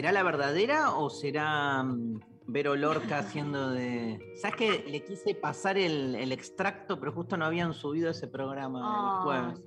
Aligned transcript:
¿Será 0.00 0.12
la 0.12 0.22
verdadera 0.22 0.94
o 0.94 1.10
será 1.10 1.82
mm, 1.82 2.20
Vero 2.46 2.74
Lorca 2.74 3.18
haciendo 3.18 3.68
de. 3.68 4.18
¿Sabes 4.40 4.56
que 4.56 4.90
le 4.90 5.04
quise 5.04 5.34
pasar 5.34 5.76
el, 5.76 6.14
el 6.14 6.32
extracto, 6.32 6.98
pero 6.98 7.12
justo 7.12 7.36
no 7.36 7.44
habían 7.44 7.74
subido 7.74 8.10
ese 8.10 8.26
programa 8.26 8.80
Ah. 8.82 9.18
el 9.18 9.22
jueves? 9.24 9.62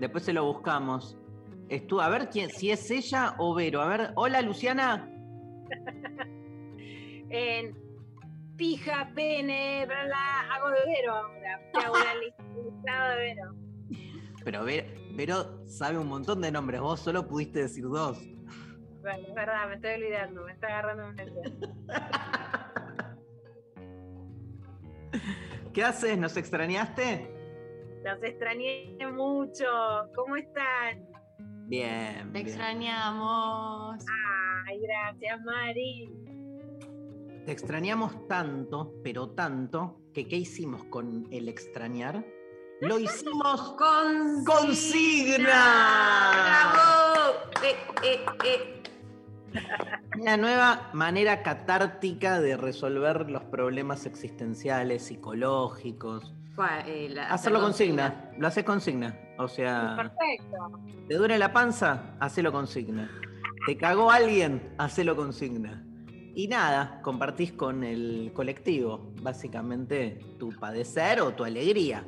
Después 0.00 0.24
se 0.24 0.32
lo 0.32 0.46
buscamos. 0.46 1.18
Estuvo, 1.68 2.00
a 2.00 2.08
ver 2.08 2.30
quién, 2.30 2.48
si 2.48 2.70
es 2.70 2.90
ella 2.90 3.34
o 3.36 3.54
Vero. 3.54 3.82
A 3.82 3.88
ver, 3.88 4.12
hola 4.14 4.40
Luciana. 4.40 5.06
En 7.28 7.76
pija, 8.56 9.12
pene, 9.14 9.84
bla, 9.84 10.04
bla, 10.06 10.54
hago 10.54 10.70
de 10.70 10.86
Vero 10.86 11.14
ahora. 11.14 11.60
Hago 11.74 11.96
de 13.10 13.16
Vero. 13.16 13.54
Pero 14.42 14.64
Vero, 14.64 14.86
Vero 15.14 15.66
sabe 15.66 15.98
un 15.98 16.08
montón 16.08 16.40
de 16.40 16.50
nombres, 16.50 16.80
vos 16.80 17.00
solo 17.00 17.28
pudiste 17.28 17.58
decir 17.58 17.84
dos. 17.84 18.18
Bueno, 19.00 19.28
es 19.28 19.34
verdad, 19.34 19.68
me 19.68 19.76
estoy 19.76 19.94
olvidando, 19.94 20.44
me 20.44 20.52
está 20.52 20.66
agarrando 20.66 21.08
un 21.08 21.16
nervio. 21.16 21.42
¿Qué 25.72 25.84
haces? 25.84 26.18
¿Nos 26.18 26.36
extrañaste? 26.36 27.34
Los 28.04 28.22
extrañé 28.22 28.96
mucho. 29.12 29.64
¿Cómo 30.14 30.36
están? 30.36 31.06
Bien. 31.66 32.32
Te 32.32 32.34
bien. 32.42 32.46
extrañamos. 32.46 34.04
Ay, 34.66 34.80
gracias, 34.80 35.40
Mari. 35.42 36.12
Te 37.44 37.52
extrañamos 37.52 38.26
tanto, 38.28 38.94
pero 39.02 39.30
tanto, 39.30 40.00
que 40.12 40.26
¿qué 40.26 40.36
hicimos 40.36 40.84
con 40.84 41.26
el 41.30 41.48
extrañar? 41.48 42.24
Lo 42.80 42.98
hicimos 42.98 43.72
Con 43.72 44.44
consigna. 44.44 46.32
¡Bravo! 46.32 47.34
Eh, 47.64 47.76
eh, 48.04 48.24
eh. 48.44 48.82
Una 50.20 50.36
nueva 50.36 50.90
manera 50.92 51.42
catártica 51.42 52.40
de 52.40 52.56
resolver 52.56 53.30
los 53.30 53.42
problemas 53.44 54.06
existenciales, 54.06 55.04
psicológicos. 55.06 56.34
Eh, 56.86 57.08
la- 57.10 57.30
Hacerlo 57.30 57.58
la 57.58 57.64
consigna, 57.64 58.30
lo 58.36 58.46
haces 58.48 58.64
consigna. 58.64 59.16
O 59.38 59.46
sea, 59.48 59.94
Perfecto. 59.96 60.80
¿te 61.08 61.14
duele 61.14 61.38
la 61.38 61.52
panza? 61.52 62.16
Hacelo 62.20 62.50
consigna. 62.52 63.08
¿Te 63.66 63.76
cagó 63.76 64.10
alguien? 64.10 64.74
Hacelo 64.78 65.14
consigna. 65.14 65.84
Y 66.34 66.48
nada, 66.48 67.00
compartís 67.02 67.52
con 67.52 67.82
el 67.84 68.32
colectivo, 68.34 69.12
básicamente, 69.22 70.18
tu 70.38 70.50
padecer 70.50 71.20
o 71.20 71.32
tu 71.34 71.44
alegría. 71.44 72.04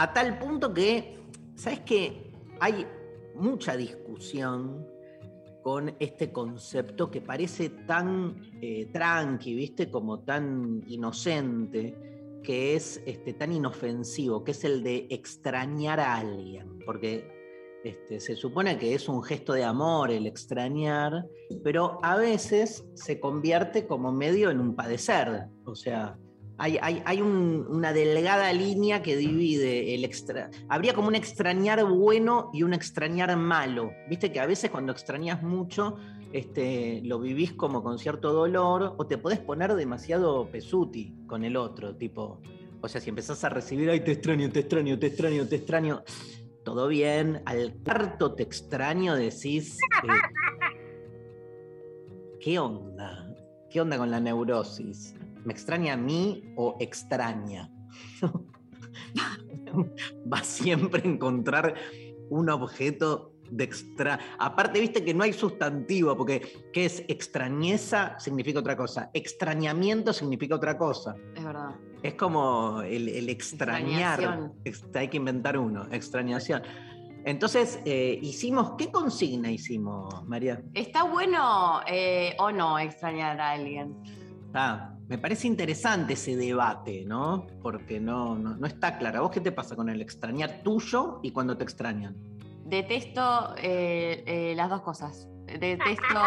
A 0.00 0.14
tal 0.14 0.38
punto 0.38 0.72
que, 0.72 1.18
¿sabes 1.56 1.80
qué? 1.80 2.32
Hay 2.58 2.86
mucha 3.34 3.76
discusión 3.76 4.86
con 5.62 5.94
este 5.98 6.32
concepto 6.32 7.10
que 7.10 7.20
parece 7.20 7.68
tan 7.68 8.50
eh, 8.62 8.88
tranqui, 8.90 9.54
¿viste? 9.54 9.90
Como 9.90 10.20
tan 10.20 10.82
inocente, 10.86 12.40
que 12.42 12.76
es 12.76 13.02
este, 13.04 13.34
tan 13.34 13.52
inofensivo, 13.52 14.42
que 14.42 14.52
es 14.52 14.64
el 14.64 14.82
de 14.82 15.06
extrañar 15.10 16.00
a 16.00 16.16
alguien. 16.16 16.78
Porque 16.86 17.78
este, 17.84 18.20
se 18.20 18.36
supone 18.36 18.78
que 18.78 18.94
es 18.94 19.06
un 19.06 19.22
gesto 19.22 19.52
de 19.52 19.64
amor 19.64 20.10
el 20.10 20.26
extrañar, 20.26 21.26
pero 21.62 21.98
a 22.02 22.16
veces 22.16 22.86
se 22.94 23.20
convierte 23.20 23.86
como 23.86 24.12
medio 24.12 24.50
en 24.50 24.60
un 24.60 24.74
padecer. 24.74 25.48
O 25.66 25.74
sea, 25.74 26.16
hay, 26.60 26.78
hay- 26.82 27.02
hay 27.06 27.20
un- 27.22 27.66
una 27.68 27.92
delgada 27.92 28.52
línea 28.52 29.02
que 29.02 29.16
divide 29.16 29.94
el 29.94 30.04
extra. 30.04 30.50
Habría 30.68 30.94
como 30.94 31.08
un 31.08 31.14
extrañar 31.14 31.84
bueno 31.86 32.50
y 32.52 32.62
un 32.62 32.74
extrañar 32.74 33.34
malo. 33.36 33.90
Viste 34.08 34.30
que 34.30 34.40
a 34.40 34.46
veces 34.46 34.70
cuando 34.70 34.92
extrañas 34.92 35.42
mucho, 35.42 35.96
este, 36.32 37.00
lo 37.02 37.18
vivís 37.18 37.54
como 37.54 37.82
con 37.82 37.98
cierto 37.98 38.32
dolor, 38.32 38.94
o 38.98 39.06
te 39.06 39.18
podés 39.18 39.40
poner 39.40 39.74
demasiado 39.74 40.48
pesuti 40.50 41.14
con 41.26 41.44
el 41.44 41.56
otro, 41.56 41.96
tipo. 41.96 42.40
O 42.82 42.88
sea, 42.88 43.00
si 43.00 43.10
empezás 43.10 43.42
a 43.44 43.48
recibir, 43.48 43.90
ay, 43.90 44.00
te 44.00 44.12
extraño, 44.12 44.50
te 44.50 44.60
extraño, 44.60 44.98
te 44.98 45.06
extraño, 45.08 45.46
te 45.46 45.56
extraño. 45.56 46.02
Todo 46.62 46.88
bien, 46.88 47.42
al 47.46 47.74
cuarto 47.82 48.34
te 48.34 48.42
extraño, 48.42 49.16
decís. 49.16 49.78
eh, 50.04 50.08
¿Qué 52.40 52.58
onda? 52.58 53.34
¿Qué 53.70 53.80
onda 53.80 53.98
con 53.98 54.10
la 54.10 54.20
neurosis? 54.20 55.14
¿Me 55.44 55.52
extraña 55.52 55.94
a 55.94 55.96
mí 55.96 56.52
o 56.56 56.76
extraña? 56.80 57.70
Va 60.32 60.42
siempre 60.42 61.02
a 61.04 61.08
encontrar 61.08 61.74
un 62.28 62.50
objeto 62.50 63.34
de 63.50 63.64
extra. 63.64 64.18
Aparte, 64.38 64.80
viste 64.80 65.04
que 65.04 65.12
no 65.12 65.24
hay 65.24 65.32
sustantivo, 65.32 66.16
porque 66.16 66.68
¿qué 66.72 66.84
es 66.84 67.04
extrañeza? 67.08 68.18
Significa 68.18 68.60
otra 68.60 68.76
cosa. 68.76 69.10
Extrañamiento 69.12 70.12
significa 70.12 70.54
otra 70.54 70.78
cosa. 70.78 71.16
Es 71.34 71.44
verdad. 71.44 71.74
Es 72.02 72.14
como 72.14 72.80
el, 72.82 73.08
el 73.08 73.28
extrañar. 73.28 74.52
Hay 74.94 75.08
que 75.08 75.16
inventar 75.16 75.58
uno, 75.58 75.86
extrañación. 75.90 76.62
Entonces, 77.24 77.80
eh, 77.84 78.18
hicimos, 78.22 78.74
¿qué 78.78 78.90
consigna 78.90 79.50
hicimos, 79.50 80.26
María? 80.26 80.62
¿Está 80.72 81.02
bueno 81.02 81.80
eh, 81.86 82.34
o 82.38 82.50
no 82.50 82.78
extrañar 82.78 83.38
a 83.40 83.50
alguien? 83.50 83.94
Ah, 84.54 84.94
me 85.10 85.18
parece 85.18 85.48
interesante 85.48 86.12
ese 86.12 86.36
debate, 86.36 87.04
¿no? 87.04 87.48
Porque 87.60 87.98
no, 87.98 88.38
no, 88.38 88.54
no 88.54 88.66
está 88.68 88.96
claro. 88.96 89.18
¿A 89.18 89.22
vos 89.22 89.32
qué 89.32 89.40
te 89.40 89.50
pasa 89.50 89.74
con 89.74 89.88
el 89.88 90.00
extrañar 90.00 90.62
tuyo 90.62 91.18
y 91.24 91.32
cuando 91.32 91.56
te 91.56 91.64
extrañan? 91.64 92.14
Detesto 92.64 93.56
eh, 93.58 94.22
eh, 94.24 94.54
las 94.54 94.70
dos 94.70 94.82
cosas. 94.82 95.28
Detesto. 95.46 96.20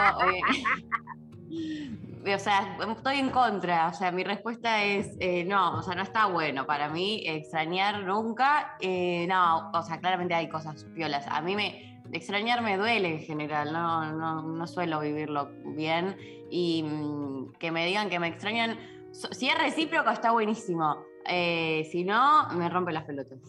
eh, 1.49 2.35
o 2.35 2.39
sea, 2.39 2.77
estoy 2.97 3.19
en 3.19 3.29
contra. 3.29 3.87
O 3.87 3.93
sea, 3.93 4.11
mi 4.11 4.25
respuesta 4.25 4.83
es 4.83 5.17
no, 5.47 5.77
o 5.77 5.81
sea, 5.81 5.95
no 5.95 6.03
está 6.03 6.25
bueno. 6.25 6.65
Para 6.65 6.89
mí, 6.89 7.23
extrañar 7.25 8.03
nunca. 8.03 8.77
no, 8.81 9.71
o 9.73 9.81
sea, 9.81 10.01
claramente 10.01 10.33
hay 10.33 10.49
cosas 10.49 10.83
piolas. 10.93 11.25
A 11.29 11.41
mí 11.41 11.55
me. 11.55 11.92
Extrañar 12.11 12.61
me 12.61 12.77
duele 12.77 13.13
en 13.15 13.19
general, 13.21 13.73
no, 13.73 14.11
no, 14.11 14.43
no 14.43 14.67
suelo 14.67 14.99
vivirlo 14.99 15.49
bien. 15.75 16.15
Y 16.49 16.83
mm, 16.83 17.53
que 17.59 17.71
me 17.71 17.85
digan 17.85 18.09
que 18.09 18.19
me 18.19 18.27
extrañan. 18.27 18.77
Si 19.11 19.47
es 19.49 19.57
recíproco, 19.57 20.09
está 20.09 20.31
buenísimo. 20.31 20.97
Eh, 21.27 21.87
si 21.91 22.03
no, 22.03 22.47
me 22.53 22.69
rompe 22.69 22.91
las 22.91 23.05
pelotas. 23.05 23.39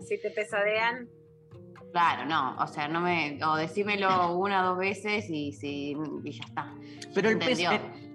Si 0.00 0.20
te 0.20 0.30
pesadean, 0.30 1.08
Claro, 1.92 2.26
no, 2.26 2.56
o 2.62 2.66
sea, 2.66 2.88
no 2.88 3.00
me, 3.00 3.38
o 3.42 3.56
decímelo 3.56 4.36
una 4.36 4.64
o 4.64 4.68
dos 4.70 4.78
veces 4.78 5.30
y, 5.30 5.52
si, 5.52 5.96
y 6.24 6.30
ya 6.30 6.44
está. 6.44 6.74
Pero 7.14 7.30
el, 7.30 7.38
pes- 7.38 7.66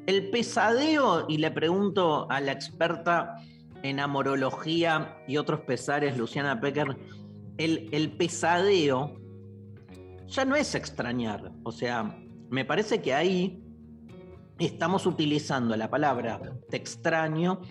el 0.06 0.30
pesadeo, 0.30 1.26
y 1.28 1.38
le 1.40 1.50
pregunto 1.50 2.30
a 2.30 2.42
la 2.42 2.52
experta 2.52 3.36
en 3.82 4.00
amorología 4.00 5.18
y 5.28 5.38
otros 5.38 5.62
pesares, 5.62 6.16
Luciana 6.16 6.60
Pecker, 6.62 6.96
el, 7.58 7.90
el 7.92 8.12
pesadeo 8.12 9.20
ya 10.32 10.46
no 10.46 10.56
es 10.56 10.74
extrañar. 10.76 11.52
O 11.64 11.72
sea, 11.72 12.18
me 12.50 12.66
parece 12.66 13.02
que 13.02 13.14
ahí 13.14 13.62
estamos 14.60 15.06
utilizando 15.06 15.76
la 15.76 15.90
palabra 15.90 16.40
te 16.70 16.78
extraño 16.78 17.62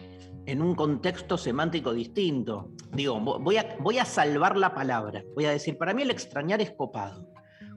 en 0.47 0.63
un 0.63 0.75
contexto 0.75 1.37
semántico 1.39 1.93
distinto. 1.93 2.73
Digo, 2.93 3.17
vo- 3.21 3.43
voy 3.43 3.57
a, 3.59 3.77
voy 3.81 3.99
a 3.99 4.05
salvar 4.05 4.57
la 4.57 4.75
palabra. 4.75 5.23
Voy 5.35 5.45
a 5.45 5.51
decir, 5.51 5.77
para 5.79 5.95
mí 5.95 6.03
el 6.03 6.11
extrañar 6.11 6.61
es 6.61 6.71
copado. 6.73 7.27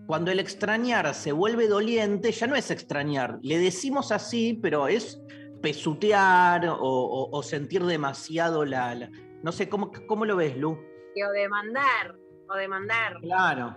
cuando 0.06 0.32
el 0.32 0.40
extrañar 0.40 1.14
se 1.14 1.32
vuelve 1.32 1.68
doliente, 1.70 2.32
ya 2.32 2.46
no 2.48 2.56
es 2.56 2.72
extrañar. 2.72 3.40
Le 3.42 3.58
decimos 3.58 4.12
así, 4.12 4.60
pero 4.62 4.88
es 4.90 5.22
pesutear 5.62 6.68
o, 6.68 6.76
o- 6.78 7.30
o 7.32 7.44
sentir 7.44 7.84
demasiado 7.86 8.66
la, 8.66 8.96
la- 8.96 9.10
No 9.44 9.52
sé, 9.52 9.70
¿cómo, 9.70 9.92
¿cómo 10.08 10.26
lo 10.26 10.36
ves, 10.36 10.58
Lu? 10.58 10.72
O 10.72 11.32
demandar, 11.34 12.16
o 12.50 12.56
demandar. 12.56 13.18
Claro, 13.22 13.76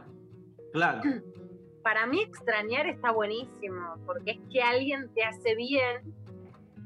claro. 0.72 1.02
Para 1.82 2.06
mí 2.06 2.20
extrañar 2.20 2.86
está 2.88 3.12
buenísimo, 3.12 3.94
porque 4.04 4.32
es 4.32 4.38
que 4.50 4.60
alguien 4.60 5.08
te 5.14 5.22
hace 5.22 5.54
bien 5.54 6.14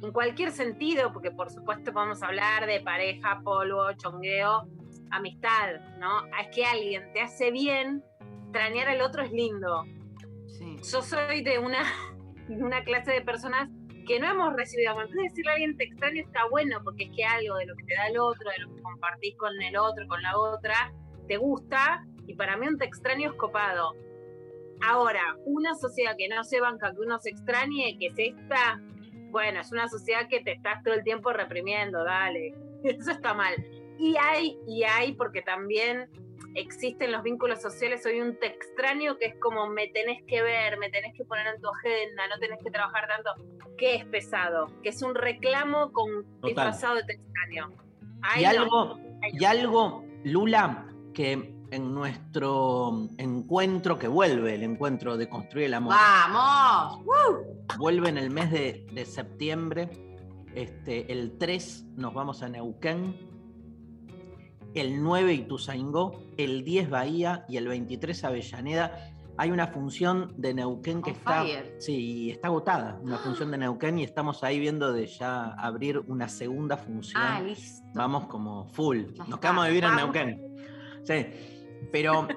en 0.02 0.12
cualquier 0.12 0.50
sentido, 0.50 1.12
porque 1.12 1.30
por 1.30 1.50
supuesto 1.50 1.92
podemos 1.92 2.22
hablar 2.22 2.66
de 2.66 2.80
pareja, 2.80 3.40
polvo, 3.42 3.92
chongueo, 3.94 4.68
amistad, 5.10 5.80
¿no? 5.98 6.26
Es 6.38 6.48
que 6.54 6.64
alguien 6.64 7.12
te 7.12 7.20
hace 7.20 7.50
bien, 7.50 8.02
extrañar 8.44 8.88
al 8.88 9.00
otro 9.02 9.22
es 9.22 9.32
lindo. 9.32 9.84
Sí. 10.46 10.76
Yo 10.90 11.02
soy 11.02 11.42
de 11.42 11.58
una, 11.58 11.82
de 12.48 12.62
una 12.62 12.82
clase 12.82 13.12
de 13.12 13.22
personas 13.22 13.68
que 14.06 14.18
no 14.18 14.28
hemos 14.28 14.54
recibido 14.54 14.90
amor. 14.90 15.04
Entonces 15.04 15.30
decirle 15.30 15.50
a 15.50 15.54
alguien 15.54 15.76
te 15.76 15.84
extraño 15.84 16.22
está 16.22 16.48
bueno, 16.48 16.80
porque 16.82 17.04
es 17.04 17.10
que 17.14 17.24
algo 17.24 17.56
de 17.56 17.66
lo 17.66 17.76
que 17.76 17.84
te 17.84 17.94
da 17.94 18.08
el 18.08 18.18
otro, 18.18 18.50
de 18.50 18.64
lo 18.64 18.74
que 18.74 18.82
compartís 18.82 19.36
con 19.36 19.60
el 19.62 19.76
otro, 19.76 20.06
con 20.08 20.22
la 20.22 20.36
otra, 20.36 20.92
te 21.28 21.36
gusta, 21.36 22.04
y 22.30 22.34
para 22.34 22.56
mí 22.56 22.68
un 22.68 22.78
te 22.78 22.84
extraño 22.84 23.30
es 23.30 23.36
copado. 23.36 23.96
Ahora, 24.82 25.36
una 25.46 25.74
sociedad 25.74 26.14
que 26.16 26.28
no 26.28 26.44
se 26.44 26.60
banca 26.60 26.92
que 26.92 27.00
uno 27.00 27.18
se 27.18 27.30
extrañe, 27.30 27.98
que 27.98 28.06
es 28.06 28.14
esta, 28.16 28.80
bueno, 29.30 29.60
es 29.60 29.72
una 29.72 29.88
sociedad 29.88 30.28
que 30.28 30.40
te 30.40 30.52
estás 30.52 30.80
todo 30.84 30.94
el 30.94 31.02
tiempo 31.02 31.32
reprimiendo, 31.32 32.04
dale. 32.04 32.54
Eso 32.84 33.10
está 33.10 33.34
mal. 33.34 33.54
Y 33.98 34.14
hay, 34.16 34.56
y 34.64 34.84
hay, 34.84 35.12
porque 35.14 35.42
también 35.42 36.08
existen 36.54 37.10
los 37.10 37.24
vínculos 37.24 37.60
sociales, 37.60 38.04
soy 38.04 38.20
un 38.20 38.38
te 38.38 38.46
extraño 38.46 39.18
que 39.18 39.26
es 39.26 39.34
como 39.40 39.66
me 39.68 39.88
tenés 39.88 40.22
que 40.28 40.40
ver, 40.40 40.78
me 40.78 40.88
tenés 40.88 41.12
que 41.16 41.24
poner 41.24 41.48
en 41.48 41.60
tu 41.60 41.68
agenda, 41.68 42.28
no 42.28 42.38
tenés 42.38 42.60
que 42.62 42.70
trabajar 42.70 43.08
tanto, 43.08 43.30
que 43.76 43.96
es 43.96 44.04
pesado, 44.04 44.68
que 44.84 44.90
es 44.90 45.02
un 45.02 45.16
reclamo 45.16 45.90
con 45.90 46.24
disfrazado 46.42 46.94
de 46.94 47.04
te 47.04 47.12
extraño. 47.14 47.72
Ay, 48.22 48.42
Y 48.42 48.44
no. 48.44 48.62
algo, 48.62 48.98
y 49.32 49.44
algo, 49.44 50.04
Lula, 50.24 50.86
que 51.12 51.59
en 51.70 51.94
nuestro 51.94 53.08
encuentro, 53.18 53.98
que 53.98 54.08
vuelve 54.08 54.54
el 54.54 54.62
encuentro 54.62 55.16
de 55.16 55.28
construir 55.28 55.66
el 55.66 55.74
amor, 55.74 55.94
¡Vamos! 55.94 57.04
¡Woo! 57.04 57.64
vuelve 57.78 58.08
en 58.08 58.18
el 58.18 58.30
mes 58.30 58.50
de, 58.50 58.86
de 58.92 59.04
septiembre. 59.04 59.88
Este, 60.54 61.12
el 61.12 61.38
3 61.38 61.84
nos 61.96 62.12
vamos 62.12 62.42
a 62.42 62.48
Neuquén, 62.48 63.16
el 64.74 65.02
9 65.02 65.32
Ituzaingó, 65.34 66.22
el 66.36 66.64
10 66.64 66.90
Bahía 66.90 67.44
y 67.48 67.56
el 67.56 67.68
23 67.68 68.24
Avellaneda. 68.24 69.14
Hay 69.36 69.50
una 69.52 69.68
función 69.68 70.34
de 70.36 70.52
Neuquén 70.52 71.02
que 71.02 71.10
On 71.12 71.16
está, 71.16 71.42
fire. 71.42 71.76
sí, 71.78 72.30
está 72.30 72.48
agotada, 72.48 72.98
una 73.02 73.16
función 73.16 73.50
de 73.52 73.58
Neuquén 73.58 73.98
y 73.98 74.04
estamos 74.04 74.44
ahí 74.44 74.58
viendo 74.58 74.92
de 74.92 75.06
ya 75.06 75.54
abrir 75.54 75.98
una 76.08 76.28
segunda 76.28 76.76
función. 76.76 77.22
Ah, 77.24 77.40
listo. 77.40 77.86
Vamos 77.94 78.26
como 78.26 78.66
full. 78.66 79.04
Ya 79.14 79.24
Nos 79.24 79.38
quedamos 79.38 79.64
a 79.64 79.68
vivir 79.68 79.84
en. 79.84 79.96
Neuquén. 79.96 80.42
Sí. 81.04 81.26
Pero 81.92 82.28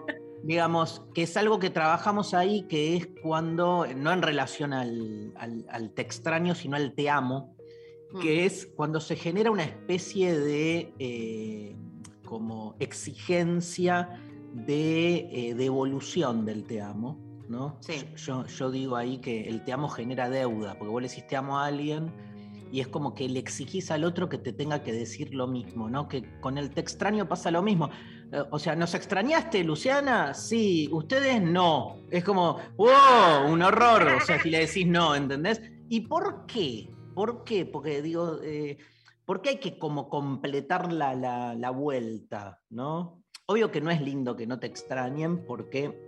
digamos 0.43 1.01
que 1.13 1.23
es 1.23 1.37
algo 1.37 1.59
que 1.59 1.69
trabajamos 1.69 2.33
ahí, 2.33 2.63
que 2.63 2.95
es 2.97 3.07
cuando, 3.21 3.85
no 3.95 4.11
en 4.11 4.21
relación 4.21 4.73
al, 4.73 5.31
al- 5.37 5.65
al 5.69 5.91
te 5.91 6.01
extraño, 6.01 6.55
sino 6.55 6.75
al 6.75 6.93
te 6.93 7.09
amo, 7.09 7.55
Mm. 8.11 8.19
que 8.19 8.45
es 8.45 8.67
cuando 8.75 8.99
se 8.99 9.15
genera 9.15 9.49
una 9.49 9.63
especie 9.63 10.37
de 10.37 10.93
eh, 10.99 11.75
como 12.25 12.75
exigencia 12.79 14.07
de 14.53 15.27
eh, 15.31 15.55
devolución 15.55 16.45
del 16.45 16.63
te 16.63 16.79
amo. 16.81 17.17
¿no? 17.49 17.77
Sí. 17.81 18.05
Yo, 18.15 18.45
yo 18.45 18.71
digo 18.71 18.95
ahí 18.95 19.17
que 19.17 19.47
el 19.49 19.63
te 19.65 19.73
amo 19.73 19.89
genera 19.89 20.29
deuda, 20.29 20.75
porque 20.77 20.91
vos 20.91 21.01
le 21.01 21.07
decís 21.09 21.25
te 21.27 21.35
amo 21.35 21.57
a 21.59 21.65
alguien 21.65 22.11
y 22.71 22.79
es 22.79 22.87
como 22.87 23.13
que 23.13 23.27
le 23.27 23.37
exigís 23.39 23.91
al 23.91 24.03
otro 24.05 24.29
que 24.29 24.37
te 24.37 24.53
tenga 24.53 24.81
que 24.83 24.93
decir 24.93 25.33
lo 25.35 25.45
mismo, 25.47 25.89
¿no? 25.89 26.07
Que 26.07 26.23
con 26.39 26.57
el 26.57 26.69
te 26.71 26.79
extraño 26.81 27.27
pasa 27.27 27.51
lo 27.51 27.61
mismo. 27.61 27.89
Eh, 28.33 28.43
O 28.51 28.59
sea, 28.59 28.75
¿nos 28.75 28.93
extrañaste, 28.95 29.63
Luciana? 29.63 30.33
Sí, 30.33 30.89
ustedes 30.91 31.41
no. 31.41 31.97
Es 32.09 32.23
como, 32.23 32.59
¡wow! 32.75 33.47
Un 33.49 33.61
horror. 33.61 34.07
O 34.17 34.19
sea, 34.25 34.41
si 34.41 34.49
le 34.49 34.59
decís 34.65 34.87
no, 34.87 35.15
¿entendés? 35.15 35.61
¿Y 35.89 36.01
por 36.01 36.45
qué? 36.47 36.89
¿Por 37.13 37.43
qué? 37.43 37.65
Porque 37.65 38.01
digo, 38.01 38.39
eh, 38.43 38.77
¿por 39.25 39.41
qué 39.41 39.49
hay 39.49 39.57
que 39.59 39.77
como 39.77 40.09
completar 40.09 40.91
la, 40.91 41.13
la- 41.15 41.53
la 41.53 41.69
vuelta, 41.69 42.59
¿no? 42.69 43.21
Obvio 43.45 43.71
que 43.71 43.81
no 43.81 43.91
es 43.91 44.01
lindo 44.01 44.35
que 44.35 44.47
no 44.47 44.57
te 44.59 44.67
extrañen 44.67 45.45
porque 45.45 45.99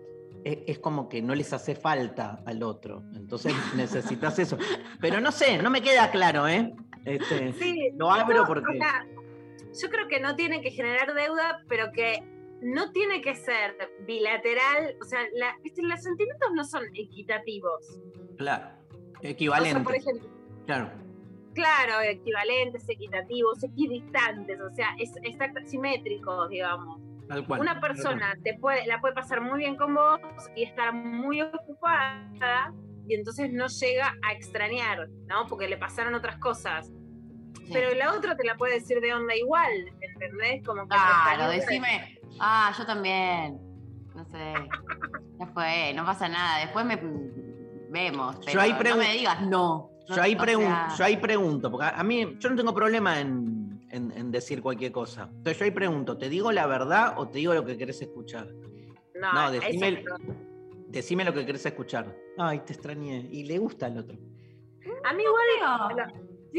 e- 0.43 0.63
es 0.67 0.79
como 0.79 1.07
que 1.09 1.21
no 1.21 1.35
les 1.35 1.53
hace 1.53 1.75
falta 1.75 2.41
al 2.45 2.63
otro. 2.63 3.03
Entonces 3.13 3.53
necesitas 3.75 4.39
eso. 4.39 4.57
Pero 4.99 5.21
no 5.21 5.31
sé, 5.31 5.61
no 5.61 5.69
me 5.69 5.81
queda 5.81 6.09
claro, 6.11 6.47
¿eh? 6.47 6.73
Este, 7.03 7.53
Sí, 7.53 7.89
lo 7.97 8.09
abro 8.11 8.37
no, 8.41 8.47
porque. 8.47 8.73
o 8.73 8.77
sea, 8.77 9.05
yo 9.81 9.89
creo 9.89 10.07
que 10.07 10.19
no 10.19 10.35
tiene 10.35 10.61
que 10.61 10.71
generar 10.71 11.13
deuda, 11.13 11.63
pero 11.67 11.91
que 11.91 12.19
no 12.61 12.91
tiene 12.91 13.21
que 13.21 13.35
ser 13.35 13.75
bilateral. 14.07 14.95
O 15.01 15.05
sea, 15.05 15.19
la- 15.33 15.55
¿viste? 15.63 15.81
los 15.83 16.01
sentimientos 16.01 16.49
no 16.53 16.63
son 16.63 16.83
equitativos. 16.93 17.99
Claro. 18.37 18.67
O 18.89 19.21
sea, 19.21 19.29
Equivalente. 19.31 19.81
por 19.83 19.95
ejemplo, 19.95 20.29
Claro. 20.65 20.91
claro, 21.53 22.01
equivalentes, 22.01 22.87
equitativos, 22.89 23.63
equidistantes, 23.63 24.59
o 24.59 24.69
sea, 24.71 24.89
es, 24.99 25.11
exact- 25.23 25.65
simétricos, 25.65 26.49
digamos. 26.49 27.01
Tal 27.27 27.45
cual. 27.47 27.61
Una 27.61 27.71
tal 27.73 27.79
cual. 27.81 27.91
persona 27.93 28.37
te 28.43 28.53
puede, 28.59 28.85
la 28.87 29.01
puede 29.01 29.13
pasar 29.15 29.41
muy 29.41 29.59
bien 29.59 29.75
con 29.77 29.95
vos 29.95 30.19
y 30.55 30.63
estar 30.63 30.93
muy 30.93 31.41
ocupada 31.41 32.73
y 33.07 33.15
entonces 33.15 33.51
no 33.51 33.67
llega 33.67 34.15
a 34.27 34.33
extrañar, 34.33 35.07
¿no? 35.27 35.47
Porque 35.47 35.67
le 35.67 35.77
pasaron 35.77 36.13
otras 36.15 36.37
cosas. 36.37 36.91
Sí. 37.65 37.71
Pero 37.73 37.93
la 37.95 38.13
otra 38.13 38.35
te 38.37 38.43
la 38.45 38.55
puede 38.55 38.75
decir 38.75 38.99
de 39.01 39.13
onda 39.13 39.35
igual, 39.35 39.71
¿entendés? 40.01 40.63
Como 40.65 40.83
que 40.83 40.89
Claro, 40.89 41.49
decime. 41.49 42.19
Ah, 42.39 42.73
yo 42.77 42.85
también. 42.85 43.59
No 44.13 44.23
sé. 44.25 44.53
Ya 45.39 45.47
fue, 45.47 45.93
no 45.93 46.05
pasa 46.05 46.27
nada. 46.29 46.59
Después 46.59 46.85
me 46.85 46.99
vemos. 47.89 48.37
Pero 48.45 48.61
ahí 48.61 48.73
no 48.73 48.97
me 48.97 49.13
digas 49.13 49.41
no. 49.41 49.89
Yo 50.07 50.21
ahí, 50.21 50.35
pregun- 50.35 50.59
sea, 50.67 50.89
yo 50.95 51.03
ahí 51.05 51.17
pregunto, 51.17 51.71
porque 51.71 51.87
a 51.87 52.03
mí 52.03 52.37
yo 52.39 52.49
no 52.51 52.55
tengo 52.55 52.73
problema 52.75 53.19
en, 53.19 53.81
en- 53.89 54.11
en 54.11 54.31
decir 54.31 54.61
cualquier 54.61 54.91
cosa. 54.91 55.23
Entonces 55.23 55.57
yo 55.57 55.65
ahí 55.65 55.71
pregunto, 55.71 56.15
¿te 56.17 56.29
digo 56.29 56.51
la 56.51 56.67
verdad 56.67 57.15
o 57.17 57.27
te 57.27 57.39
digo 57.39 57.55
lo 57.55 57.65
que 57.65 57.75
querés 57.77 57.99
escuchar? 58.03 58.47
No, 59.19 59.33
No, 59.33 59.51
decime- 59.51 60.03
no. 60.03 60.15
Decime 60.89 61.25
lo 61.25 61.33
que 61.33 61.45
querés 61.45 61.65
escuchar. 61.65 62.15
Ay, 62.37 62.59
te 62.59 62.73
extrañé. 62.73 63.27
Y 63.31 63.45
le 63.45 63.57
gusta 63.57 63.87
al 63.87 63.97
otro. 63.97 64.15
A 65.03 65.13
mí 65.13 65.23
igual, 65.23 66.13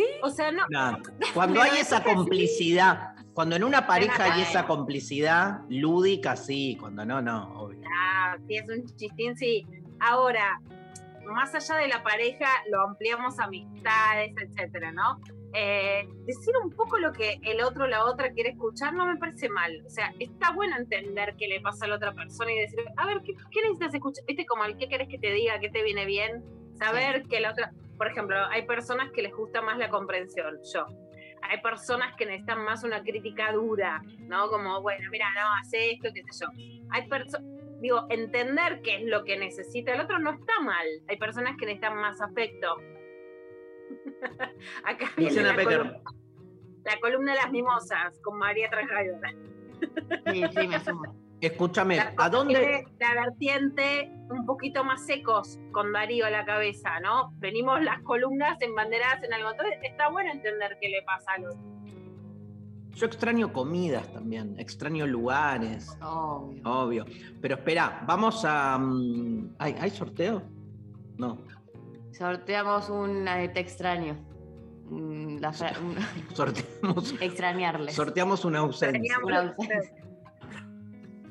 creo. 0.05 0.23
o 0.23 0.31
sea, 0.31 0.53
no. 0.53 0.63
Cuando 1.35 1.61
hay 1.61 1.79
esa 1.79 2.03
complicidad, 2.03 3.15
cuando 3.35 3.57
en 3.57 3.65
una 3.65 3.87
pareja 3.87 4.33
hay 4.33 4.43
esa 4.43 4.67
complicidad 4.67 5.61
lúdica, 5.69 6.37
sí. 6.37 6.77
Cuando 6.81 7.05
no, 7.05 7.21
no, 7.21 7.53
obvio. 7.61 7.83
ah, 7.95 8.37
si 8.47 8.57
es 8.57 8.69
un 8.69 8.87
chistín, 8.97 9.37
sí. 9.37 9.67
Ahora, 10.01 10.61
más 11.27 11.55
allá 11.55 11.77
de 11.77 11.89
la 11.89 12.03
pareja, 12.03 12.47
lo 12.71 12.83
ampliamos 12.83 13.39
a 13.39 13.45
amistades, 13.45 14.33
etcétera, 14.41 14.93
¿no? 14.93 15.21
Eh, 15.53 16.09
decir 16.27 16.55
un 16.63 16.71
poco 16.71 16.99
lo 16.99 17.13
que 17.13 17.39
el 17.43 17.63
otro 17.63 17.85
o 17.85 17.87
la 17.87 18.05
otra 18.05 18.31
quiere 18.33 18.51
escuchar 18.51 18.95
no 18.95 19.07
me 19.07 19.17
parece 19.17 19.49
mal. 19.49 19.83
O 19.87 19.91
sea, 19.91 20.13
está 20.19 20.53
bueno 20.53 20.77
entender 20.77 21.35
qué 21.39 21.49
le 21.49 21.61
pasa 21.61 21.87
a 21.87 21.89
la 21.89 21.97
otra 21.97 22.13
persona 22.15 22.53
y 22.53 22.59
decir, 22.59 22.81
a 22.97 23.07
ver, 23.07 23.23
¿qué, 23.23 23.35
qué 23.51 23.63
necesitas 23.63 23.95
escuchar? 23.95 24.25
¿Viste 24.27 24.47
como 24.47 24.65
el 24.65 24.77
qué 24.77 24.89
querés 24.89 25.09
que 25.09 25.19
te 25.19 25.31
diga, 25.33 25.59
qué 25.61 25.71
te 25.71 25.83
viene 25.83 26.05
bien? 26.05 26.45
Saber 26.79 27.25
que 27.25 27.41
la 27.41 27.53
otra. 27.53 27.73
Por 27.97 28.09
ejemplo, 28.09 28.37
hay 28.51 28.67
personas 28.67 29.11
que 29.13 29.23
les 29.23 29.35
gusta 29.35 29.63
más 29.63 29.79
la 29.79 29.89
comprensión, 29.89 30.59
yo. 30.75 30.87
Hay 31.43 31.61
personas 31.61 32.15
que 32.17 32.27
necesitan 32.27 32.65
más 32.65 32.85
una 32.85 33.03
crítica 33.03 33.53
dura, 33.53 34.03
¿no? 34.21 34.49
Como, 34.49 34.83
bueno, 34.83 35.09
mira, 35.11 35.27
no, 35.35 35.55
hace 35.61 35.93
esto, 35.93 36.09
qué 36.13 36.23
sé 36.31 36.45
yo. 36.45 36.51
Hay 36.91 37.09
personas 37.09 37.57
digo, 37.81 38.07
entender 38.09 38.81
qué 38.83 38.97
es 38.97 39.03
lo 39.05 39.25
que 39.25 39.39
necesita 39.39 39.95
el 39.95 40.01
otro 40.01 40.19
no 40.19 40.33
está 40.33 40.61
mal. 40.61 40.87
Hay 41.09 41.17
personas 41.17 41.57
que 41.59 41.67
necesitan 41.67 41.97
más 41.97 42.21
afecto. 42.21 42.77
Acá 44.85 45.11
viene 45.17 45.31
Luciana 45.31 45.49
la, 45.51 45.57
Pecker. 45.57 45.79
columna, 45.79 46.03
la 46.85 47.01
columna 47.01 47.33
de 47.33 47.39
las 47.39 47.51
mimosas 47.51 48.19
con 48.23 48.39
María 48.39 48.69
Trajayona. 48.71 49.35
Sí, 50.33 50.45
sí, 50.55 50.69
me 50.69 50.81
sumo. 50.81 51.26
Escúchame, 51.41 51.97
La, 51.97 52.13
¿a 52.17 52.31
dónde? 52.31 52.87
la 52.99 53.15
vertiente 53.15 54.11
un 54.31 54.47
poquito 54.47 54.83
más 54.85 55.05
secos 55.07 55.59
con 55.73 55.93
Darío 55.93 56.25
a 56.27 56.31
la 56.31 56.45
cabeza, 56.47 56.99
¿no? 57.01 57.33
Venimos 57.39 57.81
las 57.83 58.01
columnas 58.03 58.57
embanderadas 58.63 59.23
en 59.23 59.35
algo. 59.35 59.51
Entonces 59.51 59.79
está 59.83 60.09
bueno 60.09 60.33
entender 60.33 60.79
qué 60.81 60.89
le 60.89 61.03
pasa 61.03 61.33
al 61.37 61.45
otro. 61.47 61.61
Yo 62.95 63.05
extraño 63.07 63.53
comidas 63.53 64.11
también, 64.15 64.59
extraño 64.59 65.07
lugares, 65.07 65.99
Obvio. 66.01 66.63
obvio. 66.65 67.05
Pero 67.43 67.57
espera, 67.57 68.03
vamos 68.07 68.43
a. 68.47 68.79
mm, 68.79 69.57
¿Hay, 69.59 69.77
¿hay 69.79 69.91
sorteo? 69.91 70.43
No. 71.19 71.37
Sorteamos 72.13 72.89
un 72.89 73.27
te 73.27 73.61
extraño. 73.61 74.17
Mm, 74.89 75.37
la 75.41 75.53
fra- 75.53 75.75
un- 75.81 76.35
Sorteamos, 76.35 77.15
extrañarles. 77.21 77.95
sorteamos 77.95 78.47
una 78.47 78.61
ausencia. 78.61 79.19
Una 79.23 79.41
ausencia. 79.41 80.06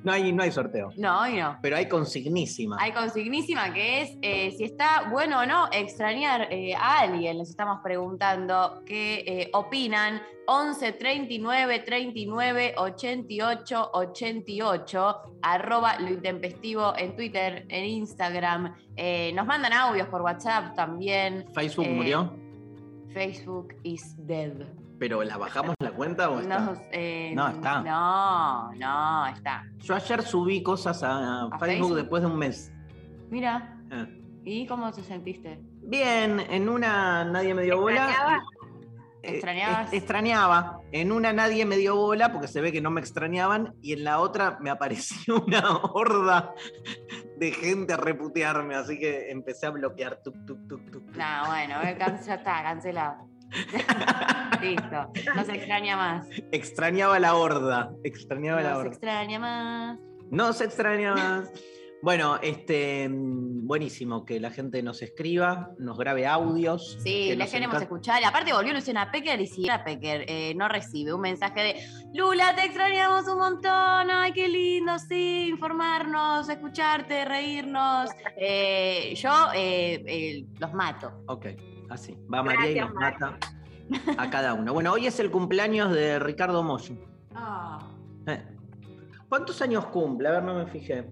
No 0.05 0.11
hay, 0.11 0.31
no 0.31 0.43
hay 0.43 0.51
sorteo. 0.51 0.91
No, 0.97 1.21
hoy 1.21 1.37
no. 1.37 1.57
Pero 1.63 1.77
hay 1.77 1.89
consignísima. 1.89 2.77
Hay 2.79 2.91
consignísima 2.91 3.73
que 3.73 4.03
es 4.03 4.17
eh, 4.21 4.51
si 4.55 4.65
está 4.65 5.09
bueno 5.09 5.39
o 5.39 5.45
no 5.47 5.67
extrañar 5.71 6.47
eh, 6.51 6.75
a 6.75 6.99
alguien. 6.99 7.39
Les 7.39 7.49
estamos 7.49 7.79
preguntando 7.83 8.83
qué 8.85 9.23
eh, 9.25 9.49
opinan. 9.53 10.21
11 10.47 10.91
39 10.91 11.79
39 11.79 12.75
88 12.77 13.89
88 13.93 15.17
arroba 15.41 15.99
lo 15.99 16.09
intempestivo 16.09 16.93
en 16.95 17.15
Twitter, 17.15 17.65
en 17.67 17.85
Instagram. 17.85 18.75
Nos 19.33 19.45
mandan 19.47 19.73
audios 19.73 20.07
por 20.09 20.21
WhatsApp 20.21 20.75
también. 20.75 21.47
Facebook 21.55 21.87
murió, 21.87 22.31
Facebook 23.11 23.73
is 23.81 24.15
dead. 24.27 24.84
Pero 24.99 25.23
¿la 25.23 25.37
bajamos 25.37 25.75
la 25.79 25.91
cuenta 25.91 26.29
o 26.29 26.39
está? 26.39 26.59
No, 26.59 26.73
eh, 26.91 27.31
No, 27.35 27.47
está. 27.49 27.81
No, 27.81 28.73
no, 28.73 29.27
está. 29.27 29.65
Yo 29.79 29.95
ayer 29.95 30.21
subí 30.23 30.63
cosas 30.63 31.03
a, 31.03 31.43
¿A 31.45 31.49
Facebook, 31.59 31.65
Facebook? 31.67 31.95
después 31.95 32.21
de 32.23 32.27
un 32.29 32.37
mes. 32.37 32.71
Mira, 33.29 33.71
Ah. 33.91 34.05
¿y 34.43 34.65
cómo 34.67 34.91
te 34.91 35.03
sentiste? 35.03 35.59
Bien, 35.83 36.39
en 36.39 36.69
una 36.69 37.23
nadie 37.25 37.53
me 37.53 37.63
dio 37.63 37.79
bola. 37.79 38.07
¿Extrañabas? 38.09 38.43
Eh, 39.21 39.29
¿Extrañabas? 39.33 39.93
extrañaba. 39.93 40.79
En 40.91 41.11
una 41.11 41.33
nadie 41.33 41.65
me 41.65 41.77
dio 41.77 41.95
bola 41.95 42.31
porque 42.31 42.47
se 42.47 42.61
ve 42.61 42.71
que 42.71 42.79
no 42.81 42.91
me 42.91 43.01
extrañaban 43.01 43.73
y 43.81 43.93
en 43.93 44.03
la 44.03 44.19
otra 44.19 44.57
me 44.61 44.69
apareció 44.69 45.43
una 45.47 45.77
horda 45.77 46.53
de 47.37 47.51
gente 47.51 47.93
a 47.93 47.97
reputearme, 47.97 48.75
así 48.75 48.97
que 48.99 49.29
empecé 49.31 49.65
a 49.65 49.71
bloquear. 49.71 50.21
Tuc, 50.23 50.35
tuc, 50.45 50.67
tuc, 50.67 50.91
tuc, 50.91 51.05
tuc. 51.05 51.15
No, 51.15 51.45
bueno, 51.47 51.81
eh, 51.83 51.97
ya 51.99 52.35
está, 52.35 52.63
cancelado. 52.63 53.27
Listo, 54.61 55.11
no 55.35 55.43
se 55.43 55.55
extraña 55.55 55.97
más. 55.97 56.27
Extrañaba 56.51 57.19
la 57.19 57.35
horda, 57.35 57.91
extrañaba 58.03 58.61
la 58.61 58.69
No 58.69 58.75
se 58.75 58.79
horda. 58.81 58.91
extraña 58.91 59.39
más. 59.39 59.99
No 60.31 60.53
se 60.53 60.65
extraña 60.65 61.13
más. 61.15 61.51
Bueno, 62.01 62.37
este, 62.43 63.07
buenísimo 63.09 64.25
que 64.25 64.39
la 64.39 64.51
gente 64.51 64.83
nos 64.83 65.01
escriba, 65.01 65.71
nos 65.79 65.97
grabe 65.97 66.27
audios. 66.27 66.99
Sí, 67.01 67.29
que 67.29 67.35
les 67.35 67.49
queremos 67.49 67.81
escuchar. 67.81 68.21
Y 68.21 68.25
aparte 68.25 68.53
volvió 68.53 68.73
Luciana 68.73 69.09
Pecker 69.11 69.41
y 69.41 69.47
si 69.47 69.65
Pecker 69.83 70.23
eh, 70.27 70.53
no 70.55 70.67
recibe 70.67 71.13
un 71.13 71.21
mensaje 71.21 71.61
de 71.61 71.75
Lula, 72.13 72.53
te 72.55 72.65
extrañamos 72.65 73.27
un 73.27 73.39
montón, 73.39 74.11
ay, 74.11 74.33
qué 74.33 74.47
lindo, 74.47 74.99
sí, 74.99 75.47
informarnos, 75.49 76.47
escucharte, 76.47 77.25
reírnos. 77.25 78.09
Eh, 78.37 79.15
yo 79.15 79.31
eh, 79.55 80.03
eh, 80.05 80.45
los 80.59 80.73
mato. 80.73 81.23
Ok, 81.27 81.47
así. 81.89 82.17
Va 82.33 82.43
María 82.43 82.71
y 82.71 82.79
nos 82.79 82.93
mata 82.93 83.37
a 84.17 84.29
cada 84.29 84.53
uno. 84.53 84.73
Bueno, 84.73 84.93
hoy 84.93 85.07
es 85.07 85.19
el 85.19 85.31
cumpleaños 85.31 85.93
de 85.93 86.19
Ricardo 86.19 86.63
Moyo. 86.63 86.95
Eh. 88.27 88.43
¿Cuántos 89.29 89.61
años 89.61 89.85
cumple? 89.87 90.29
A 90.29 90.31
ver, 90.31 90.43
no 90.43 90.55
me 90.55 90.67
fijé. 90.67 91.09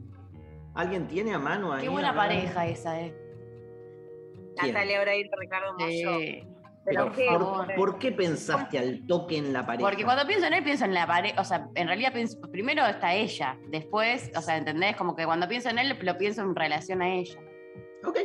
¿Alguien 0.76 1.08
tiene 1.08 1.34
a 1.34 1.40
mano 1.40 1.74
ahí? 1.74 1.82
Qué 1.82 1.88
A 1.88 1.92
buena 1.92 2.16
pareja 2.16 2.68
esa, 2.68 3.00
eh. 3.00 3.16
¿Quién? 4.58 4.74
Natalia 4.74 5.02
Oreiro, 5.02 5.30
Ricardo 5.40 5.74
Moyo. 5.78 6.20
Sí. 6.20 6.48
Pero 6.86 7.12
Pero, 7.16 7.66
qué, 7.66 7.74
¿por, 7.76 7.98
qué 7.98 8.12
pensaste 8.12 8.78
al 8.78 9.08
toque 9.08 9.38
en 9.38 9.54
la 9.54 9.66
pareja? 9.66 9.88
Porque 9.88 10.04
cuando 10.04 10.28
pienso 10.28 10.48
en 10.48 10.54
él, 10.54 10.64
pienso 10.66 10.84
en 10.84 10.94
la 10.94 11.08
pareja. 11.08 11.40
O 11.40 11.46
sea, 11.46 11.70
en 11.76 11.88
realidad 11.88 12.12
pienso, 12.12 12.42
primero 12.52 12.86
está 12.86 13.14
ella. 13.14 13.58
Después, 13.70 14.30
o 14.36 14.42
sea, 14.42 14.58
¿entendés? 14.58 14.98
Como 14.98 15.16
que 15.16 15.26
cuando 15.26 15.48
pienso 15.48 15.70
en 15.70 15.80
él, 15.80 15.98
lo 16.02 16.18
pienso 16.18 16.42
en 16.42 16.54
relación 16.54 17.02
a 17.02 17.14
ella. 17.14 17.40
Ok. 18.04 18.20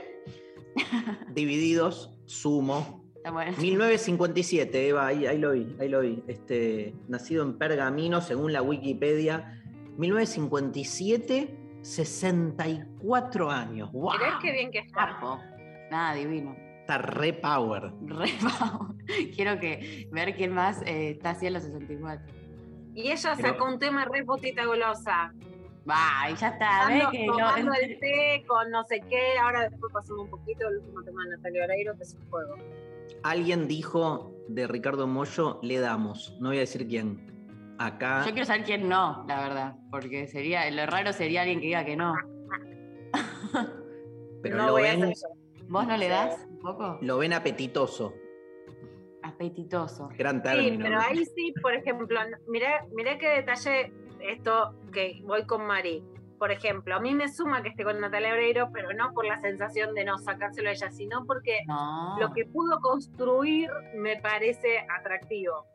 Divididos, 1.29 2.18
sumo. 2.29 3.05
Está 3.17 3.31
bueno. 3.33 3.53
1957, 3.59 4.89
Eva, 4.89 5.07
ahí, 5.09 5.27
ahí 5.27 5.39
lo 5.39 5.53
vi, 5.53 5.75
ahí 5.81 5.89
lo 5.89 6.01
vi. 6.01 6.23
Este, 6.29 6.95
nacido 7.09 7.43
en 7.45 7.59
Pergamino, 7.59 8.21
según 8.21 8.53
la 8.53 8.63
Wikipedia. 8.63 9.61
1957, 9.97 11.57
64 11.83 13.51
años. 13.51 13.91
¡Wow! 13.93 14.13
Mirá 14.13 14.39
qué 14.41 14.53
bien 14.53 14.71
que 14.71 14.79
está. 14.79 15.19
Nada, 15.91 16.15
divino. 16.15 16.55
Está 16.81 16.99
re 16.99 17.33
power. 17.33 17.93
Re 18.07 18.29
pavo. 18.59 18.95
Quiero 19.35 19.59
que 19.59 20.09
ver 20.13 20.35
quién 20.37 20.53
más 20.55 20.81
eh, 20.83 21.11
está 21.11 21.31
así 21.31 21.47
en 21.47 21.55
los 21.55 21.63
64. 21.65 22.27
Y 22.95 23.11
ella 23.11 23.35
Pero- 23.37 23.49
sacó 23.49 23.65
un 23.67 23.79
tema 23.79 24.05
re 24.05 24.25
putita 24.25 24.65
golosa. 24.65 25.33
Va, 25.91 26.31
y 26.31 26.35
ya 26.35 26.49
está. 26.49 26.87
¿ves 26.89 26.99
Tomando, 26.99 27.11
que 27.11 27.27
lo- 27.27 27.33
tomando 27.37 27.73
el 27.83 27.99
té 28.01 28.45
con 28.47 28.71
no 28.71 28.85
sé 28.85 29.01
qué. 29.09 29.39
Ahora 29.43 29.69
después 29.71 29.93
pasamos 29.93 30.25
un 30.25 30.31
poquito 30.31 30.69
el 30.69 30.79
último 30.79 31.03
tema 31.03 31.25
de 31.25 31.31
Natalia 31.37 31.65
Oreiro, 31.65 31.97
que 31.97 32.03
es 32.03 32.15
un 32.15 32.29
juego. 32.31 32.55
Alguien 33.23 33.67
dijo 33.69 34.33
de 34.49 34.67
Ricardo 34.67 35.07
Mollo, 35.07 35.59
le 35.63 35.79
damos. 35.81 36.37
No 36.41 36.49
voy 36.49 36.59
a 36.59 36.61
decir 36.61 36.87
quién. 36.87 37.27
Acá. 37.79 38.25
Yo 38.27 38.33
quiero 38.33 38.45
saber 38.45 38.65
quién 38.65 38.89
no, 38.89 39.25
la 39.29 39.41
verdad. 39.41 39.77
Porque 39.91 40.27
sería, 40.27 40.69
lo 40.71 40.85
raro 40.87 41.13
sería 41.13 41.43
alguien 41.43 41.61
que 41.61 41.67
diga 41.67 41.85
que 41.85 41.97
no. 41.97 42.13
Pero 44.43 44.57
no 44.57 44.67
lo 44.69 44.75
ven. 44.75 45.13
¿Vos 45.69 45.87
no 45.87 45.97
le 45.97 46.05
Sí. 46.07 46.11
das 46.11 46.47
un 46.51 46.59
poco? 46.61 46.99
lo 47.03 47.19
ven 47.19 47.33
apetitoso. 47.33 48.15
Apetitoso. 49.23 50.09
Gran 50.17 50.37
Sí, 50.37 50.43
término. 50.43 50.85
pero 50.85 50.97
¿no? 50.97 51.03
ahí 51.03 51.25
sí, 51.25 51.53
por 51.61 51.75
ejemplo, 51.75 52.19
mirá, 52.49 52.85
mirá 52.95 53.19
qué 53.19 53.29
detalle 53.29 53.93
esto 54.21 54.75
que 54.93 55.23
voy 55.25 55.45
con 55.47 55.67
Mari. 55.67 56.03
Por 56.39 56.53
ejemplo, 56.53 56.95
a 56.95 57.01
mí 57.01 57.15
me 57.15 57.29
suma 57.29 57.63
que 57.63 57.71
esté 57.71 57.83
con 57.83 58.01
Natalia 58.01 58.33
Oreiro, 58.33 58.71
pero 58.73 58.93
no 58.95 59.13
por 59.13 59.27
la 59.27 59.41
sensación 59.41 59.93
de 59.95 60.05
no 60.05 60.19
sacárselo 60.19 60.69
a 60.69 60.73
ella, 60.73 60.91
sino 60.91 61.25
porque 61.27 61.61
No. 61.67 62.17
lo 62.21 62.33
que 62.33 62.45
pudo 62.47 62.79
construir 62.81 63.69
me 63.97 64.21
parece 64.21 64.87
atractivo. 65.01 65.67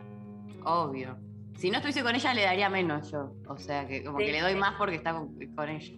Obvio. 0.64 1.18
Si 1.58 1.70
no 1.70 1.78
estuviese 1.78 2.02
con 2.02 2.16
ella, 2.16 2.34
le 2.34 2.44
daría 2.44 2.70
menos 2.70 3.12
yo. 3.12 3.34
O 3.48 3.58
sea, 3.58 3.86
que 3.88 4.04
como 4.04 4.20
Sí, 4.20 4.26
que 4.26 4.32
le 4.32 4.42
doy 4.42 4.56
más 4.56 4.76
porque 4.78 4.96
está 4.96 5.14
con, 5.14 5.38
con 5.54 5.70
ella. 5.70 5.94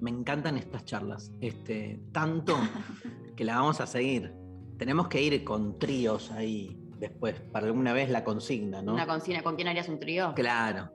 Me 0.00 0.10
encantan 0.10 0.56
estas 0.56 0.84
charlas. 0.84 1.32
Este, 1.40 2.00
tanto 2.12 2.54
que 3.36 3.44
la 3.44 3.56
vamos 3.56 3.80
a 3.80 3.86
seguir. 3.86 4.32
Tenemos 4.78 5.08
que 5.08 5.20
ir 5.20 5.42
con 5.44 5.78
tríos 5.78 6.30
ahí 6.32 6.76
después, 6.98 7.40
para 7.40 7.66
alguna 7.66 7.92
vez 7.92 8.10
la 8.10 8.22
consigna, 8.24 8.80
¿no? 8.82 8.94
Una 8.94 9.06
consigna, 9.06 9.42
¿con 9.42 9.56
quién 9.56 9.68
harías 9.68 9.88
un 9.88 9.98
trío? 9.98 10.32
Claro, 10.34 10.90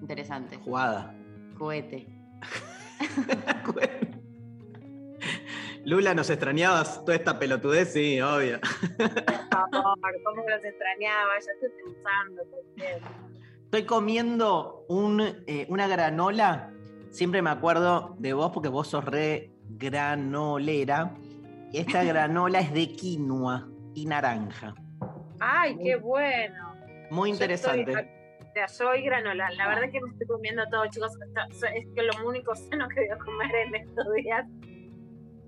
Interesante. 0.00 0.56
jugada. 0.58 1.14
Cohete. 1.56 2.06
Lula, 5.84 6.14
¿nos 6.14 6.30
extrañabas 6.30 7.04
toda 7.04 7.16
esta 7.16 7.38
pelotudez? 7.38 7.92
Sí, 7.92 8.18
obvio. 8.20 8.58
Por 8.60 9.70
favor, 9.70 10.22
cómo 10.24 10.42
los 10.48 10.64
extrañaba, 10.64 11.32
ya 11.44 11.52
estoy 11.52 11.68
pensando. 11.84 12.42
Estoy 13.64 13.84
comiendo 13.84 14.86
un, 14.88 15.20
eh, 15.20 15.66
una 15.68 15.86
granola. 15.86 16.72
Siempre 17.10 17.42
me 17.42 17.50
acuerdo 17.50 18.16
de 18.18 18.32
vos 18.32 18.50
porque 18.52 18.70
vos 18.70 18.88
sos 18.88 19.04
re 19.04 19.50
granolera. 19.68 21.14
Y 21.70 21.78
esta 21.78 22.02
granola 22.04 22.60
es 22.60 22.72
de 22.72 22.92
quinoa 22.92 23.68
y 23.94 24.06
naranja. 24.06 24.74
Ay, 25.40 25.76
qué 25.76 25.96
bueno. 25.96 26.74
Muy 27.10 27.28
Yo 27.28 27.34
interesante. 27.34 27.92
Sea, 28.54 28.68
soy 28.68 29.02
granola. 29.02 29.50
La 29.50 29.68
verdad 29.68 29.84
es 29.84 29.92
que 29.92 30.00
me 30.00 30.10
estoy 30.10 30.26
comiendo 30.26 30.62
todo, 30.70 30.86
chicos. 30.86 31.12
Es 31.74 31.86
que 31.94 32.02
lo 32.02 32.26
único 32.26 32.54
sano 32.54 32.88
que 32.88 33.00
voy 33.00 33.10
a 33.10 33.18
comer 33.18 33.54
en 33.66 33.74
estos 33.74 34.06
días. 34.14 34.46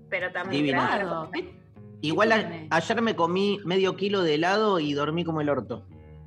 Pero 0.09 0.31
también. 0.31 0.63
Divino. 0.63 0.85
claro, 0.87 1.07
Claro. 1.07 1.31
¿qué- 1.33 1.57
Igual 2.01 2.31
a- 2.31 2.51
ayer 2.69 3.01
me 3.01 3.15
comí 3.15 3.59
medio 3.65 3.95
kilo 3.95 4.21
de 4.21 4.35
helado 4.35 4.79
y 4.79 4.93
dormí 4.93 5.23
como 5.25 5.41
el 5.41 5.49
orto. 5.49 5.85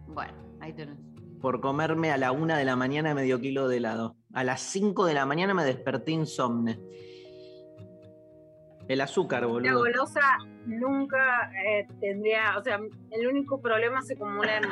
Bueno, 0.08 0.32
ahí 0.60 0.72
tenés. 0.72 0.98
Por 1.40 1.60
comerme 1.60 2.10
a 2.10 2.18
la 2.18 2.32
una 2.32 2.58
de 2.58 2.64
la 2.64 2.74
mañana 2.76 3.14
medio 3.14 3.40
kilo 3.40 3.68
de 3.68 3.76
helado. 3.78 4.16
A 4.34 4.42
las 4.44 4.60
5 4.60 5.06
de 5.06 5.14
la 5.14 5.24
mañana 5.26 5.54
me 5.54 5.64
desperté 5.64 6.10
insomne. 6.12 6.78
El 8.88 9.00
azúcar, 9.00 9.42
La 9.42 9.46
boludo. 9.46 9.78
golosa 9.78 10.20
nunca 10.66 11.50
eh, 11.64 11.86
tendría. 12.00 12.58
O 12.58 12.62
sea, 12.62 12.80
el 13.12 13.26
único 13.28 13.60
problema 13.62 14.02
se 14.02 14.14
acumula 14.14 14.56
en 14.58 14.64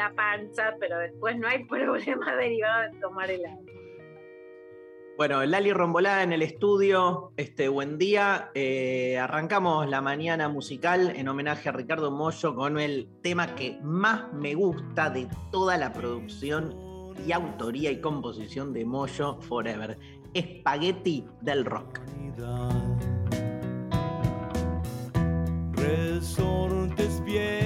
la 0.00 0.14
panza, 0.14 0.74
pero 0.80 0.98
después 0.98 1.36
no 1.38 1.46
hay 1.46 1.64
problema 1.68 2.34
derivado 2.36 2.90
de 2.90 3.00
tomar 3.00 3.30
helado. 3.30 3.58
Bueno, 5.18 5.44
Lali 5.44 5.70
Rombolada 5.70 6.22
en 6.22 6.32
el 6.32 6.40
estudio, 6.40 7.32
este 7.36 7.68
buen 7.68 7.98
día. 7.98 8.50
Eh, 8.54 9.18
arrancamos 9.18 9.86
la 9.86 10.00
mañana 10.00 10.48
musical 10.48 11.12
en 11.14 11.28
homenaje 11.28 11.68
a 11.68 11.72
Ricardo 11.72 12.10
Mollo 12.10 12.54
con 12.54 12.78
el 12.78 13.06
tema 13.20 13.54
que 13.54 13.78
más 13.82 14.32
me 14.32 14.54
gusta 14.54 15.10
de 15.10 15.28
toda 15.52 15.76
la 15.76 15.92
producción 15.92 16.74
y 17.26 17.32
autoría 17.32 17.90
y 17.90 18.00
composición 18.00 18.72
de 18.72 18.86
Mollo 18.86 19.38
Forever. 19.42 19.98
Espagueti 20.32 21.26
del 21.42 21.66
rock. 21.66 22.00
Resortes 25.74 27.22
viejos 27.24 27.59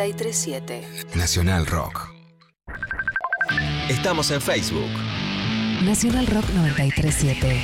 937 0.00 1.14
Nacional 1.14 1.66
Rock. 1.66 2.08
Estamos 3.90 4.30
en 4.30 4.40
Facebook. 4.40 4.88
Nacional 5.82 6.26
Rock 6.26 6.46
937 6.54 7.60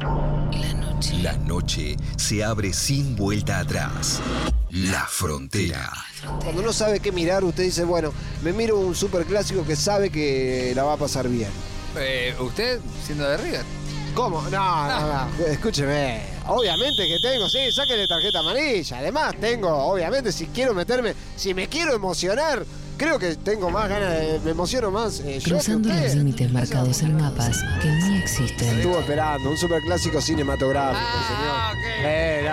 La 0.00 0.72
noche. 0.72 1.18
La 1.22 1.36
noche 1.36 1.96
se 2.16 2.42
abre 2.42 2.72
sin 2.72 3.16
vuelta 3.16 3.58
atrás. 3.58 4.22
La 4.70 5.04
frontera. 5.04 5.92
Cuando 6.42 6.62
no 6.62 6.72
sabe 6.72 7.00
qué 7.00 7.12
mirar, 7.12 7.44
usted 7.44 7.64
dice, 7.64 7.84
bueno, 7.84 8.14
me 8.42 8.54
miro 8.54 8.78
un 8.78 8.94
superclásico 8.94 9.62
que 9.66 9.76
sabe 9.76 10.08
que 10.08 10.72
la 10.74 10.84
va 10.84 10.94
a 10.94 10.96
pasar 10.96 11.28
bien. 11.28 11.50
Eh, 11.98 12.34
¿Usted 12.40 12.80
siendo 13.04 13.28
de 13.28 13.36
River? 13.36 13.64
¿Cómo? 14.14 14.40
No, 14.48 14.88
no, 14.88 15.00
no. 15.06 15.44
Escúcheme. 15.48 16.35
Obviamente 16.48 17.08
que 17.08 17.18
tengo, 17.18 17.48
sí, 17.48 17.72
sáquenle 17.72 18.06
tarjeta 18.06 18.38
amarilla. 18.38 18.98
Además, 18.98 19.34
tengo, 19.40 19.68
obviamente, 19.68 20.30
si 20.30 20.46
quiero 20.46 20.74
meterme, 20.74 21.14
si 21.34 21.54
me 21.54 21.68
quiero 21.68 21.94
emocionar, 21.94 22.64
creo 22.96 23.18
que 23.18 23.36
tengo 23.36 23.70
más 23.70 23.88
ganas 23.88 24.10
de. 24.10 24.40
Me 24.44 24.50
emociono 24.52 24.90
más. 24.90 25.20
eh, 25.20 25.40
Cruzando 25.44 25.88
los 25.88 26.14
límites 26.14 26.50
marcados 26.52 27.02
en 27.02 27.16
mapas 27.16 27.58
que 27.80 27.88
no 27.88 28.16
existen. 28.16 28.76
Estuvo 28.78 28.98
esperando, 28.98 29.50
un 29.50 29.56
superclásico 29.56 30.20
cinematográfico, 30.20 30.98
Ah, 31.06 31.72
señor. 31.72 31.86
Eh, 32.08 32.48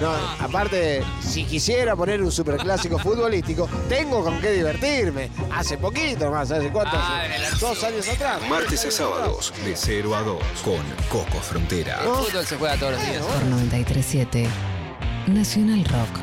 no, 0.00 0.06
no, 0.06 0.14
aparte, 0.40 1.02
si 1.20 1.44
quisiera 1.44 1.94
poner 1.96 2.22
un 2.22 2.30
superclásico 2.32 2.98
futbolístico, 3.00 3.68
tengo 3.88 4.22
con 4.24 4.40
qué 4.40 4.52
divertirme. 4.52 5.30
Hace 5.54 5.76
poquito 5.78 6.30
más, 6.30 6.50
¿hace 6.50 6.68
cuánto? 6.70 6.96
Ah, 6.96 7.22
Hace 7.52 7.56
Dos 7.64 7.84
años 7.84 8.08
atrás. 8.08 8.40
Martes 8.48 8.84
a 8.86 8.90
sábados, 8.90 9.52
de 9.64 9.74
0 9.76 10.14
a 10.16 10.22
2, 10.22 10.42
con 10.64 10.78
Coco 11.08 11.38
Frontera. 11.40 12.00
El 12.02 12.08
fútbol 12.08 12.46
se 12.46 12.56
juega 12.56 12.76
todos 12.76 12.92
los 12.92 13.06
días. 13.06 13.22
Por 13.22 13.44
937 13.44 14.48
Nacional 15.26 15.84
Rock. 15.84 16.20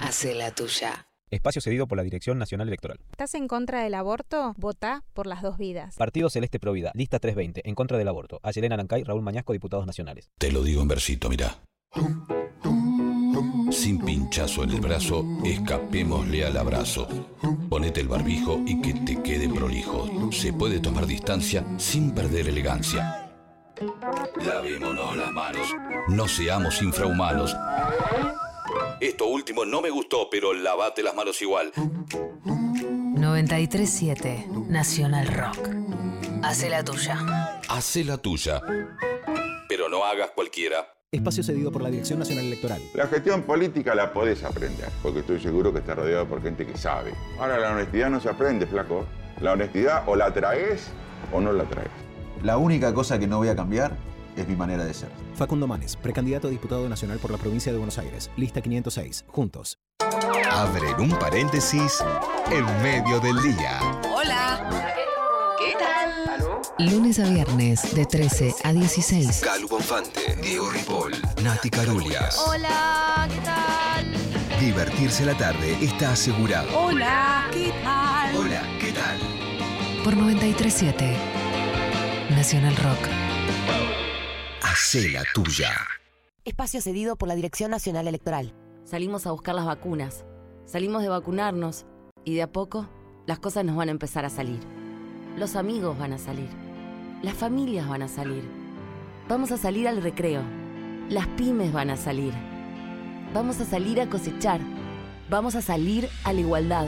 Hace 0.00 0.34
la 0.34 0.50
tuya. 0.52 1.06
Espacio 1.32 1.62
cedido 1.62 1.86
por 1.86 1.96
la 1.96 2.04
Dirección 2.04 2.38
Nacional 2.38 2.68
Electoral. 2.68 3.00
¿Estás 3.10 3.34
en 3.34 3.48
contra 3.48 3.82
del 3.82 3.94
aborto? 3.94 4.54
Vota 4.58 5.02
por 5.14 5.26
las 5.26 5.40
dos 5.40 5.56
vidas. 5.56 5.96
Partido 5.96 6.28
Celeste 6.28 6.60
Provida, 6.60 6.92
lista 6.94 7.18
320, 7.18 7.66
en 7.66 7.74
contra 7.74 7.96
del 7.96 8.06
aborto. 8.08 8.38
Ayelena 8.42 8.76
Lancay, 8.76 9.02
Raúl 9.02 9.22
Mañasco, 9.22 9.54
diputados 9.54 9.86
nacionales. 9.86 10.30
Te 10.36 10.52
lo 10.52 10.62
digo 10.62 10.82
en 10.82 10.88
versito, 10.88 11.30
mirá. 11.30 11.56
Sin 13.70 13.98
pinchazo 14.04 14.64
en 14.64 14.72
el 14.72 14.80
brazo, 14.82 15.24
escapémosle 15.42 16.44
al 16.44 16.58
abrazo. 16.58 17.08
Ponete 17.70 18.02
el 18.02 18.08
barbijo 18.08 18.60
y 18.66 18.82
que 18.82 18.92
te 18.92 19.22
quede 19.22 19.48
prolijo. 19.48 20.30
Se 20.30 20.52
puede 20.52 20.80
tomar 20.80 21.06
distancia 21.06 21.64
sin 21.78 22.14
perder 22.14 22.48
elegancia. 22.48 23.32
Lavémonos 24.44 25.16
las 25.16 25.32
manos. 25.32 25.66
No 26.08 26.28
seamos 26.28 26.82
infrahumanos. 26.82 27.56
Esto 29.00 29.26
último 29.26 29.64
no 29.64 29.80
me 29.80 29.90
gustó, 29.90 30.28
pero 30.30 30.52
lavate 30.52 31.02
las 31.02 31.14
manos 31.14 31.40
igual. 31.42 31.72
937 31.74 34.46
Nacional 34.68 35.26
Rock. 35.28 35.68
Hace 36.42 36.70
la 36.70 36.84
tuya. 36.84 37.60
Hacé 37.68 38.04
la 38.04 38.18
tuya. 38.18 38.60
Pero 39.68 39.88
no 39.88 40.04
hagas 40.04 40.30
cualquiera. 40.32 40.88
Espacio 41.12 41.42
cedido 41.42 41.70
por 41.70 41.82
la 41.82 41.90
Dirección 41.90 42.18
Nacional 42.18 42.46
Electoral. 42.46 42.80
La 42.94 43.06
gestión 43.06 43.42
política 43.42 43.94
la 43.94 44.12
podés 44.12 44.42
aprender, 44.44 44.88
porque 45.02 45.20
estoy 45.20 45.40
seguro 45.40 45.72
que 45.72 45.80
estás 45.80 45.96
rodeado 45.96 46.26
por 46.26 46.42
gente 46.42 46.66
que 46.66 46.76
sabe. 46.76 47.12
Ahora, 47.38 47.58
la 47.58 47.72
honestidad 47.72 48.08
no 48.08 48.18
se 48.18 48.30
aprende, 48.30 48.66
flaco. 48.66 49.06
La 49.40 49.52
honestidad 49.52 50.04
o 50.06 50.16
la 50.16 50.32
traes 50.32 50.88
o 51.32 51.40
no 51.40 51.52
la 51.52 51.64
traes. 51.64 51.90
La 52.42 52.56
única 52.56 52.94
cosa 52.94 53.18
que 53.18 53.26
no 53.26 53.38
voy 53.38 53.48
a 53.48 53.56
cambiar 53.56 53.96
es 54.36 54.48
mi 54.48 54.56
manera 54.56 54.84
de 54.84 54.94
ser. 54.94 55.10
Facundo 55.34 55.66
Manes, 55.66 55.96
precandidato 55.96 56.48
a 56.48 56.50
diputado 56.50 56.88
nacional 56.88 57.18
por 57.18 57.30
la 57.30 57.38
provincia 57.38 57.72
de 57.72 57.78
Buenos 57.78 57.98
Aires. 57.98 58.30
Lista 58.36 58.60
506. 58.60 59.24
Juntos. 59.28 59.78
Abren 60.50 61.00
un 61.00 61.10
paréntesis 61.18 62.02
en 62.50 62.64
medio 62.82 63.20
del 63.20 63.40
día. 63.42 63.80
Hola. 64.14 64.92
¿Qué 65.58 65.74
tal? 65.78 66.90
Lunes 66.90 67.18
a 67.20 67.28
viernes 67.28 67.94
de 67.94 68.04
13 68.04 68.54
a 68.64 68.72
16. 68.72 69.40
Calu 69.44 69.68
Bonfante, 69.68 70.36
Diego 70.42 70.70
Ripoll, 70.70 71.12
Nati 71.42 71.70
Carulias. 71.70 72.42
Hola, 72.46 73.28
¿qué 73.30 73.40
tal? 73.40 74.60
Divertirse 74.60 75.24
la 75.24 75.36
tarde 75.36 75.76
está 75.80 76.12
asegurado. 76.12 76.68
Hola, 76.78 77.48
¿qué 77.52 77.72
tal? 77.82 78.36
Hola, 78.36 78.62
¿qué 78.80 78.92
tal? 78.92 79.18
Por 80.04 80.16
937 80.16 81.16
Nacional 82.30 82.76
Rock. 82.76 83.31
Hacé 84.72 85.10
la 85.10 85.22
tuya. 85.34 85.70
Espacio 86.46 86.80
cedido 86.80 87.16
por 87.16 87.28
la 87.28 87.34
Dirección 87.34 87.70
Nacional 87.70 88.08
Electoral. 88.08 88.54
Salimos 88.86 89.26
a 89.26 89.32
buscar 89.32 89.54
las 89.54 89.66
vacunas. 89.66 90.24
Salimos 90.64 91.02
de 91.02 91.10
vacunarnos 91.10 91.84
y 92.24 92.36
de 92.36 92.42
a 92.42 92.50
poco 92.50 92.88
las 93.26 93.38
cosas 93.38 93.66
nos 93.66 93.76
van 93.76 93.88
a 93.88 93.92
empezar 93.92 94.24
a 94.24 94.30
salir. 94.30 94.60
Los 95.36 95.56
amigos 95.56 95.98
van 95.98 96.14
a 96.14 96.18
salir. 96.18 96.48
Las 97.20 97.34
familias 97.34 97.86
van 97.86 98.00
a 98.00 98.08
salir. 98.08 98.48
Vamos 99.28 99.52
a 99.52 99.58
salir 99.58 99.86
al 99.88 100.02
recreo. 100.02 100.42
Las 101.10 101.26
pymes 101.26 101.70
van 101.70 101.90
a 101.90 101.98
salir. 101.98 102.32
Vamos 103.34 103.60
a 103.60 103.66
salir 103.66 104.00
a 104.00 104.08
cosechar. 104.08 104.62
Vamos 105.28 105.54
a 105.54 105.60
salir 105.60 106.08
a 106.24 106.32
la 106.32 106.40
igualdad. 106.40 106.86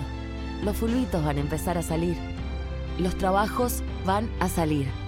Los 0.63 0.79
fulbitos 0.79 1.23
van 1.23 1.37
a 1.37 1.43
empezar 1.43 1.77
a 1.77 1.83
salir. 1.83 2.17
Los 2.99 3.15
trabajos 3.19 3.83
van 4.07 4.31
a 4.41 4.49
salir. 4.49 5.04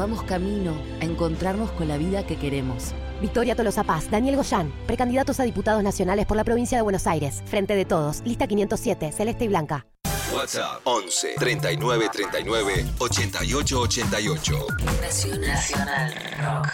Vamos 0.00 0.22
camino 0.22 0.72
a 1.02 1.04
encontrarnos 1.04 1.70
con 1.72 1.86
la 1.86 1.98
vida 1.98 2.24
que 2.24 2.38
queremos. 2.38 2.94
Victoria 3.20 3.54
Tolosa 3.54 3.84
Paz, 3.84 4.10
Daniel 4.10 4.36
Goyán, 4.36 4.72
precandidatos 4.86 5.40
a 5.40 5.42
diputados 5.42 5.82
nacionales 5.82 6.24
por 6.24 6.38
la 6.38 6.44
provincia 6.44 6.78
de 6.78 6.82
Buenos 6.82 7.06
Aires. 7.06 7.42
Frente 7.44 7.76
de 7.76 7.84
todos, 7.84 8.22
lista 8.24 8.46
507, 8.46 9.12
celeste 9.12 9.44
y 9.44 9.48
blanca. 9.48 9.86
WhatsApp 10.34 10.80
11 10.84 11.34
39 11.38 12.08
39 12.10 12.86
88 12.98 13.78
88. 13.78 14.66
Nacional 15.42 16.14
Rock. 16.38 16.68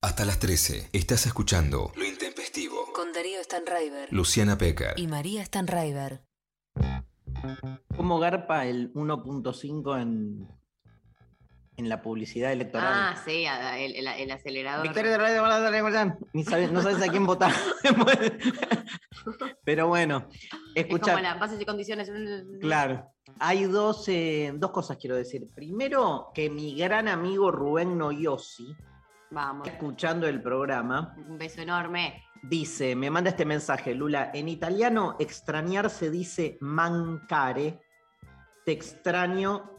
Hasta 0.00 0.24
las 0.24 0.38
13 0.38 0.90
estás 0.92 1.26
escuchando 1.26 1.90
Lo 1.96 2.04
Intempestivo. 2.04 2.92
Con 2.94 3.12
Darío 3.12 3.42
Stanraiver. 3.42 4.06
Luciana 4.12 4.56
Pecker. 4.56 4.92
Y 4.96 5.08
María 5.08 5.44
Stanraiver. 5.44 6.22
¿Cómo 7.96 8.20
garpa 8.20 8.66
el 8.66 8.92
1.5 8.94 10.00
en, 10.00 10.48
en 11.76 11.88
la 11.88 12.00
publicidad 12.02 12.52
electoral? 12.52 12.92
Ah, 12.92 13.16
sí, 13.24 13.44
el, 13.46 13.96
el- 13.96 14.06
el 14.06 14.30
acelerador. 14.30 14.82
Victoria 14.82 15.10
de 15.12 15.18
Radio. 15.18 16.18
Ni 16.32 16.44
sabes- 16.44 16.70
no 16.72 16.80
sabes 16.82 17.02
a 17.06 17.10
quién 17.10 17.26
votar. 17.26 17.52
Pero 19.64 19.88
bueno, 19.88 20.28
Es 20.74 20.86
como 20.86 20.96
escucha. 20.96 21.20
las 21.20 21.38
bases 21.40 21.60
y 21.60 21.64
condiciones. 21.64 22.10
Claro. 22.60 23.10
Hay 23.38 23.64
dos, 23.64 24.08
eh, 24.08 24.52
dos 24.56 24.70
cosas 24.70 24.96
quiero 24.98 25.16
decir. 25.16 25.42
Primero, 25.54 26.30
que 26.34 26.48
mi 26.48 26.76
gran 26.76 27.08
amigo 27.08 27.50
Rubén 27.50 27.98
Noyosi, 27.98 28.74
Vamos. 29.30 29.66
escuchando 29.68 30.26
el 30.28 30.40
programa, 30.40 31.14
Un 31.28 31.36
beso 31.36 31.60
enorme. 31.60 32.22
dice, 32.42 32.94
me 32.94 33.10
manda 33.10 33.30
este 33.30 33.44
mensaje, 33.44 33.94
Lula, 33.94 34.30
en 34.32 34.48
italiano 34.48 35.16
extrañar 35.18 35.90
se 35.90 36.10
dice 36.10 36.56
mancare, 36.60 37.80
te 38.64 38.72
extraño 38.72 39.75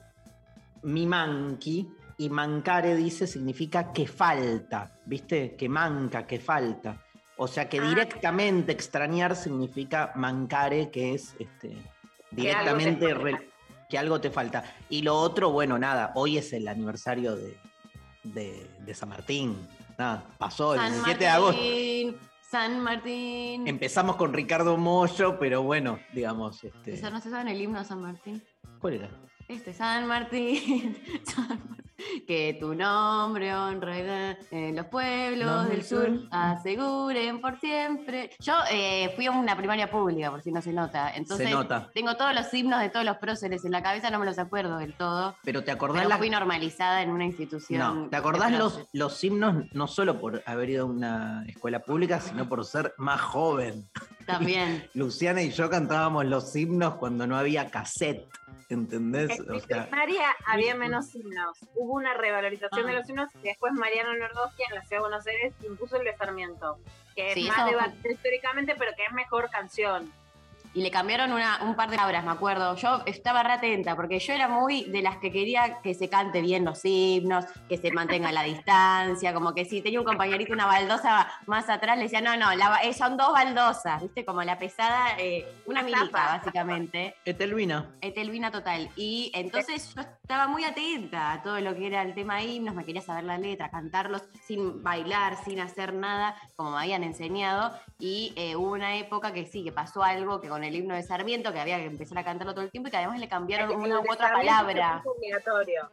mi 0.87 1.05
manqui, 1.05 1.87
y 2.17 2.29
mancare 2.29 2.95
dice 2.95 3.27
significa 3.27 3.93
que 3.93 4.07
falta, 4.07 4.99
¿viste? 5.05 5.55
Que 5.55 5.69
manca, 5.69 6.25
que 6.25 6.39
falta. 6.39 7.03
O 7.37 7.47
sea 7.47 7.69
que 7.69 7.79
directamente 7.79 8.71
extrañar 8.71 9.35
significa 9.35 10.11
mancare, 10.15 10.89
que 10.89 11.13
es 11.13 11.35
este, 11.37 11.77
directamente 12.31 13.11
algo 13.11 13.37
que 13.89 13.97
algo 13.97 14.19
te 14.19 14.31
falta. 14.31 14.63
Y 14.89 15.03
lo 15.03 15.15
otro, 15.15 15.51
bueno, 15.51 15.77
nada, 15.77 16.11
hoy 16.15 16.37
es 16.39 16.51
el 16.53 16.67
aniversario 16.67 17.35
de, 17.35 17.57
de- 18.23 18.67
de 18.79 18.93
San 18.95 19.09
Martín. 19.09 19.55
Nada, 19.97 20.25
pasó 20.37 20.73
el 20.73 20.79
San 20.79 20.91
17 20.93 21.19
de 21.19 21.27
agosto. 21.29 21.61
Martín, 21.61 22.17
San 22.41 22.79
Martín. 22.81 23.67
Empezamos 23.67 24.15
con 24.15 24.33
Ricardo 24.33 24.75
Mollo, 24.77 25.37
pero 25.39 25.61
bueno, 25.63 25.99
digamos, 26.13 26.63
este, 26.63 26.93
Eso 26.95 27.09
no 27.11 27.21
se 27.21 27.29
sabe 27.29 27.43
en 27.43 27.47
el 27.49 27.61
himno 27.61 27.79
de 27.79 27.85
San 27.85 28.01
Martín. 28.01 28.43
¿cuál 28.79 28.93
era? 28.95 29.09
Este, 29.47 29.73
San 29.73 30.07
Martín, 30.07 30.97
San 31.23 31.47
Martín, 31.47 32.25
que 32.27 32.57
tu 32.59 32.75
nombre 32.75 33.55
honre 33.55 34.37
en 34.51 34.75
los 34.75 34.85
pueblos 34.87 35.45
Los 35.47 35.69
del 35.69 35.83
sur 35.83 36.05
sur. 36.05 36.27
aseguren 36.31 37.39
por 37.39 37.57
siempre. 37.59 38.31
Yo 38.39 38.53
eh, 38.69 39.13
fui 39.15 39.25
a 39.27 39.31
una 39.31 39.55
primaria 39.55 39.89
pública, 39.89 40.29
por 40.29 40.41
si 40.41 40.51
no 40.51 40.61
se 40.61 40.73
nota. 40.73 41.13
Entonces, 41.15 41.47
Se 41.47 41.53
nota. 41.53 41.89
tengo 41.93 42.15
todos 42.17 42.35
los 42.35 42.53
himnos 42.53 42.81
de 42.81 42.89
todos 42.89 43.05
los 43.05 43.17
próceres 43.17 43.63
en 43.63 43.71
la 43.71 43.81
cabeza, 43.81 44.09
no 44.11 44.19
me 44.19 44.25
los 44.25 44.37
acuerdo 44.37 44.77
del 44.79 44.93
todo. 44.93 45.35
Pero 45.45 45.63
te 45.63 45.71
acordás 45.71 45.97
Pero 45.99 46.09
las- 46.09 46.17
fui 46.17 46.29
normalizada 46.29 47.01
en 47.01 47.09
una 47.11 47.23
institución. 47.25 47.79
No, 48.03 48.09
¿te 48.09 48.17
acordás 48.17 48.51
los, 48.51 48.81
los 48.91 49.23
himnos 49.23 49.63
no 49.73 49.87
solo 49.87 50.19
por 50.19 50.43
haber 50.45 50.71
ido 50.71 50.83
a 50.83 50.89
una 50.89 51.45
escuela 51.47 51.79
pública, 51.79 52.19
sino 52.19 52.49
por 52.49 52.65
ser 52.65 52.93
más 52.97 53.21
joven? 53.21 53.87
También. 54.25 54.85
Luciana 54.93 55.41
y 55.41 55.51
yo 55.51 55.69
cantábamos 55.69 56.25
los 56.25 56.53
himnos 56.53 56.95
cuando 56.95 57.25
no 57.25 57.37
había 57.37 57.69
cassette, 57.71 58.27
¿entendés? 58.69 59.39
En 59.39 59.51
O 59.51 59.59
sea, 59.59 59.83
primaria 59.83 60.35
había 60.45 60.75
menos 60.75 61.13
himnos. 61.15 61.57
Hubo 61.75 61.93
una 61.93 62.13
revalorización 62.13 62.85
Ah. 62.85 62.87
de 62.87 62.93
los 62.93 63.09
himnos 63.09 63.29
y 63.35 63.47
después 63.47 63.73
Mariano 63.73 64.13
Nordostia 64.15 64.65
en 64.69 64.75
la 64.75 64.81
ciudad 64.81 65.01
de 65.01 65.07
Buenos 65.09 65.27
Aires 65.27 65.53
impuso 65.63 65.97
el 65.97 66.03
de 66.05 66.15
Sarmiento. 66.17 66.79
que 67.15 67.31
es 67.31 67.47
más 67.47 67.65
debatida 67.67 68.11
históricamente, 68.11 68.75
pero 68.77 68.91
que 68.95 69.03
es 69.05 69.11
mejor 69.11 69.49
canción. 69.49 70.13
Y 70.77 70.81
le 70.81 70.91
cambiaron 70.91 71.31
una- 71.33 71.57
un 71.63 71.75
par 71.75 71.89
de 71.89 71.97
palabras, 71.97 72.23
me 72.23 72.29
acuerdo. 72.29 72.75
Yo 72.75 73.01
estaba 73.07 73.41
re 73.41 73.53
atenta, 73.53 73.95
porque 73.95 74.19
yo 74.19 74.31
era 74.33 74.47
muy 74.47 74.83
de 74.83 75.01
las 75.01 75.17
que 75.17 75.31
quería 75.31 75.79
que 75.81 75.95
se 75.95 76.07
cante 76.07 76.39
bien 76.39 76.63
los 76.65 76.85
himnos, 76.85 77.45
que 77.67 77.77
se 77.77 77.91
mantenga 77.91 78.31
la 78.31 78.43
distancia, 78.43 79.33
como 79.33 79.55
que 79.55 79.65
si 79.65 79.81
tenía 79.81 79.99
un 79.99 80.05
compañerito, 80.05 80.53
una 80.53 80.67
baldosa 80.67 81.31
más 81.47 81.67
atrás, 81.67 81.97
le 81.97 82.03
decía, 82.03 82.21
no, 82.21 82.37
no, 82.37 82.53
la 82.53 82.77
eh, 82.83 82.93
son 82.93 83.17
dos 83.17 83.33
baldosas, 83.33 84.03
¿viste? 84.03 84.23
Como 84.23 84.43
la 84.43 84.59
pesada, 84.59 85.15
eh, 85.17 85.47
una 85.65 85.81
milica, 85.81 86.37
básicamente. 86.37 87.15
Etelvina. 87.25 87.89
Etelvina 88.01 88.51
total. 88.51 88.91
Y 88.95 89.31
entonces 89.33 89.95
yo 89.95 90.01
estaba 90.01 90.45
muy 90.47 90.63
atenta 90.63 91.31
a 91.33 91.41
todo 91.41 91.59
lo 91.59 91.73
que 91.73 91.87
era 91.87 92.03
el 92.03 92.13
tema 92.13 92.43
himnos, 92.43 92.75
me 92.75 92.85
quería 92.85 93.01
saber 93.01 93.23
la 93.23 93.39
letra, 93.39 93.71
cantarlos 93.71 94.21
sin 94.45 94.83
bailar, 94.83 95.37
sin 95.43 95.59
hacer 95.59 95.95
nada, 95.95 96.35
como 96.55 96.69
me 96.73 96.77
habían 96.77 97.03
enseñado. 97.03 97.73
Y 97.97 98.33
eh, 98.35 98.55
hubo 98.55 98.73
una 98.73 98.95
época 98.97 99.33
que 99.33 99.47
sí, 99.47 99.63
que 99.63 99.71
pasó 99.71 100.03
algo 100.03 100.39
que 100.39 100.49
con 100.49 100.63
el 100.63 100.66
himno 100.75 100.95
de 100.95 101.03
Sarmiento, 101.03 101.51
que 101.53 101.59
había 101.59 101.77
que 101.77 101.85
empezar 101.85 102.17
a 102.17 102.23
cantarlo 102.23 102.53
todo 102.53 102.63
el 102.65 102.71
tiempo 102.71 102.87
y 102.87 102.91
que 102.91 102.97
además 102.97 103.19
le 103.19 103.27
cambiaron 103.27 103.71
El 103.71 103.77
una 103.77 103.99
u 103.99 104.03
de 104.03 104.09
otra 104.11 104.27
Sarmiento 104.29 104.55
palabra. 104.55 105.01
es 105.03 105.05
obligatorio. 105.05 105.89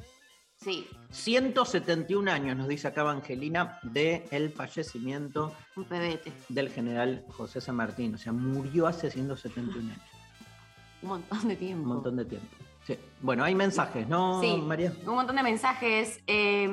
Sí, 0.56 0.88
171 1.10 2.30
años, 2.30 2.56
nos 2.56 2.68
dice 2.68 2.88
acá 2.88 3.02
Evangelina, 3.02 3.78
de 3.82 4.24
el 4.30 4.50
fallecimiento 4.50 5.52
un 5.76 5.84
pebete. 5.84 6.32
del 6.48 6.70
general 6.70 7.24
José 7.28 7.60
San 7.60 7.76
Martín. 7.76 8.14
O 8.14 8.18
sea, 8.18 8.32
murió 8.32 8.86
hace 8.86 9.10
171 9.10 9.90
años. 9.92 10.02
Un 11.02 11.08
montón 11.08 11.48
de 11.48 11.56
tiempo. 11.56 11.82
Un 11.82 11.88
montón 11.88 12.16
de 12.16 12.24
tiempo. 12.24 12.46
Sí. 12.86 12.98
Bueno, 13.24 13.42
hay 13.42 13.54
mensajes, 13.54 14.06
¿no, 14.06 14.38
Sí, 14.42 14.54
María? 14.58 14.92
un 15.06 15.14
montón 15.14 15.36
de 15.36 15.42
mensajes. 15.42 16.20
Eh, 16.26 16.68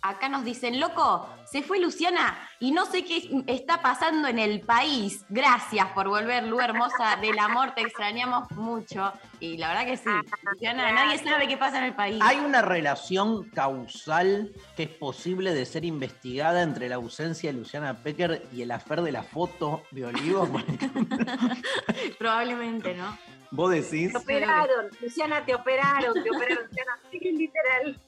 acá 0.00 0.30
nos 0.30 0.42
dicen, 0.42 0.80
loco, 0.80 1.28
se 1.44 1.62
fue 1.62 1.78
Luciana 1.78 2.38
y 2.60 2.72
no 2.72 2.86
sé 2.86 3.04
qué 3.04 3.44
está 3.46 3.82
pasando 3.82 4.26
en 4.26 4.38
el 4.38 4.62
país. 4.62 5.26
Gracias 5.28 5.86
por 5.88 6.08
volver, 6.08 6.44
Lu 6.44 6.60
hermosa 6.60 7.16
del 7.20 7.38
amor, 7.38 7.72
te 7.74 7.82
extrañamos 7.82 8.50
mucho. 8.52 9.12
Y 9.38 9.58
la 9.58 9.68
verdad 9.68 9.84
que 9.84 9.98
sí, 9.98 10.08
Luciana, 10.50 10.92
nadie 10.92 11.18
sabe 11.18 11.46
qué 11.46 11.58
pasa 11.58 11.76
en 11.76 11.84
el 11.84 11.94
país. 11.94 12.20
¿Hay 12.22 12.38
una 12.38 12.62
relación 12.62 13.50
causal 13.50 14.54
que 14.78 14.84
es 14.84 14.88
posible 14.88 15.52
de 15.52 15.66
ser 15.66 15.84
investigada 15.84 16.62
entre 16.62 16.88
la 16.88 16.94
ausencia 16.94 17.52
de 17.52 17.58
Luciana 17.58 17.98
Pecker 18.02 18.46
y 18.50 18.62
el 18.62 18.70
afer 18.70 19.02
de 19.02 19.12
la 19.12 19.24
foto 19.24 19.82
de 19.90 20.06
Olivo? 20.06 20.46
por 20.46 20.60
ejemplo? 20.68 21.34
Probablemente, 22.18 22.94
¿no? 22.94 23.14
Vos 23.50 23.70
decís, 23.70 24.12
Te 24.12 24.18
operaron, 24.18 24.86
Luciana, 25.00 25.44
te 25.44 25.54
operaron, 25.54 25.65
te 25.66 26.30
operaron, 26.30 26.64
Luciana, 26.64 26.98
sí, 27.10 27.18
literal. 27.18 28.00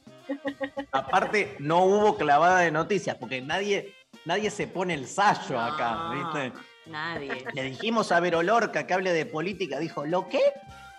aparte 0.93 1.57
no 1.59 1.85
hubo 1.85 2.17
clavada 2.17 2.61
de 2.61 2.71
noticias, 2.71 3.17
porque 3.17 3.41
nadie, 3.41 3.95
nadie 4.25 4.51
se 4.51 4.67
pone 4.67 4.95
el 4.95 5.07
sallo 5.07 5.59
acá, 5.61 6.11
¿viste? 6.13 6.53
Nadie. 6.87 7.45
Le 7.53 7.63
dijimos 7.65 8.13
a 8.13 8.21
Vero 8.21 8.43
Lorca 8.43 8.87
que 8.87 8.95
hable 8.95 9.13
de 9.13 9.27
política, 9.27 9.79
dijo, 9.79 10.07
¿lo 10.07 10.29
qué? 10.29 10.41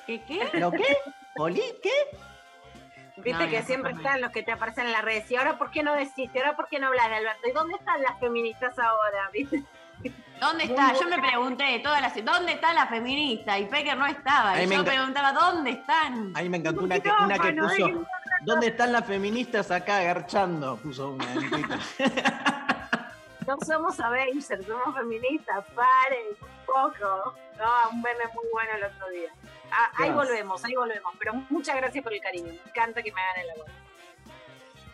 ¿Qué 0.06 0.22
qué? 0.28 0.50
¿Lo 0.60 0.72
qué? 0.72 0.98
¿Poli 1.36 1.62
qué? 1.82 1.92
Viste 3.18 3.44
No, 3.46 3.50
que 3.50 3.60
no, 3.60 3.66
siempre 3.66 3.94
no. 3.94 4.00
están 4.00 4.22
los 4.22 4.32
que 4.32 4.44
te 4.44 4.52
aparecen 4.52 4.86
en 4.86 4.92
las 4.94 5.04
redes. 5.04 5.30
¿Y 5.30 5.36
ahora 5.36 5.58
por 5.58 5.72
qué 5.72 5.84
no 5.84 5.94
decís? 5.94 6.30
¿Y 6.34 6.38
ahora 6.38 6.56
por 6.56 6.68
qué 6.70 6.80
no 6.80 6.88
hablas 6.88 7.10
de 7.10 7.16
Alberto? 7.16 7.48
¿Y 7.50 7.52
dónde 7.52 7.76
están 7.76 8.02
las 8.02 8.18
feministas 8.20 8.78
ahora? 8.80 9.30
¿Viste? 9.34 9.64
¿Dónde 10.40 10.64
está? 10.66 10.94
Yo 10.94 11.08
me 11.08 11.18
pregunté 11.20 11.80
todas 11.84 12.02
las 12.02 12.14
¿dónde 12.26 12.54
está 12.54 12.74
la 12.74 12.88
feminista? 12.88 13.58
Y 13.60 13.66
Pecker 13.66 13.98
no 13.98 14.06
estaba. 14.06 14.62
Y 14.62 14.68
me 14.68 14.76
yo 14.76 14.82
enca- 14.82 14.86
preguntaba, 14.88 15.34
¿dónde 15.34 15.72
están? 15.72 16.32
Ahí 16.36 16.50
me 16.50 16.58
encantó 16.58 16.84
una 16.84 17.00
que, 17.00 17.10
una 17.10 17.38
que 17.40 17.54
puso. 17.54 18.06
¿dónde 18.44 18.68
están 18.68 18.92
las 18.94 19.06
feministas 19.06 19.70
acá 19.72 19.98
agarchando? 20.00 20.78
Puso 20.78 21.12
una. 21.12 21.26
No 23.48 23.58
somos 23.66 24.00
Avengers, 24.00 24.64
somos 24.68 24.96
feministas. 24.96 25.66
Paren 25.74 26.28
un 26.40 26.66
poco. 26.68 27.34
No, 27.58 27.90
un 27.92 28.02
meme 28.02 28.26
muy 28.36 28.46
bueno 28.54 28.70
el 28.76 28.84
otro 28.84 29.10
día. 29.10 29.32
Ah, 29.72 29.90
ahí 29.98 30.12
volvemos, 30.12 30.64
ahí 30.64 30.76
volvemos. 30.76 31.14
Pero 31.18 31.34
muchas 31.50 31.76
gracias 31.78 32.04
por 32.04 32.14
el 32.14 32.22
cariño. 32.22 32.46
Me 32.54 32.70
encanta 32.70 33.02
que 33.02 33.12
me 33.12 33.20
hagan 33.20 33.42
el 33.42 33.50
agua. 33.52 33.66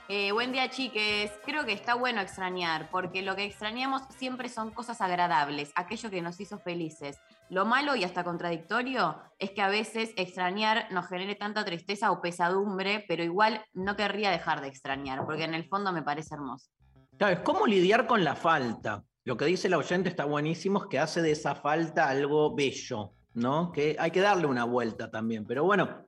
Eh, 0.07 0.31
buen 0.31 0.51
día, 0.51 0.69
chiques. 0.69 1.31
Creo 1.45 1.65
que 1.65 1.73
está 1.73 1.95
bueno 1.95 2.21
extrañar, 2.21 2.89
porque 2.91 3.23
lo 3.23 3.35
que 3.35 3.45
extrañamos 3.45 4.03
siempre 4.15 4.49
son 4.49 4.69
cosas 4.69 5.01
agradables, 5.01 5.71
aquello 5.75 6.11
que 6.11 6.21
nos 6.21 6.39
hizo 6.39 6.59
felices. 6.59 7.17
Lo 7.49 7.65
malo 7.65 7.95
y 7.95 8.03
hasta 8.03 8.23
contradictorio 8.23 9.19
es 9.39 9.49
que 9.49 9.63
a 9.63 9.67
veces 9.67 10.13
extrañar 10.15 10.91
nos 10.91 11.07
genere 11.07 11.33
tanta 11.33 11.65
tristeza 11.65 12.11
o 12.11 12.21
pesadumbre, 12.21 13.03
pero 13.07 13.23
igual 13.23 13.65
no 13.73 13.95
querría 13.95 14.29
dejar 14.29 14.61
de 14.61 14.67
extrañar, 14.67 15.25
porque 15.25 15.45
en 15.45 15.55
el 15.55 15.67
fondo 15.67 15.91
me 15.91 16.03
parece 16.03 16.35
hermoso. 16.35 16.69
¿Sabes 17.17 17.39
cómo 17.39 17.65
lidiar 17.65 18.05
con 18.05 18.23
la 18.23 18.35
falta? 18.35 19.03
Lo 19.23 19.37
que 19.37 19.45
dice 19.45 19.69
la 19.69 19.79
oyente 19.79 20.09
está 20.09 20.25
buenísimo, 20.25 20.83
es 20.83 20.85
que 20.87 20.99
hace 20.99 21.23
de 21.23 21.31
esa 21.31 21.55
falta 21.55 22.09
algo 22.09 22.53
bello, 22.53 23.13
¿no? 23.33 23.71
Que 23.71 23.95
hay 23.97 24.11
que 24.11 24.21
darle 24.21 24.45
una 24.45 24.65
vuelta 24.65 25.09
también. 25.09 25.47
Pero 25.47 25.63
bueno, 25.63 26.05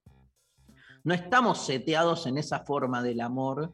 no 1.03 1.15
estamos 1.15 1.65
seteados 1.65 2.27
en 2.27 2.37
esa 2.37 2.59
forma 2.59 3.01
del 3.01 3.21
amor, 3.21 3.71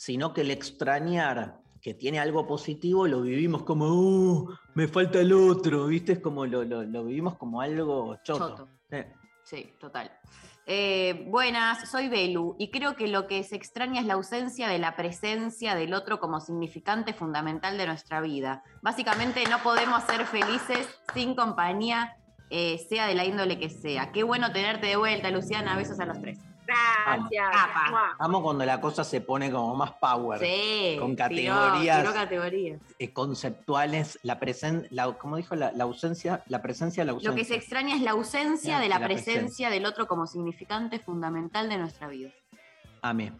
sino 0.00 0.32
que 0.32 0.40
el 0.40 0.50
extrañar 0.50 1.58
que 1.82 1.92
tiene 1.92 2.18
algo 2.20 2.46
positivo 2.46 3.06
lo 3.06 3.20
vivimos 3.20 3.64
como, 3.64 3.84
"Uh, 3.86 4.48
me 4.74 4.88
falta 4.88 5.20
el 5.20 5.30
otro, 5.34 5.88
¿viste? 5.88 6.12
Es 6.12 6.20
como 6.20 6.46
lo, 6.46 6.64
lo- 6.64 6.84
lo 6.84 7.04
vivimos 7.04 7.36
como 7.36 7.60
algo 7.60 8.16
choto. 8.22 8.66
Sí, 9.44 9.74
total. 9.78 10.10
Eh, 10.64 11.26
buenas, 11.28 11.90
soy 11.90 12.08
Belu 12.08 12.56
y 12.58 12.70
creo 12.70 12.96
que 12.96 13.08
lo 13.08 13.26
que 13.26 13.42
se 13.42 13.56
extraña 13.56 14.00
es 14.00 14.06
la 14.06 14.14
ausencia 14.14 14.68
de 14.68 14.78
la 14.78 14.96
presencia 14.96 15.74
del 15.74 15.92
otro 15.92 16.18
como 16.18 16.40
significante 16.40 17.12
fundamental 17.12 17.76
de 17.76 17.86
nuestra 17.86 18.22
vida. 18.22 18.62
Básicamente 18.80 19.42
no 19.50 19.58
podemos 19.62 20.02
ser 20.04 20.24
felices 20.24 20.88
sin 21.12 21.34
compañía, 21.34 22.16
eh, 22.48 22.78
sea 22.88 23.06
de 23.06 23.14
la 23.14 23.26
índole 23.26 23.58
que 23.58 23.68
sea. 23.68 24.12
Qué 24.12 24.22
bueno 24.22 24.50
tenerte 24.50 24.86
de 24.86 24.96
vuelta, 24.96 25.30
Luciana. 25.30 25.76
Besos 25.76 26.00
a 26.00 26.06
los 26.06 26.18
tres. 26.20 26.38
Gracias. 26.70 27.50
Mua. 27.90 28.16
Amo 28.18 28.42
cuando 28.42 28.64
la 28.64 28.80
cosa 28.80 29.04
se 29.04 29.20
pone 29.20 29.50
como 29.50 29.74
más 29.74 29.92
power. 29.92 30.40
Sí. 30.40 30.96
Con 30.98 31.16
categorías. 31.16 32.00
tiró 32.00 32.12
categorías. 32.14 32.80
eh, 32.98 33.12
conceptuales, 33.12 34.18
la 34.22 34.38
presencia, 34.38 34.88
la, 34.92 35.12
¿cómo 35.12 35.36
dijo? 35.36 35.54
La, 35.56 35.72
la 35.72 35.84
ausencia, 35.84 36.42
la 36.46 36.62
presencia 36.62 37.02
de 37.02 37.06
la 37.06 37.12
ausencia. 37.12 37.30
Lo 37.30 37.36
que 37.36 37.44
se 37.44 37.54
extraña 37.54 37.96
es 37.96 38.02
la 38.02 38.12
ausencia 38.12 38.78
de 38.78 38.88
la, 38.88 38.98
la 38.98 39.06
presencia, 39.06 39.32
presencia. 39.34 39.70
del 39.70 39.86
otro 39.86 40.06
como 40.06 40.26
significante 40.26 40.98
fundamental 40.98 41.68
de 41.68 41.78
nuestra 41.78 42.08
vida. 42.08 42.30
Amé. 43.02 43.32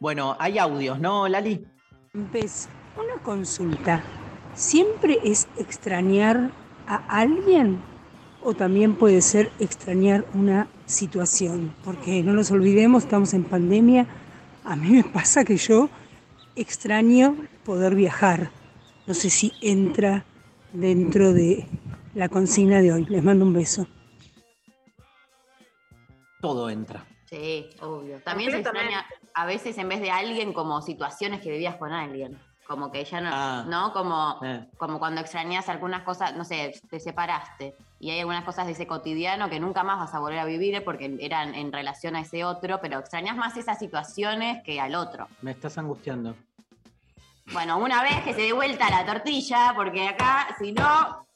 Bueno, 0.00 0.36
hay 0.38 0.58
audios, 0.58 0.98
¿no, 0.98 1.28
Lali? 1.28 1.66
Ves, 2.12 2.68
una 2.96 3.22
consulta. 3.22 4.02
¿Siempre 4.54 5.18
es 5.24 5.48
extrañar 5.56 6.50
a 6.86 6.96
alguien 7.08 7.82
o 8.42 8.54
también 8.54 8.94
puede 8.94 9.22
ser 9.22 9.50
extrañar 9.58 10.24
una 10.34 10.68
situación? 10.86 11.74
Porque 11.84 12.22
no 12.22 12.32
nos 12.32 12.50
olvidemos, 12.50 13.04
estamos 13.04 13.34
en 13.34 13.44
pandemia. 13.44 14.06
A 14.64 14.76
mí 14.76 14.90
me 14.90 15.04
pasa 15.04 15.44
que 15.44 15.56
yo 15.56 15.88
extraño 16.56 17.36
poder 17.64 17.94
viajar. 17.94 18.50
No 19.06 19.14
sé 19.14 19.30
si 19.30 19.52
entra 19.60 20.24
dentro 20.72 21.32
de 21.32 21.66
la 22.14 22.28
consigna 22.28 22.80
de 22.80 22.92
hoy. 22.92 23.06
Les 23.08 23.22
mando 23.22 23.44
un 23.44 23.52
beso. 23.52 23.86
Todo 26.40 26.70
entra. 26.70 27.06
Sí, 27.24 27.70
obvio. 27.80 28.20
También 28.22 28.50
se 28.50 28.58
extraña 28.58 29.06
a 29.34 29.46
veces 29.46 29.76
en 29.78 29.88
vez 29.88 30.00
de 30.00 30.10
alguien 30.10 30.52
como 30.52 30.80
situaciones 30.82 31.40
que 31.40 31.50
vivías 31.50 31.76
con 31.76 31.92
alguien. 31.92 32.38
Como 32.66 32.90
que 32.90 33.04
ya 33.04 33.20
no, 33.20 33.30
Ah. 33.32 33.64
¿no? 33.68 33.92
Como, 33.92 34.38
Eh. 34.42 34.66
como 34.78 34.98
cuando 34.98 35.20
extrañas 35.20 35.68
algunas 35.68 36.02
cosas, 36.02 36.34
no 36.34 36.44
sé, 36.44 36.72
te 36.88 36.98
separaste 36.98 37.74
y 38.00 38.10
hay 38.10 38.20
algunas 38.20 38.44
cosas 38.44 38.66
de 38.66 38.72
ese 38.72 38.86
cotidiano 38.86 39.50
que 39.50 39.60
nunca 39.60 39.82
más 39.84 39.98
vas 39.98 40.14
a 40.14 40.18
volver 40.18 40.38
a 40.38 40.44
vivir 40.44 40.82
porque 40.84 41.16
eran 41.20 41.54
en 41.54 41.72
relación 41.72 42.16
a 42.16 42.20
ese 42.20 42.44
otro, 42.44 42.80
pero 42.80 42.98
extrañas 42.98 43.36
más 43.36 43.56
esas 43.56 43.78
situaciones 43.78 44.62
que 44.64 44.80
al 44.80 44.94
otro. 44.94 45.28
Me 45.42 45.50
estás 45.50 45.76
angustiando. 45.78 46.34
Bueno, 47.52 47.76
una 47.78 48.02
vez 48.02 48.22
que 48.24 48.32
se 48.32 48.40
dé 48.40 48.52
vuelta 48.54 48.88
la 48.88 49.04
tortilla, 49.04 49.72
porque 49.76 50.08
acá, 50.08 50.48
si 50.58 50.72
no... 50.72 51.26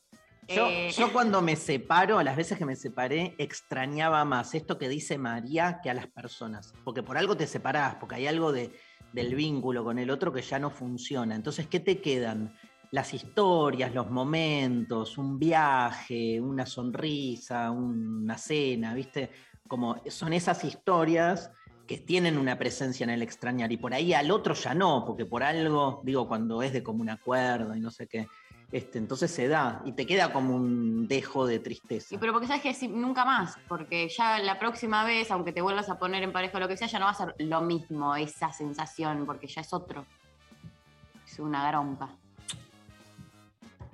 Yo, 0.50 0.66
eh, 0.66 0.90
yo 0.96 1.12
cuando 1.12 1.42
me 1.42 1.56
separo, 1.56 2.22
las 2.22 2.34
veces 2.34 2.56
que 2.56 2.64
me 2.64 2.74
separé, 2.74 3.34
extrañaba 3.36 4.24
más 4.24 4.54
esto 4.54 4.78
que 4.78 4.88
dice 4.88 5.18
María 5.18 5.80
que 5.82 5.90
a 5.90 5.94
las 5.94 6.06
personas. 6.06 6.72
Porque 6.84 7.02
por 7.02 7.18
algo 7.18 7.36
te 7.36 7.46
separás, 7.46 7.96
porque 7.96 8.14
hay 8.14 8.26
algo 8.26 8.50
de, 8.50 8.74
del 9.12 9.34
vínculo 9.34 9.84
con 9.84 9.98
el 9.98 10.10
otro 10.10 10.32
que 10.32 10.42
ya 10.42 10.58
no 10.58 10.70
funciona. 10.70 11.34
Entonces, 11.34 11.66
¿qué 11.66 11.80
te 11.80 12.00
quedan? 12.00 12.54
Las 12.90 13.12
historias, 13.12 13.94
los 13.94 14.10
momentos, 14.10 15.18
un 15.18 15.38
viaje, 15.38 16.40
una 16.40 16.64
sonrisa, 16.64 17.70
una 17.70 18.38
cena, 18.38 18.94
¿viste? 18.94 19.30
Como 19.66 20.02
son 20.08 20.32
esas 20.32 20.64
historias 20.64 21.50
que 21.86 21.98
tienen 21.98 22.36
una 22.36 22.58
presencia 22.58 23.04
en 23.04 23.10
el 23.10 23.22
extrañar 23.22 23.72
y 23.72 23.78
por 23.78 23.94
ahí 23.94 24.12
al 24.12 24.30
otro 24.30 24.54
ya 24.54 24.74
no, 24.74 25.04
porque 25.06 25.24
por 25.24 25.42
algo, 25.42 26.02
digo, 26.04 26.28
cuando 26.28 26.62
es 26.62 26.72
de 26.72 26.82
común 26.82 27.08
acuerdo 27.08 27.74
y 27.74 27.80
no 27.80 27.90
sé 27.90 28.06
qué, 28.06 28.28
este, 28.70 28.98
entonces 28.98 29.30
se 29.30 29.48
da 29.48 29.80
y 29.84 29.92
te 29.92 30.06
queda 30.06 30.32
como 30.32 30.54
un 30.54 31.08
dejo 31.08 31.46
de 31.46 31.58
tristeza. 31.58 32.14
Y 32.14 32.18
pero 32.18 32.32
porque 32.32 32.46
sabes 32.46 32.62
que 32.62 32.88
nunca 32.88 33.24
más, 33.24 33.56
porque 33.66 34.08
ya 34.08 34.38
la 34.38 34.58
próxima 34.58 35.04
vez, 35.04 35.30
aunque 35.30 35.52
te 35.52 35.62
vuelvas 35.62 35.88
a 35.88 35.98
poner 35.98 36.22
en 36.22 36.32
pareja 36.32 36.58
o 36.58 36.60
lo 36.60 36.68
que 36.68 36.76
sea, 36.76 36.86
ya 36.86 36.98
no 36.98 37.06
va 37.06 37.12
a 37.12 37.14
ser 37.14 37.34
lo 37.38 37.62
mismo 37.62 38.14
esa 38.14 38.52
sensación, 38.52 39.24
porque 39.24 39.46
ya 39.46 39.62
es 39.62 39.72
otro. 39.72 40.04
Es 41.26 41.38
una 41.38 41.62
garompa. 41.62 42.10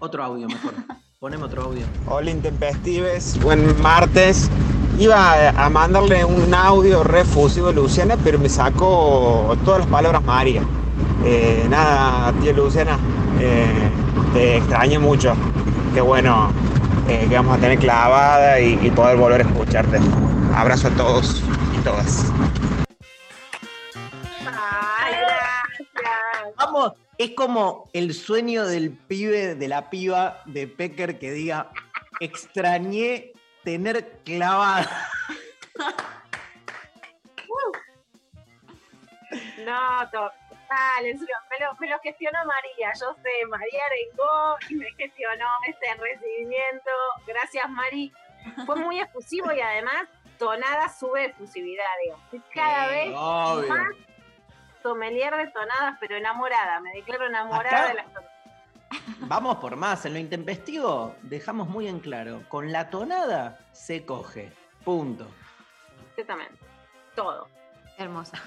Otro 0.01 0.25
audio 0.25 0.49
mejor. 0.49 0.75
Poneme 1.21 1.45
otro 1.45 1.63
audio. 1.63 1.87
Hola 2.07 2.31
Intempestives, 2.31 3.41
buen 3.41 3.81
martes. 3.81 4.51
Iba 4.99 5.51
a 5.51 5.71
mandarle 5.71 6.25
un 6.25 6.53
audio 6.53 7.03
refusivo 7.03 7.69
a 7.69 7.73
Luciana, 7.73 8.17
pero 8.23 8.39
me 8.39 8.49
sacó 8.49 9.57
todas 9.65 9.81
las 9.81 9.89
palabras 9.89 10.23
María. 10.23 10.63
Eh, 11.25 11.67
nada, 11.71 12.33
tía 12.41 12.53
Luciana, 12.53 12.99
eh, 13.41 13.91
te 14.33 14.59
extraño 14.59 15.01
mucho. 15.01 15.35
Qué 15.93 16.01
bueno 16.01 16.53
eh, 17.09 17.27
que 17.29 17.35
vamos 17.35 17.59
a 17.59 17.61
tener 17.61 17.79
clavada 17.79 18.61
y, 18.61 18.79
y 18.83 18.91
poder 18.91 19.17
volver 19.17 19.43
a 19.43 19.45
escucharte. 19.45 19.99
Abrazo 20.55 20.89
a 20.89 20.91
todos 20.93 21.43
y 21.75 21.79
todas. 21.85 22.33
Ay, 24.47 25.15
gracias. 25.21 26.57
Vamos, 26.57 26.93
es 27.19 27.31
como 27.31 27.89
el 27.93 28.15
sueño 28.15 28.67
del 28.67 28.91
pibe, 28.91 29.55
de 29.55 29.69
la 29.69 29.91
piba 29.91 30.43
de 30.47 30.67
Pecker 30.67 31.19
que 31.19 31.33
diga, 31.33 31.71
extrañé 32.21 33.33
tener 33.65 34.21
clavada. 34.25 34.89
No, 39.65 40.09
me 41.03 41.59
lo, 41.67 41.75
me 41.79 41.89
lo 41.89 41.99
gestionó 42.01 42.39
María, 42.45 42.93
yo 43.01 43.15
sé, 43.23 43.47
María 43.49 43.81
arengó 43.87 44.57
y 44.69 44.75
me 44.77 44.91
gestionó 44.93 45.47
este 45.67 45.95
recibimiento. 45.95 46.91
Gracias, 47.27 47.69
Mari. 47.71 48.13
Fue 48.67 48.77
muy 48.77 49.01
efusivo 49.01 49.53
y 49.53 49.61
además 49.61 50.05
tonada 50.39 50.89
sube 50.89 51.27
efusividad, 51.27 51.85
digo. 52.05 52.43
Cada 52.55 52.89
Sí, 52.89 52.95
vez 52.95 53.15
obvio. 53.17 53.69
más 53.69 53.89
sommelier 54.83 55.35
de 55.37 55.47
tonadas, 55.49 55.97
pero 56.01 56.17
enamorada, 56.17 56.81
me 56.81 56.91
declaro 56.93 57.27
enamorada 57.27 57.79
Acá- 57.79 57.89
de 57.89 57.95
las 57.95 58.07
tonadas. 58.07 58.31
Vamos 59.21 59.57
por 59.57 59.77
más, 59.77 60.05
en 60.05 60.13
lo 60.13 60.19
intempestivo 60.19 61.17
dejamos 61.23 61.69
muy 61.69 61.89
en 61.89 62.01
claro, 62.01 62.43
con 62.49 62.71
la 62.71 62.91
tonada 62.91 63.59
se 63.73 64.05
coge. 64.05 64.53
Punto. 64.85 65.27
Exactamente. 66.11 66.59
Todo. 67.15 67.49
Hermosa. 67.99 68.39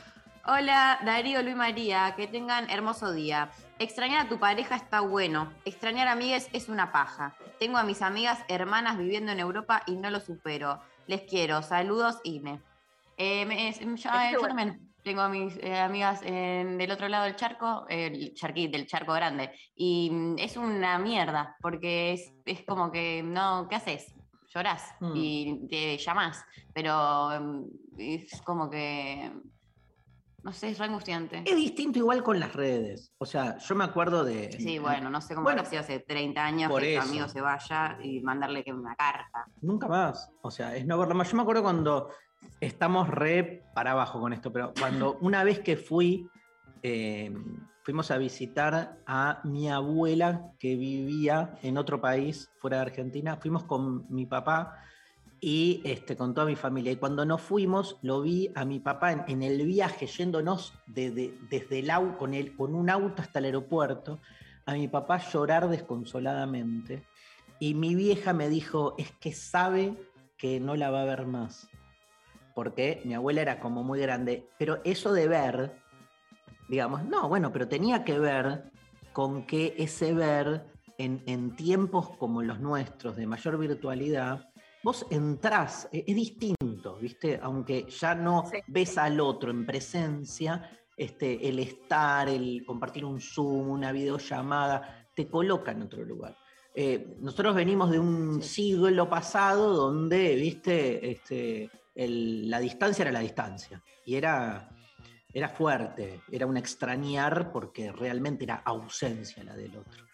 Hola, 0.49 0.99
Darío, 1.03 1.41
Luis 1.43 1.55
María, 1.57 2.13
que 2.15 2.27
tengan 2.27 2.69
hermoso 2.69 3.11
día. 3.11 3.51
Extrañar 3.79 4.25
a 4.25 4.29
tu 4.29 4.39
pareja 4.39 4.75
está 4.77 5.01
bueno. 5.01 5.51
Extrañar 5.65 6.07
amigues 6.07 6.49
es 6.53 6.69
una 6.69 6.91
paja. 6.93 7.35
Tengo 7.59 7.77
a 7.77 7.83
mis 7.83 8.01
amigas 8.01 8.39
hermanas 8.47 8.97
viviendo 8.97 9.31
en 9.33 9.39
Europa 9.41 9.83
y 9.87 9.97
no 9.97 10.09
lo 10.09 10.21
supero. 10.21 10.79
Les 11.07 11.21
quiero. 11.23 11.61
Saludos, 11.61 12.19
Ine. 12.23 12.61
Eh, 13.17 13.45
me- 13.45 13.67
es- 13.69 13.79
yo, 13.79 14.09
eh, 14.09 14.29
yo 14.31 14.39
bueno. 14.39 14.55
también 14.55 14.93
tengo 15.03 15.21
a 15.21 15.27
mis 15.29 15.57
eh, 15.57 15.77
amigas 15.79 16.21
en- 16.23 16.77
del 16.77 16.91
otro 16.91 17.09
lado 17.09 17.25
del 17.25 17.35
charco, 17.35 17.85
el 17.89 18.33
charqui, 18.33 18.67
del 18.67 18.87
charco 18.87 19.11
grande. 19.13 19.51
Y 19.75 20.09
mm, 20.11 20.35
es 20.39 20.55
una 20.55 20.97
mierda, 20.97 21.57
porque 21.61 22.13
es, 22.13 22.33
es 22.45 22.63
como 22.63 22.89
que, 22.91 23.21
no, 23.21 23.67
¿qué 23.69 23.75
haces? 23.75 24.13
Llorás 24.53 24.95
Mm. 25.01 25.11
y 25.15 25.67
te 25.69 25.97
llamás, 25.97 26.45
pero 26.73 27.29
mm, 27.41 27.63
es 27.97 28.41
como 28.43 28.69
que, 28.69 29.31
no 30.47 30.53
sé, 30.53 30.69
es 30.69 30.79
re 30.79 30.85
angustiante. 30.85 31.43
Es 31.45 31.57
distinto 31.57 31.99
igual 31.99 32.23
con 32.23 32.39
las 32.39 32.53
redes. 32.53 33.11
O 33.17 33.25
sea, 33.25 33.57
yo 33.57 33.75
me 33.75 33.83
acuerdo 33.83 34.23
de... 34.23 34.49
Sí, 34.53 34.79
bueno, 34.79 35.09
no 35.09 35.19
sé 35.19 35.35
cómo 35.35 35.43
Bueno, 35.43 35.65
sido 35.65 35.81
hace 35.81 35.99
30 35.99 36.41
años 36.41 36.73
que 36.73 36.95
tu 36.95 37.01
amigo 37.01 37.27
se 37.27 37.41
vaya 37.41 37.97
y 38.01 38.21
mandarle 38.21 38.63
que 38.63 38.71
una 38.71 38.95
carta. 38.95 39.45
Nunca 39.59 39.89
más. 39.89 40.31
O 40.41 40.49
sea, 40.49 40.73
es 40.77 40.85
no 40.85 40.97
verlo 40.97 41.15
más. 41.15 41.29
Yo 41.29 41.35
me 41.35 41.41
acuerdo 41.41 41.63
cuando 41.63 42.11
estamos 42.61 43.09
re 43.09 43.65
para 43.75 43.91
abajo 43.91 44.21
con 44.21 44.31
esto, 44.31 44.53
pero 44.53 44.71
cuando 44.79 45.17
una 45.19 45.43
vez 45.43 45.59
que 45.59 45.75
fui, 45.75 46.29
eh, 46.81 47.35
fuimos 47.83 48.09
a 48.09 48.17
visitar 48.17 48.99
a 49.05 49.41
mi 49.43 49.69
abuela 49.69 50.53
que 50.59 50.77
vivía 50.77 51.55
en 51.61 51.77
otro 51.77 51.99
país, 51.99 52.49
fuera 52.59 52.77
de 52.77 52.83
Argentina, 52.83 53.35
fuimos 53.35 53.65
con 53.65 54.05
mi 54.07 54.25
papá 54.25 54.79
y 55.39 55.81
este, 55.83 56.15
con 56.15 56.33
toda 56.33 56.47
mi 56.47 56.55
familia. 56.55 56.91
Y 56.91 56.95
cuando 56.95 57.25
nos 57.25 57.41
fuimos, 57.41 57.97
lo 58.01 58.21
vi 58.21 58.51
a 58.55 58.65
mi 58.65 58.79
papá 58.79 59.25
en, 59.27 59.43
el 59.43 59.65
viaje, 59.65 60.07
yéndonos 60.07 60.73
de- 60.87 61.37
desde 61.49 61.79
el 61.79 61.89
au- 61.89 62.17
con, 62.17 62.33
el, 62.33 62.55
con 62.55 62.73
un 62.75 62.89
auto 62.89 63.21
hasta 63.21 63.39
el 63.39 63.45
aeropuerto, 63.45 64.19
a 64.65 64.73
mi 64.73 64.87
papá 64.87 65.19
llorar 65.19 65.69
desconsoladamente. 65.69 67.03
Y 67.59 67.73
mi 67.73 67.95
vieja 67.95 68.33
me 68.33 68.49
dijo, 68.49 68.95
es 68.97 69.11
que 69.13 69.31
sabe 69.33 69.95
que 70.37 70.59
no 70.59 70.75
la 70.75 70.89
va 70.91 71.01
a 71.01 71.05
ver 71.05 71.25
más. 71.25 71.69
Porque 72.53 73.01
mi 73.05 73.13
abuela 73.13 73.41
era 73.41 73.59
como 73.59 73.83
muy 73.83 73.99
grande. 73.99 74.49
Pero 74.57 74.79
eso 74.83 75.13
de 75.13 75.27
ver, 75.27 75.71
digamos, 76.67 77.03
no, 77.05 77.27
bueno, 77.29 77.51
pero 77.53 77.67
tenía 77.67 78.03
que 78.03 78.19
ver 78.19 78.71
con 79.13 79.45
que 79.45 79.73
ese 79.77 80.13
ver 80.13 80.65
en, 80.97 81.23
en 81.27 81.55
tiempos 81.55 82.09
como 82.17 82.41
los 82.41 82.59
nuestros, 82.59 83.15
de 83.15 83.27
mayor 83.27 83.57
virtualidad, 83.57 84.46
vos 84.83 85.05
entrás, 85.09 85.87
e- 85.91 86.03
es 86.07 86.15
distinto, 86.15 86.97
¿viste? 86.99 87.39
Aunque 87.41 87.85
ya 87.89 88.15
no 88.15 88.43
ves 88.67 88.97
al 88.97 89.19
otro 89.19 89.51
en 89.51 89.65
presencia, 89.65 90.69
este, 90.95 91.47
el 91.47 91.59
estar, 91.59 92.27
el 92.29 92.63
compartir 92.65 93.05
un 93.05 93.19
Zoom, 93.21 93.69
una 93.69 93.91
videollamada, 93.91 95.07
te 95.15 95.27
coloca 95.27 95.71
en 95.71 95.83
otro 95.83 96.03
lugar. 96.03 96.35
Eh, 96.73 97.15
nosotros 97.19 97.55
venimos 97.55 97.89
de 97.91 97.99
un 97.99 98.41
siglo 98.41 99.09
pasado 99.09 99.73
donde, 99.73 100.35
viste, 100.35 101.11
este, 101.11 101.71
el- 101.95 102.49
la 102.49 102.59
distancia 102.59 103.01
era 103.03 103.11
la 103.11 103.19
distancia. 103.19 103.83
Y 104.05 104.15
era, 104.15 104.69
era 105.33 105.49
fuerte, 105.49 106.21
era 106.31 106.45
un 106.45 106.55
extrañar 106.57 107.51
porque 107.51 107.91
realmente 107.91 108.43
era 108.45 108.61
ausencia 108.63 109.43
la 109.43 109.55
del 109.55 109.75
otro. 109.77 110.06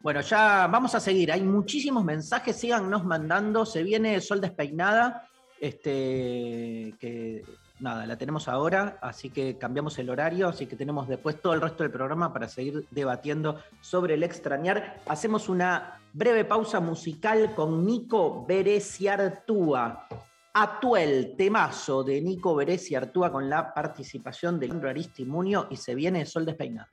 Bueno, 0.00 0.22
ya 0.22 0.66
vamos 0.66 0.94
a 0.94 1.00
seguir. 1.00 1.30
Hay 1.30 1.42
muchísimos 1.42 2.02
mensajes, 2.04 2.56
síganos 2.56 3.04
mandando. 3.04 3.66
Se 3.66 3.82
viene 3.82 4.18
Sol 4.22 4.40
Despeinada, 4.40 5.28
este, 5.60 6.94
que 6.98 7.44
nada, 7.80 8.06
la 8.06 8.16
tenemos 8.16 8.48
ahora, 8.48 8.98
así 9.02 9.28
que 9.28 9.58
cambiamos 9.58 9.98
el 9.98 10.08
horario, 10.08 10.48
así 10.48 10.66
que 10.66 10.76
tenemos 10.76 11.06
después 11.06 11.40
todo 11.42 11.52
el 11.52 11.60
resto 11.60 11.82
del 11.82 11.92
programa 11.92 12.32
para 12.32 12.48
seguir 12.48 12.86
debatiendo 12.90 13.60
sobre 13.82 14.14
el 14.14 14.22
extrañar. 14.22 15.00
Hacemos 15.06 15.50
una 15.50 16.00
breve 16.14 16.46
pausa 16.46 16.80
musical 16.80 17.54
con 17.54 17.84
Nico 17.84 18.46
Bereciartúa. 18.46 20.06
Atuel, 20.52 21.34
temazo 21.36 22.02
de 22.02 22.20
Nico 22.20 22.54
Bereciartúa 22.54 23.30
con 23.30 23.48
la 23.48 23.72
participación 23.72 24.58
de 24.58 24.66
Leandro 24.66 24.90
Aristimunio 24.90 25.68
y 25.70 25.76
se 25.76 25.94
viene 25.94 26.26
Sol 26.26 26.44
Despeinada. 26.44 26.88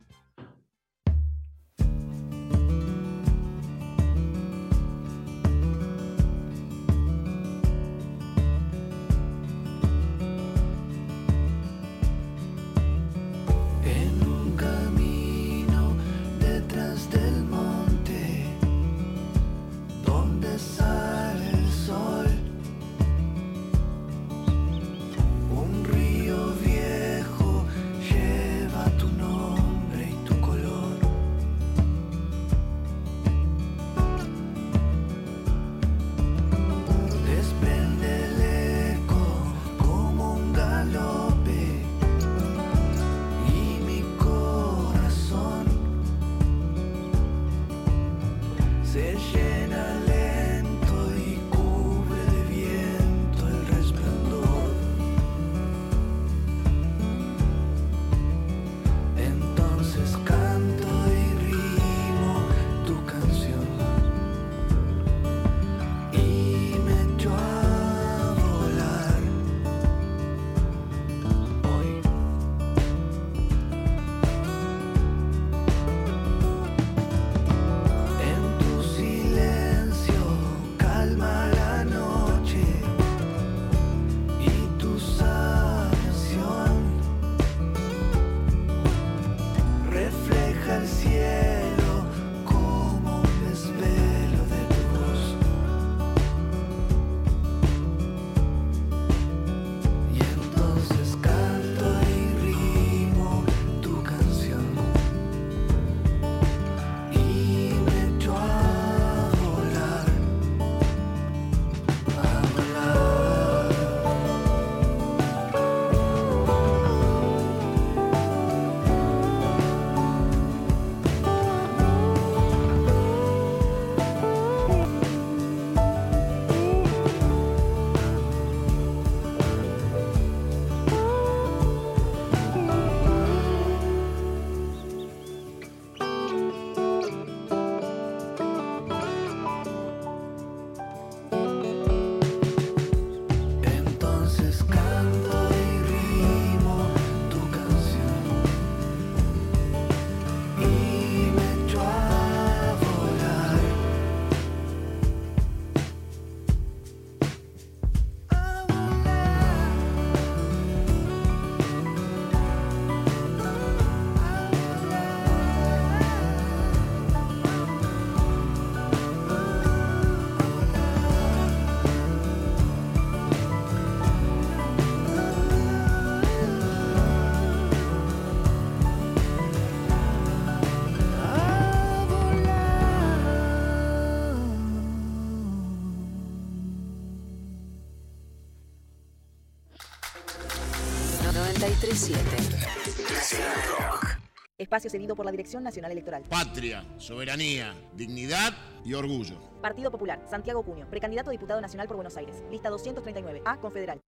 Espacio 194.77 194.91
cedido 194.91 195.15
por 195.15 195.25
la 195.25 195.31
Dirección 195.31 195.63
Nacional 195.63 195.91
Electoral. 195.91 196.21
Patria, 196.29 196.85
soberanía, 196.99 197.73
dignidad 197.95 198.53
y 198.85 198.93
orgullo. 198.93 199.39
Partido 199.59 199.89
Popular, 199.89 200.21
Santiago 200.29 200.61
Cuño, 200.61 200.87
precandidato 200.87 201.31
a 201.31 201.31
diputado 201.31 201.59
nacional 201.59 201.87
por 201.87 201.95
Buenos 201.95 202.15
Aires. 202.15 202.43
Lista 202.51 202.69
239, 202.69 203.41
A, 203.43 203.57
Confederal. 203.57 203.99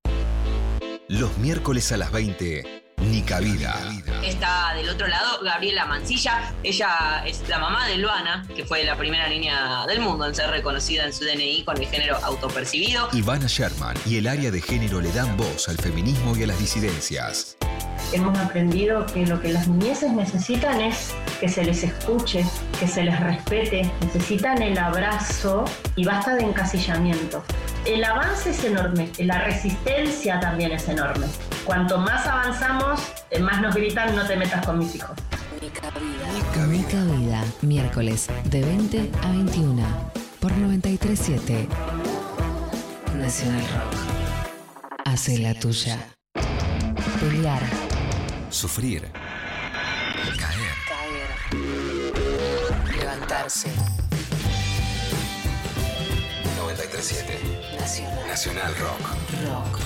Los 1.08 1.36
miércoles 1.40 1.92
a 1.92 1.98
las 1.98 2.12
20, 2.12 2.84
Ni 2.98 3.24
Cabida. 3.24 3.80
Está 4.24 4.76
del 4.76 4.90
otro 4.90 5.08
lado 5.08 5.44
Gabriela 5.44 5.86
Mancilla. 5.86 6.54
Ella 6.62 7.24
es 7.26 7.50
la 7.50 7.58
mamá 7.58 7.88
de 7.88 7.98
Luana, 7.98 8.46
que 8.56 8.64
fue 8.64 8.84
la 8.84 8.96
primera 8.96 9.28
niña 9.28 9.88
del 9.88 10.02
mundo 10.02 10.28
en 10.28 10.36
ser 10.36 10.52
reconocida 10.52 11.04
en 11.04 11.14
su 11.14 11.26
DNI 11.26 11.64
con 11.64 11.78
el 11.78 11.88
género 11.88 12.18
autopercibido. 12.18 13.10
Ivana 13.14 13.48
Sherman 13.48 13.98
y 14.06 14.18
el 14.18 14.28
área 14.28 14.52
de 14.52 14.62
género 14.62 15.02
le 15.02 15.12
dan 15.14 15.36
voz 15.36 15.68
al 15.68 15.78
feminismo 15.78 16.38
y 16.38 16.44
a 16.44 16.48
las 16.48 16.60
disidencias. 16.60 17.58
Hemos 18.12 18.38
aprendido 18.39 19.05
que 19.05 19.26
lo 19.26 19.39
que 19.39 19.53
las 19.53 19.68
niñeces 19.68 20.12
necesitan 20.12 20.82
es 20.82 21.14
que 21.39 21.47
se 21.47 21.64
les 21.64 21.84
escuche, 21.84 22.43
que 22.80 22.88
se 22.88 23.03
les 23.03 23.20
respete, 23.20 23.89
necesitan 24.01 24.62
el 24.62 24.78
abrazo 24.78 25.66
y 25.95 26.05
basta 26.05 26.36
de 26.36 26.43
encasillamiento. 26.43 27.43
El 27.86 28.03
avance 28.03 28.49
es 28.49 28.64
enorme, 28.64 29.12
la 29.20 29.43
resistencia 29.43 30.39
también 30.39 30.72
es 30.72 30.88
enorme. 30.89 31.28
Cuanto 31.66 31.99
más 31.99 32.26
avanzamos, 32.26 32.99
eh, 33.30 33.39
más 33.39 33.62
nos 33.62 33.76
gritan 33.76 34.16
no 34.16 34.26
te 34.26 34.36
metas 34.36 34.66
con 34.66 34.80
mis 34.80 34.95
hijos. 34.95 35.12
Mica 36.68 37.03
Vida, 37.03 37.43
miércoles 37.62 38.28
de 38.45 38.62
20 38.62 39.12
a 39.22 39.32
21 39.32 39.84
por 40.39 40.51
937 40.51 41.68
Nacional 43.16 43.62
Rock. 43.62 45.05
Hace 45.05 45.38
la 45.39 45.53
tuya. 45.53 45.97
Pelear. 47.20 47.79
Sufrir. 48.50 49.12
Caer. 50.39 50.74
Caer. 50.88 51.30
Levantarse. 52.97 53.70
937 56.58 57.78
Nacional. 57.80 58.28
Nacional 58.28 58.76
Rock. 58.76 59.02
Rock. 59.45 59.80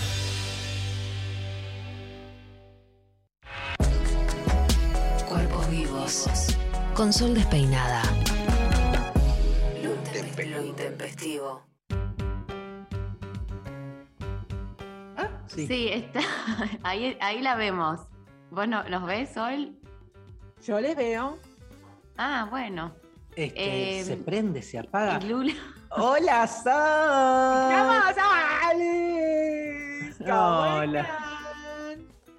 Cuerpos 5.28 5.70
vivos. 5.70 6.26
Con 6.94 7.12
sol 7.12 7.34
despeinada. 7.34 8.02
Lo 9.82 10.64
intempestivo. 10.64 11.64
Sí, 15.48 15.90
está. 15.90 16.22
Ahí, 16.84 17.18
ahí 17.22 17.42
la 17.42 17.56
vemos. 17.56 18.00
¿Vos 18.54 18.68
no, 18.68 18.84
nos 18.84 19.06
ves, 19.08 19.32
Sol? 19.34 19.74
Yo 20.64 20.80
les 20.80 20.96
veo. 20.96 21.40
Ah, 22.18 22.46
bueno. 22.52 22.94
Este, 23.36 24.00
Eh, 24.00 24.04
se 24.04 24.16
prende, 24.16 24.62
se 24.62 24.78
apaga. 24.78 25.20
Lula. 25.22 25.54
Hola, 25.90 26.46
Sol. 26.48 26.72
¡Vamos, 26.72 28.16
Alex! 28.64 30.22
Hola. 30.22 31.08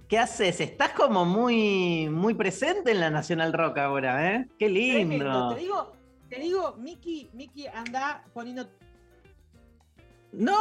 ¿Qué 0.09 0.17
haces? 0.19 0.61
Estás 0.61 0.91
como 0.93 1.25
muy, 1.25 2.09
muy 2.09 2.35
presente 2.35 2.93
en 2.93 3.01
la 3.01 3.11
Nacional 3.11 3.53
Rock 3.53 3.79
ahora, 3.79 4.37
¿eh? 4.37 4.47
Qué 4.57 4.67
Tremendo. 4.69 5.25
lindo. 5.25 5.55
Te 5.57 5.61
digo, 5.61 5.93
te 6.29 6.37
digo, 6.39 6.77
Miki, 6.79 7.29
Miki 7.33 7.67
anda 7.67 8.23
poniendo. 8.33 8.69
¡No! 10.31 10.55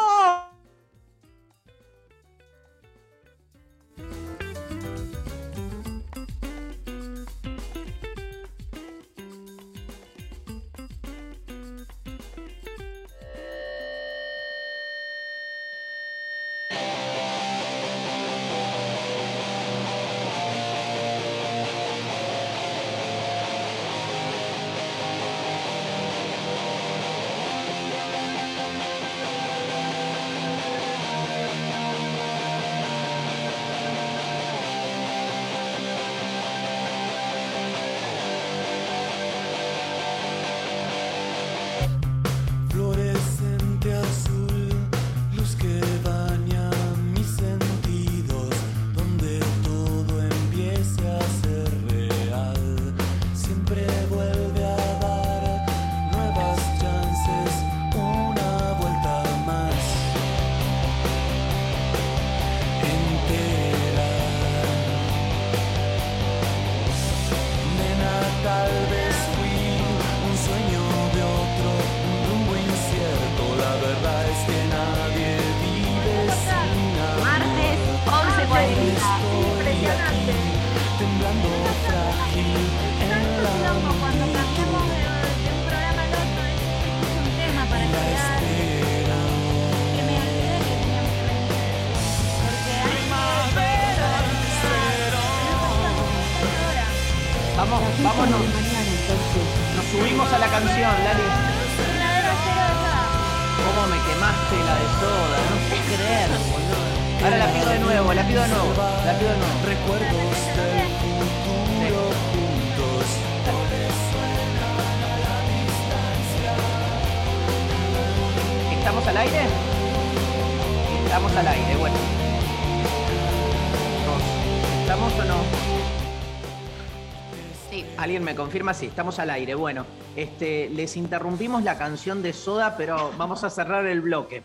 Alguien 128.04 128.22
me 128.26 128.36
confirma 128.36 128.74
si 128.74 128.88
estamos 128.88 129.18
al 129.20 129.30
aire. 129.30 129.56
Bueno, 129.56 129.86
este, 130.18 130.68
les 130.70 130.97
interrumpimos 130.97 131.64
la 131.64 131.78
canción 131.78 132.22
de 132.22 132.34
Soda, 132.34 132.76
pero 132.76 133.14
vamos 133.18 133.45
a 133.45 133.49
cerrar 133.49 133.86
el 133.86 134.01
bloque. 134.01 134.43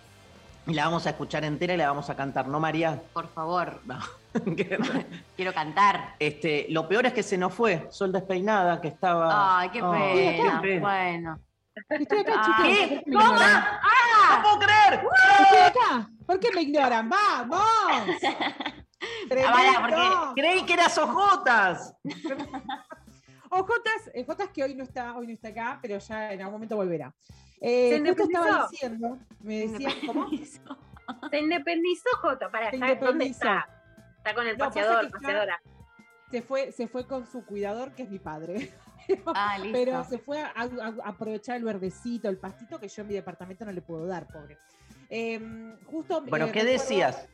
Y 0.69 0.75
la 0.75 0.85
vamos 0.85 1.09
a 1.09 1.11
escuchar 1.11 1.43
entera 1.45 1.75
y 1.75 1.77
la 1.77 1.89
vamos 1.89 2.09
a 2.09 2.15
cantar, 2.15 2.47
¿no, 2.47 2.61
María? 2.61 3.03
Por 3.13 3.27
favor. 3.27 3.81
No. 3.85 3.99
Quiero 5.37 5.53
cantar. 5.53 6.15
Este, 6.21 6.67
lo 6.71 6.87
peor 6.87 7.07
es 7.07 7.13
que 7.13 7.25
se 7.25 7.37
nos 7.37 7.53
fue 7.53 7.89
Sol 7.91 8.13
Despeinada, 8.13 8.81
que 8.81 8.87
estaba. 8.87 9.59
Ay, 9.59 9.71
qué 9.71 9.81
Ay, 9.83 10.37
pena. 10.37 10.61
qué 10.63 10.69
pena. 10.69 10.81
Bueno. 10.81 11.39
Estoy 11.89 12.21
acá, 12.21 12.33
Ah. 12.37 12.43
chicos. 12.45 12.63
¿Qué? 12.63 12.87
¿por 12.87 13.05
qué 13.05 13.11
me 13.11 13.17
¿Cómo? 13.19 13.33
ignoran? 13.35 13.65
¡Ah! 13.83 14.37
¡No 14.37 14.43
puedo 14.43 14.59
creer! 14.61 15.03
Estoy 15.43 15.59
acá. 15.59 16.11
¿Por 16.27 16.39
qué 16.39 16.49
me 16.55 16.63
ignoran? 16.63 17.09
¡Vamos! 17.09 17.61
Ah, 19.01 19.25
porque 19.29 19.45
¡Tremendo! 19.45 20.33
Creí 20.35 20.63
que 20.65 20.73
eras 20.73 20.99
Ojotas. 20.99 21.95
Ojotas, 23.51 24.11
eh, 24.15 24.25
Jotas 24.25 24.49
que 24.51 24.63
hoy 24.65 24.75
no 24.75 24.85
está, 24.85 25.17
hoy 25.17 25.27
no 25.27 25.33
está 25.33 25.49
acá, 25.49 25.79
pero 25.81 25.99
ya 25.99 26.33
en 26.33 26.41
algún 26.41 26.55
momento 26.55 26.77
volverá. 26.77 27.15
Eh, 27.61 27.91
¿Se 27.91 27.99
justo 28.09 28.23
estaba 28.25 28.47
independizó? 28.47 28.71
diciendo, 28.71 29.19
me 29.41 29.67
decía, 29.67 29.91
¿cómo? 30.07 30.29
Se 31.31 31.39
independizó 31.39 32.09
Jota. 32.21 32.51
Para, 32.51 32.71
Se 32.71 32.77
¿dónde 32.79 32.93
independizó. 32.95 33.31
está? 33.39 33.69
Está 34.19 34.35
con 34.35 34.47
el 34.47 34.57
No, 34.59 34.65
paseador, 34.67 35.05
está- 35.07 35.19
paseadora. 35.19 35.61
Se 36.31 36.43
fue, 36.43 36.73
se 36.73 36.89
fue 36.89 37.07
con 37.07 37.27
su 37.27 37.45
cuidador, 37.47 37.93
que 37.95 38.03
es 38.03 38.11
mi 38.11 38.19
padre. 38.19 38.73
Ah, 39.35 39.57
listo. 39.59 39.73
Pero 39.73 40.05
se 40.05 40.19
fue 40.19 40.39
a, 40.43 40.49
a- 40.55 40.95
a 41.03 41.09
aprovechar 41.09 41.57
el 41.57 41.65
verdecito, 41.65 42.29
el 42.29 42.37
pastito 42.37 42.79
que 42.79 42.89
yo 42.89 43.01
en 43.01 43.09
mi 43.09 43.15
departamento 43.15 43.65
no 43.65 43.73
le 43.73 43.81
puedo 43.81 44.07
dar, 44.07 44.27
pobre. 44.27 44.59
Em, 45.09 45.79
justo, 45.87 46.21
Bueno, 46.27 46.45
eh, 46.45 46.53
¿qué 46.53 46.61
recuerdo- 46.61 46.73
decías? 46.83 47.29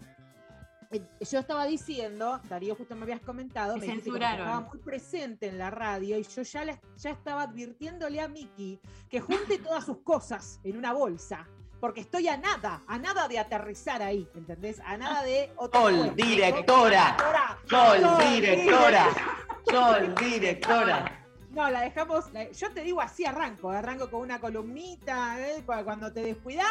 Eh, 0.95 1.03
yo 1.31 1.39
estaba 1.39 1.67
diciendo, 1.67 2.41
Darío 2.49 2.75
justo 2.75 2.95
me 2.97 3.03
habías 3.03 3.21
comentado, 3.21 3.77
Me 3.77 3.87
censuraron. 3.87 4.39
estaba 4.41 4.61
muy 4.61 4.79
presente 4.79 5.49
en 5.49 5.59
la 5.59 5.71
radio 5.71 6.19
y 6.19 6.23
yo 6.23 6.43
ya, 6.43 6.65
la- 6.65 6.81
ya 6.97 7.11
estaba 7.11 7.43
advirtiéndole 7.43 8.21
a 8.21 8.29
Miki 8.29 8.79
que 9.09 9.21
junte 9.21 9.59
todas 9.59 9.85
sus 9.85 9.99
cosas 9.99 10.61
en 10.65 10.77
una 10.77 10.93
bolsa. 10.93 11.47
Porque 11.81 12.01
estoy 12.01 12.29
a 12.29 12.37
nada, 12.39 12.81
a 12.87 12.99
nada 12.99 13.29
de 13.29 13.39
aterrizar 13.39 14.01
ahí, 14.01 14.27
¿entendés? 14.35 14.81
A 14.87 14.97
nada 14.97 15.23
de 15.23 15.53
otra 15.57 15.81
Sol, 15.83 16.15
directora. 16.17 17.15
Sol, 17.69 18.01
directora. 18.33 19.07
Sol, 19.71 20.15
directora. 20.15 21.21
No, 21.51 21.71
la 21.71 21.83
dejamos. 21.83 22.33
la- 22.33 22.51
yo 22.51 22.71
te 22.73 22.81
digo 22.83 23.01
así 23.01 23.25
arranco, 23.27 23.71
arranco 23.71 24.11
con 24.11 24.23
una 24.23 24.41
columnita, 24.41 25.39
¿eh? 25.41 25.63
Cu- 25.67 25.85
cuando 25.85 26.13
te 26.13 26.23
descuidas, 26.23 26.67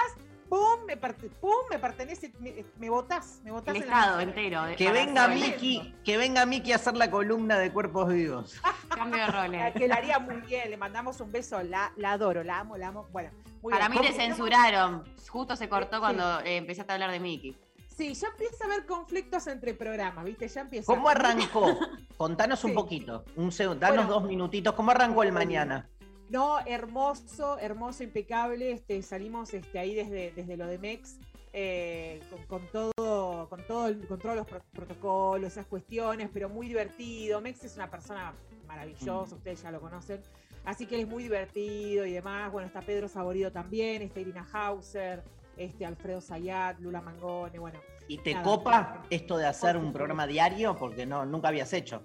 ¡pum! 0.54 0.86
Me, 0.86 0.98
parte- 0.98 1.30
pum, 1.42 1.52
me 1.72 1.80
pertenece, 1.80 2.32
me, 2.40 2.64
me 2.78 2.90
botás, 2.90 3.40
me 3.44 3.50
botás 3.52 3.74
El 3.76 3.82
en 3.82 3.88
estado 3.90 4.20
entero. 4.20 4.64
de- 4.66 4.76
Que 4.76 4.92
venga 4.92 5.28
Miki, 5.28 5.96
que 6.06 6.18
venga 6.18 6.46
Miki 6.46 6.72
a 6.74 6.76
hacer 6.76 6.96
la 6.96 7.10
columna 7.10 7.58
de 7.58 7.72
cuerpos 7.72 8.10
vivos. 8.14 8.56
Cambio 8.90 9.26
de 9.26 9.28
roles. 9.32 9.74
Que 9.78 9.88
la 9.88 9.96
haría 9.96 10.20
muy 10.20 10.36
bien, 10.42 10.70
le 10.70 10.78
mandamos 10.78 11.20
un 11.22 11.32
beso, 11.32 11.62
la, 11.64 11.92
la 11.98 12.12
adoro, 12.12 12.44
la 12.44 12.60
amo, 12.60 12.78
la 12.78 12.90
amo. 12.90 13.08
Bueno, 13.12 13.32
muy 13.64 13.74
Para 13.74 13.90
bien. 13.90 14.02
mí 14.02 14.08
te 14.08 14.14
¿Cómo- 14.14 14.26
censuraron. 14.26 15.04
Justo 15.28 15.56
se 15.56 15.68
cortó 15.68 15.96
Sí. 15.96 16.00
cuando 16.02 16.40
eh, 16.42 16.58
empezaste 16.58 16.92
a 16.92 16.96
hablar 16.96 17.10
de 17.12 17.20
Mickey. 17.20 17.58
Sí, 17.88 18.14
ya 18.16 18.28
empieza 18.28 18.64
a 18.64 18.68
haber 18.68 18.86
conflictos 18.88 19.46
entre 19.48 19.74
programas, 19.76 20.26
¿viste? 20.26 20.48
Ya 20.48 20.62
empieza. 20.62 20.86
¿Cómo 20.86 21.10
arrancó? 21.10 21.78
Contanos 22.18 22.64
un 22.64 22.74
poquito. 22.74 23.24
Un 23.36 23.52
segundo, 23.52 23.80
danos 23.80 24.06
Bueno. 24.08 24.20
dos 24.20 24.24
minutitos. 24.30 24.74
¿Cómo 24.74 24.92
arrancó 24.92 25.22
el 25.24 25.32
mañana? 25.32 25.90
No, 26.34 26.58
hermoso, 26.66 27.60
hermoso, 27.60 28.04
impecable. 28.04 28.72
Este, 28.72 29.02
salimos 29.04 29.54
este, 29.54 29.78
ahí 29.78 29.94
desde, 29.94 30.32
desde 30.32 30.58
lo 30.58 30.66
de 30.66 30.80
MEX. 30.80 31.18
eh, 31.56 32.20
con, 32.32 32.44
con 32.48 32.68
todo, 32.72 33.48
con 33.48 33.62
todo, 33.68 33.86
el- 33.88 34.08
con 34.08 34.18
todos 34.18 34.36
los 34.36 34.48
pro- 34.48 34.64
protocolos, 34.72 35.52
esas 35.52 35.68
cuestiones, 35.68 36.28
pero 36.34 36.50
muy 36.50 36.68
divertido. 36.68 37.42
Mex 37.42 37.64
es 37.64 37.76
una 37.76 37.92
persona 37.92 38.34
maravillosa, 38.68 39.36
ustedes 39.36 39.62
ya 39.62 39.70
lo 39.70 39.80
conocen. 39.80 40.20
Así 40.66 40.88
que 40.88 40.96
él 40.96 41.02
es 41.02 41.08
muy 41.08 41.22
divertido 41.22 42.08
y 42.08 42.12
demás. 42.14 42.52
Bueno, 42.52 42.66
está 42.66 42.82
Pedro 42.82 43.08
Saborido 43.08 43.52
también, 43.52 44.02
está 44.02 44.20
Irina 44.20 44.48
Hauser, 44.52 45.22
este, 45.56 45.86
Alfredo 45.86 46.22
Zayat, 46.22 46.80
Lula 46.80 47.02
Mangone, 47.02 47.60
bueno. 47.60 47.80
¿Y 48.08 48.18
te 48.18 48.34
nada. 48.34 48.44
copa 48.44 49.04
esto 49.12 49.38
de 49.38 49.46
hacer 49.46 49.78
un 49.78 49.94
programa 49.94 50.26
diario? 50.26 50.76
Porque 50.76 51.06
no, 51.06 51.24
nunca 51.24 51.50
habías 51.50 51.72
hecho. 51.74 52.02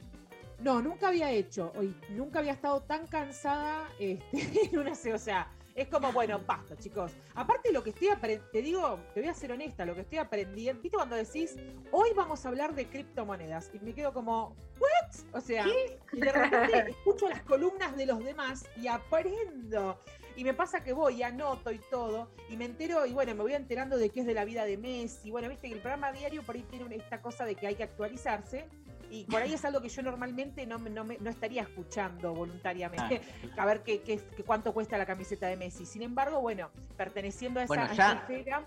No, 0.60 0.82
nunca 0.82 1.08
había 1.08 1.30
hecho, 1.30 1.72
hoy 1.76 1.94
nunca 2.10 2.40
había 2.40 2.52
estado 2.52 2.80
tan 2.82 3.06
cansada 3.06 3.88
este, 3.98 4.24
en 4.72 4.78
una 4.78 4.94
se- 4.94 5.14
o 5.14 5.18
sea, 5.18 5.50
es 5.74 5.86
como, 5.86 6.10
bueno, 6.12 6.40
basta, 6.44 6.76
chicos. 6.76 7.12
Aparte 7.36 7.70
lo 7.72 7.84
que 7.84 7.90
estoy 7.90 8.08
aprendiendo, 8.08 8.50
te 8.50 8.62
digo, 8.62 8.98
te 9.14 9.20
voy 9.20 9.28
a 9.28 9.34
ser 9.34 9.52
honesta, 9.52 9.84
lo 9.84 9.94
que 9.94 10.00
estoy 10.00 10.18
aprendiendo, 10.18 10.82
¿viste 10.82 10.96
cuando 10.96 11.14
decís, 11.14 11.56
hoy 11.92 12.08
vamos 12.16 12.44
a 12.44 12.48
hablar 12.48 12.74
de 12.74 12.86
criptomonedas? 12.88 13.70
Y 13.72 13.78
me 13.78 13.94
quedo 13.94 14.12
como, 14.12 14.56
¿what? 14.80 15.14
O 15.34 15.40
sea, 15.40 15.64
y 16.12 16.20
de 16.20 16.32
repente 16.32 16.90
escucho 16.90 17.28
las 17.28 17.42
columnas 17.42 17.96
de 17.96 18.06
los 18.06 18.18
demás 18.24 18.64
y 18.76 18.88
aprendo. 18.88 20.00
Y 20.34 20.42
me 20.44 20.54
pasa 20.54 20.82
que 20.82 20.92
voy 20.92 21.14
y 21.16 21.22
anoto 21.24 21.70
y 21.72 21.80
todo, 21.90 22.28
y 22.48 22.56
me 22.56 22.64
entero, 22.64 23.06
y 23.06 23.12
bueno, 23.12 23.34
me 23.34 23.42
voy 23.42 23.54
enterando 23.54 23.96
de 23.96 24.10
qué 24.10 24.20
es 24.20 24.26
de 24.26 24.34
la 24.34 24.44
vida 24.44 24.64
de 24.64 24.76
Messi. 24.78 25.30
Bueno, 25.30 25.48
viste 25.48 25.68
que 25.68 25.74
el 25.74 25.80
programa 25.80 26.10
diario 26.12 26.42
por 26.44 26.54
ahí 26.56 26.62
tiene 26.62 26.84
una- 26.84 26.94
esta 26.96 27.20
cosa 27.22 27.44
de 27.44 27.54
que 27.56 27.66
hay 27.68 27.74
que 27.76 27.82
actualizarse, 27.84 28.66
y 29.10 29.24
por 29.24 29.42
ahí 29.42 29.52
es 29.54 29.64
algo 29.64 29.80
que 29.80 29.88
yo 29.88 30.02
normalmente 30.02 30.66
no, 30.66 30.78
no, 30.78 31.04
me- 31.04 31.18
no 31.18 31.30
estaría 31.30 31.62
escuchando 31.62 32.34
voluntariamente, 32.34 33.20
a 33.56 33.66
ver 33.66 33.82
qué, 33.82 34.02
qué- 34.02 34.20
qué- 34.36 34.44
cuánto 34.44 34.72
cuesta 34.72 34.98
la 34.98 35.06
camiseta 35.06 35.46
de 35.46 35.56
Messi. 35.56 35.86
Sin 35.86 36.02
embargo, 36.02 36.40
bueno, 36.40 36.70
perteneciendo 36.96 37.60
a 37.60 37.64
esa, 37.64 37.68
Bueno, 37.68 37.84
a 37.84 37.94
ya- 37.94 38.10
esa 38.12 38.18
esfera, 38.20 38.64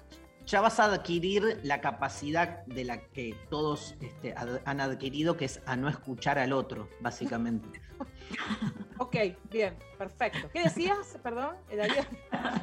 Ya 0.47 0.59
vas 0.59 0.79
a 0.79 0.85
adquirir 0.85 1.59
la 1.63 1.81
capacidad 1.81 2.65
de 2.65 2.83
la 2.83 2.99
que 2.99 3.35
todos 3.51 3.95
este, 4.01 4.33
ad- 4.33 4.61
han 4.65 4.81
adquirido, 4.81 5.37
que 5.37 5.45
es 5.45 5.61
a 5.67 5.75
no 5.75 5.87
escuchar 5.87 6.39
al 6.39 6.51
otro, 6.53 6.89
básicamente. 6.99 7.79
Ok, 8.97 9.15
bien, 9.49 9.75
perfecto. 9.97 10.47
¿Qué 10.53 10.61
decías? 10.61 11.17
Perdón, 11.23 11.55
Darío. 11.75 12.03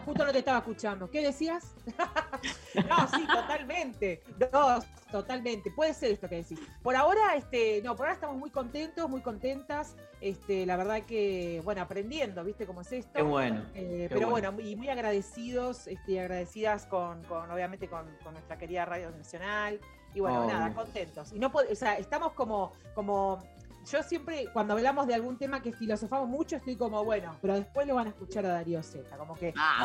Justo 0.05 0.25
no 0.25 0.31
te 0.31 0.39
estaba 0.39 0.59
escuchando. 0.59 1.11
¿Qué 1.11 1.21
decías? 1.21 1.75
no, 2.89 3.09
sí, 3.09 3.27
totalmente. 3.27 4.23
No, 4.53 4.79
totalmente. 5.11 5.73
Puede 5.73 5.95
ser 5.95 6.12
esto 6.12 6.29
que 6.29 6.37
decís. 6.37 6.61
Por 6.81 6.95
ahora, 6.95 7.35
este, 7.35 7.83
no, 7.83 7.97
por 7.97 8.07
ahora 8.07 8.14
estamos 8.14 8.37
muy 8.37 8.51
contentos, 8.51 9.11
muy 9.11 9.21
contentas. 9.21 9.97
Este, 10.21 10.64
la 10.64 10.77
verdad 10.77 11.03
que, 11.03 11.61
bueno, 11.64 11.83
aprendiendo, 11.83 12.45
¿viste 12.45 12.66
cómo 12.66 12.83
es 12.83 12.93
esto? 12.93 13.14
Qué 13.14 13.23
bueno. 13.23 13.64
Eh, 13.75 14.07
qué 14.09 14.14
pero 14.14 14.31
bueno. 14.31 14.53
bueno. 14.53 14.69
y 14.69 14.77
muy 14.77 14.89
agradecidos, 14.89 15.89
este, 15.89 16.21
agradecidas 16.21 16.87
con, 16.87 17.25
con, 17.25 17.51
obviamente, 17.51 17.89
con, 17.89 18.07
con 18.23 18.35
nuestra 18.35 18.57
querida 18.59 18.85
Radio 18.85 19.11
Nacional. 19.11 19.81
Y 20.14 20.21
bueno, 20.21 20.47
nada, 20.47 20.73
contentos. 20.73 21.33
Y 21.33 21.39
no 21.39 21.53
o 21.55 21.75
sea, 21.75 21.99
estamos 21.99 22.33
como, 22.33 22.73
como, 22.95 23.43
yo 23.91 24.03
siempre, 24.03 24.47
cuando 24.53 24.74
hablamos 24.74 25.07
de 25.07 25.14
algún 25.14 25.39
tema 25.39 25.62
que 25.62 25.72
filosofamos 25.72 26.28
mucho, 26.28 26.57
estoy 26.57 26.76
como, 26.76 27.05
bueno, 27.05 27.36
pero 27.41 27.55
después 27.55 27.86
lo 27.86 27.95
van 27.95 28.07
a 28.07 28.11
escuchar 28.11 28.45
a 28.47 28.49
Darío 28.51 28.82
Z, 28.82 29.16
como 29.16 29.34
que 29.34 29.53
Ah, 29.57 29.78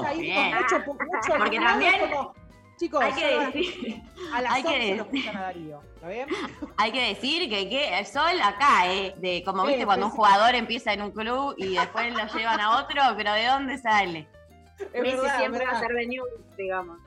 estamos 0.00 0.06
ahí 0.06 0.20
bien. 0.20 0.50
con 0.52 0.62
mucho, 0.62 0.78
mucho 1.04 1.34
Porque 1.38 1.58
también 1.58 1.92
como, 2.00 2.34
chicos, 2.76 3.02
hay 3.04 3.12
que 3.12 3.38
decir- 3.38 4.02
a 4.32 4.42
las 4.42 4.52
hay 4.52 4.62
que 4.62 4.68
11 4.68 4.78
lo 4.96 5.04
decir- 5.04 5.16
escuchan 5.20 5.36
a 5.36 5.40
Darío, 5.42 5.80
¿está 5.94 6.08
bien? 6.08 6.28
Hay 6.76 6.92
que 6.92 7.08
decir 7.08 7.50
que, 7.50 7.68
que 7.68 7.98
el 7.98 8.06
sol 8.06 8.40
acá, 8.42 8.86
¿eh? 8.92 9.14
De, 9.18 9.42
como 9.44 9.62
Sí, 9.62 9.68
viste 9.68 9.84
cuando 9.86 10.06
un 10.06 10.12
sí. 10.12 10.16
jugador 10.16 10.54
empieza 10.54 10.92
en 10.92 11.02
un 11.02 11.10
club 11.10 11.54
y 11.58 11.74
después 11.76 12.12
lo 12.14 12.26
llevan 12.38 12.60
a 12.60 12.78
otro, 12.78 13.00
pero 13.16 13.32
¿de 13.32 13.46
dónde 13.46 13.78
sale? 13.78 14.28
Es 14.92 15.02
Messi 15.02 15.16
verdad, 15.16 15.38
siempre 15.38 15.64
va 15.64 15.70
a 15.70 15.74
verdad. 15.74 15.86
ser 15.88 15.96
de 15.96 16.06
News, 16.06 16.28
digamos. 16.56 16.98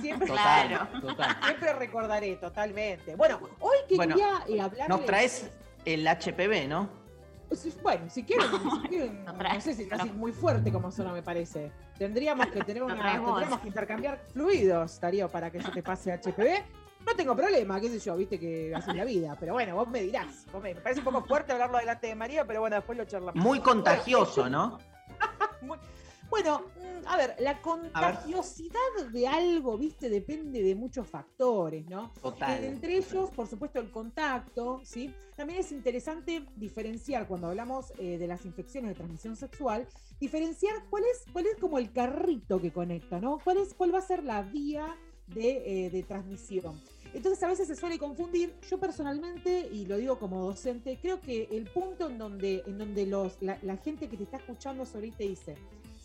Siempre, 0.00 0.26
Claro. 0.28 0.88
Total. 1.00 1.36
siempre 1.44 1.72
recordaré, 1.72 2.36
totalmente. 2.36 3.14
Bueno, 3.16 3.40
hoy 3.60 3.76
quería 3.88 3.96
Bueno, 3.96 4.16
eh, 4.48 4.60
hablarles... 4.60 4.88
Nos 4.88 5.06
traes 5.06 5.50
el 5.86 6.06
HPV, 6.06 6.68
¿no? 6.68 6.90
Sí, 7.52 7.72
Bueno, 7.80 8.10
si 8.10 8.24
quieren, 8.24 8.48
si 8.50 8.88
quieren, 8.88 9.24
no 9.24 9.60
sé 9.60 9.72
si 9.72 9.86
casi 9.86 10.10
muy 10.10 10.32
fuerte 10.32 10.72
como 10.72 10.90
suena, 10.90 11.12
me 11.12 11.22
parece. 11.22 11.70
Tendríamos 11.96 12.48
que 12.48 12.60
tener 12.64 12.82
una, 12.82 12.94
tendríamos 13.24 13.60
que 13.60 13.68
intercambiar 13.68 14.18
fluidos, 14.32 15.00
Darío, 15.00 15.28
para 15.28 15.50
que 15.50 15.62
se 15.62 15.70
te 15.70 15.82
pase 15.82 16.12
HPV. 16.12 16.64
No 17.06 17.14
tengo 17.14 17.36
problema, 17.36 17.80
qué 17.80 17.88
sé 17.88 18.00
yo, 18.00 18.16
viste 18.16 18.38
que 18.40 18.74
así 18.74 18.92
la 18.92 19.04
vida. 19.04 19.36
Pero 19.38 19.52
bueno, 19.52 19.76
vos 19.76 19.88
me 19.88 20.02
dirás. 20.02 20.44
vos 20.52 20.60
me, 20.60 20.74
me 20.74 20.80
parece 20.80 21.00
un 21.00 21.04
poco 21.04 21.22
fuerte 21.24 21.52
hablarlo 21.52 21.78
delante 21.78 22.08
de 22.08 22.16
María, 22.16 22.44
pero 22.44 22.60
bueno, 22.60 22.74
después 22.74 22.98
lo 22.98 23.04
charlamos. 23.04 23.36
Muy 23.42 23.60
contagioso, 23.60 24.50
¿no? 24.50 24.78
Bueno, 26.28 26.62
a 27.08 27.16
ver, 27.16 27.36
la 27.40 27.60
contagiosidad 27.62 29.06
de 29.12 29.26
algo, 29.28 29.78
viste, 29.78 30.08
depende 30.08 30.62
de 30.62 30.74
muchos 30.74 31.08
factores, 31.08 31.86
¿no? 31.88 32.12
Total. 32.20 32.62
Eh, 32.62 32.68
Entre 32.68 32.96
ellos, 32.96 33.30
por 33.30 33.46
supuesto, 33.46 33.80
el 33.80 33.90
contacto, 33.90 34.80
¿sí? 34.84 35.12
También 35.36 35.60
es 35.60 35.72
interesante 35.72 36.44
diferenciar 36.56 37.26
cuando 37.28 37.48
hablamos 37.48 37.92
eh, 37.98 38.18
de 38.18 38.26
las 38.26 38.44
infecciones 38.44 38.90
de 38.90 38.94
transmisión 38.94 39.36
sexual, 39.36 39.86
diferenciar 40.18 40.74
cuál 40.90 41.04
es, 41.04 41.24
cuál 41.32 41.46
es 41.46 41.56
como 41.58 41.78
el 41.78 41.92
carrito 41.92 42.60
que 42.60 42.72
conecta, 42.72 43.20
¿no? 43.20 43.38
¿Cuál, 43.42 43.58
es, 43.58 43.74
cuál 43.74 43.94
va 43.94 43.98
a 43.98 44.02
ser 44.02 44.24
la 44.24 44.42
vía 44.42 44.96
de, 45.26 45.86
eh, 45.86 45.90
de 45.90 46.02
transmisión? 46.02 46.80
Entonces 47.14 47.42
a 47.42 47.48
veces 47.48 47.68
se 47.68 47.76
suele 47.76 47.98
confundir. 47.98 48.54
Yo 48.68 48.78
personalmente, 48.78 49.68
y 49.72 49.86
lo 49.86 49.96
digo 49.96 50.18
como 50.18 50.44
docente, 50.44 50.98
creo 51.00 51.20
que 51.20 51.48
el 51.50 51.64
punto 51.70 52.10
en 52.10 52.18
donde, 52.18 52.62
en 52.66 52.76
donde 52.78 53.06
los, 53.06 53.40
la, 53.40 53.58
la 53.62 53.76
gente 53.78 54.08
que 54.08 54.16
te 54.16 54.24
está 54.24 54.36
escuchando 54.36 54.84
sobre 54.84 55.06
ahí 55.06 55.12
te 55.12 55.24
dice, 55.24 55.54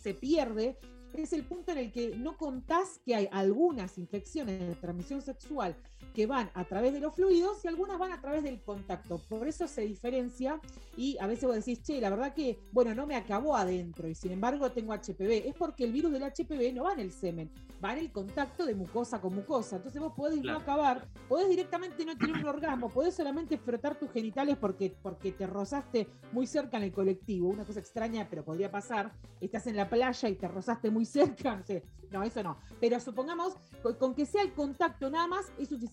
se 0.02 0.14
pierde, 0.14 0.78
es 1.14 1.32
el 1.32 1.44
punto 1.44 1.72
en 1.72 1.78
el 1.78 1.92
que 1.92 2.16
no 2.16 2.36
contás 2.36 3.00
que 3.04 3.14
hay 3.14 3.28
algunas 3.30 3.98
infecciones 3.98 4.58
de 4.60 4.74
transmisión 4.74 5.22
sexual 5.22 5.76
que 6.14 6.26
van 6.26 6.50
a 6.54 6.64
través 6.64 6.92
de 6.92 7.00
los 7.00 7.14
fluidos 7.14 7.64
y 7.64 7.68
algunas 7.68 7.98
van 7.98 8.12
a 8.12 8.20
través 8.20 8.42
del 8.42 8.60
contacto. 8.62 9.18
Por 9.28 9.46
eso 9.48 9.66
se 9.66 9.82
diferencia 9.82 10.60
y 10.96 11.16
a 11.18 11.26
veces 11.26 11.44
vos 11.46 11.54
decís, 11.56 11.82
che, 11.82 12.00
la 12.00 12.10
verdad 12.10 12.34
que, 12.34 12.58
bueno, 12.72 12.94
no 12.94 13.06
me 13.06 13.16
acabó 13.16 13.56
adentro 13.56 14.08
y 14.08 14.14
sin 14.14 14.32
embargo 14.32 14.70
tengo 14.72 14.92
HPV. 14.92 15.48
Es 15.48 15.54
porque 15.54 15.84
el 15.84 15.92
virus 15.92 16.12
del 16.12 16.22
HPV 16.24 16.72
no 16.74 16.84
va 16.84 16.92
en 16.92 17.00
el 17.00 17.12
semen, 17.12 17.50
va 17.82 17.92
en 17.92 17.98
el 18.00 18.12
contacto 18.12 18.66
de 18.66 18.74
mucosa 18.74 19.20
con 19.20 19.34
mucosa. 19.34 19.76
Entonces 19.76 20.00
vos 20.00 20.12
podés 20.14 20.40
Claro. 20.40 20.58
no 20.58 20.62
acabar, 20.62 21.08
podés 21.28 21.48
directamente 21.48 22.04
no 22.04 22.16
tener 22.16 22.36
un 22.36 22.46
orgasmo, 22.48 22.88
podés 22.90 23.14
solamente 23.14 23.56
frotar 23.58 23.98
tus 23.98 24.10
genitales 24.10 24.56
porque, 24.58 24.94
porque 25.02 25.32
te 25.32 25.46
rozaste 25.46 26.08
muy 26.32 26.46
cerca 26.46 26.76
en 26.76 26.84
el 26.84 26.92
colectivo. 26.92 27.48
Una 27.48 27.64
cosa 27.64 27.80
extraña, 27.80 28.26
pero 28.28 28.44
podría 28.44 28.70
pasar. 28.70 29.12
Estás 29.40 29.66
en 29.66 29.76
la 29.76 29.88
playa 29.88 30.28
y 30.28 30.34
te 30.34 30.48
rozaste 30.48 30.90
muy 30.90 31.04
cerca. 31.06 31.62
No, 32.12 32.22
eso 32.22 32.42
no. 32.42 32.58
Pero 32.78 33.00
supongamos, 33.00 33.56
con 33.98 34.14
que 34.14 34.26
sea 34.26 34.42
el 34.42 34.52
contacto 34.52 35.08
nada 35.08 35.26
más 35.26 35.46
es 35.58 35.70
suficiente. 35.70 35.91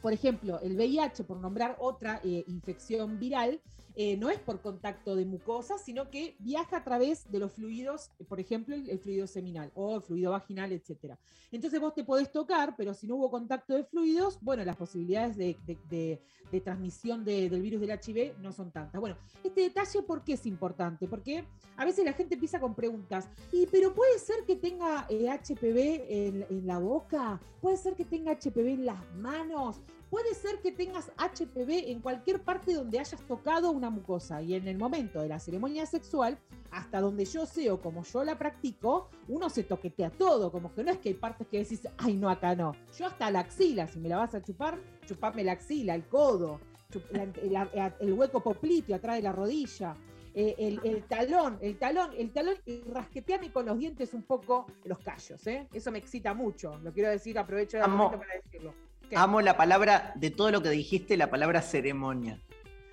Por 0.00 0.12
ejemplo, 0.12 0.60
el 0.60 0.76
VIH, 0.76 1.24
por 1.24 1.38
nombrar 1.38 1.76
otra 1.78 2.20
eh, 2.24 2.44
infección 2.48 3.18
viral, 3.18 3.60
eh, 3.94 4.16
no 4.16 4.30
es 4.30 4.38
por 4.38 4.60
contacto 4.60 5.14
de 5.16 5.24
mucosa, 5.26 5.78
sino 5.78 6.10
que 6.10 6.36
viaja 6.38 6.78
a 6.78 6.84
través 6.84 7.30
de 7.30 7.38
los 7.38 7.52
fluidos, 7.52 8.10
por 8.28 8.40
ejemplo, 8.40 8.74
el, 8.74 8.98
fluido 8.98 9.26
seminal 9.26 9.70
o 9.74 9.96
el 9.96 10.02
fluido 10.02 10.30
vaginal, 10.32 10.72
etc. 10.72 11.16
Entonces 11.50 11.80
vos 11.80 11.94
te 11.94 12.04
podés 12.04 12.30
tocar, 12.32 12.74
pero 12.76 12.94
si 12.94 13.06
no 13.06 13.16
hubo 13.16 13.30
contacto 13.30 13.74
de 13.74 13.84
fluidos, 13.84 14.38
bueno, 14.40 14.64
las 14.64 14.76
posibilidades 14.76 15.36
de, 15.36 15.56
de- 15.66 16.20
de- 16.50 16.60
transmisión 16.60 17.24
de- 17.24 17.48
del 17.50 17.60
virus 17.62 17.80
del 17.80 17.90
HIV 17.90 18.38
no 18.40 18.52
son 18.52 18.70
tantas. 18.70 19.00
Bueno, 19.00 19.16
este 19.42 19.62
detalle, 19.62 20.02
¿por 20.02 20.22
qué 20.22 20.34
es 20.34 20.46
importante? 20.46 21.08
Porque 21.08 21.44
a 21.76 21.84
veces 21.84 22.04
la 22.04 22.12
gente 22.12 22.34
empieza 22.34 22.60
con 22.60 22.74
preguntas, 22.74 23.28
¿y 23.52 23.66
pero 23.66 23.94
puede 23.94 24.18
ser 24.18 24.44
que 24.46 24.56
tenga 24.56 25.06
eh, 25.08 25.28
HPV 25.28 26.04
en, 26.08 26.46
en 26.48 26.66
la 26.66 26.78
boca? 26.78 27.40
¿Puede 27.60 27.76
ser 27.76 27.94
que 27.94 28.04
tenga 28.04 28.32
HPV 28.32 28.68
en 28.74 28.86
las 28.86 29.14
manos? 29.16 29.80
Puede 30.12 30.34
ser 30.34 30.60
que 30.60 30.72
tengas 30.72 31.10
HPV 31.16 31.90
en 31.90 32.00
cualquier 32.02 32.42
parte 32.42 32.74
donde 32.74 32.98
hayas 32.98 33.18
tocado 33.26 33.70
una 33.70 33.88
mucosa 33.88 34.42
y 34.42 34.52
en 34.54 34.68
el 34.68 34.76
momento 34.76 35.22
de 35.22 35.28
la 35.30 35.38
ceremonia 35.38 35.86
sexual, 35.86 36.38
hasta 36.70 37.00
donde 37.00 37.24
yo 37.24 37.46
sé 37.46 37.70
o 37.70 37.80
como 37.80 38.04
yo 38.04 38.22
la 38.22 38.36
practico, 38.38 39.08
uno 39.28 39.48
se 39.48 39.62
toquetea 39.62 40.10
todo, 40.10 40.52
como 40.52 40.70
que 40.74 40.84
no 40.84 40.90
es 40.90 40.98
que 40.98 41.08
hay 41.08 41.14
partes 41.14 41.46
que 41.48 41.60
decís, 41.60 41.88
ay 41.96 42.12
no, 42.12 42.28
acá 42.28 42.54
no. 42.54 42.72
Yo 42.98 43.06
hasta 43.06 43.30
la 43.30 43.40
axila, 43.40 43.88
si 43.88 44.00
me 44.00 44.10
la 44.10 44.18
vas 44.18 44.34
a 44.34 44.42
chupar, 44.42 44.78
chupame 45.06 45.44
la 45.44 45.52
axila, 45.52 45.94
el 45.94 46.06
codo, 46.06 46.60
chup- 46.90 47.08
la- 47.50 47.70
la- 47.74 47.96
el 47.98 48.12
hueco 48.12 48.40
popliteo 48.42 48.96
atrás 48.96 49.16
de 49.16 49.22
la 49.22 49.32
rodilla. 49.32 49.96
eh, 50.34 50.54
el, 50.58 50.78
el 50.84 51.04
talón, 51.04 51.58
el 51.62 51.78
talón, 51.78 52.10
el 52.18 52.30
talón, 52.32 52.56
y 52.66 52.80
rasqueteame 52.82 53.50
con 53.50 53.64
los 53.66 53.78
dientes 53.78 54.12
un 54.12 54.22
poco 54.24 54.66
los 54.84 54.98
callos, 54.98 55.46
¿eh? 55.46 55.68
Eso 55.74 55.90
me 55.90 55.98
excita 55.98 56.32
mucho, 56.34 56.78
lo 56.82 56.90
quiero 56.92 57.08
decir, 57.10 57.38
aprovecho 57.38 57.76
el 57.78 57.82
Amo. 57.84 57.96
momento 57.96 58.18
para 58.18 58.34
decirlo. 58.42 58.74
¿Qué? 59.12 59.18
Amo 59.18 59.42
la 59.42 59.58
palabra, 59.58 60.12
de 60.16 60.30
todo 60.30 60.50
lo 60.50 60.62
que 60.62 60.70
dijiste, 60.70 61.18
la 61.18 61.28
palabra 61.28 61.60
ceremonia. 61.60 62.40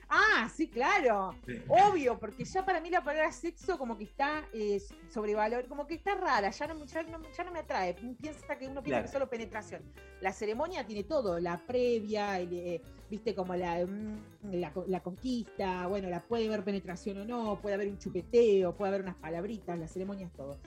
Ah, 0.09 0.49
sí, 0.53 0.67
claro. 0.67 1.34
Sí. 1.45 1.53
Obvio, 1.70 2.20
porque 2.20 2.43
ya 2.43 2.65
para 2.65 2.82
mí 2.82 2.89
la 2.89 3.01
palabra 3.01 3.32
sexo 3.32 3.78
como 3.78 3.97
que 3.97 4.03
está 4.03 4.43
eh, 4.51 4.82
sobrevalor, 5.13 5.65
como 5.70 5.88
que 5.88 5.93
está 5.93 6.15
rara, 6.15 6.49
ya 6.49 6.67
no, 6.67 6.76
me- 6.76 6.88
ya 6.88 7.03
no, 7.03 7.20
ya 7.32 7.43
no 7.45 7.51
me 7.53 7.59
atrae. 7.59 7.93
Piensa 8.20 8.57
que 8.57 8.65
uno 8.67 8.82
piensa 8.84 8.97
Claro. 8.99 9.05
que 9.05 9.11
solo 9.13 9.30
penetración. 9.30 9.82
La 10.20 10.34
ceremonia 10.34 10.86
tiene 10.86 11.05
todo, 11.05 11.39
la 11.39 11.57
previa, 11.57 12.38
el, 12.38 12.51
eh, 12.51 12.82
viste 13.09 13.34
como 13.34 13.55
la, 13.55 13.86
mm, 13.86 14.51
la, 14.55 14.74
co- 14.74 14.84
la 14.89 14.99
conquista, 15.01 15.88
bueno, 15.88 16.09
la 16.09 16.20
puede 16.20 16.47
haber 16.47 16.65
penetración 16.65 17.20
o 17.20 17.26
no, 17.26 17.61
puede 17.61 17.76
haber 17.76 17.88
un 17.88 17.97
chupeteo, 17.97 18.76
puede 18.76 18.89
haber 18.89 19.03
unas 19.03 19.15
palabritas, 19.15 19.80
la 19.80 19.88
ceremonia 19.88 20.26
es 20.28 20.34
todo. 20.34 20.59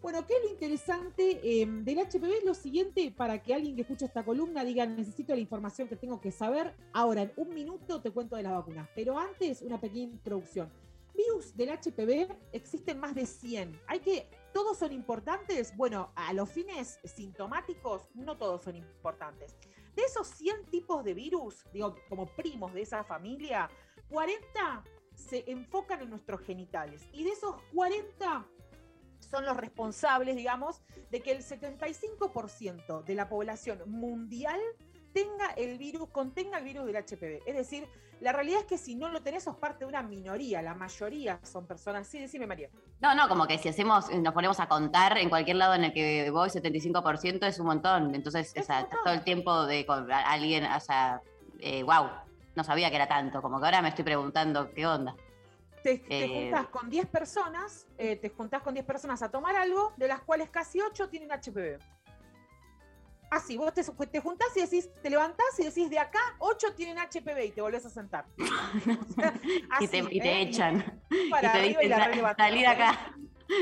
Bueno, 0.00 0.24
¿qué 0.26 0.34
es 0.36 0.44
lo 0.44 0.50
interesante 0.50 1.40
eh, 1.42 1.66
del 1.66 1.98
HPV? 1.98 2.38
Es 2.38 2.44
lo 2.44 2.54
siguiente, 2.54 3.10
para 3.10 3.42
que 3.42 3.52
alguien 3.52 3.74
que 3.74 3.82
escucha 3.82 4.06
esta 4.06 4.24
columna 4.24 4.62
diga, 4.62 4.86
necesito 4.86 5.34
la 5.34 5.40
información 5.40 5.88
que 5.88 5.96
tengo 5.96 6.20
que 6.20 6.30
saber. 6.30 6.76
Ahora, 6.92 7.22
en 7.22 7.32
un 7.36 7.52
minuto 7.52 8.00
te 8.00 8.12
cuento 8.12 8.36
de 8.36 8.44
las 8.44 8.52
vacunas, 8.52 8.88
pero 8.94 9.18
antes 9.18 9.60
una 9.60 9.80
pequeña 9.80 10.12
introducción. 10.12 10.70
Virus 11.16 11.56
del 11.56 11.70
HPV 11.70 12.32
existen 12.52 13.00
más 13.00 13.12
de 13.16 13.26
100. 13.26 13.80
Hay 13.88 13.98
que, 13.98 14.30
¿todos 14.52 14.78
son 14.78 14.92
importantes? 14.92 15.76
Bueno, 15.76 16.12
a 16.14 16.32
los 16.32 16.48
fines 16.48 17.00
sintomáticos, 17.02 18.06
no 18.14 18.36
todos 18.36 18.62
son 18.62 18.76
importantes. 18.76 19.56
De 19.96 20.02
esos 20.02 20.28
100 20.28 20.66
tipos 20.66 21.02
de 21.02 21.12
virus, 21.12 21.64
digo, 21.72 21.96
como 22.08 22.26
primos 22.36 22.72
de 22.72 22.82
esa 22.82 23.02
familia, 23.02 23.68
40 24.10 24.84
se 25.12 25.42
enfocan 25.50 26.02
en 26.02 26.10
nuestros 26.10 26.40
genitales. 26.42 27.08
Y 27.12 27.24
de 27.24 27.30
esos 27.30 27.56
40 27.74 28.46
son 29.20 29.44
los 29.44 29.56
responsables, 29.56 30.36
digamos, 30.36 30.82
de 31.10 31.20
que 31.20 31.32
el 31.32 31.44
75% 31.44 33.04
de 33.04 33.14
la 33.14 33.28
población 33.28 33.82
mundial 33.86 34.60
tenga 35.12 35.50
el 35.56 35.78
virus, 35.78 36.08
contenga 36.10 36.58
el 36.58 36.64
virus 36.64 36.86
del 36.86 36.96
HPV. 36.96 37.42
Es 37.46 37.56
decir, 37.56 37.88
la 38.20 38.32
realidad 38.32 38.60
es 38.60 38.66
que 38.66 38.78
si 38.78 38.94
no 38.94 39.08
lo 39.08 39.22
tenés, 39.22 39.44
sos 39.44 39.56
parte 39.56 39.84
de 39.84 39.88
una 39.88 40.02
minoría. 40.02 40.60
La 40.60 40.74
mayoría 40.74 41.40
son 41.42 41.66
personas. 41.66 42.06
Sí, 42.06 42.18
decime, 42.18 42.46
María. 42.46 42.68
No, 43.00 43.14
no, 43.14 43.28
como 43.28 43.46
que 43.46 43.58
si 43.58 43.68
hacemos, 43.68 44.10
nos 44.10 44.34
ponemos 44.34 44.60
a 44.60 44.68
contar 44.68 45.18
en 45.18 45.28
cualquier 45.28 45.56
lado 45.56 45.74
en 45.74 45.84
el 45.84 45.92
que 45.92 46.30
voy, 46.30 46.48
75% 46.48 47.46
es 47.46 47.58
un 47.58 47.66
montón. 47.66 48.14
Entonces, 48.14 48.52
o 48.58 48.62
sea, 48.62 48.88
todo 49.04 49.14
el 49.14 49.22
tiempo 49.24 49.66
de 49.66 49.86
con 49.86 50.10
alguien, 50.10 50.64
o 50.64 50.80
sea, 50.80 51.22
wow, 51.84 52.10
no 52.54 52.64
sabía 52.64 52.90
que 52.90 52.96
era 52.96 53.08
tanto. 53.08 53.40
Como 53.40 53.60
que 53.60 53.66
ahora 53.66 53.82
me 53.82 53.88
estoy 53.88 54.04
preguntando 54.04 54.72
qué 54.72 54.86
onda. 54.86 55.14
Te, 55.82 55.98
te 55.98 56.24
Eh, 56.24 56.28
juntás 56.28 56.68
con 56.68 56.90
10 56.90 57.06
personas, 57.06 57.86
eh, 57.98 58.16
te 58.16 58.30
juntás 58.30 58.62
con 58.62 58.74
10 58.74 58.84
personas 58.84 59.22
a 59.22 59.30
tomar 59.30 59.54
algo, 59.56 59.92
de 59.96 60.08
las 60.08 60.20
cuales 60.22 60.50
casi 60.50 60.80
8 60.80 61.08
tienen 61.08 61.30
HPV. 61.30 61.78
Así, 63.30 63.58
vos 63.58 63.72
te, 63.74 63.82
te 63.84 64.20
juntás 64.20 64.48
y 64.56 64.60
decís, 64.62 64.88
te 65.02 65.10
levantás 65.10 65.46
y 65.58 65.64
decís, 65.64 65.90
de 65.90 65.98
acá 65.98 66.18
8 66.38 66.68
tienen 66.74 66.96
HPV 66.98 67.44
y 67.44 67.50
te 67.52 67.60
volvés 67.60 67.84
a 67.84 67.90
sentar. 67.90 68.24
y 69.80 69.86
te, 69.88 69.98
Así, 69.98 70.08
y 70.10 70.20
te 70.20 70.32
¿eh? 70.32 70.40
echan. 70.42 71.02
Pum 71.08 71.18
Y 71.26 71.30
para 71.30 71.52
te 71.52 71.58
arriba 71.58 71.82
y 71.82 71.84
dicen, 71.84 71.90
la 71.90 71.96
"Sa- 71.98 72.06
relevantás, 72.10 72.46
salí 72.48 72.60
de 72.60 72.64
¿eh? 72.66 72.70
acá. 72.70 73.16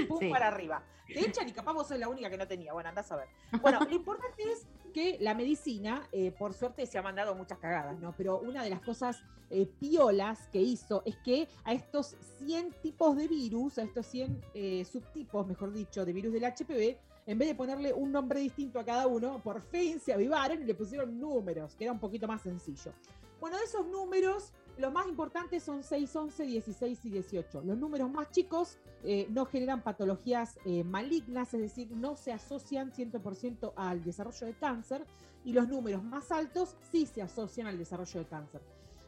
Pum 0.09 0.19
Sí. 0.21 0.31
para 0.31 0.47
arriba. 0.49 0.83
Te 1.09 1.21
echan 1.21 1.49
y 1.49 1.53
capaz 1.53 1.73
vos 1.73 1.89
sos 1.89 1.99
la 1.99 2.09
única 2.09 2.31
que 2.31 2.37
no 2.37 2.47
tenía. 2.47 2.73
Bueno, 2.73 2.89
andás 2.91 3.11
a 3.11 3.17
ver. 3.17 3.29
Bueno, 3.61 3.81
lo 3.89 3.95
importante 3.95 4.43
es 4.53 4.67
que 4.97 5.18
la 5.20 5.34
medicina, 5.34 6.09
eh, 6.11 6.32
por 6.32 6.55
suerte, 6.55 6.86
se 6.86 6.97
ha 6.97 7.03
mandado 7.03 7.34
muchas 7.34 7.59
cagadas, 7.59 8.01
¿no? 8.01 8.14
Pero 8.16 8.38
una 8.38 8.64
de 8.64 8.70
las 8.70 8.80
cosas 8.80 9.22
eh, 9.51 9.66
piolas 9.78 10.49
que 10.49 10.59
hizo 10.59 11.03
es 11.05 11.18
que 11.18 11.49
a 11.64 11.74
estos 11.74 12.16
100 12.38 12.72
tipos 12.80 13.14
de 13.14 13.28
virus, 13.28 13.76
a 13.76 13.82
estos 13.82 14.07
100 14.07 14.42
eh, 14.55 14.86
subtipos, 14.90 15.47
mejor 15.47 15.74
dicho, 15.74 16.07
de 16.07 16.14
virus 16.14 16.32
del 16.32 16.44
HPV, 16.44 16.97
en 17.26 17.38
vez 17.38 17.47
de 17.47 17.55
ponerle 17.55 17.92
un 17.92 18.11
nombre 18.11 18.40
distinto 18.40 18.80
a 18.80 18.86
cada 18.86 19.07
uno, 19.07 19.42
por 19.42 19.61
fin 19.61 20.01
se 20.01 20.14
avivaron 20.14 20.62
y 20.62 20.64
le 20.64 20.74
pusieron 20.74 21.20
números, 21.20 21.74
que 21.74 21.84
era 21.84 21.92
un 21.92 22.01
poquito 22.01 22.26
más 22.26 22.40
sencillo. 22.40 22.94
Bueno, 23.38 23.59
de 23.59 23.64
esos 23.64 23.86
números, 23.86 24.55
los 24.79 24.93
más 24.93 25.07
importantes 25.09 25.62
son 25.62 25.83
6, 25.83 26.14
11, 26.14 26.45
16 26.45 27.05
y 27.05 27.11
18. 27.11 27.62
Los 27.62 27.79
números 27.79 28.11
más 28.11 28.31
chicos 28.31 28.79
eh, 29.05 29.27
no 29.31 29.47
generan 29.47 29.83
patologías 29.83 30.59
eh, 30.64 30.85
malignas, 30.85 31.55
es 31.55 31.61
decir, 31.61 31.91
no 31.93 32.16
se 32.16 32.33
asocian 32.33 32.93
100% 32.93 33.72
al 33.77 34.05
desarrollo 34.05 34.47
de 34.47 34.55
cáncer, 34.55 35.07
y 35.45 35.53
los 35.53 35.68
números 35.68 36.03
más 36.03 36.31
altos 36.31 36.77
sí 36.91 37.07
se 37.07 37.22
asocian 37.22 37.68
al 37.68 37.79
desarrollo 37.79 38.20
de 38.20 38.27
cáncer. 38.27 38.61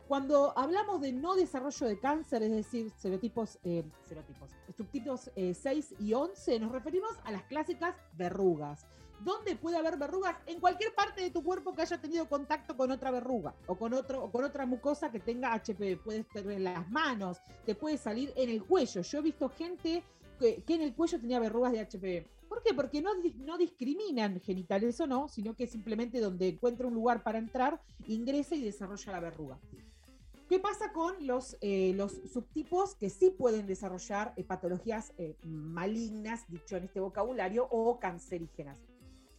Cuando 0.09 0.57
hablamos 0.57 1.03
de 1.03 1.13
no 1.13 1.37
desarrollo 1.37 1.87
de 1.87 1.99
cáncer, 1.99 2.43
es 2.43 2.51
decir, 2.51 2.91
serotipos, 2.97 3.59
eh, 3.63 3.85
serotipos, 4.07 4.51
subtipos 4.75 5.31
eh, 5.37 5.53
6 5.53 5.97
y 6.01 6.15
11, 6.15 6.61
nos 6.61 6.73
referimos 6.73 7.11
a 7.25 7.31
las 7.31 7.43
clásicas 7.43 7.95
verrugas. 8.17 8.87
¿Dónde 9.23 9.55
puede 9.55 9.77
haber 9.77 9.99
verrugas? 9.99 10.37
En 10.47 10.61
cualquier 10.61 10.95
parte 10.95 11.21
de 11.21 11.31
tu 11.31 11.45
cuerpo 11.45 11.75
que 11.75 11.83
haya 11.83 12.01
tenido 12.01 12.27
contacto 12.27 12.75
con 12.75 12.91
otra 12.91 13.11
verruga 13.11 13.55
o 13.67 13.75
con, 13.77 13.93
otro, 13.93 14.25
o 14.25 14.33
con 14.33 14.45
otra 14.45 14.65
mucosa 14.65 15.11
que 15.11 15.21
tenga 15.21 15.53
HPV. 15.53 16.03
Puedes 16.03 16.27
tener 16.29 16.53
en 16.53 16.65
las 16.65 16.89
manos, 16.91 17.43
te 17.67 17.75
puede 17.75 17.99
salir 17.99 18.33
en 18.37 18.49
el 18.49 18.65
cuello. 18.65 19.03
Yo 19.03 19.19
he 19.19 19.23
visto 19.23 19.51
gente 19.51 20.03
que, 20.41 20.63
que 20.63 20.75
en 20.75 20.83
el 20.83 20.95
cuello 20.95 21.21
tenía 21.21 21.39
verrugas 21.39 21.73
de 21.73 21.81
HPV. 21.85 22.49
¿Por 22.49 22.63
qué? 22.63 22.73
Porque 22.73 23.03
no, 23.03 23.11
no 23.45 23.59
discriminan 23.59 24.41
genitales 24.41 24.99
o 25.03 25.07
no, 25.07 25.29
sino 25.29 25.55
que 25.55 25.67
simplemente 25.67 26.19
donde 26.19 26.49
encuentra 26.49 26.87
un 26.87 26.95
lugar 26.95 27.23
para 27.23 27.37
entrar, 27.37 27.83
ingresa 28.07 28.55
y 28.55 28.63
desarrolla 28.63 29.13
la 29.13 29.21
verruga. 29.21 29.59
¿Qué 30.49 30.59
pasa 30.59 30.93
con 30.95 31.27
los, 31.27 31.59
eh, 31.61 31.93
los 31.95 32.13
subtipos 32.33 32.95
que 32.95 33.11
sí 33.11 33.29
pueden 33.29 33.67
desarrollar 33.67 34.33
eh, 34.37 34.45
patologías 34.45 35.13
eh, 35.19 35.37
malignas, 35.43 36.49
dicho 36.49 36.79
en 36.79 36.85
este 36.85 37.01
vocabulario, 37.01 37.69
o 37.71 38.01
cancerígenas? 38.01 38.79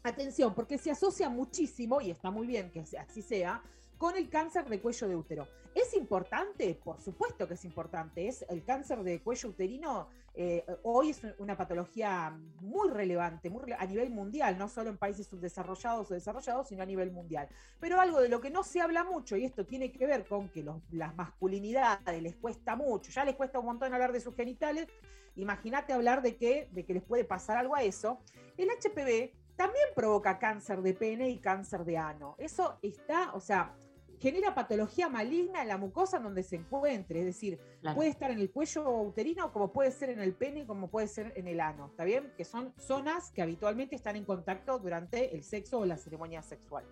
Atención, 0.03 0.53
porque 0.53 0.77
se 0.77 0.91
asocia 0.91 1.27
muchísimo, 1.27 1.99
y 1.99 2.11
está 2.11 2.29
muy 2.29 2.45
bien 2.45 2.69
que 2.69 2.85
así 2.99 3.23
sea, 3.23 3.63
con 3.97 4.17
el 4.17 4.29
cáncer 4.29 4.69
de 4.69 4.79
cuello 4.79 5.07
de 5.07 5.15
útero. 5.15 5.47
¿Es 5.73 5.95
importante? 5.95 6.75
Por 6.75 7.01
supuesto 7.01 7.47
que 7.47 7.55
es 7.55 7.65
importante. 7.65 8.27
Es 8.27 8.45
el 8.47 8.63
cáncer 8.63 9.01
de 9.01 9.19
cuello 9.21 9.49
uterino 9.49 10.09
eh, 10.41 10.63
hoy 10.83 11.09
es 11.09 11.19
una 11.39 11.57
patología 11.57 12.33
muy 12.61 12.89
relevante 12.89 13.49
muy 13.49 13.73
a 13.77 13.85
nivel 13.85 14.09
mundial, 14.09 14.57
no 14.57 14.69
solo 14.69 14.89
en 14.89 14.97
países 14.97 15.27
subdesarrollados 15.27 16.09
o 16.09 16.13
desarrollados, 16.13 16.69
sino 16.69 16.81
a 16.81 16.85
nivel 16.85 17.11
mundial. 17.11 17.49
Pero 17.77 17.99
algo 17.99 18.21
de 18.21 18.29
lo 18.29 18.39
que 18.39 18.49
no 18.49 18.63
se 18.63 18.79
habla 18.79 19.03
mucho, 19.03 19.35
y 19.35 19.43
esto 19.43 19.65
tiene 19.65 19.91
que 19.91 20.07
ver 20.07 20.25
con 20.25 20.47
que 20.47 20.63
las 20.91 21.13
masculinidades 21.13 22.23
les 22.23 22.37
cuesta 22.37 22.77
mucho, 22.77 23.11
ya 23.11 23.25
les 23.25 23.35
cuesta 23.35 23.59
un 23.59 23.65
montón 23.65 23.93
hablar 23.93 24.13
de 24.13 24.21
sus 24.21 24.33
genitales, 24.33 24.87
imagínate 25.35 25.91
hablar 25.91 26.21
de 26.21 26.37
que, 26.37 26.69
de 26.71 26.85
que 26.85 26.93
les 26.93 27.03
puede 27.03 27.25
pasar 27.25 27.57
algo 27.57 27.75
a 27.75 27.83
eso. 27.83 28.21
El 28.55 28.69
HPV 28.69 29.33
también 29.57 29.87
provoca 29.93 30.39
cáncer 30.39 30.81
de 30.81 30.93
pene 30.93 31.29
y 31.29 31.39
cáncer 31.39 31.83
de 31.83 31.97
ano. 31.97 32.35
Eso 32.37 32.79
está, 32.81 33.33
o 33.33 33.41
sea, 33.41 33.75
genera 34.19 34.53
patología 34.53 35.09
maligna 35.09 35.61
en 35.61 35.67
la 35.67 35.77
mucosa 35.77 36.17
en 36.17 36.23
donde 36.23 36.43
se 36.43 36.57
encuentre, 36.57 37.19
es 37.19 37.25
decir, 37.25 37.59
Claro. 37.81 37.95
puede 37.95 38.09
estar 38.09 38.29
en 38.31 38.39
el 38.39 38.51
cuello 38.51 38.89
uterino 39.01 39.51
como 39.53 39.71
puede 39.71 39.91
ser 39.91 40.09
en 40.09 40.19
el 40.19 40.33
pene 40.33 40.65
como 40.65 40.89
puede 40.89 41.07
ser 41.07 41.33
en 41.35 41.47
el 41.47 41.59
ano, 41.59 41.87
¿está 41.87 42.03
bien? 42.03 42.33
Que 42.35 42.43
son 42.45 42.73
zonas 42.77 43.31
que 43.31 43.41
habitualmente 43.41 43.95
están 43.95 44.15
en 44.15 44.25
contacto 44.25 44.77
durante 44.79 45.35
el 45.35 45.43
sexo 45.43 45.79
o 45.79 45.85
la 45.85 45.97
ceremonia 45.97 46.41
sexual. 46.41 46.83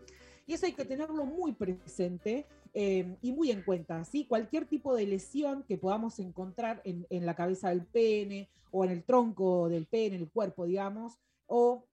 Y 0.45 0.53
eso 0.53 0.65
hay 0.65 0.71
que 0.71 0.85
tenerlo 0.85 1.25
muy 1.25 1.51
presente 1.53 2.45
eh, 2.73 3.17
y 3.21 3.31
muy 3.33 3.51
en 3.51 3.63
cuenta, 3.63 4.03
¿sí? 4.05 4.25
Cualquier 4.25 4.65
tipo 4.65 4.95
de 4.95 5.05
lesión 5.05 5.63
que 5.63 5.77
podamos 5.77 6.19
encontrar 6.19 6.81
en, 6.85 7.05
en 7.09 7.25
la 7.25 7.35
cabeza 7.35 7.69
del 7.69 7.85
pene 7.85 8.49
o 8.71 8.85
en 8.85 8.91
el 8.91 9.03
tronco 9.03 9.67
del 9.67 9.87
pene, 9.87 10.15
en 10.15 10.21
el 10.21 10.29
cuerpo, 10.29 10.65
digamos, 10.65 11.17
o 11.47 11.86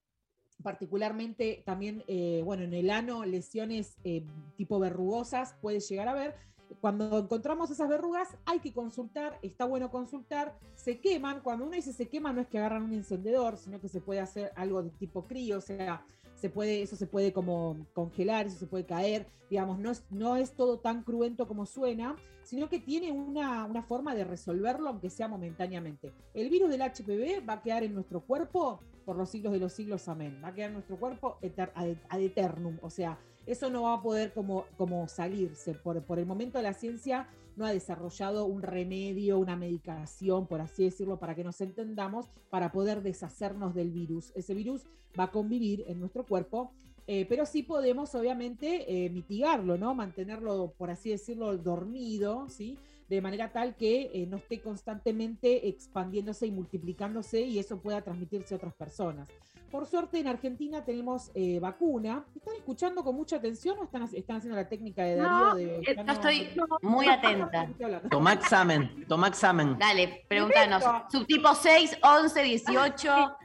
particularmente 0.64 1.62
también, 1.66 2.02
eh, 2.08 2.40
bueno, 2.42 2.64
en 2.64 2.72
el 2.72 2.90
ano, 2.90 3.24
lesiones 3.24 3.98
eh, 4.02 4.24
tipo 4.56 4.80
verrugosas 4.80 5.54
puede 5.60 5.78
llegar 5.78 6.08
a 6.08 6.14
ver. 6.14 6.34
cuando 6.80 7.18
encontramos 7.18 7.70
esas 7.70 7.88
verrugas 7.88 8.36
hay 8.46 8.58
que 8.58 8.72
consultar, 8.72 9.38
está 9.42 9.66
bueno 9.66 9.90
consultar, 9.90 10.58
se 10.74 10.98
queman, 10.98 11.40
cuando 11.42 11.66
uno 11.66 11.76
dice 11.76 11.92
se 11.92 12.08
quema 12.08 12.32
no 12.32 12.40
es 12.40 12.48
que 12.48 12.58
agarran 12.58 12.84
un 12.84 12.94
encendedor, 12.94 13.58
sino 13.58 13.78
que 13.78 13.88
se 13.88 14.00
puede 14.00 14.20
hacer 14.20 14.52
algo 14.56 14.82
de 14.82 14.90
tipo 14.90 15.24
crío, 15.26 15.58
o 15.58 15.60
sea, 15.60 16.04
se 16.34 16.48
puede, 16.48 16.82
eso 16.82 16.96
se 16.96 17.06
puede 17.06 17.32
como 17.34 17.86
congelar, 17.92 18.46
eso 18.46 18.58
se 18.58 18.66
puede 18.66 18.86
caer, 18.86 19.26
digamos, 19.50 19.78
no 19.78 19.90
es, 19.90 20.04
no 20.10 20.36
es 20.36 20.52
todo 20.52 20.78
tan 20.78 21.02
cruento 21.02 21.46
como 21.46 21.66
suena, 21.66 22.16
sino 22.42 22.70
que 22.70 22.80
tiene 22.80 23.12
una, 23.12 23.66
una 23.66 23.82
forma 23.82 24.14
de 24.14 24.24
resolverlo, 24.24 24.88
aunque 24.88 25.10
sea 25.10 25.28
momentáneamente. 25.28 26.12
El 26.32 26.48
virus 26.48 26.70
del 26.70 26.80
HPV 26.80 27.46
va 27.46 27.54
a 27.54 27.62
quedar 27.62 27.84
en 27.84 27.94
nuestro 27.94 28.22
cuerpo 28.22 28.80
por 29.04 29.16
los 29.16 29.30
siglos 29.30 29.52
de 29.52 29.58
los 29.60 29.72
siglos, 29.72 30.08
amén. 30.08 30.40
Va 30.42 30.48
a 30.48 30.54
quedar 30.54 30.72
nuestro 30.72 30.96
cuerpo 30.98 31.38
eter- 31.42 31.72
ad 31.74 31.96
ad 32.08 32.20
eternum, 32.20 32.78
o 32.82 32.90
sea, 32.90 33.18
eso 33.46 33.68
no 33.70 33.82
va 33.82 33.94
a 33.94 34.02
poder 34.02 34.32
como, 34.32 34.64
como 34.76 35.06
salirse. 35.08 35.74
Por, 35.74 36.02
por 36.02 36.18
el 36.18 36.26
momento 36.26 36.60
la 36.62 36.72
ciencia 36.72 37.28
no 37.56 37.66
ha 37.66 37.72
desarrollado 37.72 38.46
un 38.46 38.62
remedio, 38.62 39.38
una 39.38 39.54
medicación, 39.54 40.46
por 40.46 40.60
así 40.60 40.84
decirlo, 40.84 41.18
para 41.18 41.34
que 41.34 41.44
nos 41.44 41.60
entendamos, 41.60 42.30
para 42.50 42.72
poder 42.72 43.02
deshacernos 43.02 43.74
del 43.74 43.90
virus. 43.90 44.32
Ese 44.34 44.54
virus 44.54 44.86
va 45.18 45.24
a 45.24 45.30
convivir 45.30 45.84
en 45.86 46.00
nuestro 46.00 46.24
cuerpo, 46.26 46.72
eh, 47.06 47.26
pero 47.28 47.44
sí 47.46 47.62
podemos 47.62 48.14
obviamente 48.14 49.04
eh, 49.04 49.10
mitigarlo, 49.10 49.76
¿no? 49.76 49.94
Mantenerlo, 49.94 50.72
por 50.78 50.90
así 50.90 51.10
decirlo, 51.10 51.56
dormido, 51.58 52.48
¿sí? 52.48 52.78
De 53.08 53.20
manera 53.20 53.52
tal 53.52 53.76
que 53.76 54.10
eh, 54.14 54.26
no 54.26 54.38
esté 54.38 54.60
constantemente 54.62 55.68
expandiéndose 55.68 56.46
y 56.46 56.50
multiplicándose 56.50 57.42
y 57.42 57.58
eso 57.58 57.80
pueda 57.80 58.00
transmitirse 58.02 58.54
a 58.54 58.56
otras 58.56 58.74
personas. 58.74 59.28
Por 59.70 59.86
suerte 59.86 60.18
en 60.20 60.28
Argentina 60.28 60.84
tenemos 60.84 61.30
eh, 61.34 61.58
vacuna. 61.60 62.24
¿Están 62.34 62.54
escuchando 62.54 63.02
con 63.02 63.16
mucha 63.16 63.36
atención 63.36 63.76
o 63.78 63.84
están, 63.84 64.08
están 64.14 64.36
haciendo 64.36 64.56
la 64.56 64.68
técnica 64.68 65.02
de 65.02 65.16
Darío? 65.16 65.30
No, 65.46 65.54
de, 65.56 65.76
eh, 65.80 65.82
yo 66.06 66.12
estoy 66.12 66.50
muy 66.80 67.06
atenta. 67.08 67.68
Toma 68.10 68.32
examen, 68.34 69.04
toma 69.08 69.28
examen. 69.28 69.76
Dale, 69.78 70.24
pregúntanos. 70.28 70.82
Subtipo 71.10 71.54
6, 71.54 71.98
11, 72.02 72.42
18. 72.42 73.36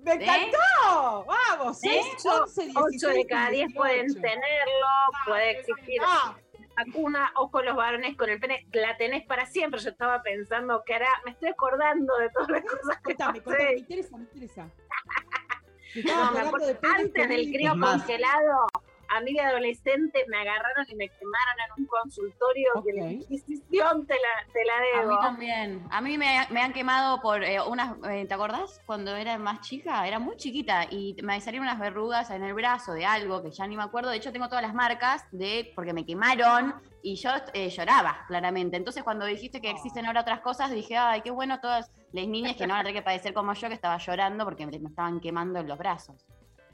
¡Me 0.00 0.12
¿Eh? 0.12 0.14
encantó! 0.20 1.24
¡Vamos! 1.26 1.82
¿Eh? 1.84 2.00
6, 2.18 2.26
11, 2.42 2.62
16, 2.64 2.76
8 2.76 3.08
de 3.08 3.26
cada 3.26 3.50
10 3.50 3.74
pueden 3.74 4.06
18. 4.08 4.20
tenerlo, 4.20 4.86
puede 5.26 5.50
existir 5.52 6.00
Ah. 6.04 6.36
Vacuna, 6.76 7.32
ojo 7.36 7.62
los 7.62 7.76
varones 7.76 8.16
con 8.16 8.30
el 8.30 8.40
pene, 8.40 8.66
la 8.72 8.96
tenés 8.96 9.24
para 9.26 9.46
siempre. 9.46 9.80
Yo 9.80 9.90
estaba 9.90 10.22
pensando 10.22 10.82
que 10.84 10.94
ahora 10.94 11.08
me 11.24 11.32
estoy 11.32 11.50
acordando 11.50 12.16
de 12.18 12.30
todas 12.30 12.48
las 12.50 12.62
cosas 12.62 12.96
que 12.98 13.14
Contame, 13.14 13.40
pasé. 13.40 13.44
contame, 13.56 13.72
me 13.72 13.78
interesa, 13.78 14.16
me 14.16 14.24
interesa. 14.24 14.70
Me 15.94 16.02
No, 16.04 16.22
acuerdo, 16.24 16.66
de 16.68 16.78
antes 16.96 17.28
del 17.28 17.50
crío 17.52 17.72
congelado, 17.78 18.66
a 19.14 19.20
mí 19.20 19.32
de 19.34 19.40
adolescente 19.40 20.24
me 20.28 20.38
agarraron 20.38 20.86
y 20.88 20.94
me 20.94 21.08
quemaron 21.08 21.56
en 21.66 21.82
un 21.82 21.86
consultorio 21.86 22.70
y 22.86 22.92
la 22.98 23.04
Ok. 23.06 23.10
Inquisición 23.12 24.06
te 24.06 24.14
la, 24.14 24.52
te 24.52 24.64
la 24.64 24.72
A 24.76 25.00
debo. 25.02 25.12
mí 25.12 25.18
también. 25.20 25.86
A 25.90 26.00
mí 26.00 26.18
me, 26.18 26.46
me 26.50 26.60
han 26.62 26.72
quemado 26.72 27.20
por 27.20 27.44
eh, 27.44 27.60
unas. 27.60 27.96
eh, 28.08 28.24
¿Te 28.26 28.34
acordás? 28.34 28.80
Cuando 28.86 29.14
era 29.16 29.38
más 29.38 29.60
chica, 29.60 30.06
era 30.06 30.18
muy 30.18 30.36
chiquita 30.36 30.86
y 30.90 31.16
me 31.22 31.40
salieron 31.40 31.66
unas 31.66 31.78
verrugas 31.78 32.30
en 32.30 32.42
el 32.42 32.54
brazo 32.54 32.92
de 32.92 33.04
algo 33.06 33.42
que 33.42 33.50
ya 33.50 33.66
ni 33.66 33.76
me 33.76 33.82
acuerdo. 33.82 34.10
De 34.10 34.16
hecho, 34.16 34.32
tengo 34.32 34.48
todas 34.48 34.62
las 34.62 34.74
marcas 34.74 35.24
de 35.30 35.72
porque 35.74 35.92
me 35.92 36.04
quemaron 36.06 36.74
y 37.02 37.16
yo 37.16 37.30
eh, 37.52 37.68
lloraba, 37.68 38.24
claramente. 38.28 38.76
Entonces, 38.76 39.02
cuando 39.02 39.26
dijiste 39.26 39.60
que 39.60 39.70
existen 39.70 40.06
ahora 40.06 40.20
otras 40.20 40.40
cosas, 40.40 40.70
dije, 40.70 40.96
ay, 40.96 41.20
qué 41.22 41.30
bueno 41.30 41.60
todas 41.60 41.90
las 42.12 42.26
niñas 42.28 42.56
que 42.56 42.66
no 42.66 42.74
van 42.74 42.80
a 42.80 42.84
tener 42.84 43.00
que 43.00 43.04
padecer 43.04 43.34
como 43.34 43.52
yo, 43.54 43.68
que 43.68 43.74
estaba 43.74 43.98
llorando 43.98 44.44
porque 44.44 44.66
me, 44.66 44.78
me 44.78 44.88
estaban 44.88 45.20
quemando 45.20 45.58
en 45.58 45.68
los 45.68 45.78
brazos. 45.78 46.24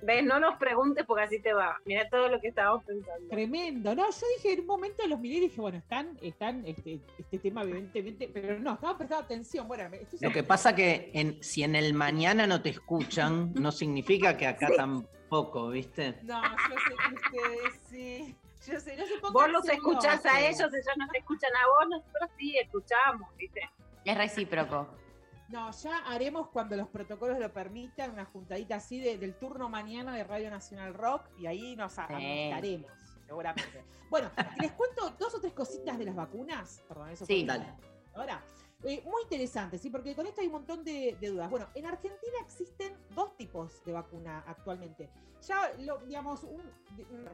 ¿Ves? 0.02 0.24
No 0.24 0.38
nos 0.38 0.56
preguntes 0.58 1.04
porque 1.06 1.24
así 1.24 1.40
te 1.40 1.52
va. 1.52 1.80
Mira 1.84 2.08
todo 2.08 2.28
lo 2.28 2.40
que 2.40 2.48
estábamos 2.48 2.84
pensando. 2.84 3.28
Tremendo, 3.28 3.94
no, 3.94 4.04
yo 4.10 4.26
dije 4.36 4.52
en 4.54 4.60
un 4.60 4.66
momento 4.66 5.06
los 5.06 5.18
miré 5.18 5.36
y 5.36 5.40
dije, 5.40 5.60
bueno, 5.60 5.78
están, 5.78 6.16
están, 6.22 6.64
este, 6.66 7.00
este 7.18 7.38
tema 7.38 7.62
evidentemente, 7.62 8.28
pero 8.32 8.58
no, 8.60 8.74
estaba 8.74 8.96
prestando 8.96 9.24
atención, 9.24 9.66
bueno, 9.66 9.88
me- 9.90 10.00
Lo 10.20 10.30
que 10.30 10.42
pasa 10.44 10.74
que 10.74 11.10
en, 11.14 11.42
si 11.42 11.62
en 11.64 11.74
el 11.74 11.94
mañana 11.94 12.46
no 12.46 12.62
te 12.62 12.70
escuchan, 12.70 13.52
no 13.54 13.72
significa 13.72 14.36
que 14.36 14.46
acá 14.46 14.68
tampoco, 14.76 15.70
¿viste? 15.70 16.16
No, 16.22 16.40
yo 16.42 16.48
sé 16.78 16.94
que 17.08 17.14
ustedes 17.14 17.80
sí. 17.88 18.36
Yo 18.66 18.78
sé, 18.80 18.96
no 18.96 19.06
se 19.06 19.18
Vos 19.32 19.50
los 19.50 19.68
escuchás 19.68 20.24
a 20.26 20.40
ellos, 20.40 20.60
ellos 20.72 20.96
no 20.96 21.08
te 21.08 21.18
escuchan 21.18 21.50
a 21.56 21.66
vos, 21.66 21.88
nosotros 21.90 22.30
sí 22.38 22.56
escuchamos, 22.58 23.28
¿viste? 23.36 23.60
Es 24.04 24.16
recíproco. 24.16 24.88
No, 25.48 25.70
ya 25.70 25.98
haremos 26.06 26.48
cuando 26.48 26.76
los 26.76 26.88
protocolos 26.88 27.38
lo 27.38 27.50
permitan, 27.52 28.10
una 28.10 28.26
juntadita 28.26 28.76
así 28.76 29.00
de- 29.00 29.16
del 29.16 29.34
turno 29.34 29.68
mañana 29.68 30.14
de 30.14 30.24
Radio 30.24 30.50
Nacional 30.50 30.92
Rock 30.94 31.22
y 31.38 31.46
ahí 31.46 31.74
nos 31.74 31.92
Sí. 31.92 32.00
estaremos, 32.02 32.90
seguramente. 33.26 33.84
Bueno, 34.10 34.30
les 34.60 34.72
cuento 34.72 35.10
dos 35.18 35.34
o 35.34 35.40
tres 35.40 35.54
cositas 35.54 35.98
de 35.98 36.04
las 36.04 36.14
vacunas. 36.14 36.82
Perdón, 36.86 37.08
eso 37.10 37.24
Sí. 37.24 37.44
fue- 37.46 37.46
Dale. 37.58 37.72
Ahora, 38.14 38.42
eh, 38.84 39.02
muy 39.06 39.22
interesante, 39.22 39.78
¿sí? 39.78 39.88
Porque 39.90 40.14
con 40.14 40.26
esto 40.26 40.40
hay 40.42 40.48
un 40.48 40.52
montón 40.54 40.84
de, 40.84 41.16
de 41.18 41.28
dudas. 41.28 41.48
Bueno, 41.50 41.66
en 41.74 41.86
Argentina 41.86 42.34
existen 42.42 42.94
dos 43.14 43.34
tipos 43.36 43.82
de 43.84 43.92
vacuna 43.92 44.44
actualmente. 44.46 45.08
Ya, 45.46 45.70
lo, 45.78 45.98
digamos, 45.98 46.42
un- 46.42 46.70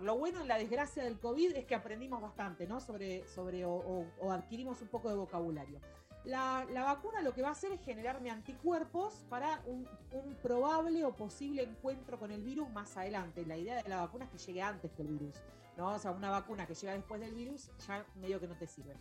lo 0.03 0.19
bueno 0.19 0.41
en 0.41 0.47
la 0.49 0.59
desgracia 0.59 1.03
del 1.03 1.19
COVID 1.19 1.57
es 1.57 1.65
que 1.65 1.75
aprendimos 1.75 2.21
bastante, 2.21 2.67
¿no? 2.67 2.79
Sobre, 2.79 3.27
sobre 3.27 3.65
o, 3.65 3.73
o- 3.73 4.07
o 4.21 4.31
adquirimos 4.31 4.81
un 4.83 4.89
poco 4.89 5.09
de 5.09 5.17
vocabulario. 5.17 5.81
La, 6.25 6.67
vacuna 6.85 7.21
lo 7.21 7.35
que 7.35 7.43
va 7.43 7.49
a 7.49 7.53
hacer 7.53 7.73
es 7.73 7.81
generarme 7.83 8.31
anticuerpos 8.31 9.25
para 9.29 9.63
un, 9.67 9.87
un 10.13 10.35
probable 10.43 11.05
o 11.05 11.15
posible 11.15 11.63
encuentro 11.63 12.19
con 12.19 12.31
el 12.31 12.43
virus 12.43 12.71
más 12.71 12.97
adelante. 12.97 13.45
La 13.45 13.57
idea 13.59 13.83
de 13.83 13.89
la 13.89 14.01
vacuna 14.01 14.25
es 14.25 14.31
que 14.31 14.39
llegue 14.39 14.63
antes 14.63 14.91
que 14.93 15.03
el 15.03 15.09
virus, 15.09 15.35
¿no? 15.77 15.89
O 15.95 15.99
sea, 15.99 16.13
una 16.13 16.31
vacuna 16.31 16.67
que 16.67 16.75
llega 16.75 16.95
después 16.95 17.21
del 17.21 17.35
virus 17.35 17.71
ya 17.87 18.07
medio 18.15 18.41
que 18.41 18.49
no 18.49 18.57
te 18.57 18.67
sirve. 18.67 18.97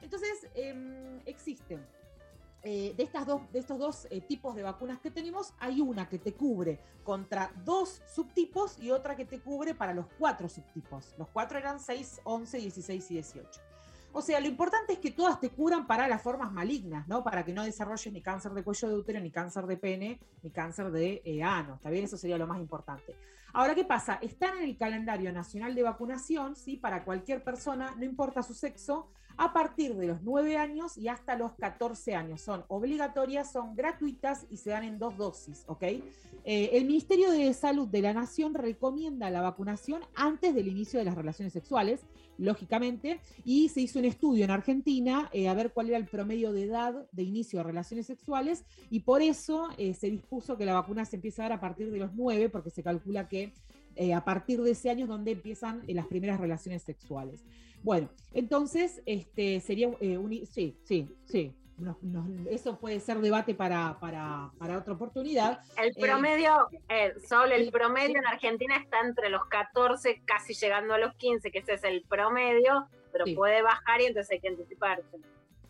Entonces, 0.00 0.48
em, 0.54 1.20
existen. 1.26 1.86
eh, 2.64 2.94
de, 2.96 3.02
estas 3.02 3.26
dos, 3.26 3.42
de 3.52 3.58
estos 3.58 3.78
dos 3.78 4.06
eh, 4.10 4.20
tipos 4.20 4.54
de 4.54 4.62
vacunas 4.62 5.00
que 5.00 5.10
tenemos, 5.10 5.52
hay 5.58 5.80
una 5.80 6.08
que 6.08 6.18
te 6.18 6.32
cubre 6.34 6.78
contra 7.02 7.52
dos 7.64 8.00
subtipos 8.06 8.78
y 8.78 8.92
otra 8.92 9.16
que 9.16 9.24
te 9.24 9.40
cubre 9.40 9.74
para 9.74 9.92
los 9.92 10.06
cuatro 10.18 10.48
subtipos. 10.48 11.14
Los 11.18 11.28
cuatro 11.28 11.58
eran 11.58 11.80
6, 11.80 12.20
11, 12.24 12.58
16 12.58 13.10
y 13.10 13.14
18. 13.14 13.60
O 14.14 14.20
sea, 14.20 14.40
lo 14.40 14.46
importante 14.46 14.92
es 14.92 14.98
que 14.98 15.10
todas 15.10 15.40
te 15.40 15.50
curan 15.50 15.86
para 15.86 16.06
las 16.06 16.22
formas 16.22 16.52
malignas, 16.52 17.08
¿no? 17.08 17.24
Para 17.24 17.44
que 17.44 17.52
no 17.52 17.64
desarrolles 17.64 18.12
ni 18.12 18.20
cáncer 18.20 18.52
de 18.52 18.62
cuello 18.62 18.88
de 18.88 18.94
útero, 18.94 19.20
ni 19.20 19.30
cáncer 19.30 19.66
de 19.66 19.76
pene, 19.76 20.20
ni 20.42 20.50
cáncer 20.50 20.90
de 20.90 21.22
eh, 21.24 21.42
ano. 21.42 21.76
¿Está 21.76 21.90
bien? 21.90 22.04
Eso 22.04 22.16
sería 22.16 22.36
lo 22.36 22.46
más 22.46 22.58
importante. 22.58 23.14
Ahora, 23.54 23.74
¿qué 23.74 23.84
pasa? 23.84 24.18
Están 24.22 24.58
en 24.58 24.64
el 24.64 24.76
calendario 24.76 25.32
nacional 25.32 25.74
de 25.74 25.82
vacunación, 25.82 26.56
¿sí? 26.56 26.76
Para 26.76 27.04
cualquier 27.04 27.42
persona, 27.42 27.94
no 27.96 28.04
importa 28.04 28.42
su 28.42 28.54
sexo, 28.54 29.08
a 29.36 29.52
partir 29.52 29.94
de 29.94 30.06
los 30.06 30.22
9 30.22 30.56
años 30.56 30.96
y 30.96 31.08
hasta 31.08 31.36
los 31.36 31.52
14 31.54 32.14
años. 32.14 32.40
Son 32.40 32.64
obligatorias, 32.68 33.52
son 33.52 33.74
gratuitas 33.74 34.46
y 34.50 34.56
se 34.58 34.70
dan 34.70 34.84
en 34.84 34.98
dos 34.98 35.16
dosis, 35.16 35.64
¿ok? 35.66 35.82
Eh, 35.82 36.70
el 36.72 36.84
Ministerio 36.86 37.30
de 37.30 37.52
Salud 37.54 37.88
de 37.88 38.02
la 38.02 38.12
Nación 38.12 38.54
recomienda 38.54 39.30
la 39.30 39.40
vacunación 39.40 40.02
antes 40.14 40.54
del 40.54 40.68
inicio 40.68 40.98
de 40.98 41.04
las 41.04 41.14
relaciones 41.14 41.52
sexuales, 41.52 42.04
lógicamente, 42.38 43.20
y 43.44 43.68
se 43.68 43.80
hizo 43.80 43.98
un 43.98 44.04
estudio 44.04 44.44
en 44.44 44.50
Argentina 44.50 45.28
eh, 45.32 45.48
a 45.48 45.54
ver 45.54 45.72
cuál 45.72 45.88
era 45.88 45.96
el 45.98 46.06
promedio 46.06 46.52
de 46.52 46.64
edad 46.64 47.06
de 47.12 47.22
inicio 47.22 47.58
de 47.58 47.64
relaciones 47.64 48.06
sexuales 48.06 48.64
y 48.90 49.00
por 49.00 49.22
eso 49.22 49.68
eh, 49.78 49.94
se 49.94 50.10
dispuso 50.10 50.56
que 50.56 50.64
la 50.64 50.74
vacuna 50.74 51.04
se 51.04 51.16
empiece 51.16 51.40
a 51.42 51.44
dar 51.44 51.52
a 51.52 51.60
partir 51.60 51.90
de 51.90 51.98
los 51.98 52.14
9, 52.14 52.48
porque 52.48 52.70
se 52.70 52.82
calcula 52.82 53.28
que 53.28 53.52
eh, 53.94 54.14
a 54.14 54.24
partir 54.24 54.60
de 54.62 54.70
ese 54.72 54.90
año 54.90 55.04
es 55.04 55.08
donde 55.08 55.32
empiezan 55.32 55.82
las 55.88 56.06
primeras 56.06 56.40
relaciones 56.40 56.82
sexuales. 56.82 57.44
Bueno, 57.82 58.08
entonces, 58.32 59.02
este 59.06 59.60
sería 59.60 59.88
un- 59.88 59.98
sí, 60.46 60.76
sí, 60.84 61.08
sí. 61.24 61.52
Eso 62.50 62.78
puede 62.78 63.00
ser 63.00 63.18
debate 63.20 63.54
para, 63.54 63.98
para, 64.00 64.50
para 64.58 64.78
otra 64.78 64.94
oportunidad. 64.94 65.60
El 65.76 65.90
Eh, 65.90 65.94
promedio, 66.00 66.68
eh, 66.88 67.14
Sol, 67.28 67.52
el 67.52 67.70
promedio 67.70 68.18
en 68.18 68.26
Argentina 68.26 68.76
está 68.76 69.00
entre 69.00 69.28
los 69.30 69.44
14, 69.46 70.22
casi 70.24 70.54
llegando 70.54 70.94
a 70.94 70.98
los 70.98 71.14
15, 71.16 71.50
que 71.50 71.58
ese 71.60 71.74
es 71.74 71.84
el 71.84 72.02
promedio, 72.08 72.88
pero 73.12 73.24
Sí. 73.26 73.34
puede 73.34 73.62
bajar 73.62 74.00
y 74.00 74.06
entonces 74.06 74.30
hay 74.32 74.40
que 74.40 74.48
anticiparse. 74.48 75.18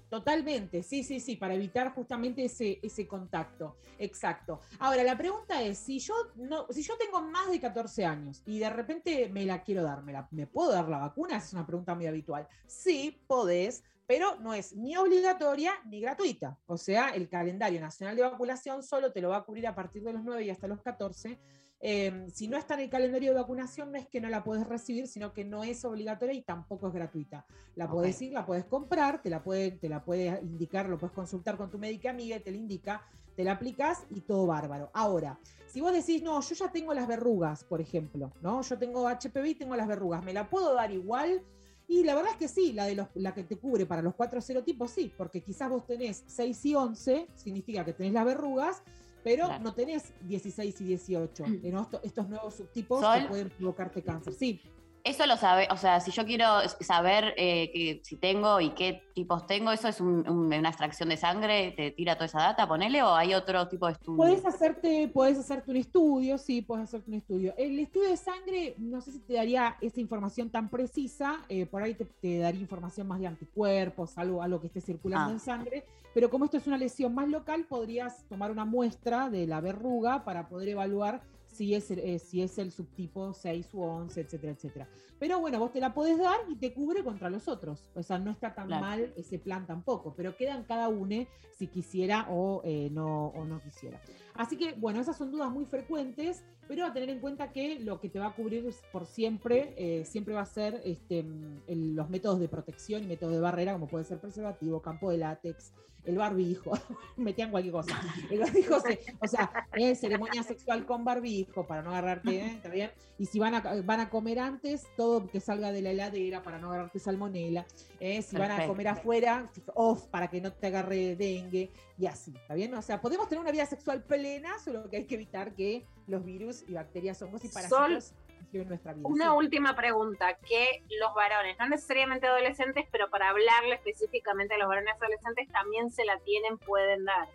Totalmente, 0.09 0.83
sí, 0.83 1.03
sí, 1.05 1.21
sí, 1.21 1.37
para 1.37 1.55
evitar 1.55 1.95
justamente 1.95 2.45
ese, 2.45 2.79
ese 2.83 3.07
contacto. 3.07 3.77
Exacto. 3.99 4.61
Ahora, 4.79 5.03
la 5.05 5.17
pregunta 5.17 5.63
es, 5.63 5.79
si 5.79 5.99
yo 6.01 6.13
no, 6.37 6.67
si 6.69 6.83
yo 6.83 6.99
tengo 6.99 7.23
más 7.23 7.51
de 7.51 7.59
14 7.59 8.05
años 8.05 8.43
y 8.45 8.59
de 8.59 8.69
repente 8.69 9.31
me 9.33 9.47
la 9.47 9.63
quiero 9.63 9.83
dar, 9.83 10.03
¿me, 10.03 10.13
la- 10.13 10.29
¿me 10.33 10.47
puedo 10.47 10.71
dar 10.71 10.87
la 10.91 10.99
vacuna? 10.99 11.39
Es 11.39 11.55
una 11.55 11.65
pregunta 11.67 11.95
muy 11.95 12.07
habitual. 12.07 12.47
Sí, 12.67 13.23
podés, 13.27 13.85
pero 14.13 14.37
no 14.41 14.53
es 14.53 14.77
ni 14.77 14.95
obligatoria 14.95 15.73
ni 15.87 15.99
gratuita. 15.99 16.59
O 16.67 16.77
sea, 16.77 17.09
el 17.15 17.31
calendario 17.31 17.81
nacional 17.81 18.15
de 18.15 18.21
vacunación 18.21 18.83
solo 18.83 19.11
te 19.11 19.23
lo 19.23 19.31
va 19.31 19.39
a 19.39 19.43
cubrir 19.43 19.67
a 19.67 19.75
partir 19.75 20.03
de 20.03 20.13
los 20.13 20.23
9 20.23 20.45
y 20.45 20.51
hasta 20.51 20.67
los 20.67 20.83
14. 20.83 21.41
Eh, 21.81 22.27
si 22.31 22.47
no 22.47 22.59
está 22.59 22.75
en 22.75 22.81
el 22.81 22.91
calendario 22.91 23.33
de 23.33 23.41
vacunación, 23.41 23.91
no 23.91 23.97
es 23.97 24.07
que 24.07 24.21
no 24.21 24.29
la 24.29 24.45
puedes 24.45 24.67
recibir, 24.67 25.07
sino 25.07 25.33
que 25.33 25.47
no 25.47 25.65
es 25.65 25.83
obligatoria 25.87 26.35
y 26.35 26.43
tampoco 26.43 26.89
es 26.89 26.93
gratuita. 26.93 27.47
La 27.75 27.89
puedes 27.89 28.21
ir, 28.21 28.35
la 28.35 28.45
puedes 28.45 28.67
comprar, 28.67 29.23
te 29.23 29.31
la 29.31 29.43
puede, 29.43 29.71
te 29.71 29.89
la 29.89 30.05
puede 30.05 30.39
indicar, 30.43 30.91
lo 30.91 30.99
puedes 30.99 31.15
consultar 31.15 31.57
con 31.57 31.71
tu 31.71 31.79
médica 31.79 32.11
amiga 32.11 32.37
y 32.37 32.41
te 32.41 32.51
la 32.51 32.59
indica, 32.59 33.03
te 33.35 33.45
la 33.45 33.53
aplicas 33.53 34.05
y 34.11 34.21
todo 34.21 34.47
bárbaro. 34.47 34.91
Ahora, 34.93 35.41
si 35.69 35.81
vos 35.81 35.95
decís, 35.95 36.23
no, 36.23 36.39
yo 36.43 36.55
ya 36.55 36.71
tengo 36.71 36.93
las 36.93 37.09
verrugas, 37.09 37.65
por 37.65 37.81
ejemplo, 37.81 38.31
¿no? 38.43 38.61
Yo 38.61 38.77
tengo 38.77 39.09
HPV 39.09 39.47
y 39.47 39.55
tengo 39.55 39.75
las 39.75 39.89
verrugas, 39.89 40.23
¿me 40.23 40.35
la 40.35 40.51
puedo 40.51 40.75
dar 40.75 40.93
igual? 40.93 41.43
Y 41.89 42.05
la 42.05 42.15
verdad 42.15 42.33
es 42.33 42.39
que 42.39 42.49
sí, 42.49 42.73
la, 42.73 42.87
de 42.87 42.95
los, 42.95 43.09
la 43.15 43.35
que 43.35 43.45
te 43.45 43.57
cubre 43.57 43.85
para 43.87 44.03
los 44.03 44.15
cuatro 44.15 44.41
serotipos, 44.41 44.91
sí, 44.91 45.13
porque 45.17 45.43
quizás 45.43 45.69
vos 45.69 45.87
tenés 45.87 46.25
6 46.27 46.65
y 46.67 46.75
11, 46.75 47.27
significa 47.35 47.85
que 47.85 47.93
tenés 47.93 48.13
las 48.13 48.25
verrugas, 48.25 48.83
pero 49.25 49.47
Claro. 49.47 49.63
no 49.63 49.75
tenés 49.75 50.13
16 50.23 50.81
y 50.81 50.85
18, 50.85 51.45
en 51.45 51.77
esto- 51.77 52.01
estos 52.03 52.29
nuevos 52.29 52.55
subtipos 52.55 53.01
Sol. 53.01 53.23
que 53.23 53.29
pueden 53.29 53.51
provocarte 53.51 54.03
cáncer. 54.03 54.33
Sí, 54.33 54.61
Eso 55.05 55.27
lo 55.27 55.37
sabe, 55.37 55.67
o 55.73 55.77
sea, 55.77 55.99
si 55.99 56.13
yo 56.13 56.25
quiero 56.25 56.47
saber 56.81 57.35
eh, 57.37 57.73
que, 57.73 58.01
si 58.05 58.17
tengo 58.17 58.61
y 58.61 58.71
qué 58.71 59.03
tipos 59.15 59.47
tengo, 59.49 59.73
¿eso 59.73 59.89
es 59.89 60.01
un- 60.01 60.29
un- 60.29 60.53
una 60.55 60.69
extracción 60.69 61.09
de 61.09 61.17
sangre? 61.17 61.73
¿Te 61.73 61.91
tira 61.91 62.15
toda 62.15 62.27
esa 62.27 62.39
data, 62.39 62.69
ponele? 62.69 63.03
¿O 63.03 63.13
hay 63.13 63.35
otro 63.35 63.67
tipo 63.67 63.87
de 63.87 63.95
estudio? 63.95 64.17
Puedes 64.17 64.47
hacerte, 64.47 65.09
puedes 65.13 65.37
hacerte 65.41 65.73
un 65.73 65.77
estudio, 65.79 66.39
sí, 66.39 66.63
puedes 66.63 66.85
hacerte 66.85 67.11
un 67.11 67.17
estudio. 67.17 67.53
El 67.59 67.81
estudio 67.81 68.11
de 68.11 68.17
sangre, 68.17 68.75
no 68.79 69.01
sé 69.01 69.11
si 69.11 69.19
te 69.19 69.35
daría 69.35 69.77
esa 69.81 70.01
información 70.01 70.51
tan 70.51 70.69
precisa, 70.69 71.41
eh, 71.49 71.67
por 71.67 71.83
ahí 71.83 71.95
te, 71.95 72.05
te 72.05 72.39
daría 72.39 72.61
información 72.61 73.09
más 73.09 73.19
de 73.19 73.27
anticuerpos, 73.27 74.17
algo, 74.19 74.41
algo 74.41 74.61
que 74.61 74.69
esté 74.69 74.81
circulando 74.81 75.31
Ah. 75.31 75.33
en 75.33 75.41
sangre, 75.41 75.85
pero 76.15 76.31
como 76.31 76.45
esto 76.45 76.59
es 76.59 76.67
una 76.69 76.79
lesión 76.79 77.13
más 77.13 77.29
local, 77.29 77.67
podrías 77.69 78.25
tomar 78.29 78.53
una 78.53 78.65
muestra 78.65 79.29
de 79.31 79.49
la 79.49 79.61
verruga 79.61 80.23
para 80.25 80.49
poder 80.49 80.69
evaluar 80.69 81.23
si 81.53 81.75
es, 81.75 81.91
el- 81.91 81.99
eh, 82.01 82.19
si 82.19 82.43
es 82.43 82.59
el 82.59 82.73
subtipo 82.73 83.33
6 83.35 83.69
u 83.75 83.83
11, 83.83 84.21
etcétera, 84.23 84.53
etcétera. 84.53 84.89
Pero 85.19 85.39
bueno, 85.41 85.59
vos 85.59 85.71
te 85.73 85.81
la 85.81 85.95
podés 85.95 86.19
dar 86.19 86.39
y 86.49 86.57
te 86.57 86.73
cubre 86.75 87.05
contra 87.05 87.31
los 87.31 87.47
otros. 87.47 87.89
O 87.95 88.03
sea, 88.03 88.19
no 88.19 88.31
está 88.31 88.55
tan 88.55 88.67
Claro. 88.67 88.83
mal 88.85 89.13
ese 89.17 89.39
plan 89.39 89.67
tampoco, 89.67 90.15
pero 90.17 90.37
queda 90.37 90.57
en 90.57 90.65
cada 90.65 90.89
uno 90.89 91.27
si 91.57 91.67
quisiera 91.69 92.27
o, 92.31 92.63
eh, 92.65 92.89
no, 92.91 93.27
o 93.29 93.45
no 93.45 93.61
quisiera. 93.63 94.01
Así 94.35 94.57
que, 94.57 94.73
bueno, 94.73 95.01
esas 95.01 95.17
son 95.17 95.31
dudas 95.31 95.51
muy 95.51 95.65
frecuentes, 95.67 96.43
pero 96.75 96.87
a 96.87 96.93
tener 96.95 97.11
en 97.11 97.21
cuenta 97.21 97.53
que 97.53 97.79
lo 97.81 98.01
que 98.01 98.09
te 98.09 98.19
va 98.19 98.29
a 98.29 98.35
cubrir 98.35 98.65
por 98.93 99.05
siempre, 99.05 99.75
eh, 99.77 100.07
siempre 100.07 100.33
va 100.33 100.41
a 100.41 100.47
ser 100.47 100.81
este, 100.87 101.19
el- 101.67 101.95
los 101.95 102.09
métodos 102.09 102.41
de 102.41 102.49
protección 102.49 103.05
y 103.05 103.07
métodos 103.07 103.35
de 103.35 103.41
barrera, 103.41 103.75
como 103.75 103.89
puede 103.89 104.05
ser 104.05 104.19
preservativo, 104.19 104.81
campo 104.81 105.11
de 105.11 105.19
látex, 105.19 105.75
el 106.05 106.17
barbijo, 106.17 106.73
metían 107.17 107.51
cualquier 107.51 107.75
cosa. 107.75 108.01
El 108.31 108.41
barbijo, 108.41 108.81
se- 108.81 108.99
o 109.21 109.29
sea, 109.29 109.53
eh, 109.75 109.95
ceremonia 109.95 110.43
sexual 110.43 110.87
con 110.87 111.05
barbijo 111.05 111.67
para 111.67 111.83
no 111.83 111.91
agarrarte, 111.91 112.41
¿eh? 112.41 112.53
¿está 112.55 112.71
bien? 112.71 112.91
Y 113.19 113.27
si 113.27 113.39
van 113.39 113.55
a, 113.55 113.61
van 113.83 114.01
a 114.01 114.09
comer 114.09 114.39
antes, 114.41 114.85
todo 114.97 115.29
que 115.29 115.39
salga 115.41 115.71
de 115.71 115.83
la 115.83 115.91
heladera 115.91 116.43
para 116.43 116.59
no 116.59 116.69
agarrarte 116.69 116.99
salmonela. 116.99 117.67
¿eh? 118.01 118.21
Si 118.23 118.35
van 118.37 118.51
a 118.51 118.67
comer 118.67 118.89
afuera, 118.89 119.49
off 119.75 120.07
para 120.07 120.29
que 120.29 120.41
no 120.41 120.53
te 120.53 120.67
agarre 120.69 121.15
dengue 121.15 121.71
y 121.99 122.07
así, 122.07 122.33
¿está 122.35 122.55
bien? 122.55 122.75
O 122.75 122.83
sea, 122.83 123.01
podemos 123.01 123.29
tener 123.29 123.41
una 123.41 123.53
vida 123.53 123.67
sexual 123.67 124.03
plena, 124.03 124.59
solo 124.59 124.89
que 124.91 124.97
hay 124.97 125.05
que 125.05 125.15
evitar 125.15 125.55
que 125.55 125.85
los 126.07 126.25
virus 126.25 126.65
y 126.69 126.75
bacterias, 126.75 127.21
hongos 127.23 127.45
y 127.45 127.49
parásitos 127.49 128.13
en 128.53 128.69
nuestra 128.69 128.93
vida. 128.93 129.09
Una 129.09 129.31
Sí. 129.31 129.37
última 129.37 129.75
pregunta, 129.75 130.37
que 130.47 130.83
los 131.01 131.15
varones, 131.15 131.57
no 131.59 131.69
necesariamente 131.69 132.27
adolescentes, 132.27 132.87
pero 132.93 133.09
para 133.09 133.31
hablarle 133.31 133.75
específicamente 133.77 134.55
a 134.55 134.59
los 134.59 134.69
varones 134.69 134.95
adolescentes, 135.01 135.49
también 135.51 135.91
se 135.91 136.05
la 136.05 136.19
tienen, 136.21 136.59
pueden 136.59 137.05
dar. 137.05 137.29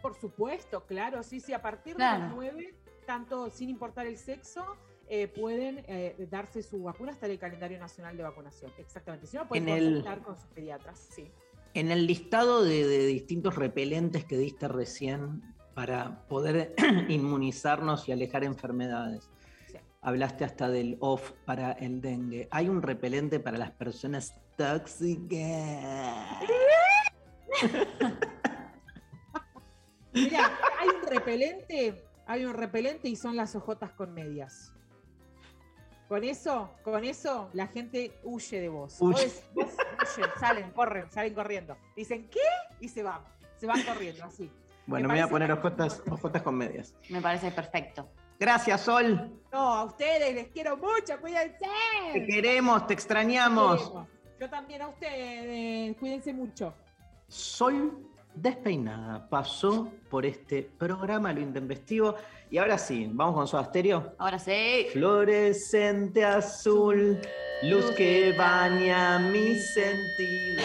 Por 0.00 0.14
supuesto, 0.14 0.84
claro, 0.86 1.22
sí, 1.22 1.40
sí, 1.40 1.52
a 1.52 1.60
partir 1.62 1.96
de 1.96 2.04
los 2.04 2.30
9, 2.34 2.74
tanto 3.06 3.50
sin 3.50 3.68
importar 3.68 4.06
el 4.06 4.16
sexo, 4.16 4.64
eh, 5.08 5.28
pueden 5.28 5.84
eh, 5.88 6.26
darse 6.30 6.62
su 6.62 6.82
vacuna 6.82 7.12
hasta 7.12 7.26
el 7.26 7.38
calendario 7.38 7.78
nacional 7.78 8.16
de 8.16 8.22
vacunación. 8.22 8.72
Exactamente. 8.78 9.26
Si 9.26 9.36
no, 9.36 9.46
pueden 9.46 9.68
En 9.68 9.76
el- 9.76 9.84
consultar 9.94 10.22
con 10.22 10.36
sus 10.36 10.48
pediatras. 10.48 10.98
Sí. 11.10 11.30
En 11.74 11.90
el 11.90 12.06
listado 12.06 12.62
de, 12.64 12.86
de 12.86 13.06
distintos 13.06 13.56
repelentes 13.56 14.24
que 14.24 14.36
diste 14.38 14.68
recién 14.68 15.42
para 15.74 16.26
poder 16.28 16.74
inmunizarnos 17.08 18.08
y 18.08 18.12
alejar 18.12 18.44
enfermedades, 18.44 19.30
hablaste 20.00 20.44
hasta 20.44 20.68
del 20.68 20.96
off 21.00 21.32
para 21.44 21.72
el 21.72 22.00
dengue. 22.00 22.48
¿Hay 22.50 22.68
un 22.68 22.82
repelente 22.82 23.40
para 23.40 23.58
las 23.58 23.70
personas 23.72 24.34
tóxicas? 24.56 25.38
Mira, 30.12 30.50
hay 30.78 30.88
un 30.88 31.02
repelente, 31.08 32.04
hay 32.26 32.44
un 32.44 32.52
repelente 32.54 33.08
y 33.08 33.16
son 33.16 33.36
las 33.36 33.54
ojotas 33.56 33.92
con 33.92 34.12
medias. 34.12 34.72
Con 36.08 36.24
eso, 36.24 36.70
con 36.84 37.04
eso, 37.04 37.48
la 37.54 37.66
gente 37.68 38.18
huye 38.22 38.60
de 38.60 38.68
vos. 38.68 38.98
Vos- 38.98 39.42
vos 39.54 39.70
huyen, 40.18 40.30
salen, 40.38 40.70
corren, 40.72 41.10
salen 41.10 41.32
corriendo. 41.32 41.78
Dicen, 41.96 42.28
¿qué? 42.28 42.40
Y 42.80 42.88
se 42.88 43.02
van. 43.02 43.22
Se 43.56 43.66
van 43.66 43.82
corriendo, 43.84 44.24
así. 44.24 44.50
Bueno, 44.86 45.08
me 45.08 45.14
voy 45.14 45.22
a 45.22 45.28
poner 45.28 45.52
ojotas, 45.52 46.02
ojotas 46.10 46.42
con 46.42 46.56
medias. 46.56 46.94
Me 47.08 47.20
parece 47.20 47.50
perfecto. 47.50 48.08
Gracias, 48.38 48.80
Sol. 48.80 49.30
No, 49.52 49.74
a 49.74 49.84
ustedes 49.84 50.34
les 50.34 50.48
quiero 50.48 50.76
mucho, 50.76 51.20
cuídense. 51.20 51.68
Te 52.12 52.26
queremos, 52.26 52.86
te 52.86 52.94
extrañamos. 52.94 53.80
Queremos. 53.80 54.08
Yo 54.40 54.50
también 54.50 54.82
a 54.82 54.88
ustedes, 54.88 55.96
cuídense 55.98 56.32
mucho. 56.32 56.74
Sol 57.28 58.08
despeinada 58.34 59.28
pasó 59.28 59.92
por 60.10 60.26
este 60.26 60.62
programa 60.62 61.32
Lo 61.32 61.40
Intempestivo. 61.40 62.16
Y 62.50 62.58
ahora 62.58 62.76
sí, 62.76 63.08
vamos 63.12 63.36
con 63.36 63.46
Soda 63.46 63.64
Stereo. 63.64 64.14
Ahora 64.18 64.38
sí. 64.38 64.88
Fluorescente 64.92 66.24
azul, 66.24 67.18
luz 67.62 67.92
que 67.92 68.34
baña 68.36 69.18
mi 69.20 69.58
sentido. 69.58 70.62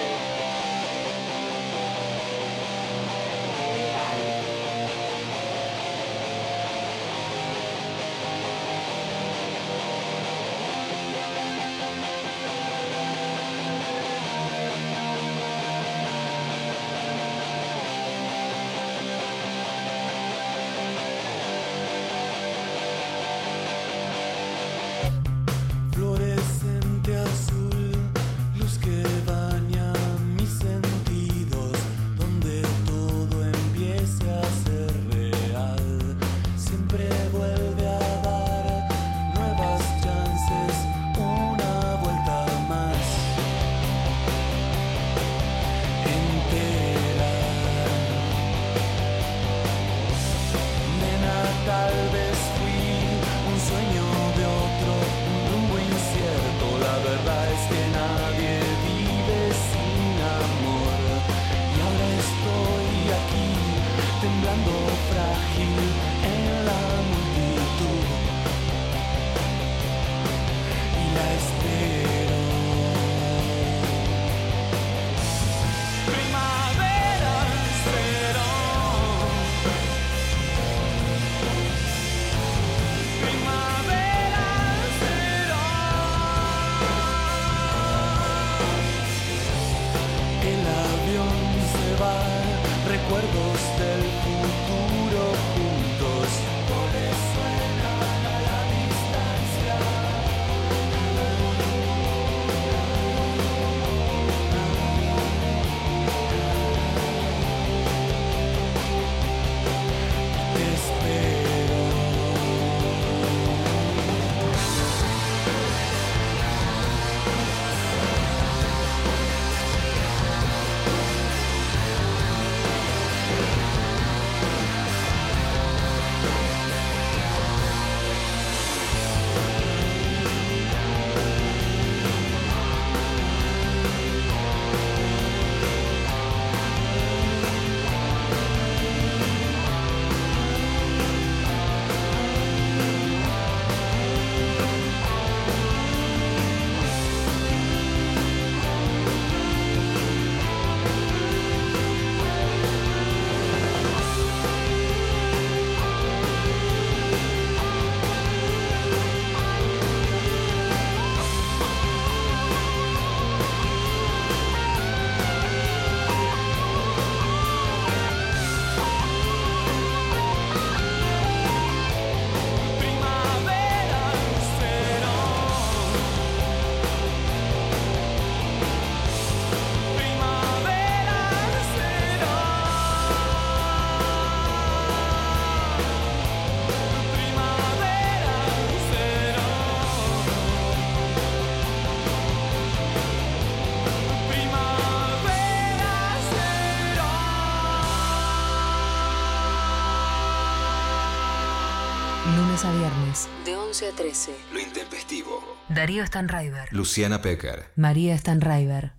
11 203.68 203.88
a 203.90 203.92
13. 203.92 204.32
Lo 204.54 204.60
intempestivo. 204.62 205.44
Darío 205.68 206.06
Stanraiver. 206.08 206.70
Luciana 206.72 207.22
Pecker. 207.22 207.66
María 207.76 208.18
Stanraiver. 208.18 208.94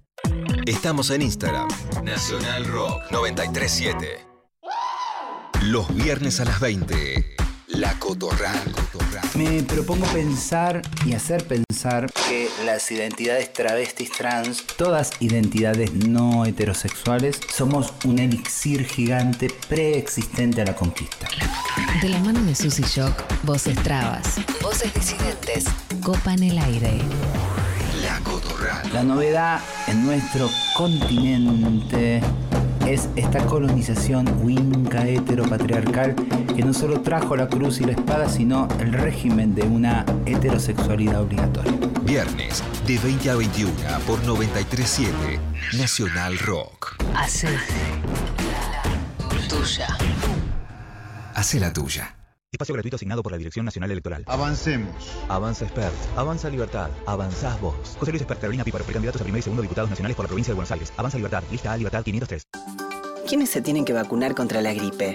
Estamos 0.67 1.09
en 1.09 1.23
Instagram. 1.23 1.69
Nacional 2.03 2.67
Rock 2.67 3.11
937. 3.11 4.27
Los 5.63 5.95
viernes 5.95 6.41
a 6.41 6.45
las 6.45 6.61
20. 6.61 7.37
La 7.69 7.99
Cotorral. 7.99 8.75
Me 9.35 9.63
propongo 9.63 10.05
pensar 10.09 10.83
y 11.07 11.15
hacer 11.15 11.47
pensar 11.47 12.11
que 12.29 12.51
las 12.67 12.91
identidades 12.91 13.51
travestis 13.55 14.13
trans, 14.13 14.67
todas 14.77 15.13
identidades 15.21 15.95
no 15.95 16.45
heterosexuales, 16.45 17.41
somos 17.55 17.95
un 18.05 18.19
elixir 18.19 18.85
gigante 18.85 19.49
preexistente 19.69 20.61
a 20.61 20.67
la 20.67 20.75
conquista. 20.75 21.27
De 22.03 22.09
la 22.09 22.21
mano 22.21 22.41
de 22.43 22.55
Susy 22.55 22.83
Shock, 22.83 23.25
voces 23.43 23.77
trabas, 23.83 24.37
voces 24.63 24.95
disidentes, 24.95 25.65
copan 26.01 26.41
el 26.45 26.57
aire. 26.57 27.01
La 28.05 28.21
Cotorral. 28.21 28.89
La 28.93 29.03
novedad 29.03 29.61
en 29.89 30.07
nuestro 30.07 30.49
continente 30.77 32.21
es 32.87 33.09
esta 33.17 33.45
colonización 33.47 34.29
winca 34.45 35.09
heteropatriarcal 35.09 36.15
que 36.55 36.63
no 36.63 36.73
solo 36.73 37.01
trajo 37.01 37.35
la 37.35 37.49
cruz 37.49 37.81
y 37.81 37.85
la 37.85 37.93
espada, 37.93 38.29
sino 38.29 38.69
el 38.79 38.93
régimen 38.93 39.57
de 39.57 39.63
una 39.63 40.07
heterosexualidad 40.25 41.23
obligatoria. 41.23 41.73
Viernes, 42.03 42.63
de 42.87 42.97
20 42.99 43.31
a 43.31 43.35
21 43.35 43.73
por 44.07 44.23
937. 44.25 45.41
Nacional 45.77 46.39
Rock. 46.39 46.97
Hace 47.17 47.49
tuya. 49.49 49.89
Hace 51.39 51.61
la 51.61 51.73
tuya. 51.73 52.17
Espacio 52.51 52.73
gratuito 52.73 52.97
asignado 52.97 53.23
por 53.23 53.31
la 53.31 53.39
Dirección 53.39 53.65
Nacional 53.65 53.93
Electoral. 53.93 54.25
Avancemos. 54.27 54.93
Avanza 55.29 55.67
Expert. 55.67 55.95
Avanza 56.17 56.51
Libertad. 56.51 56.91
Avanzás 57.07 57.61
vos. 57.61 57.77
José 57.97 58.11
Luis 58.11 58.23
Expert, 58.23 58.41
Carolina 58.41 58.65
Píparo, 58.65 58.83
precandidatos 58.83 59.21
a 59.21 59.25
primer 59.25 59.39
y 59.39 59.43
segundo 59.43 59.63
diputados 59.63 59.89
nacionales 59.89 60.17
por 60.17 60.25
la 60.25 60.31
provincia 60.31 60.51
de 60.51 60.57
Buenos 60.57 60.73
Aires. 60.73 60.93
Avanza 60.97 61.17
Libertad. 61.17 61.45
Lista 61.49 61.73
A, 61.73 61.77
Libertad 61.77 62.03
503. 62.03 62.43
¿Quiénes 63.29 63.51
se 63.51 63.63
tienen 63.63 63.85
que 63.85 63.93
vacunar 63.93 64.35
contra 64.35 64.61
la 64.61 64.75
gripe? 64.75 65.15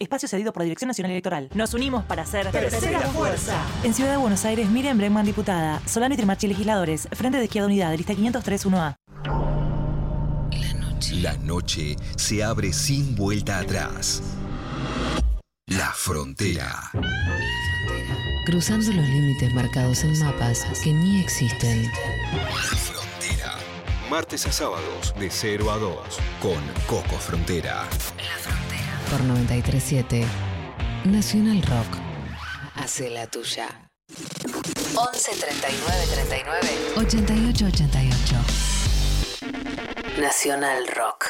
Espacio 0.00 0.26
cedido 0.28 0.54
por 0.54 0.62
la 0.62 0.64
Dirección 0.64 0.88
Nacional 0.88 1.12
Electoral. 1.12 1.50
Nos 1.54 1.74
unimos 1.74 2.04
para 2.04 2.22
hacer 2.22 2.50
Tercera 2.50 3.00
fuerza. 3.00 3.62
En 3.84 3.92
Ciudad 3.92 4.12
de 4.12 4.16
Buenos 4.16 4.46
Aires, 4.46 4.70
Miriam 4.70 4.96
Bregman, 4.96 5.26
diputada. 5.26 5.82
Solano 5.86 6.14
y 6.14 6.16
Trimarchi, 6.16 6.48
legisladores. 6.48 7.06
Frente 7.12 7.36
de 7.36 7.44
Izquierda 7.44 7.66
Unidad, 7.66 7.94
lista 7.94 8.14
503 8.14 8.66
1A. 8.66 8.96
La 11.20 11.36
noche 11.36 11.96
se 12.16 12.42
abre 12.42 12.72
sin 12.72 13.14
vuelta 13.14 13.58
atrás. 13.58 14.22
La 15.66 15.92
frontera. 15.92 16.92
Cruzando 18.46 18.90
los 18.94 19.06
límites 19.06 19.52
marcados 19.52 20.02
en 20.02 20.18
mapas 20.18 20.64
que 20.82 20.94
ni 20.94 21.20
existen. 21.20 21.90
Frontera. 22.54 23.54
Martes 24.08 24.46
a 24.46 24.52
sábados 24.52 25.14
de 25.20 25.28
0 25.28 25.70
a 25.70 25.76
2 25.76 25.98
con 26.40 26.62
Coco 26.86 27.18
Frontera. 27.18 27.86
Por 29.10 29.24
937 29.24 30.24
Nacional 31.04 31.62
Rock. 31.62 31.98
Hace 32.76 33.10
la 33.10 33.26
tuya. 33.26 33.90
11 34.94 35.30
39 35.32 36.06
39 36.12 36.68
88 36.96 37.66
88. 37.66 38.36
Nacional 40.20 40.86
Rock. 40.88 41.24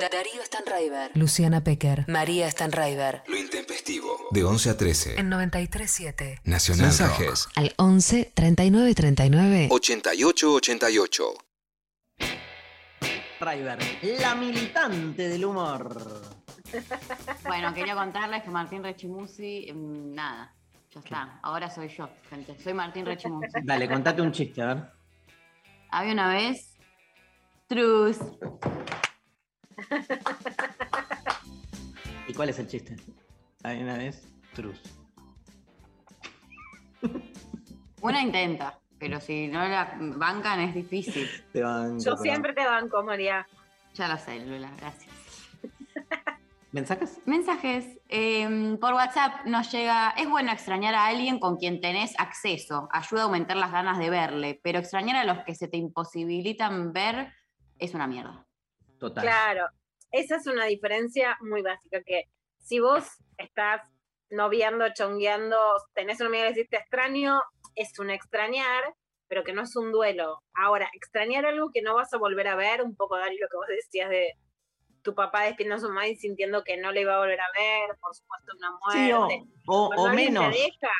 Darío 0.00 0.44
Stanraiver. 0.44 1.10
Luciana 1.14 1.64
Pecker. 1.64 2.04
María 2.08 2.50
Stanraiver. 2.50 3.22
Lo 3.26 3.36
intempestivo. 3.36 4.28
De 4.30 4.44
11 4.44 4.70
a 4.70 4.76
13. 4.76 5.20
En 5.20 5.28
937. 5.28 6.40
Nacional 6.44 6.86
Mensajes. 6.86 7.48
Al 7.56 7.74
11 7.76 8.32
39 8.34 8.94
39 8.94 9.68
88 9.70 10.52
88. 10.52 11.34
River, 13.38 13.78
la 14.20 14.34
militante 14.34 15.28
del 15.28 15.44
humor. 15.44 16.35
Bueno, 17.44 17.72
quería 17.74 17.94
contarles 17.94 18.42
que 18.42 18.50
Martín 18.50 18.82
Rechimusi, 18.82 19.70
mm, 19.72 20.14
nada, 20.14 20.54
ya 20.90 21.00
está. 21.00 21.38
Ahora 21.42 21.70
soy 21.70 21.88
yo, 21.88 22.08
gente. 22.28 22.58
Soy 22.58 22.74
Martín 22.74 23.06
Rechimusi. 23.06 23.60
Dale, 23.62 23.88
contate 23.88 24.22
un 24.22 24.32
chiste, 24.32 24.62
a 24.62 24.74
ver. 24.74 24.84
Había 25.90 26.12
una 26.12 26.28
vez. 26.28 26.76
Trus. 27.66 28.18
¿Y 32.28 32.34
cuál 32.34 32.50
es 32.50 32.58
el 32.58 32.68
chiste? 32.68 32.96
Hay 33.62 33.82
una 33.82 33.96
vez, 33.98 34.28
Trus. 34.54 34.80
Una 38.00 38.22
intenta, 38.22 38.78
pero 38.98 39.20
si 39.20 39.48
no 39.48 39.66
la 39.66 39.96
bancan 39.98 40.60
es 40.60 40.74
difícil. 40.74 41.28
Te 41.52 41.62
banco, 41.62 42.02
Yo 42.04 42.16
siempre 42.16 42.52
te 42.52 42.64
banco, 42.64 43.02
María. 43.02 43.46
Ya 43.94 44.08
lo 44.08 44.16
sé, 44.18 44.38
Lula, 44.46 44.70
gracias. 44.76 45.05
¿Mensajes? 46.72 47.20
Mensajes. 47.26 48.00
eh, 48.08 48.76
por 48.80 48.94
WhatsApp 48.94 49.46
nos 49.46 49.70
llega, 49.72 50.10
es 50.18 50.28
bueno 50.28 50.52
extrañar 50.52 50.94
a 50.94 51.06
alguien 51.06 51.38
con 51.38 51.56
quien 51.56 51.80
tenés 51.80 52.14
acceso, 52.18 52.88
ayuda 52.92 53.22
a 53.22 53.24
aumentar 53.24 53.56
las 53.56 53.72
ganas 53.72 53.98
de 53.98 54.10
verle, 54.10 54.60
pero 54.62 54.78
extrañar 54.78 55.16
a 55.16 55.24
los 55.24 55.44
que 55.44 55.54
se 55.54 55.68
te 55.68 55.76
imposibilitan 55.76 56.92
ver 56.92 57.32
es 57.78 57.94
una 57.94 58.06
mierda. 58.06 58.46
Total. 58.98 59.22
Claro, 59.24 59.66
esa 60.10 60.36
es 60.36 60.46
una 60.46 60.64
diferencia 60.66 61.36
muy 61.40 61.62
básica, 61.62 62.02
que 62.04 62.24
si 62.58 62.80
vos 62.80 63.04
estás 63.38 63.82
noviando, 64.30 64.86
chongueando, 64.92 65.56
tenés 65.94 66.20
una 66.20 66.28
amiga 66.28 66.44
que 66.44 66.54
decís 66.54 66.70
te 66.70 66.78
extraño, 66.78 67.40
es 67.74 67.98
un 67.98 68.10
extrañar, 68.10 68.94
pero 69.28 69.44
que 69.44 69.52
no 69.52 69.62
es 69.62 69.76
un 69.76 69.92
duelo. 69.92 70.42
Ahora, 70.54 70.88
extrañar 70.94 71.46
algo 71.46 71.70
que 71.72 71.82
no 71.82 71.94
vas 71.94 72.12
a 72.12 72.18
volver 72.18 72.48
a 72.48 72.56
ver, 72.56 72.82
un 72.82 72.96
poco 72.96 73.16
Dari 73.16 73.38
lo 73.38 73.48
que 73.48 73.56
vos 73.56 73.66
decías 73.68 74.10
de 74.10 74.32
tu 75.06 75.14
papá 75.14 75.44
despidiendo 75.44 75.76
a 75.76 75.78
su 75.78 75.86
mamá 75.88 76.08
y 76.08 76.16
sintiendo 76.16 76.64
que 76.64 76.76
no 76.76 76.90
le 76.90 77.02
iba 77.02 77.14
a 77.14 77.18
volver 77.20 77.40
a 77.40 77.46
ver, 77.54 77.96
por 78.00 78.12
supuesto 78.14 78.52
una 78.58 78.70
Sí, 78.92 79.12
o, 79.12 79.20
muerte. 79.20 79.44
o- 79.66 79.86
Cuando 79.94 80.02
o 80.02 80.14
menos. 80.14 80.52
deja, 80.52 80.92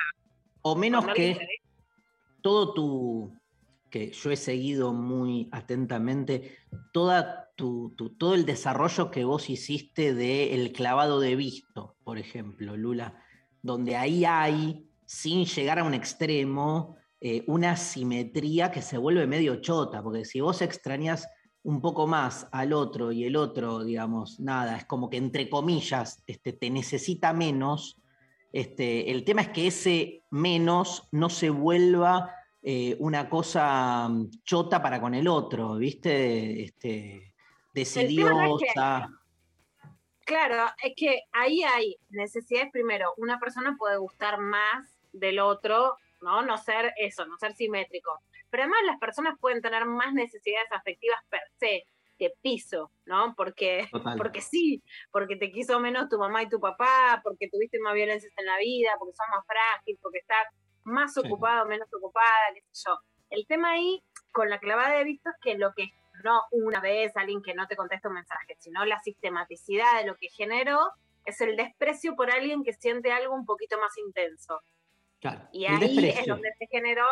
O 0.62 0.76
menos 0.76 1.04
que 1.14 1.36
todo 2.40 2.72
tu. 2.72 3.36
que 3.90 4.10
yo 4.10 4.30
he 4.30 4.36
seguido 4.36 4.92
muy 4.92 5.48
atentamente, 5.52 6.58
toda 6.92 7.50
tu, 7.56 7.94
tu- 7.96 8.10
todo 8.16 8.34
el 8.34 8.44
desarrollo 8.44 9.10
que 9.10 9.24
vos 9.24 9.48
hiciste 9.48 10.12
del 10.12 10.72
clavado 10.72 11.18
de 11.20 11.34
visto, 11.36 11.96
por 12.04 12.18
ejemplo, 12.18 12.76
Lula, 12.76 13.22
donde 13.62 13.96
ahí 13.96 14.24
hay, 14.24 14.88
sin 15.06 15.44
llegar 15.46 15.78
a 15.78 15.84
un 15.84 15.94
extremo, 15.94 16.96
eh, 17.20 17.44
una 17.46 17.76
simetría 17.76 18.70
que 18.70 18.82
se 18.82 18.98
vuelve 18.98 19.26
medio 19.26 19.56
chota, 19.62 20.02
porque 20.02 20.24
si 20.24 20.40
vos 20.40 20.60
extrañas 20.62 21.26
un 21.66 21.80
poco 21.80 22.06
más 22.06 22.46
al 22.52 22.72
otro 22.72 23.10
y 23.10 23.24
el 23.24 23.34
otro, 23.34 23.82
digamos, 23.82 24.38
nada, 24.38 24.76
es 24.76 24.84
como 24.84 25.10
que 25.10 25.16
entre 25.16 25.50
comillas 25.50 26.22
este, 26.28 26.52
te 26.52 26.70
necesita 26.70 27.32
menos, 27.32 28.00
este, 28.52 29.10
el 29.10 29.24
tema 29.24 29.42
es 29.42 29.48
que 29.48 29.66
ese 29.66 30.22
menos 30.30 31.08
no 31.10 31.28
se 31.28 31.50
vuelva 31.50 32.32
eh, 32.62 32.96
una 33.00 33.28
cosa 33.28 34.08
mm, 34.08 34.30
chota 34.44 34.80
para 34.80 35.00
con 35.00 35.12
el 35.14 35.26
otro, 35.26 35.74
¿viste? 35.74 36.62
Este, 36.62 37.34
decidiosa. 37.74 39.08
Claro, 40.24 40.66
es 40.80 40.92
que 40.96 41.22
ahí 41.32 41.64
hay 41.64 41.96
necesidades. 42.10 42.70
Primero, 42.70 43.12
una 43.16 43.40
persona 43.40 43.74
puede 43.76 43.96
gustar 43.96 44.38
más 44.38 44.96
del 45.12 45.40
otro, 45.40 45.96
¿no? 46.22 46.42
No 46.42 46.58
ser 46.58 46.92
eso, 46.96 47.26
no 47.26 47.36
ser 47.38 47.54
simétrico. 47.56 48.20
Pero 48.50 48.64
además 48.64 48.80
las 48.86 48.98
personas 48.98 49.34
pueden 49.40 49.60
tener 49.62 49.84
más 49.84 50.12
necesidades 50.12 50.70
afectivas 50.72 51.18
per 51.28 51.40
se 51.58 51.84
que 52.18 52.32
piso, 52.40 52.90
¿no? 53.04 53.34
Porque, 53.36 53.88
Total. 53.92 54.16
porque 54.16 54.40
sí, 54.40 54.82
porque 55.10 55.36
te 55.36 55.52
quiso 55.52 55.78
menos 55.80 56.08
tu 56.08 56.18
mamá 56.18 56.42
y 56.42 56.48
tu 56.48 56.58
papá, 56.58 57.20
porque 57.22 57.48
tuviste 57.50 57.78
más 57.80 57.92
violencias 57.92 58.32
en 58.38 58.46
la 58.46 58.56
vida, 58.58 58.92
porque 58.98 59.14
sos 59.14 59.26
más 59.30 59.44
frágil, 59.46 59.98
porque 60.00 60.18
estás 60.20 60.46
más 60.84 61.12
Sí. 61.12 61.20
ocupado, 61.20 61.66
menos 61.66 61.88
ocupada, 61.92 62.54
qué 62.54 62.62
sé 62.72 62.84
yo. 62.88 62.98
El 63.28 63.46
tema 63.46 63.72
ahí 63.72 64.02
con 64.32 64.48
la 64.48 64.58
clavada 64.60 64.96
de 64.96 65.04
visto 65.04 65.28
es 65.28 65.36
que 65.42 65.58
lo 65.58 65.74
que 65.74 65.90
no 66.24 66.40
una 66.52 66.80
vez 66.80 67.14
alguien 67.16 67.42
que 67.42 67.52
no 67.54 67.66
te 67.66 67.76
contesta 67.76 68.08
un 68.08 68.14
mensaje, 68.14 68.56
sino 68.60 68.84
la 68.86 68.98
sistematicidad 69.00 69.98
de 70.00 70.06
lo 70.06 70.16
que 70.16 70.28
generó, 70.28 70.80
es 71.26 71.40
el 71.42 71.56
desprecio 71.56 72.14
por 72.16 72.30
alguien 72.30 72.64
que 72.64 72.72
siente 72.72 73.12
algo 73.12 73.34
un 73.34 73.44
poquito 73.44 73.78
más 73.78 73.96
intenso. 73.98 74.60
Claro. 75.20 75.48
Y 75.52 75.66
ahí 75.66 76.08
es 76.08 76.26
donde 76.26 76.50
se 76.58 76.66
generó 76.68 77.06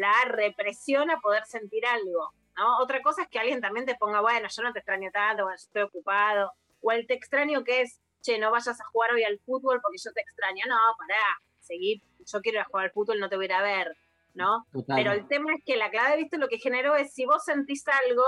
la 0.00 0.24
represión 0.24 1.10
a 1.10 1.20
poder 1.20 1.44
sentir 1.44 1.84
algo. 1.84 2.32
¿no? 2.56 2.78
Otra 2.78 3.02
cosa 3.02 3.22
es 3.22 3.28
que 3.28 3.38
alguien 3.38 3.60
también 3.60 3.84
te 3.84 3.96
ponga, 3.96 4.20
bueno, 4.20 4.48
yo 4.48 4.62
no 4.62 4.72
te 4.72 4.78
extraño 4.78 5.10
tanto, 5.12 5.44
bueno, 5.44 5.58
yo 5.58 5.64
estoy 5.64 5.82
ocupado. 5.82 6.52
O 6.80 6.90
el 6.90 7.06
te 7.06 7.14
extraño 7.14 7.62
que 7.64 7.82
es, 7.82 8.00
che, 8.22 8.38
no 8.38 8.50
vayas 8.50 8.80
a 8.80 8.84
jugar 8.86 9.12
hoy 9.12 9.24
al 9.24 9.38
fútbol 9.40 9.80
porque 9.82 9.98
yo 10.02 10.10
te 10.12 10.22
extraño. 10.22 10.64
No, 10.68 10.78
pará, 10.96 11.22
seguir, 11.60 12.00
yo 12.18 12.40
quiero 12.40 12.56
ir 12.56 12.62
a 12.62 12.64
jugar 12.64 12.86
al 12.86 12.92
fútbol, 12.92 13.20
no 13.20 13.28
te 13.28 13.36
voy 13.36 13.44
a 13.44 13.46
ir 13.46 13.52
a 13.52 13.62
ver, 13.62 13.96
¿no? 14.32 14.66
Total. 14.72 14.96
Pero 14.96 15.12
el 15.12 15.28
tema 15.28 15.52
es 15.54 15.62
que 15.64 15.76
la 15.76 15.90
clave, 15.90 16.16
viste, 16.16 16.38
lo 16.38 16.48
que 16.48 16.58
generó 16.58 16.96
es, 16.96 17.12
si 17.12 17.26
vos 17.26 17.44
sentís 17.44 17.84
algo, 17.86 18.24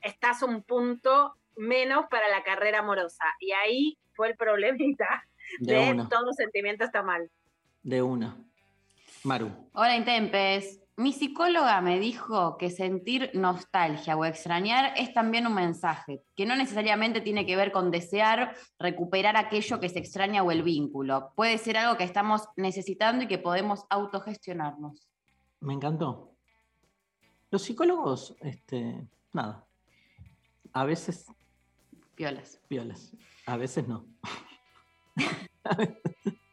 estás 0.00 0.42
un 0.42 0.62
punto 0.62 1.34
menos 1.56 2.06
para 2.08 2.28
la 2.28 2.44
carrera 2.44 2.80
amorosa. 2.80 3.24
Y 3.40 3.50
ahí 3.50 3.98
fue 4.14 4.28
el 4.28 4.36
problemita 4.36 5.24
De 5.58 5.74
de, 5.74 6.06
todo 6.08 6.32
sentimiento 6.32 6.84
está 6.84 7.02
mal. 7.02 7.28
De 7.82 8.00
una. 8.00 8.36
Maru. 9.24 9.50
Hola 9.72 9.96
Intempes. 9.96 10.83
Mi 10.96 11.12
psicóloga 11.12 11.80
me 11.80 11.98
dijo 11.98 12.56
que 12.56 12.70
sentir 12.70 13.32
nostalgia 13.34 14.16
o 14.16 14.24
extrañar 14.24 14.94
es 14.96 15.12
también 15.12 15.44
un 15.44 15.54
mensaje, 15.54 16.22
que 16.36 16.46
no 16.46 16.54
necesariamente 16.54 17.20
tiene 17.20 17.44
que 17.46 17.56
ver 17.56 17.72
con 17.72 17.90
desear 17.90 18.54
recuperar 18.78 19.36
aquello 19.36 19.80
que 19.80 19.88
se 19.88 19.98
extraña 19.98 20.44
o 20.44 20.52
el 20.52 20.62
vínculo. 20.62 21.32
Puede 21.34 21.58
ser 21.58 21.78
algo 21.78 21.96
que 21.96 22.04
estamos 22.04 22.42
necesitando 22.56 23.24
y 23.24 23.26
que 23.26 23.38
podemos 23.38 23.86
autogestionarnos. 23.90 25.08
Me 25.58 25.74
encantó. 25.74 26.30
Los 27.50 27.62
psicólogos, 27.62 28.36
este, 28.40 29.04
nada. 29.32 29.66
A 30.72 30.84
veces 30.84 31.26
Piolas. 32.14 32.60
violas, 32.70 33.16
a 33.46 33.56
veces 33.56 33.88
no. 33.88 34.06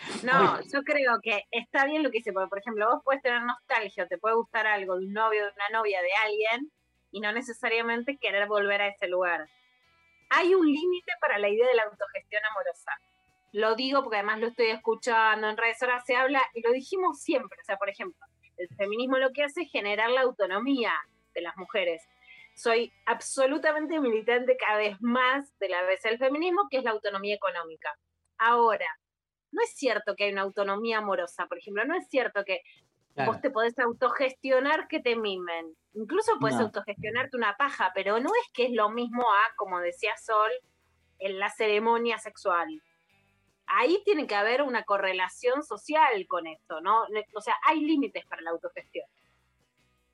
No, 0.22 0.60
yo 0.62 0.82
creo 0.84 1.20
que 1.22 1.44
está 1.50 1.86
bien 1.86 2.02
lo 2.02 2.10
que 2.10 2.18
dice, 2.18 2.32
porque 2.32 2.48
por 2.48 2.58
ejemplo, 2.58 2.88
vos 2.90 3.02
puedes 3.04 3.22
tener 3.22 3.42
nostalgia, 3.42 4.06
te 4.06 4.18
puede 4.18 4.36
gustar 4.36 4.66
algo 4.66 4.98
de 4.98 5.06
un 5.06 5.12
novio, 5.12 5.44
de 5.44 5.52
una 5.52 5.78
novia, 5.78 6.00
de 6.02 6.12
alguien, 6.24 6.70
y 7.10 7.20
no 7.20 7.32
necesariamente 7.32 8.18
querer 8.18 8.46
volver 8.48 8.82
a 8.82 8.88
ese 8.88 9.08
lugar. 9.08 9.48
Hay 10.30 10.54
un 10.54 10.66
límite 10.66 11.12
para 11.20 11.38
la 11.38 11.48
idea 11.48 11.66
de 11.66 11.74
la 11.74 11.84
autogestión 11.84 12.42
amorosa. 12.50 12.92
Lo 13.52 13.74
digo 13.76 14.02
porque 14.02 14.18
además 14.18 14.40
lo 14.40 14.48
estoy 14.48 14.66
escuchando 14.66 15.48
en 15.48 15.56
redes, 15.56 15.82
ahora 15.82 16.00
se 16.00 16.16
habla, 16.16 16.42
y 16.54 16.60
lo 16.62 16.72
dijimos 16.72 17.20
siempre, 17.20 17.58
o 17.60 17.64
sea, 17.64 17.76
por 17.76 17.88
ejemplo, 17.88 18.26
el 18.58 18.68
feminismo 18.76 19.18
lo 19.18 19.32
que 19.32 19.44
hace 19.44 19.62
es 19.62 19.70
generar 19.70 20.10
la 20.10 20.22
autonomía 20.22 20.92
de 21.34 21.40
las 21.40 21.56
mujeres. 21.56 22.02
Soy 22.54 22.92
absolutamente 23.06 24.00
militante 24.00 24.56
cada 24.56 24.78
vez 24.78 24.96
más 25.00 25.56
de 25.60 25.68
la 25.68 25.82
vez 25.84 26.02
del 26.02 26.18
feminismo, 26.18 26.66
que 26.68 26.78
es 26.78 26.84
la 26.84 26.90
autonomía 26.90 27.36
económica. 27.36 27.96
Ahora, 28.36 28.86
no 29.52 29.62
es 29.62 29.74
cierto 29.74 30.14
que 30.16 30.24
hay 30.24 30.32
una 30.32 30.42
autonomía 30.42 30.98
amorosa, 30.98 31.46
por 31.46 31.58
ejemplo, 31.58 31.84
no 31.84 31.96
es 31.96 32.08
cierto 32.08 32.44
que 32.44 32.62
Claro. 33.14 33.32
vos 33.32 33.40
te 33.40 33.50
podés 33.50 33.76
autogestionar 33.80 34.86
que 34.86 35.00
te 35.00 35.16
mimen. 35.16 35.74
Incluso 35.94 36.38
puedes 36.38 36.56
No. 36.58 36.64
autogestionarte 36.66 37.36
una 37.36 37.56
paja, 37.56 37.90
pero 37.92 38.20
no 38.20 38.28
es 38.28 38.52
que 38.52 38.66
es 38.66 38.72
lo 38.72 38.90
mismo 38.90 39.22
a, 39.22 39.54
como 39.56 39.80
decía 39.80 40.16
Sol, 40.16 40.50
en 41.18 41.38
la 41.40 41.50
ceremonia 41.50 42.18
sexual. 42.18 42.68
Ahí 43.66 44.00
tiene 44.04 44.26
que 44.28 44.36
haber 44.36 44.62
una 44.62 44.84
correlación 44.84 45.64
social 45.64 46.26
con 46.28 46.46
esto, 46.46 46.80
¿no? 46.80 47.06
O 47.34 47.40
sea, 47.40 47.56
hay 47.66 47.80
límites 47.80 48.24
para 48.26 48.40
la 48.42 48.50
autogestión. 48.50 49.06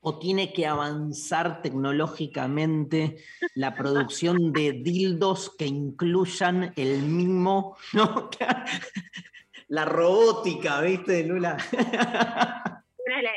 O 0.06 0.18
tiene 0.18 0.52
que 0.52 0.66
avanzar 0.66 1.62
tecnológicamente 1.62 3.16
la 3.54 3.74
producción 3.74 4.52
de 4.52 4.72
dildos 4.72 5.54
que 5.56 5.64
incluyan 5.66 6.74
el 6.76 7.02
mimo, 7.02 7.76
¿no? 7.94 8.28
La 9.68 9.86
robótica, 9.86 10.82
¿viste, 10.82 11.24
Lula? 11.24 11.56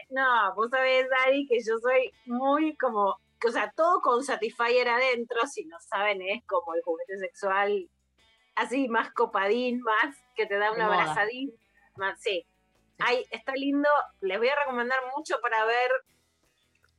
No, 0.09 0.55
vos 0.55 0.69
sabés, 0.69 1.07
Dari, 1.09 1.47
que 1.47 1.59
yo 1.63 1.77
soy 1.79 2.11
muy 2.25 2.75
como, 2.75 3.17
o 3.45 3.51
sea, 3.51 3.71
todo 3.75 4.01
con 4.01 4.23
Satisfyer 4.23 4.89
adentro, 4.89 5.45
si 5.47 5.65
no 5.65 5.77
saben, 5.79 6.21
es 6.21 6.43
como 6.45 6.73
el 6.73 6.81
juguete 6.81 7.17
sexual 7.17 7.89
así 8.55 8.89
más 8.89 9.11
copadín, 9.13 9.81
más 9.81 10.17
que 10.35 10.45
te 10.47 10.57
da 10.57 10.71
un 10.71 10.77
De 10.79 10.83
moda. 10.83 11.01
abrazadín. 11.01 11.53
Más, 11.95 12.19
sí. 12.19 12.45
Ay, 12.99 13.25
está 13.31 13.53
lindo, 13.53 13.89
les 14.21 14.37
voy 14.37 14.49
a 14.49 14.55
recomendar 14.55 14.99
mucho 15.15 15.39
para 15.41 15.63
ver 15.65 15.91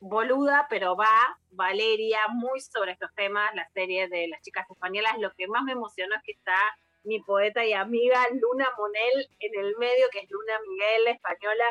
boluda, 0.01 0.67
pero 0.71 0.97
va, 0.97 1.39
Valeria, 1.51 2.21
muy 2.29 2.61
sobre 2.61 2.93
estos 2.93 3.15
temas, 3.15 3.55
la 3.55 3.69
serie 3.71 4.09
de 4.09 4.29
las 4.29 4.41
chicas 4.43 4.69
españolas. 4.71 5.19
Lo 5.19 5.33
que 5.35 5.49
más 5.49 5.63
me 5.65 5.73
emocionó 5.73 6.15
es 6.17 6.23
que 6.23 6.33
está 6.33 6.57
mi 7.05 7.21
poeta 7.21 7.65
y 7.65 7.73
amiga 7.73 8.27
Luna 8.31 8.69
Monel 8.77 9.29
en 9.41 9.65
el 9.65 9.77
medio, 9.77 10.07
que 10.13 10.21
es 10.21 10.31
Luna 10.31 10.59
Miguel, 10.69 11.09
española, 11.09 11.65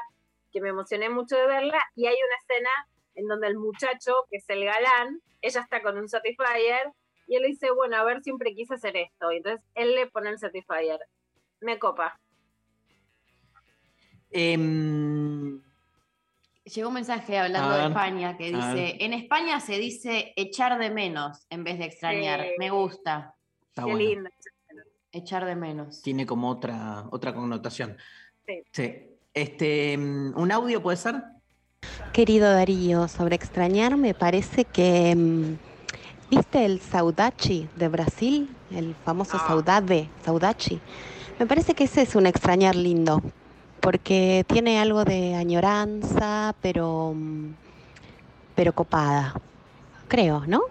que 0.51 0.61
me 0.61 0.69
emocioné 0.69 1.09
mucho 1.09 1.35
de 1.35 1.47
verla. 1.47 1.79
Y 1.95 2.07
hay 2.07 2.15
una 2.15 2.35
escena 2.41 2.69
en 3.15 3.27
donde 3.27 3.47
el 3.47 3.57
muchacho, 3.57 4.25
que 4.29 4.37
es 4.37 4.49
el 4.49 4.65
galán, 4.65 5.21
ella 5.41 5.61
está 5.61 5.81
con 5.81 5.97
un 5.97 6.09
Satisfyer 6.09 6.91
y 7.27 7.35
él 7.35 7.43
dice, 7.43 7.71
bueno, 7.71 7.97
a 7.97 8.03
ver, 8.03 8.21
siempre 8.21 8.53
quise 8.55 8.75
hacer 8.75 8.95
esto. 8.95 9.31
Y 9.31 9.37
entonces 9.37 9.63
él 9.75 9.95
le 9.95 10.07
pone 10.07 10.29
el 10.29 10.39
Satisfyer. 10.39 10.99
Me 11.59 11.77
copa. 11.77 12.19
Em, 14.31 15.61
Llegó 16.73 16.89
un 16.89 16.95
mensaje 16.95 17.37
hablando 17.37 17.77
de 17.77 17.87
España 17.87 18.37
que 18.37 18.51
dice, 18.51 18.97
en 18.99 19.13
España 19.13 19.59
se 19.59 19.77
dice 19.77 20.33
echar 20.35 20.77
de 20.77 20.89
menos 20.89 21.45
en 21.49 21.63
vez 21.63 21.79
de 21.79 21.85
extrañar. 21.85 22.41
Sí. 22.41 22.49
Me 22.59 22.69
gusta. 22.69 23.35
está 23.69 23.83
Qué 23.83 23.91
bueno. 23.91 23.97
lindo. 24.09 24.29
Echar 25.11 25.45
de 25.45 25.55
menos. 25.55 26.01
Tiene 26.01 26.25
como 26.25 26.49
otra, 26.49 27.05
otra 27.11 27.33
connotación. 27.33 27.97
Sí. 28.45 28.63
Sí. 28.71 28.95
Este, 29.33 29.97
mm, 29.97 30.37
¿Un 30.37 30.51
audio 30.51 30.81
puede 30.81 30.97
ser? 30.97 31.23
Querido 32.11 32.51
Darío, 32.51 33.07
sobre 33.07 33.35
extrañar 33.35 33.95
me 33.97 34.13
parece 34.13 34.65
que... 34.65 35.15
mm, 35.15 35.55
¿Viste 36.29 36.65
el 36.65 36.81
Saudachi 36.81 37.69
de 37.77 37.87
Brasil? 37.87 38.53
El 38.71 38.95
famoso 39.05 39.37
Saudade, 39.39 40.09
Saudachi. 40.25 40.81
Me 41.39 41.45
parece 41.45 41.73
que 41.73 41.85
ese 41.85 42.01
es 42.01 42.15
un 42.15 42.25
extrañar 42.25 42.75
lindo, 42.75 43.21
porque 43.81 44.45
tiene 44.47 44.79
algo 44.79 45.05
de 45.05 45.35
añoranza, 45.35 46.55
pero, 46.61 47.13
mm, 47.15 47.53
pero 48.55 48.73
copada. 48.73 49.39
Creo, 50.07 50.45
¿no? 50.45 50.61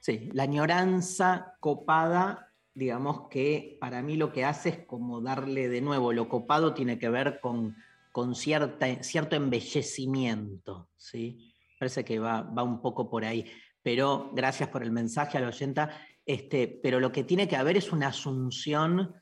Sí, 0.00 0.28
la 0.32 0.42
añoranza 0.42 1.56
copada, 1.60 2.52
digamos 2.74 3.28
que 3.30 3.78
para 3.80 4.02
mí 4.02 4.16
lo 4.16 4.32
que 4.32 4.44
hace 4.44 4.68
es 4.68 4.78
como 4.86 5.20
darle 5.20 5.68
de 5.68 5.80
nuevo, 5.80 6.12
lo 6.12 6.28
copado 6.28 6.74
tiene 6.74 6.98
que 6.98 7.08
ver 7.08 7.40
con, 7.40 7.74
con 8.12 8.34
cierta, 8.34 9.02
cierto 9.02 9.34
embellecimiento, 9.34 10.88
¿sí? 10.96 11.54
Parece 11.78 12.04
que 12.04 12.18
va, 12.18 12.42
va 12.42 12.62
un 12.62 12.82
poco 12.82 13.08
por 13.08 13.24
ahí, 13.24 13.46
pero 13.82 14.30
gracias 14.34 14.68
por 14.68 14.82
el 14.82 14.92
mensaje 14.92 15.38
al 15.38 15.44
oyenta, 15.44 15.90
este, 16.26 16.68
pero 16.82 17.00
lo 17.00 17.10
que 17.10 17.24
tiene 17.24 17.48
que 17.48 17.56
haber 17.56 17.76
es 17.76 17.92
una 17.92 18.08
asunción, 18.08 19.14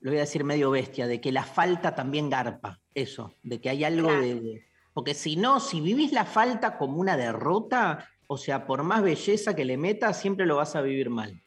lo 0.00 0.10
voy 0.10 0.18
a 0.18 0.22
decir 0.22 0.44
medio 0.44 0.70
bestia, 0.70 1.06
de 1.06 1.20
que 1.20 1.30
la 1.32 1.44
falta 1.44 1.94
también 1.94 2.30
garpa, 2.30 2.80
eso, 2.94 3.34
de 3.42 3.60
que 3.60 3.70
hay 3.70 3.84
algo 3.84 4.10
de... 4.12 4.40
de- 4.40 4.64
Porque 4.92 5.14
si 5.14 5.36
no, 5.36 5.60
si 5.60 5.80
vivís 5.80 6.12
la 6.12 6.24
falta 6.24 6.76
como 6.78 6.98
una 6.98 7.16
derrota, 7.16 8.08
o 8.26 8.36
sea, 8.36 8.66
por 8.66 8.82
más 8.82 9.02
belleza 9.02 9.54
que 9.54 9.64
le 9.64 9.76
metas, 9.76 10.20
siempre 10.20 10.46
lo 10.46 10.56
vas 10.56 10.74
a 10.74 10.82
vivir 10.82 11.10
mal. 11.10 11.40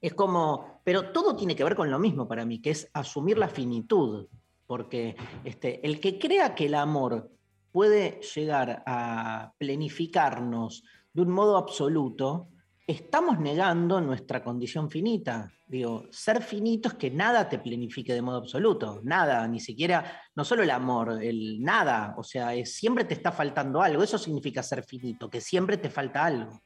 Es 0.00 0.14
como, 0.14 0.80
pero 0.84 1.12
todo 1.12 1.36
tiene 1.36 1.54
que 1.54 1.64
ver 1.64 1.76
con 1.76 1.90
lo 1.90 1.98
mismo 1.98 2.26
para 2.26 2.44
mí, 2.44 2.60
que 2.60 2.70
es 2.70 2.88
asumir 2.92 3.38
la 3.38 3.48
finitud, 3.48 4.26
porque 4.66 5.14
este, 5.44 5.84
el 5.86 6.00
que 6.00 6.18
crea 6.18 6.54
que 6.54 6.66
el 6.66 6.74
amor 6.74 7.30
puede 7.70 8.20
llegar 8.34 8.82
a 8.86 9.52
planificarnos 9.58 10.84
de 11.12 11.22
un 11.22 11.30
modo 11.30 11.56
absoluto, 11.56 12.48
estamos 12.86 13.38
negando 13.38 14.00
nuestra 14.00 14.42
condición 14.42 14.90
finita. 14.90 15.52
Digo, 15.66 16.06
ser 16.10 16.42
finito 16.42 16.88
es 16.88 16.94
que 16.94 17.10
nada 17.10 17.48
te 17.48 17.58
planifique 17.58 18.12
de 18.12 18.22
modo 18.22 18.38
absoluto, 18.38 19.00
nada, 19.04 19.46
ni 19.48 19.60
siquiera, 19.60 20.20
no 20.34 20.44
solo 20.44 20.62
el 20.62 20.70
amor, 20.70 21.22
el 21.22 21.62
nada, 21.62 22.14
o 22.18 22.22
sea, 22.22 22.52
siempre 22.66 23.04
te 23.04 23.14
está 23.14 23.32
faltando 23.32 23.80
algo, 23.80 24.02
eso 24.02 24.18
significa 24.18 24.62
ser 24.62 24.82
finito, 24.82 25.30
que 25.30 25.40
siempre 25.40 25.76
te 25.76 25.90
falta 25.90 26.24
algo. 26.24 26.62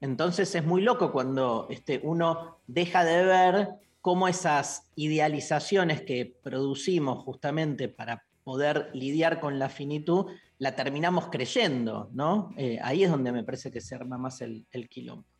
Entonces 0.00 0.54
es 0.54 0.64
muy 0.64 0.82
loco 0.82 1.10
cuando 1.10 1.66
este, 1.70 2.00
uno 2.02 2.58
deja 2.66 3.04
de 3.04 3.24
ver 3.24 3.68
cómo 4.00 4.28
esas 4.28 4.90
idealizaciones 4.96 6.02
que 6.02 6.36
producimos 6.42 7.24
justamente 7.24 7.88
para 7.88 8.22
poder 8.44 8.90
lidiar 8.92 9.40
con 9.40 9.58
la 9.58 9.70
finitud, 9.70 10.26
la 10.58 10.76
terminamos 10.76 11.28
creyendo, 11.28 12.10
¿no? 12.12 12.52
Eh, 12.58 12.78
ahí 12.82 13.02
es 13.02 13.10
donde 13.10 13.32
me 13.32 13.42
parece 13.42 13.70
que 13.72 13.80
se 13.80 13.94
arma 13.94 14.18
más 14.18 14.42
el, 14.42 14.66
el 14.70 14.88
quilombo. 14.90 15.33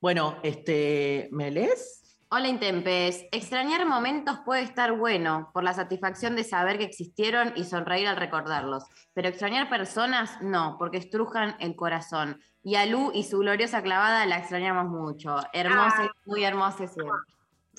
Bueno, 0.00 0.38
este, 0.42 1.28
¿me 1.30 1.50
lees? 1.50 2.18
Hola 2.30 2.48
Intempes, 2.48 3.26
extrañar 3.32 3.84
momentos 3.84 4.38
puede 4.46 4.62
estar 4.62 4.96
bueno 4.96 5.50
por 5.52 5.62
la 5.62 5.74
satisfacción 5.74 6.36
de 6.36 6.44
saber 6.44 6.78
que 6.78 6.84
existieron 6.84 7.52
y 7.54 7.64
sonreír 7.64 8.08
al 8.08 8.16
recordarlos, 8.16 8.84
pero 9.12 9.28
extrañar 9.28 9.68
personas 9.68 10.40
no, 10.40 10.76
porque 10.78 10.96
estrujan 10.96 11.54
el 11.60 11.76
corazón. 11.76 12.40
Y 12.62 12.76
a 12.76 12.86
Lu 12.86 13.10
y 13.12 13.24
su 13.24 13.40
gloriosa 13.40 13.82
clavada 13.82 14.24
la 14.24 14.38
extrañamos 14.38 14.86
mucho. 14.86 15.36
Hermosa, 15.52 16.06
y 16.06 16.30
muy 16.30 16.44
hermosa 16.44 16.86
siempre. 16.86 17.12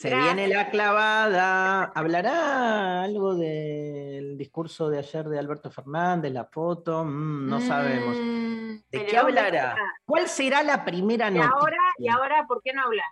Se 0.01 0.09
Gracias. 0.09 0.35
viene 0.35 0.51
la 0.55 0.71
clavada. 0.71 1.83
¿Hablará 1.93 3.03
algo 3.03 3.35
del 3.35 4.35
discurso 4.35 4.89
de 4.89 4.97
ayer 4.97 5.25
de 5.25 5.37
Alberto 5.37 5.69
Fernández, 5.69 6.31
la 6.33 6.45
foto? 6.45 7.05
Mm, 7.05 7.47
no 7.47 7.61
sabemos. 7.61 8.15
¿De 8.17 8.81
pero 8.89 9.05
qué 9.05 9.17
¿dónde 9.17 9.39
hablará? 9.39 9.75
¿Cuál 10.03 10.27
será 10.27 10.63
la 10.63 10.83
primera 10.83 11.27
Y 11.29 11.35
noticia? 11.35 11.51
ahora, 11.55 11.77
y 11.99 12.07
ahora, 12.07 12.45
¿por 12.47 12.63
qué 12.63 12.73
no 12.73 12.81
hablar? 12.81 13.05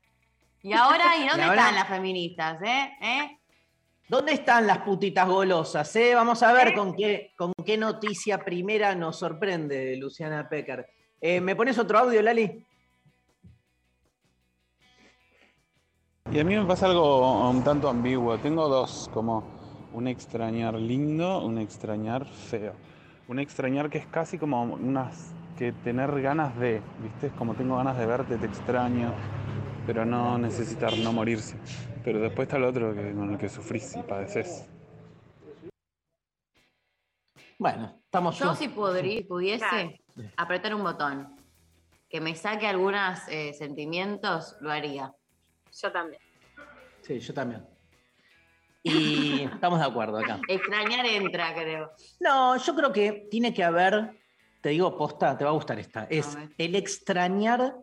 Y 0.63 0.73
ahora, 0.73 1.15
¿y 1.17 1.27
dónde 1.29 1.43
Y 1.45 1.47
ahora- 1.49 1.61
están 1.61 1.75
las 1.75 1.87
feministas, 1.87 2.61
eh? 2.63 2.91
¿Eh? 3.01 3.37
¿Dónde 4.07 4.31
están 4.33 4.65
las 4.65 4.79
putitas 4.79 5.27
golosas? 5.27 5.95
eh? 5.95 6.15
Vamos 6.15 6.41
a 6.41 6.51
ver 6.53 6.73
con 6.73 6.95
qué, 6.95 7.33
con 7.37 7.53
qué 7.63 7.77
noticia 7.77 8.39
primera 8.43 8.95
nos 8.95 9.19
sorprende 9.19 9.95
Luciana 9.97 10.49
Pecker. 10.49 10.87
Eh, 11.21 11.39
¿Me 11.39 11.55
pones 11.55 11.77
otro 11.77 11.99
audio, 11.99 12.19
Lali? 12.23 12.65
Y 16.31 16.39
a 16.39 16.43
mí 16.43 16.55
me 16.55 16.65
pasa 16.65 16.85
algo 16.85 17.49
un 17.49 17.63
tanto 17.63 17.89
ambiguo. 17.89 18.37
Tengo 18.37 18.67
dos, 18.67 19.09
como 19.13 19.43
un 19.93 20.07
extrañar 20.07 20.75
lindo, 20.75 21.43
un 21.43 21.57
extrañar 21.57 22.25
feo. 22.25 22.73
Un 23.27 23.39
extrañar 23.39 23.89
que 23.89 23.97
es 23.99 24.05
casi 24.07 24.37
como 24.37 24.63
unas 24.63 25.33
que 25.57 25.71
tener 25.71 26.21
ganas 26.21 26.57
de, 26.59 26.81
¿viste? 27.01 27.27
Es 27.27 27.33
como 27.33 27.55
tengo 27.55 27.77
ganas 27.77 27.97
de 27.97 28.05
verte, 28.05 28.37
te 28.37 28.45
extraño, 28.45 29.11
pero 29.85 30.05
no 30.05 30.37
necesitar, 30.37 30.95
no 30.99 31.11
morirse. 31.11 31.57
Pero 32.03 32.19
después 32.19 32.47
está 32.47 32.57
el 32.57 32.63
otro 32.63 32.93
que, 32.93 33.11
con 33.13 33.31
el 33.31 33.37
que 33.37 33.49
sufrís 33.49 33.95
y 33.95 34.01
padeces. 34.03 34.69
Bueno, 37.57 37.99
estamos 38.05 38.37
Yo 38.39 38.55
si 38.55 38.69
podrí- 38.69 39.27
pudiese 39.27 39.99
apretar 40.37 40.73
un 40.75 40.83
botón 40.83 41.35
que 42.07 42.21
me 42.21 42.35
saque 42.35 42.67
algunos 42.67 43.19
eh, 43.27 43.53
sentimientos, 43.53 44.55
lo 44.61 44.71
haría. 44.71 45.11
Yo 45.81 45.91
también. 45.91 46.21
Sí, 47.01 47.19
yo 47.19 47.33
también. 47.33 47.65
Y 48.81 49.41
estamos 49.43 49.77
de 49.79 49.85
acuerdo 49.85 50.17
acá. 50.17 50.39
Extrañar 50.47 51.05
entra, 51.05 51.53
creo. 51.53 51.91
No, 52.21 52.55
yo 52.55 52.73
creo 52.73 52.93
que 52.93 53.27
tiene 53.29 53.53
que 53.53 53.61
haber, 53.61 54.17
te 54.61 54.69
digo 54.69 54.97
posta, 54.97 55.37
te 55.37 55.43
va 55.43 55.49
a 55.49 55.53
gustar 55.53 55.77
esta, 55.79 56.05
es 56.05 56.37
el 56.57 56.75
extrañar 56.75 57.75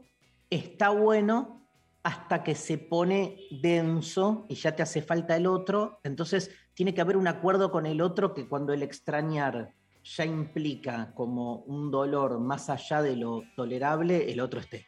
está 0.48 0.88
bueno 0.90 1.68
hasta 2.02 2.42
que 2.42 2.54
se 2.54 2.78
pone 2.78 3.36
denso 3.50 4.46
y 4.48 4.54
ya 4.54 4.74
te 4.74 4.82
hace 4.82 5.02
falta 5.02 5.36
el 5.36 5.46
otro, 5.46 6.00
entonces 6.02 6.50
tiene 6.72 6.94
que 6.94 7.00
haber 7.00 7.16
un 7.16 7.28
acuerdo 7.28 7.70
con 7.70 7.84
el 7.84 8.00
otro 8.00 8.32
que 8.32 8.48
cuando 8.48 8.72
el 8.72 8.82
extrañar 8.82 9.74
ya 10.02 10.24
implica 10.24 11.12
como 11.14 11.58
un 11.64 11.90
dolor 11.90 12.38
más 12.38 12.70
allá 12.70 13.02
de 13.02 13.16
lo 13.16 13.42
tolerable, 13.56 14.30
el 14.32 14.40
otro 14.40 14.60
esté. 14.60 14.86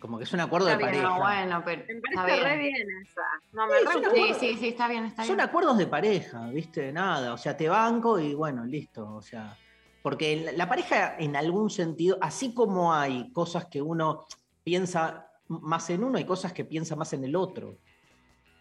Como 0.00 0.16
que 0.16 0.24
es 0.24 0.32
un 0.32 0.40
acuerdo 0.40 0.66
de 0.66 0.76
bien, 0.76 0.88
pareja. 0.88 1.08
No, 1.08 1.18
bueno, 1.20 1.62
pero 1.64 1.82
Me 1.86 1.94
está 1.94 2.22
parece 2.22 2.42
re 2.42 2.56
bien. 2.56 2.74
bien 2.74 2.88
esa. 3.02 3.20
No, 3.52 3.66
me 3.66 3.78
Sí, 3.78 3.84
re. 3.84 4.34
Sí, 4.34 4.34
sí, 4.40 4.56
sí, 4.58 4.68
está 4.68 4.88
bien, 4.88 5.04
está 5.04 5.24
Son 5.24 5.36
bien. 5.36 5.46
acuerdos 5.46 5.76
de 5.76 5.86
pareja, 5.86 6.48
¿viste? 6.48 6.90
Nada, 6.90 7.34
o 7.34 7.38
sea, 7.38 7.54
te 7.56 7.68
banco 7.68 8.18
y 8.18 8.34
bueno, 8.34 8.64
listo, 8.64 9.14
o 9.14 9.20
sea, 9.20 9.58
porque 10.02 10.52
la 10.56 10.66
pareja 10.66 11.16
en 11.18 11.36
algún 11.36 11.68
sentido, 11.68 12.16
así 12.22 12.54
como 12.54 12.94
hay 12.94 13.30
cosas 13.30 13.66
que 13.66 13.82
uno 13.82 14.24
piensa 14.64 15.26
más 15.48 15.90
en 15.90 16.02
uno, 16.02 16.16
hay 16.16 16.24
cosas 16.24 16.54
que 16.54 16.64
piensa 16.64 16.96
más 16.96 17.12
en 17.12 17.24
el 17.24 17.36
otro. 17.36 17.78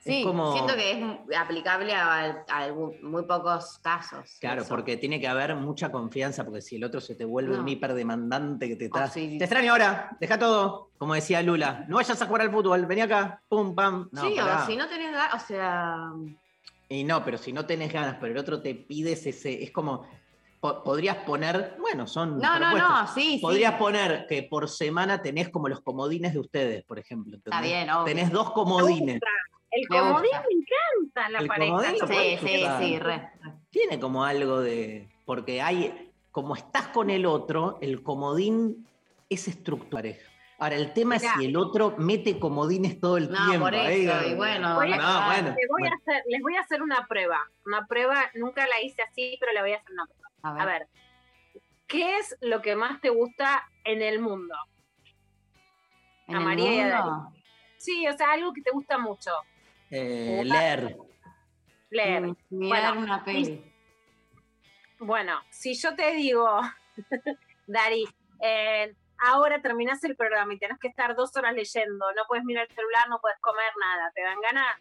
Sí, 0.01 0.19
es 0.21 0.25
como, 0.25 0.53
siento 0.53 0.75
que 0.75 0.91
es 0.91 1.37
aplicable 1.37 1.93
a, 1.93 2.45
muy 3.01 3.23
pocos 3.23 3.79
casos. 3.83 4.37
Claro, 4.39 4.61
eso. 4.61 4.69
porque 4.69 4.95
tiene 4.97 5.19
que 5.19 5.27
haber 5.27 5.55
mucha 5.55 5.91
confianza, 5.91 6.45
porque 6.45 6.61
si 6.61 6.77
el 6.77 6.85
otro 6.85 7.01
se 7.01 7.15
te 7.15 7.25
vuelve 7.25 7.55
No. 7.55 7.61
un 7.63 7.67
hiperdemandante 7.67 8.67
que 8.69 8.75
te 8.77 8.85
Oh, 8.85 8.87
está... 8.87 9.07
sí. 9.07 9.37
Te 9.37 9.43
extraño 9.43 9.71
ahora, 9.73 10.15
deja 10.19 10.39
todo, 10.39 10.91
como 10.97 11.15
decía 11.15 11.41
Lula, 11.41 11.85
no 11.89 11.97
vayas 11.97 12.21
a 12.21 12.25
jugar 12.25 12.43
al 12.43 12.51
fútbol, 12.51 12.85
vení 12.85 13.01
acá, 13.01 13.41
pum, 13.49 13.75
pam. 13.75 14.07
No, 14.13 14.21
sí, 14.21 14.35
pará. 14.37 14.63
o 14.63 14.65
si 14.65 14.77
no 14.77 14.87
tenés 14.87 15.11
ganas, 15.11 15.43
o 15.43 15.45
sea, 15.45 16.11
Y 16.87 17.03
no, 17.03 17.23
pero 17.25 17.37
si 17.37 17.51
no 17.51 17.65
tenés 17.65 17.91
ganas, 17.91 18.15
pero 18.21 18.31
el 18.31 18.37
otro 18.37 18.61
te 18.61 18.75
pides 18.75 19.25
ese, 19.25 19.61
es 19.61 19.71
como, 19.71 20.07
po- 20.61 20.81
podrías 20.81 21.17
poner, 21.17 21.75
bueno, 21.79 22.07
son 22.07 22.37
No, 22.37 22.57
no, 22.57 22.71
no, 22.77 23.07
sí, 23.13 23.33
sí. 23.35 23.39
Podrías 23.41 23.73
poner 23.75 24.25
que 24.29 24.43
por 24.43 24.69
semana 24.69 25.21
tenés 25.21 25.49
como 25.49 25.67
los 25.67 25.81
comodines 25.81 26.31
de 26.33 26.39
ustedes, 26.39 26.83
por 26.85 26.99
ejemplo. 26.99 27.35
Está 27.35 27.59
bien, 27.61 27.89
obvio. 27.89 28.05
Tenés 28.05 28.31
dos 28.31 28.51
comodines. 28.51 29.19
El 29.71 29.87
comodín 29.87 30.31
me 30.31 30.55
encanta 30.61 31.27
en 31.27 31.33
la 31.33 31.39
El 31.39 31.47
pareja. 31.47 31.71
comodín 31.71 31.95
Yo 31.95 31.99
lo 32.01 32.07
sí, 32.07 32.37
sí, 32.47 32.63
usar. 32.63 32.81
sí, 32.83 32.99
re. 32.99 33.31
Tiene 33.69 33.99
como 33.99 34.23
algo 34.23 34.59
de, 34.61 35.09
porque 35.25 35.61
hay, 35.61 36.11
como 36.31 36.55
estás 36.55 36.87
con 36.87 37.09
el 37.09 37.25
otro, 37.25 37.77
el 37.81 38.01
comodín 38.03 38.87
es 39.29 39.47
estructural. 39.47 40.15
Ahora, 40.57 40.75
el 40.75 40.91
tema 40.93 41.15
es 41.15 41.21
si 41.37 41.45
el 41.45 41.55
otro 41.55 41.95
mete 41.97 42.37
comodines 42.39 42.99
todo 42.99 43.15
el 43.17 43.29
No, 43.31 43.45
tiempo. 43.47 43.65
por 43.67 43.75
ahí, 43.75 44.05
eso, 44.05 44.27
y 44.29 44.35
bueno, 44.35 44.75
Voy 44.75 44.91
a- 44.91 44.97
no, 44.97 45.25
bueno. 45.27 45.55
les, 45.57 45.67
voy 45.69 45.81
bueno. 45.81 45.95
a 45.95 45.97
hacer, 45.97 46.23
les 46.27 46.41
voy 46.41 46.55
a 46.55 46.59
hacer 46.61 46.81
una 46.81 47.05
prueba. 47.07 47.39
Una 47.65 47.85
prueba, 47.87 48.29
nunca 48.33 48.67
la 48.67 48.81
hice 48.81 49.01
así, 49.03 49.37
pero 49.39 49.53
le 49.53 49.61
voy 49.61 49.71
a 49.73 49.77
hacer 49.77 49.91
una 49.93 50.05
prueba. 50.05 50.29
A 50.41 50.53
ver. 50.53 50.61
A 50.61 50.65
ver, 50.65 50.87
¿qué 51.87 52.17
es 52.17 52.35
lo 52.41 52.61
que 52.61 52.75
más 52.75 52.99
te 52.99 53.09
gusta 53.09 53.69
en 53.85 54.01
el 54.01 54.19
mundo? 54.19 54.55
¿En 56.27 56.35
a 56.35 56.39
el 56.39 56.45
María 56.45 56.73
y 56.75 56.79
a 56.79 56.87
Darío. 56.89 57.11
mundo? 57.11 57.31
Sí, 57.77 58.05
o 58.07 58.17
sea, 58.17 58.31
algo 58.33 58.51
que 58.51 58.61
te 58.61 58.71
gusta 58.71 58.97
mucho. 58.97 59.31
Eh, 59.91 60.41
leer. 60.45 60.97
Leer. 61.89 62.21
Mm, 62.21 62.35
Mirar 62.49 62.93
Bueno, 62.93 63.01
una 63.01 63.23
peli. 63.23 63.73
Bueno, 64.99 65.39
si 65.49 65.75
yo 65.75 65.95
te 65.95 66.11
digo, 66.13 66.61
Dari, 67.67 68.05
eh, 68.41 68.95
ahora 69.19 69.61
terminás 69.61 70.03
el 70.03 70.15
programa 70.15 70.53
y 70.53 70.59
tenés 70.59 70.79
que 70.79 70.87
estar 70.87 71.15
dos 71.15 71.35
horas 71.35 71.53
leyendo, 71.53 72.11
no 72.13 72.23
puedes 72.27 72.43
mirar 72.43 72.67
el 72.69 72.75
celular, 72.75 73.07
no 73.09 73.19
puedes 73.19 73.39
comer 73.39 73.71
nada, 73.79 74.11
¿te 74.13 74.21
dan 74.21 74.41
ganas? 74.41 74.77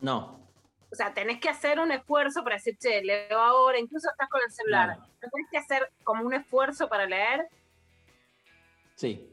No. 0.00 0.44
O 0.90 0.96
sea, 0.96 1.12
tenés 1.12 1.40
que 1.40 1.48
hacer 1.48 1.80
un 1.80 1.90
esfuerzo 1.90 2.44
para 2.44 2.56
decir, 2.56 2.76
che, 2.78 3.02
leo 3.02 3.38
ahora, 3.38 3.78
incluso 3.78 4.08
estás 4.10 4.28
con 4.28 4.40
el 4.42 4.50
celular. 4.52 4.96
¿No 4.98 5.30
tenés 5.30 5.50
que 5.50 5.58
hacer 5.58 5.92
como 6.04 6.24
un 6.24 6.34
esfuerzo 6.34 6.88
para 6.88 7.06
leer? 7.06 7.48
Sí. 8.94 9.28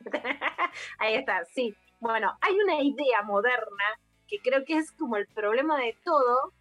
Ahí 0.98 1.14
está, 1.14 1.44
sí. 1.46 1.74
Bueno, 2.00 2.34
hay 2.40 2.54
una 2.58 2.82
idea 2.82 3.22
moderna 3.22 3.84
que 4.26 4.38
creo 4.38 4.64
que 4.64 4.78
es 4.78 4.90
como 4.92 5.16
el 5.16 5.26
problema 5.26 5.78
de 5.78 5.94
todo, 6.02 6.54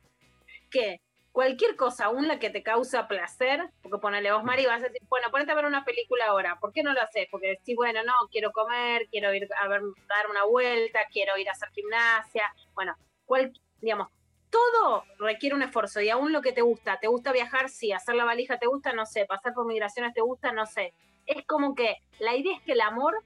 que 0.69 0.99
cualquier 1.31 1.77
cosa, 1.77 2.05
aún 2.05 2.27
la 2.27 2.39
que 2.39 2.49
te 2.49 2.61
causa 2.61 3.07
placer, 3.07 3.69
porque 3.81 3.99
ponele 3.99 4.33
vos, 4.33 4.43
Mari, 4.43 4.65
vas 4.65 4.81
a 4.81 4.89
decir, 4.89 5.01
bueno, 5.07 5.31
ponete 5.31 5.53
a 5.53 5.55
ver 5.55 5.65
una 5.65 5.85
película 5.85 6.25
ahora, 6.25 6.57
¿por 6.59 6.73
qué 6.73 6.83
no 6.83 6.91
lo 6.91 7.01
haces? 7.01 7.27
Porque 7.31 7.51
decís, 7.51 7.75
bueno, 7.77 8.03
no, 8.03 8.13
quiero 8.29 8.51
comer, 8.51 9.07
quiero 9.09 9.33
ir 9.33 9.47
a 9.61 9.67
ver, 9.69 9.81
dar 10.09 10.29
una 10.29 10.43
vuelta, 10.43 10.99
quiero 11.09 11.37
ir 11.37 11.47
a 11.47 11.53
hacer 11.53 11.69
gimnasia, 11.69 12.43
bueno, 12.73 12.95
cual, 13.25 13.53
digamos, 13.79 14.09
todo 14.49 15.05
requiere 15.19 15.55
un 15.55 15.61
esfuerzo 15.61 16.01
y 16.01 16.09
aún 16.09 16.33
lo 16.33 16.41
que 16.41 16.51
te 16.51 16.63
gusta, 16.63 16.99
¿te 16.99 17.07
gusta 17.07 17.31
viajar? 17.31 17.69
Sí, 17.69 17.93
hacer 17.93 18.15
la 18.15 18.25
valija 18.25 18.59
te 18.59 18.67
gusta, 18.67 18.91
no 18.91 19.05
sé, 19.05 19.25
pasar 19.25 19.53
por 19.53 19.65
migraciones 19.65 20.13
te 20.13 20.21
gusta, 20.21 20.51
no 20.51 20.65
sé. 20.65 20.93
Es 21.27 21.45
como 21.45 21.75
que 21.75 21.95
la 22.19 22.35
idea 22.35 22.57
es 22.57 22.63
que 22.63 22.73
el 22.73 22.81
amor 22.81 23.23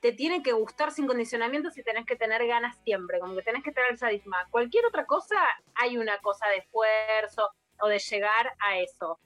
te 0.00 0.12
tiene 0.12 0.42
que 0.42 0.52
gustar 0.52 0.92
sin 0.92 1.06
condicionamientos 1.06 1.76
y 1.76 1.82
tenés 1.82 2.06
que 2.06 2.16
tener 2.16 2.46
ganas 2.46 2.76
siempre, 2.84 3.18
como 3.18 3.34
que 3.34 3.42
tenés 3.42 3.62
que 3.62 3.72
tener 3.72 3.96
sadismo. 3.98 4.36
Cualquier 4.50 4.86
otra 4.86 5.06
cosa 5.06 5.36
hay 5.74 5.96
una 5.96 6.18
cosa 6.18 6.46
de 6.48 6.58
esfuerzo 6.58 7.50
o 7.80 7.88
de 7.88 7.98
llegar 7.98 8.52
a 8.60 8.78
eso. 8.78 9.18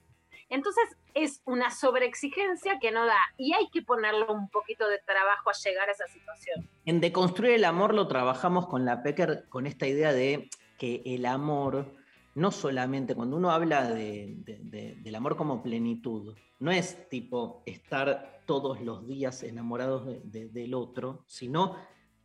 Entonces 0.49 0.85
es 1.15 1.41
una 1.47 1.71
sobreexigencia 1.71 2.79
que 2.79 2.91
no 2.91 3.07
da 3.07 3.19
y 3.37 3.55
hay 3.55 3.69
que 3.71 3.83
ponerle 3.83 4.27
un 4.29 4.49
poquito 4.51 4.87
de 4.89 4.99
trabajo 4.99 5.51
a 5.51 5.55
llegar 5.55 5.89
a 5.89 5.93
esa 5.93 6.07
situación. 6.09 6.69
En 6.85 7.01
Deconstruir 7.01 7.55
el 7.55 7.65
Amor 7.65 7.95
lo 7.95 8.07
trabajamos 8.07 8.67
con 8.67 8.85
la 8.85 9.03
Pecker 9.03 9.49
con 9.49 9.67
esta 9.67 9.87
idea 9.87 10.13
de 10.13 10.51
que 10.79 11.03
el 11.07 11.27
amor, 11.27 11.95
no 12.35 12.51
solamente 12.51 13.15
cuando 13.15 13.37
uno 13.37 13.51
habla 13.51 13.89
de- 13.89 14.37
de- 14.39 14.61
de- 14.63 14.95
del 15.03 15.15
amor 15.15 15.37
como 15.37 15.63
plenitud, 15.63 16.35
no 16.61 16.71
es 16.71 17.09
tipo 17.09 17.63
estar 17.67 18.43
todos 18.47 18.81
los 18.81 19.07
días 19.07 19.43
enamorados 19.43 20.07
de- 20.07 20.21
de- 20.25 20.49
del 20.49 20.75
otro, 20.75 21.25
sino 21.27 21.77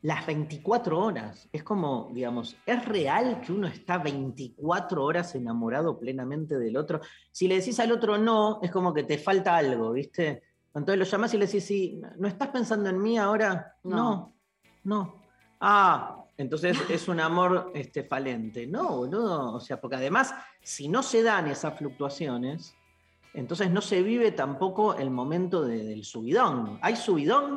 las 0.03 0.25
24 0.27 0.99
horas. 0.99 1.49
Es 1.51 1.63
como, 1.63 2.11
digamos, 2.13 2.55
¿es 2.65 2.85
real 2.85 3.41
que 3.41 3.51
uno 3.51 3.67
está 3.67 3.97
24 3.97 5.03
horas 5.03 5.33
enamorado 5.35 5.99
plenamente 5.99 6.57
del 6.57 6.77
otro? 6.77 7.01
Si 7.31 7.47
le 7.47 7.55
decís 7.55 7.79
al 7.79 7.91
otro 7.91 8.17
no, 8.17 8.59
es 8.61 8.71
como 8.71 8.93
que 8.93 9.03
te 9.03 9.17
falta 9.17 9.57
algo, 9.57 9.91
¿viste? 9.91 10.43
Entonces 10.73 10.99
lo 10.99 11.05
llamás 11.05 11.33
y 11.33 11.37
le 11.39 11.47
decís, 11.47 11.65
sí, 11.65 11.99
¿no 12.19 12.27
estás 12.27 12.49
pensando 12.49 12.89
en 12.89 13.01
mí 13.01 13.17
ahora? 13.17 13.75
No. 13.83 13.95
no. 13.95 14.33
No. 14.83 15.15
Ah, 15.59 16.23
entonces 16.37 16.77
es 16.89 17.07
un 17.07 17.19
amor 17.19 17.71
este, 17.73 18.03
falente. 18.03 18.67
No, 18.67 18.97
boludo. 18.97 19.53
O 19.55 19.59
sea, 19.59 19.79
porque 19.81 19.95
además, 19.97 20.33
si 20.61 20.87
no 20.87 21.03
se 21.03 21.23
dan 21.23 21.47
esas 21.47 21.77
fluctuaciones, 21.77 22.75
entonces 23.33 23.69
no 23.71 23.81
se 23.81 24.01
vive 24.03 24.31
tampoco 24.31 24.95
el 24.95 25.09
momento 25.09 25.61
de- 25.63 25.83
del 25.83 26.03
subidón. 26.05 26.79
¿Hay 26.81 26.95
subidón? 26.95 27.55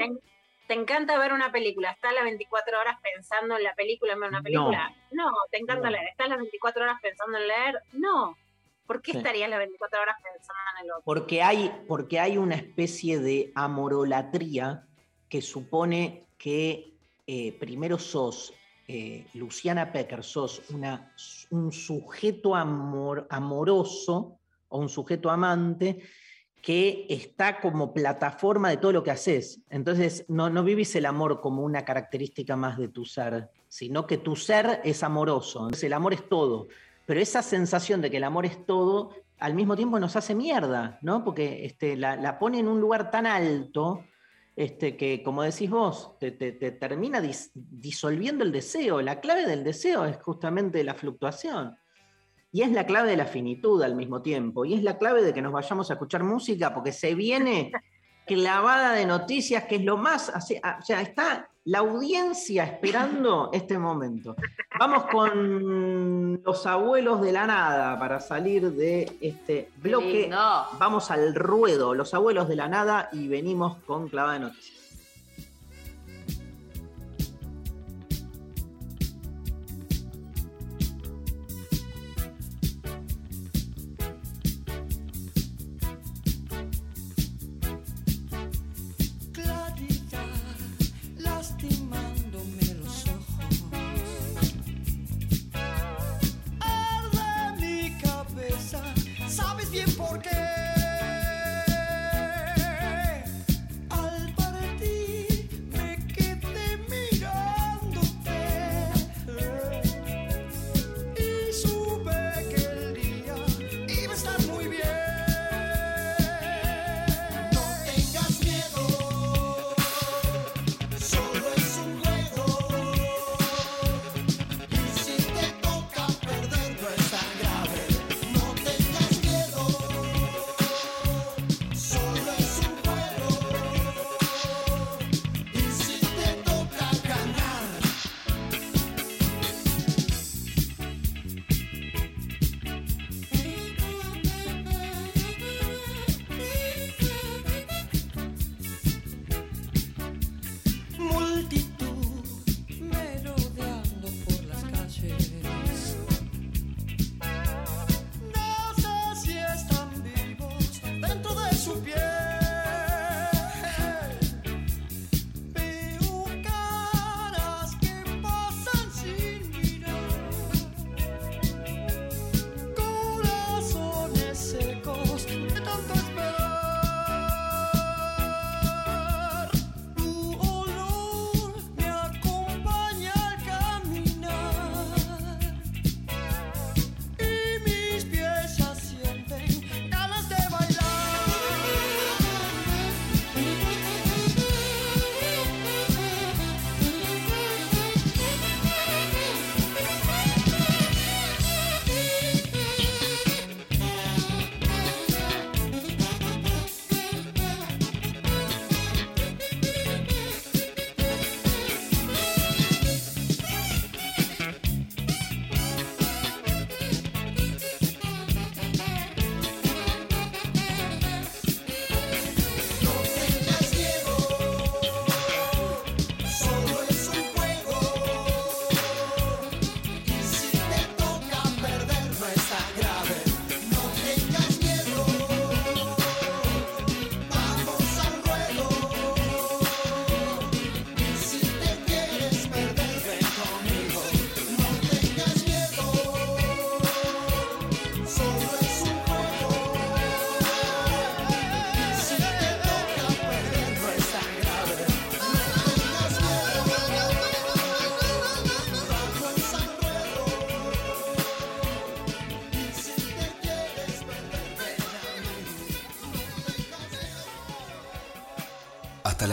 ¿Te 0.66 0.74
encanta 0.74 1.18
ver 1.18 1.32
una 1.32 1.50
película? 1.50 1.90
¿Estás 1.90 2.14
las 2.14 2.22
24 2.24 2.78
horas 2.78 2.96
pensando 3.02 3.56
en 3.56 3.64
la 3.64 3.74
película, 3.74 4.12
en 4.12 4.20
ver 4.20 4.28
una 4.30 4.42
película? 4.42 4.94
No. 5.10 5.30
¿Te 5.50 5.58
encanta 5.58 5.86
No. 5.86 5.90
leer? 5.96 6.08
¿Estás 6.08 6.28
las 6.28 6.38
24 6.38 6.82
horas 6.84 6.98
pensando 7.02 7.38
en 7.38 7.48
leer? 7.48 7.82
No. 7.92 8.36
¿Por 8.86 9.02
qué 9.02 9.12
Sí. 9.12 9.18
estarías 9.18 9.48
las 9.50 9.58
24 9.58 10.00
horas 10.00 10.16
pensando 10.22 10.60
en 10.78 10.84
el 10.84 10.90
otro? 10.92 11.02
Porque 11.04 11.42
hay, 11.42 11.72
porque 11.88 12.20
hay 12.20 12.38
una 12.38 12.54
especie 12.56 13.18
de 13.18 13.52
amorolatría 13.54 14.86
que 15.28 15.42
supone 15.42 16.26
que 16.38 16.94
eh, 17.26 17.56
primero 17.60 17.96
sos, 17.98 18.52
eh, 18.92 19.26
Luciana 19.34 19.92
Pecker, 19.92 20.24
sos 20.24 20.62
un 21.50 21.70
sujeto 21.70 22.56
amor, 22.56 23.24
amoroso 23.30 24.40
o 24.68 24.78
un 24.78 24.88
sujeto 24.88 25.30
amante 25.30 26.02
que 26.60 27.06
está 27.08 27.60
como 27.60 27.94
plataforma 27.94 28.68
de 28.68 28.78
todo 28.78 28.90
lo 28.90 29.04
que 29.04 29.12
haces. 29.12 29.60
Entonces, 29.70 30.24
no, 30.26 30.50
no 30.50 30.64
vivís 30.64 30.96
el 30.96 31.06
amor 31.06 31.40
como 31.40 31.62
una 31.62 31.84
característica 31.84 32.56
más 32.56 32.78
de 32.78 32.88
tu 32.88 33.04
ser, 33.04 33.50
sino 33.68 34.08
que 34.08 34.18
tu 34.18 34.34
ser 34.34 34.80
es 34.82 35.04
amoroso. 35.04 35.60
Entonces, 35.60 35.84
el 35.84 35.92
amor 35.92 36.12
es 36.12 36.28
todo. 36.28 36.66
Pero 37.06 37.20
esa 37.20 37.42
sensación 37.42 38.00
de 38.00 38.10
que 38.10 38.16
el 38.16 38.24
amor 38.24 38.44
es 38.44 38.66
todo, 38.66 39.14
al 39.38 39.54
mismo 39.54 39.76
tiempo 39.76 40.00
nos 40.00 40.16
hace 40.16 40.34
mierda, 40.34 40.98
¿no? 41.00 41.22
Porque 41.22 41.64
este, 41.64 41.96
la, 41.96 42.16
la 42.16 42.40
pone 42.40 42.58
en 42.58 42.66
un 42.66 42.80
lugar 42.80 43.12
tan 43.12 43.26
alto 43.26 44.04
este, 44.62 44.96
que, 44.96 45.22
como 45.22 45.42
decís 45.42 45.70
vos, 45.70 46.18
te, 46.18 46.32
te- 46.32 46.52
te 46.52 46.70
termina 46.72 47.20
dis- 47.20 47.50
disolviendo 47.54 48.44
el 48.44 48.52
deseo. 48.52 49.00
La 49.00 49.20
clave 49.20 49.46
del 49.46 49.64
deseo 49.64 50.04
es 50.04 50.18
justamente 50.18 50.84
la 50.84 50.94
fluctuación. 50.94 51.76
Y 52.52 52.62
es 52.62 52.70
la 52.72 52.84
clave 52.84 53.08
de 53.10 53.16
la 53.16 53.24
finitud 53.24 53.82
al 53.82 53.94
mismo 53.94 54.20
tiempo. 54.20 54.64
Y 54.66 54.74
es 54.74 54.82
la 54.82 54.98
clave 54.98 55.22
de 55.22 55.32
que 55.32 55.40
nos 55.40 55.52
vayamos 55.52 55.90
a 55.90 55.94
escuchar 55.94 56.24
música 56.24 56.74
porque 56.74 56.92
se 56.92 57.14
viene 57.14 57.72
clavada 58.26 58.92
de 58.92 59.06
noticias, 59.06 59.64
que 59.64 59.76
es 59.76 59.82
lo 59.84 59.96
más. 59.96 60.28
así- 60.28 60.60
ah, 60.62 60.76
O 60.78 60.84
sea, 60.84 61.00
está 61.00 61.48
la 61.70 61.78
audiencia 61.78 62.64
esperando 62.64 63.48
este 63.52 63.78
momento. 63.78 64.34
Vamos 64.76 65.04
con 65.04 66.42
los 66.42 66.66
abuelos 66.66 67.20
de 67.20 67.30
la 67.30 67.46
nada 67.46 67.96
para 67.96 68.18
salir 68.18 68.72
de 68.72 69.18
este 69.20 69.70
bloque. 69.76 70.28
Vamos 70.80 71.12
al 71.12 71.32
ruedo, 71.32 71.94
los 71.94 72.12
abuelos 72.12 72.48
de 72.48 72.56
la 72.56 72.66
nada, 72.66 73.08
y 73.12 73.28
venimos 73.28 73.76
con 73.86 74.08
clavada 74.08 74.34
de 74.34 74.40
noticias. 74.40 74.79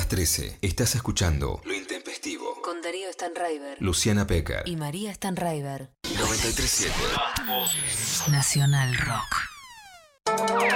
Las 0.08 0.16
13 0.16 0.60
estás 0.62 0.96
escuchando 0.96 1.62
Lo 1.66 1.74
Intempestivo. 1.74 2.62
Con 2.64 2.82
Darío 2.82 3.12
Stanraiver. 3.12 3.78
Luciana 3.82 4.26
Pecker. 4.26 4.64
Y 4.66 4.78
María 4.78 5.14
Stanraiver. 5.14 5.90
937. 6.04 6.94
Nacional 8.32 8.96
Rock. 8.96 9.36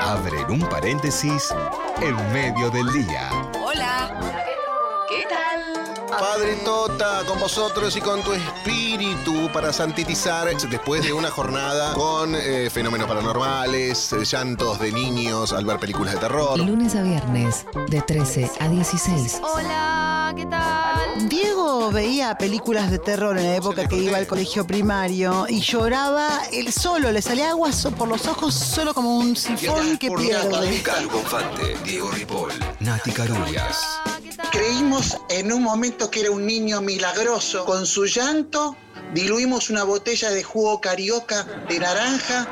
Abren 0.02 0.52
un 0.52 0.68
paréntesis 0.68 1.54
en 2.02 2.16
medio 2.34 2.70
del 2.72 2.92
día. 2.92 3.30
Padre 6.22 6.56
Tota, 6.64 7.24
con 7.26 7.40
vosotros 7.40 7.96
y 7.98 8.00
con 8.00 8.22
tu 8.22 8.32
espíritu 8.34 9.50
para 9.52 9.74
santitizar 9.74 10.56
después 10.70 11.04
de 11.04 11.14
una 11.14 11.32
jornada 11.32 11.96
con 11.96 12.36
eh, 12.36 12.70
fenómenos 12.70 13.08
paranormales, 13.08 14.14
eh, 14.14 14.24
llantos 14.24 14.80
de 14.80 14.92
niños 14.92 15.52
al 15.52 15.66
ver 15.66 15.80
películas 15.80 16.14
de 16.14 16.20
terror. 16.20 16.60
Lunes 16.60 16.96
a 16.96 17.02
viernes, 17.02 17.66
de 17.90 18.02
13 18.04 18.52
a 18.60 18.70
16. 18.70 19.42
Hola, 19.42 20.32
¿qué 20.38 20.46
tal? 20.46 21.28
Diego 21.28 21.90
veía 21.90 22.38
películas 22.38 22.92
de 22.92 23.00
terror 23.00 23.36
en 23.40 23.46
la 23.46 23.56
época 23.56 23.88
que 23.88 23.98
iba 23.98 24.20
al 24.20 24.28
colegio 24.28 24.68
primario 24.68 25.48
y 25.50 25.60
lloraba 25.62 26.42
él 26.54 26.72
solo, 26.72 27.12
le 27.12 27.24
salía 27.24 27.50
agua 27.50 27.72
por 27.98 28.08
los 28.08 28.28
ojos 28.28 28.54
solo 28.54 28.94
como 28.94 29.18
un 29.18 29.36
sifón 29.36 29.98
que 29.98 30.12
pierde. 30.12 30.84
Calvo 30.84 31.18
Infante, 31.18 31.76
Diego 31.84 32.12
Ripoll, 32.12 32.52
Nati 32.80 33.12
Carulias. 33.12 34.21
Creímos 34.52 35.18
en 35.30 35.52
un 35.52 35.64
momento 35.64 36.12
que 36.12 36.22
era 36.22 36.32
un 36.32 36.46
niño 36.46 36.82
milagroso. 36.82 37.66
Con 37.66 37.86
su 37.86 38.06
llanto 38.06 38.76
diluimos 39.14 39.70
una 39.70 39.84
botella 39.84 40.30
de 40.30 40.44
jugo 40.44 40.82
carioca 40.82 41.44
de 41.70 41.80
naranja. 41.80 42.48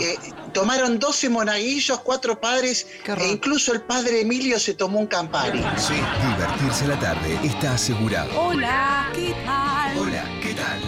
Eh, 0.00 0.18
tomaron 0.52 0.98
12 0.98 1.28
monaguillos, 1.30 2.00
cuatro 2.00 2.38
padres 2.40 2.86
e 3.06 3.28
incluso 3.28 3.72
el 3.72 3.80
padre 3.82 4.20
Emilio 4.20 4.58
se 4.58 4.74
tomó 4.74 4.98
un 4.98 5.06
Campari. 5.06 5.64
Sí. 5.76 5.94
Divertirse 6.36 6.84
a 6.84 6.88
la 6.88 7.00
tarde 7.00 7.38
está 7.42 7.74
asegurado. 7.74 8.30
Hola, 8.38 9.10
¿qué 9.14 9.34
tal? 9.46 9.98
Hola, 9.98 10.24
¿qué 10.42 10.54
tal? 10.54 10.80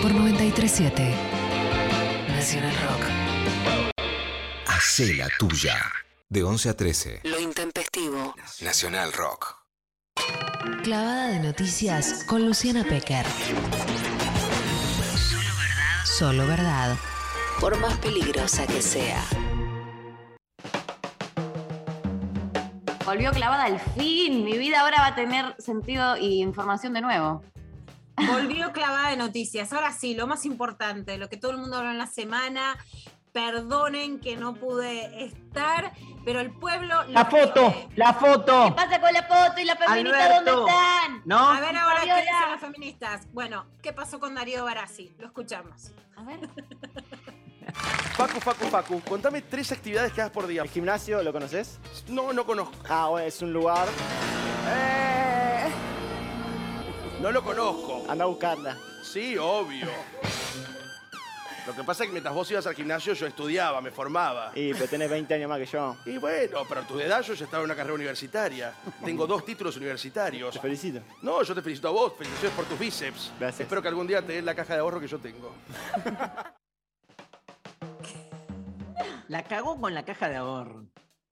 Por 0.00 0.14
937 0.14 1.14
Nacional 2.28 2.74
Rock. 2.88 3.04
Hacé 4.66 5.14
la 5.14 5.28
tuya. 5.38 5.76
De 6.28 6.42
11 6.42 6.68
a 6.70 6.76
13. 6.76 7.20
Lo 7.24 7.38
intempestivo. 7.38 8.34
Nacional 8.60 9.12
Rock. 9.12 9.63
Clavada 10.84 11.28
de 11.28 11.40
noticias 11.40 12.24
con 12.24 12.44
Luciana 12.44 12.84
Pecker. 12.84 13.24
Solo 15.16 15.48
verdad. 15.56 16.04
Solo 16.04 16.46
verdad. 16.46 16.96
Por 17.58 17.80
más 17.80 17.96
peligrosa 17.96 18.66
que 18.66 18.82
sea. 18.82 19.24
Volvió 23.06 23.30
clavada 23.32 23.64
al 23.64 23.80
fin. 23.80 24.44
Mi 24.44 24.58
vida 24.58 24.82
ahora 24.82 24.98
va 24.98 25.06
a 25.06 25.14
tener 25.14 25.56
sentido 25.58 26.18
y 26.18 26.42
información 26.42 26.92
de 26.92 27.00
nuevo. 27.00 27.42
Volvió 28.18 28.72
clavada 28.72 29.08
de 29.08 29.16
noticias. 29.16 29.72
Ahora 29.72 29.90
sí, 29.90 30.14
lo 30.14 30.26
más 30.26 30.44
importante, 30.44 31.16
lo 31.16 31.30
que 31.30 31.38
todo 31.38 31.52
el 31.52 31.56
mundo 31.56 31.78
habló 31.78 31.92
en 31.92 31.98
la 31.98 32.08
semana. 32.08 32.76
Perdonen 33.34 34.20
que 34.20 34.36
no 34.36 34.54
pude 34.54 35.24
estar, 35.24 35.92
pero 36.24 36.38
el 36.38 36.52
pueblo. 36.52 37.02
lo 37.02 37.10
La 37.10 37.24
foto, 37.24 37.74
la 37.96 38.14
foto. 38.14 38.66
¿Qué 38.66 38.72
pasa 38.76 39.00
con 39.00 39.12
la 39.12 39.22
foto 39.24 39.60
y 39.60 39.64
la 39.64 39.74
feminista? 39.74 40.24
Alberto. 40.24 40.54
¿Dónde 40.54 40.70
están? 40.70 41.22
¿No? 41.24 41.50
A 41.50 41.58
ver 41.58 41.76
ahora 41.76 42.00
qué 42.02 42.14
dicen 42.14 42.50
las 42.52 42.60
feministas. 42.60 43.26
Bueno, 43.32 43.66
¿qué 43.82 43.92
pasó 43.92 44.20
con 44.20 44.36
Darío 44.36 44.64
Barassi? 44.64 45.16
Lo 45.18 45.26
escuchamos. 45.26 45.90
A 46.14 46.22
ver. 46.22 46.48
Facu, 48.16 48.38
Facu, 48.38 48.66
Facu, 48.66 49.00
contame 49.00 49.42
tres 49.42 49.72
actividades 49.72 50.12
que 50.12 50.20
hagas 50.20 50.32
por 50.32 50.46
día. 50.46 50.62
¿El 50.62 50.68
gimnasio 50.68 51.20
lo 51.20 51.32
conoces? 51.32 51.80
No, 52.06 52.32
no 52.32 52.46
conozco. 52.46 52.76
Ah, 52.88 53.08
bueno, 53.10 53.26
es 53.26 53.42
un 53.42 53.52
lugar. 53.52 53.88
Eh. 54.68 55.68
No 57.20 57.32
lo 57.32 57.42
conozco. 57.42 58.04
Anda 58.08 58.22
a 58.22 58.28
buscarla. 58.28 58.78
Sí, 59.02 59.36
obvio. 59.36 59.88
Lo 61.66 61.74
que 61.74 61.82
pasa 61.82 62.04
es 62.04 62.08
que 62.08 62.12
mientras 62.12 62.34
vos 62.34 62.50
ibas 62.50 62.66
al 62.66 62.74
gimnasio 62.74 63.14
yo 63.14 63.26
estudiaba, 63.26 63.80
me 63.80 63.90
formaba. 63.90 64.52
Y 64.54 64.74
pero 64.74 64.86
tenés 64.86 65.08
20 65.08 65.34
años 65.34 65.48
más 65.48 65.58
que 65.58 65.66
yo. 65.66 65.96
Y 66.04 66.18
bueno, 66.18 66.60
pero 66.68 66.82
a 66.82 66.86
tu 66.86 67.00
edad 67.00 67.22
yo 67.22 67.32
ya 67.32 67.44
estaba 67.44 67.62
en 67.62 67.66
una 67.66 67.74
carrera 67.74 67.94
universitaria. 67.94 68.74
Tengo 69.04 69.26
dos 69.26 69.44
títulos 69.44 69.76
universitarios. 69.76 70.54
Te 70.54 70.60
felicito. 70.60 71.00
No, 71.22 71.42
yo 71.42 71.54
te 71.54 71.62
felicito 71.62 71.88
a 71.88 71.92
vos. 71.92 72.12
Felicitaciones 72.18 72.56
por 72.56 72.66
tus 72.66 72.78
bíceps. 72.78 73.32
Gracias. 73.40 73.60
Espero 73.60 73.80
que 73.80 73.88
algún 73.88 74.06
día 74.06 74.20
te 74.20 74.34
den 74.34 74.44
la 74.44 74.54
caja 74.54 74.74
de 74.74 74.80
ahorro 74.80 75.00
que 75.00 75.08
yo 75.08 75.18
tengo. 75.18 75.54
La 79.28 79.42
cagó 79.42 79.80
con 79.80 79.94
la 79.94 80.04
caja 80.04 80.28
de 80.28 80.36
ahorro. 80.36 80.84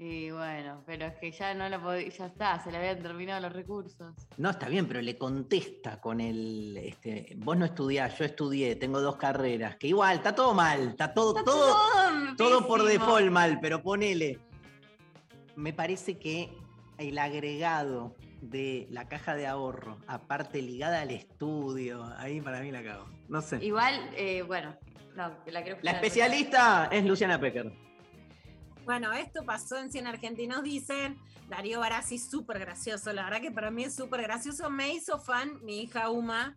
Y 0.04 0.32
bueno, 0.32 0.82
pero 0.84 1.06
es 1.06 1.14
que 1.14 1.30
ya 1.30 1.54
no 1.54 1.68
lo 1.68 1.80
podía, 1.80 2.08
ya 2.08 2.26
está, 2.26 2.58
se 2.58 2.72
le 2.72 2.78
habían 2.78 3.00
terminado 3.00 3.40
los 3.40 3.52
recursos. 3.52 4.12
No, 4.36 4.50
está 4.50 4.68
bien, 4.68 4.88
pero 4.88 5.00
le 5.00 5.16
contesta 5.16 6.00
con 6.00 6.20
el. 6.20 6.76
Este, 6.76 7.34
vos 7.36 7.56
no 7.56 7.66
estudiás, 7.66 8.18
yo 8.18 8.24
estudié, 8.24 8.74
tengo 8.74 9.00
dos 9.00 9.14
carreras. 9.14 9.76
Que 9.76 9.86
igual, 9.86 10.16
está 10.16 10.34
todo 10.34 10.54
mal, 10.54 10.88
está 10.88 11.14
todo, 11.14 11.38
Está 11.38 11.44
todo, 11.48 11.66
todo 11.66 12.36
todo 12.36 12.66
por 12.66 12.82
default 12.82 13.30
mal, 13.30 13.60
pero 13.60 13.80
ponele. 13.80 14.40
Me 15.54 15.72
parece 15.72 16.18
que 16.18 16.50
el 16.98 17.16
agregado 17.16 18.16
de 18.40 18.88
la 18.90 19.06
caja 19.06 19.36
de 19.36 19.46
ahorro, 19.46 19.98
aparte 20.08 20.62
ligada 20.62 21.02
al 21.02 21.12
estudio, 21.12 22.12
ahí 22.16 22.40
para 22.40 22.60
mí 22.60 22.72
la 22.72 22.82
cago. 22.82 23.06
No 23.28 23.40
sé. 23.40 23.64
Igual, 23.64 24.10
eh, 24.16 24.42
bueno, 24.42 24.74
no, 25.14 25.30
la 25.46 25.62
quiero 25.62 25.78
La 25.82 25.92
especialista 25.92 26.88
es 26.90 27.04
Luciana 27.04 27.38
Pecker. 27.38 27.91
Bueno, 28.84 29.12
esto 29.12 29.44
pasó 29.44 29.76
en 29.78 29.90
100 29.92 30.06
Argentinos 30.06 30.62
Dicen. 30.62 31.18
Darío 31.48 31.80
Barassi, 31.80 32.18
súper 32.18 32.58
gracioso. 32.58 33.12
La 33.12 33.24
verdad 33.24 33.40
que 33.40 33.50
para 33.50 33.70
mí 33.70 33.84
es 33.84 33.94
súper 33.94 34.22
gracioso. 34.22 34.70
Me 34.70 34.92
hizo 34.94 35.18
fan 35.18 35.62
mi 35.64 35.82
hija 35.82 36.08
Uma. 36.08 36.54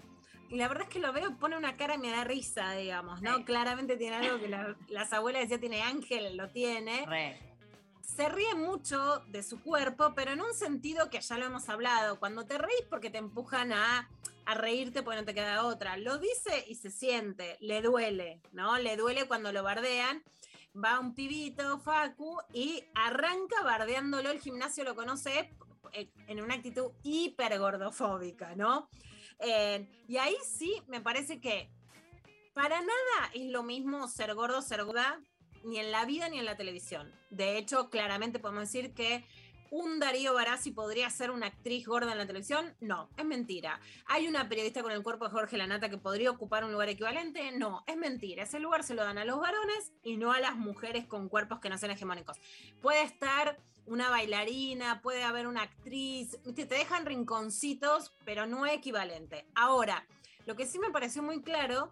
Y 0.50 0.58
la 0.58 0.68
verdad 0.68 0.84
es 0.84 0.90
que 0.90 1.00
lo 1.00 1.12
veo, 1.12 1.36
pone 1.38 1.58
una 1.58 1.76
cara 1.76 1.96
y 1.96 1.98
me 1.98 2.12
da 2.12 2.24
risa, 2.24 2.72
digamos, 2.74 3.22
¿no? 3.22 3.44
Claramente 3.46 3.98
tiene 3.98 4.18
algo 4.18 4.40
que 4.40 4.48
la- 4.48 4.76
las 4.90 5.12
abuelas 5.12 5.42
decían, 5.42 5.60
tiene 5.60 5.82
ángel, 5.82 6.38
lo 6.38 6.50
tiene. 6.50 7.04
Se 8.02 8.30
ríe 8.30 8.54
mucho 8.56 9.20
de 9.28 9.42
su 9.44 9.60
cuerpo, 9.62 10.14
pero 10.16 10.32
en 10.32 10.42
un 10.42 10.54
sentido 10.54 11.10
que 11.10 11.20
ya 11.20 11.38
lo 11.38 11.46
hemos 11.48 11.68
hablado. 11.68 12.20
Cuando 12.20 12.46
te 12.46 12.58
reís 12.60 12.84
porque 12.90 13.10
te 13.10 13.18
empujan 13.18 13.74
a, 13.74 14.08
a 14.46 14.54
reírte 14.54 15.02
porque 15.02 15.20
no 15.20 15.26
te 15.26 15.34
queda 15.34 15.66
otra. 15.66 15.98
Lo 15.98 16.20
dice 16.20 16.64
y 16.68 16.76
se 16.76 16.92
siente, 16.92 17.58
le 17.60 17.82
duele, 17.82 18.40
¿no? 18.54 18.78
Le 18.78 18.96
duele 18.98 19.26
cuando 19.28 19.52
lo 19.52 19.64
bardean 19.64 20.24
va 20.84 21.00
un 21.00 21.14
pibito, 21.14 21.80
Facu, 21.80 22.38
y 22.54 22.84
arranca 22.94 23.64
bardeándolo, 23.64 24.32
el 24.32 24.40
gimnasio 24.40 24.84
lo 24.84 24.96
conoce 24.96 25.52
eh, 25.94 26.10
en 26.28 26.42
una 26.42 26.56
actitud 26.56 26.92
hiper 27.04 27.58
gordofóbica, 27.60 28.56
¿no? 28.56 28.90
Eh, 29.40 29.88
y 30.08 30.18
ahí 30.18 30.36
sí 30.46 30.82
me 30.88 31.02
parece 31.02 31.40
que 31.40 31.70
para 32.54 32.80
nada 32.80 33.32
es 33.34 33.50
lo 33.52 33.64
mismo 33.64 34.08
ser 34.08 34.34
gordo, 34.34 34.62
ser 34.62 34.84
gorda, 34.84 35.20
ni 35.64 35.80
en 35.80 35.92
la 35.92 36.06
vida 36.06 36.30
ni 36.30 36.40
en 36.40 36.46
la 36.46 36.56
televisión. 36.56 37.12
De 37.30 37.58
hecho, 37.58 37.90
claramente 37.90 38.40
podemos 38.40 38.64
decir 38.64 38.94
que 38.94 39.26
un 39.72 40.00
Darío 40.00 40.34
Barassi 40.34 40.72
podría 40.72 41.10
ser 41.10 41.32
una 41.32 41.48
actriz 41.48 41.86
gorda 41.86 42.12
en 42.12 42.18
la 42.18 42.28
televisión. 42.28 42.74
No, 42.80 43.10
es 43.18 43.26
mentira. 43.26 43.80
¿Hay 44.06 44.28
una 44.28 44.48
periodista 44.48 44.84
con 44.84 44.92
el 44.92 45.04
cuerpo 45.04 45.26
de 45.26 45.32
Jorge 45.32 45.58
Lanata 45.58 45.90
que 45.90 45.98
podría 45.98 46.32
ocupar 46.32 46.64
un 46.64 46.72
lugar 46.72 46.90
equivalente? 46.90 47.52
No, 47.52 47.84
es 47.88 47.98
mentira. 47.98 48.44
Ese 48.44 48.60
lugar 48.60 48.84
se 48.84 48.94
lo 48.94 49.04
dan 49.04 49.18
a 49.18 49.26
los 49.26 49.40
varones 49.40 49.94
y 50.04 50.18
no 50.18 50.32
a 50.32 50.40
las 50.40 50.56
mujeres 50.56 51.06
con 51.06 51.30
cuerpos 51.30 51.60
que 51.60 51.70
no 51.70 51.78
sean 51.78 51.92
hegemónicos. 51.92 52.38
Puede 52.82 53.04
estar 53.04 53.60
una 53.86 54.10
bailarina, 54.10 55.02
puede 55.02 55.24
haber 55.24 55.48
una 55.48 55.62
actriz, 55.62 56.40
te 56.56 56.66
dejan 56.66 57.06
rinconcitos, 57.06 58.14
pero 58.26 58.46
no 58.46 58.66
equivalente. 58.66 59.46
Ahora, 59.54 60.06
lo 60.46 60.56
que 60.56 60.66
sí 60.66 60.80
me 60.80 60.90
pareció 60.90 61.22
muy 61.24 61.42
claro 61.42 61.92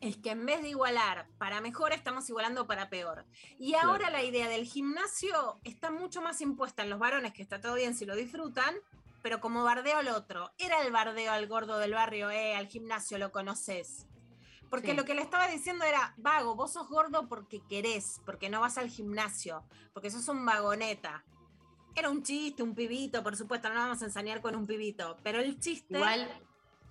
es 0.00 0.16
que 0.16 0.30
en 0.30 0.44
vez 0.44 0.62
de 0.62 0.68
igualar 0.70 1.26
para 1.38 1.60
mejor, 1.60 1.92
estamos 1.92 2.28
igualando 2.28 2.66
para 2.66 2.90
peor. 2.90 3.24
Y 3.58 3.74
ahora 3.74 4.10
la 4.10 4.22
idea 4.22 4.48
del 4.48 4.64
gimnasio 4.66 5.58
está 5.64 5.90
mucho 5.90 6.20
más 6.20 6.40
impuesta 6.40 6.82
en 6.82 6.90
los 6.90 6.98
varones, 6.98 7.32
que 7.32 7.42
está 7.42 7.60
todo 7.60 7.74
bien 7.74 7.94
si 7.94 8.04
lo 8.04 8.14
disfrutan, 8.14 8.74
pero 9.22 9.40
como 9.40 9.64
bardeo 9.64 9.96
al 9.98 10.08
otro. 10.08 10.52
Era 10.58 10.82
el 10.82 10.92
bardeo 10.92 11.32
al 11.32 11.46
gordo 11.46 11.78
del 11.78 11.94
barrio, 11.94 12.30
eh, 12.30 12.54
al 12.54 12.68
gimnasio, 12.68 13.18
lo 13.18 13.32
conoces. 13.32 14.06
Porque 14.68 14.90
Sí. 14.90 14.96
lo 14.96 15.04
que 15.04 15.14
le 15.14 15.22
estaba 15.22 15.48
diciendo 15.48 15.84
era, 15.84 16.12
vago, 16.16 16.54
vos 16.56 16.72
sos 16.72 16.88
gordo 16.88 17.28
porque 17.28 17.62
querés, 17.68 18.20
porque 18.26 18.50
no 18.50 18.60
vas 18.60 18.78
al 18.78 18.90
gimnasio, 18.90 19.64
porque 19.92 20.10
sos 20.10 20.28
un 20.28 20.44
vagoneta. 20.44 21.24
Era 21.94 22.10
un 22.10 22.22
chiste, 22.22 22.62
un 22.62 22.74
pibito, 22.74 23.22
por 23.22 23.36
supuesto, 23.36 23.68
no 23.70 23.76
vamos 23.76 24.02
a 24.02 24.04
ensañar 24.04 24.42
con 24.42 24.54
un 24.54 24.66
pibito, 24.66 25.16
pero 25.22 25.40
el 25.40 25.58
chiste... 25.58 25.96
Igual, 25.96 26.28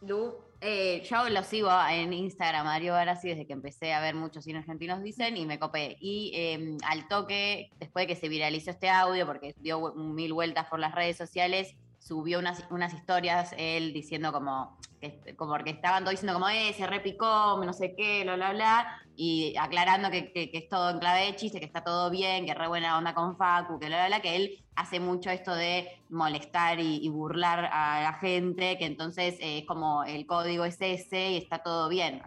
Lu, 0.08 0.46
eh, 0.62 1.04
yo 1.10 1.30
lo 1.30 1.44
sigo 1.44 1.70
en 1.90 2.14
Instagram, 2.14 2.66
Mario 2.66 2.94
Barassi, 2.94 3.30
desde 3.30 3.46
que 3.46 3.54
empecé 3.54 3.94
a 3.94 4.00
ver 4.00 4.16
muchos 4.16 4.44
cine 4.44 4.60
argentinos 4.60 5.02
dicen 5.02 5.38
y 5.38 5.46
me 5.46 5.60
copé. 5.60 5.98
Y 6.00 6.32
eh, 6.34 6.78
al 6.86 7.08
toque, 7.08 7.70
después 7.80 8.04
de 8.04 8.14
que 8.14 8.20
se 8.20 8.30
viralizó 8.30 8.72
este 8.72 8.90
audio, 8.90 9.26
porque 9.26 9.54
dio 9.58 9.94
mil 9.94 10.34
vueltas 10.34 10.68
por 10.68 10.80
las 10.80 10.96
redes 10.96 11.18
sociales, 11.18 11.76
subió 12.00 12.40
unas, 12.40 12.66
unas 12.70 12.94
historias 12.94 13.54
él 13.58 13.94
diciendo 13.94 14.32
como, 14.32 14.78
que, 15.02 15.36
como 15.36 15.52
porque 15.52 15.72
estaban 15.72 16.04
todos 16.04 16.12
diciendo 16.12 16.34
como, 16.34 16.50
eh, 16.50 16.74
se 16.74 16.88
repicó, 16.88 17.62
no 17.64 17.74
sé 17.74 17.96
qué, 17.96 18.24
bla, 18.24 18.36
bla, 18.36 18.54
bla, 18.54 19.02
y 19.18 19.56
aclarando 19.58 20.10
que, 20.12 20.32
que- 20.32 20.52
que 20.52 20.58
es 20.58 20.70
todo 20.70 20.90
en 20.90 21.00
clave 21.00 21.26
de 21.26 21.36
chiste, 21.36 21.60
que 21.60 21.66
está 21.66 21.84
todo 21.84 22.10
bien, 22.10 22.46
que 22.46 22.54
re 22.54 22.68
buena 22.68 22.98
onda 22.98 23.14
con 23.14 23.38
Facu, 23.38 23.80
que 23.80 23.88
bla, 23.88 24.08
bla, 24.08 24.20
que 24.22 24.36
él 24.36 24.62
hace 24.76 25.00
mucho 25.00 25.30
esto 25.30 25.56
de 25.56 25.90
molestar 26.10 26.80
y, 26.80 26.98
y 26.98 27.08
burlar 27.10 27.70
a 27.72 28.02
la 28.02 28.14
gente, 28.14 28.78
que 28.78 28.86
entonces 28.86 29.36
eh, 29.40 29.60
es 29.60 29.66
como 29.66 30.04
el 30.04 30.26
código 30.26 30.66
es 30.66 30.76
ese 30.82 31.32
y 31.32 31.38
está 31.38 31.60
todo 31.60 31.88
bien. 31.88 32.22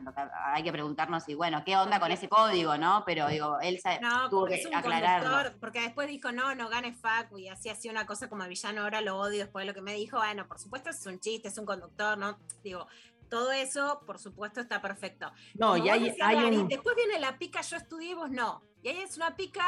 Hay 0.55 0.63
que 0.63 0.73
preguntarnos, 0.73 1.29
y 1.29 1.35
bueno, 1.35 1.63
¿qué 1.65 1.77
onda 1.77 2.01
con 2.01 2.11
ese 2.11 2.29
código, 2.29 2.77
no? 2.79 3.03
Pero 3.05 3.29
digo, 3.29 3.59
él 3.61 3.79
No, 4.01 4.31
tuvo 4.31 4.41
porque 4.43 4.63
que 4.63 4.75
aclararlo. 4.75 5.59
porque 5.61 5.81
después 5.83 6.09
dijo, 6.09 6.33
no, 6.33 6.55
no 6.55 6.69
gane 6.71 6.95
Facu, 6.95 7.39
y 7.39 7.49
así 7.49 7.69
hacía 7.69 7.91
una 7.91 8.07
cosa 8.07 8.29
como 8.31 8.47
villano, 8.49 8.83
ahora 8.83 9.01
lo 9.03 9.19
odio 9.19 9.41
después 9.41 9.63
de 9.65 9.67
lo 9.67 9.75
que 9.75 9.83
me 9.83 9.93
dijo, 9.95 10.17
bueno, 10.17 10.47
por 10.49 10.59
supuesto 10.59 10.89
es 10.91 11.05
un 11.07 11.21
chiste, 11.21 11.49
es 11.49 11.59
un 11.59 11.67
conductor, 11.67 12.17
¿no? 12.17 12.39
Digo, 12.65 12.87
todo 13.29 13.53
eso, 13.53 14.03
por 14.07 14.19
supuesto, 14.19 14.61
está 14.61 14.81
perfecto. 14.81 15.31
No, 15.55 15.73
Como 15.73 15.85
y 15.87 15.89
hay- 15.91 16.05
decías, 16.05 16.29
hay 16.29 16.37
Dani, 16.37 16.57
un- 16.59 16.69
Después 16.69 16.97
viene 16.97 17.19
la 17.19 17.39
pica, 17.39 17.61
yo 17.63 17.77
estudié 17.77 18.11
y 18.11 18.15
vos 18.15 18.31
no. 18.31 18.63
Y 18.83 18.89
ahí 18.89 18.99
es 18.99 19.17
una 19.17 19.37
pica 19.37 19.65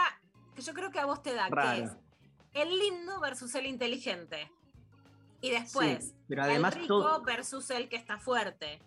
que 0.55 0.63
yo 0.63 0.73
creo 0.75 0.91
que 0.91 0.99
a 0.99 1.07
vos 1.07 1.23
te 1.23 1.35
da, 1.35 1.49
que 1.49 1.83
es 1.85 1.91
el 2.53 2.79
lindo 2.79 3.21
versus 3.21 3.55
el 3.55 3.67
inteligente. 3.67 4.51
Y 5.41 5.51
después, 5.51 6.09
Sí, 6.09 6.15
pero 6.29 6.43
además 6.43 6.75
el 6.77 6.83
rico 6.83 7.01
todo- 7.01 7.23
versus 7.23 7.71
el 7.71 7.89
que 7.89 7.97
está 7.97 8.19
fuerte. 8.19 8.83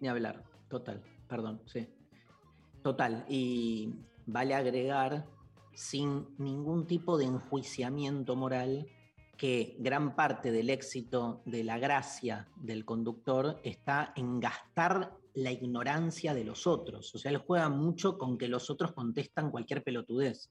Ni 0.00 0.08
hablar, 0.08 0.44
total, 0.68 1.02
perdón, 1.28 1.62
sí. 1.66 1.88
Total, 2.82 3.24
y 3.28 3.94
vale 4.26 4.54
agregar, 4.54 5.26
sin 5.74 6.26
ningún 6.38 6.86
tipo 6.86 7.16
de 7.18 7.24
enjuiciamiento 7.24 8.36
moral, 8.36 8.86
que 9.38 9.76
gran 9.78 10.16
parte 10.16 10.50
del 10.50 10.68
éxito 10.68 11.42
de 11.46 11.62
la 11.62 11.78
gracia 11.78 12.48
del 12.56 12.84
conductor 12.84 13.60
está 13.62 14.12
en 14.16 14.40
gastar 14.40 15.14
la 15.34 15.52
ignorancia 15.52 16.34
de 16.34 16.42
los 16.44 16.66
otros. 16.66 17.14
O 17.14 17.18
sea, 17.18 17.30
él 17.30 17.38
juega 17.38 17.68
mucho 17.68 18.18
con 18.18 18.36
que 18.36 18.48
los 18.48 18.68
otros 18.68 18.92
contestan 18.92 19.52
cualquier 19.52 19.84
pelotudez, 19.84 20.50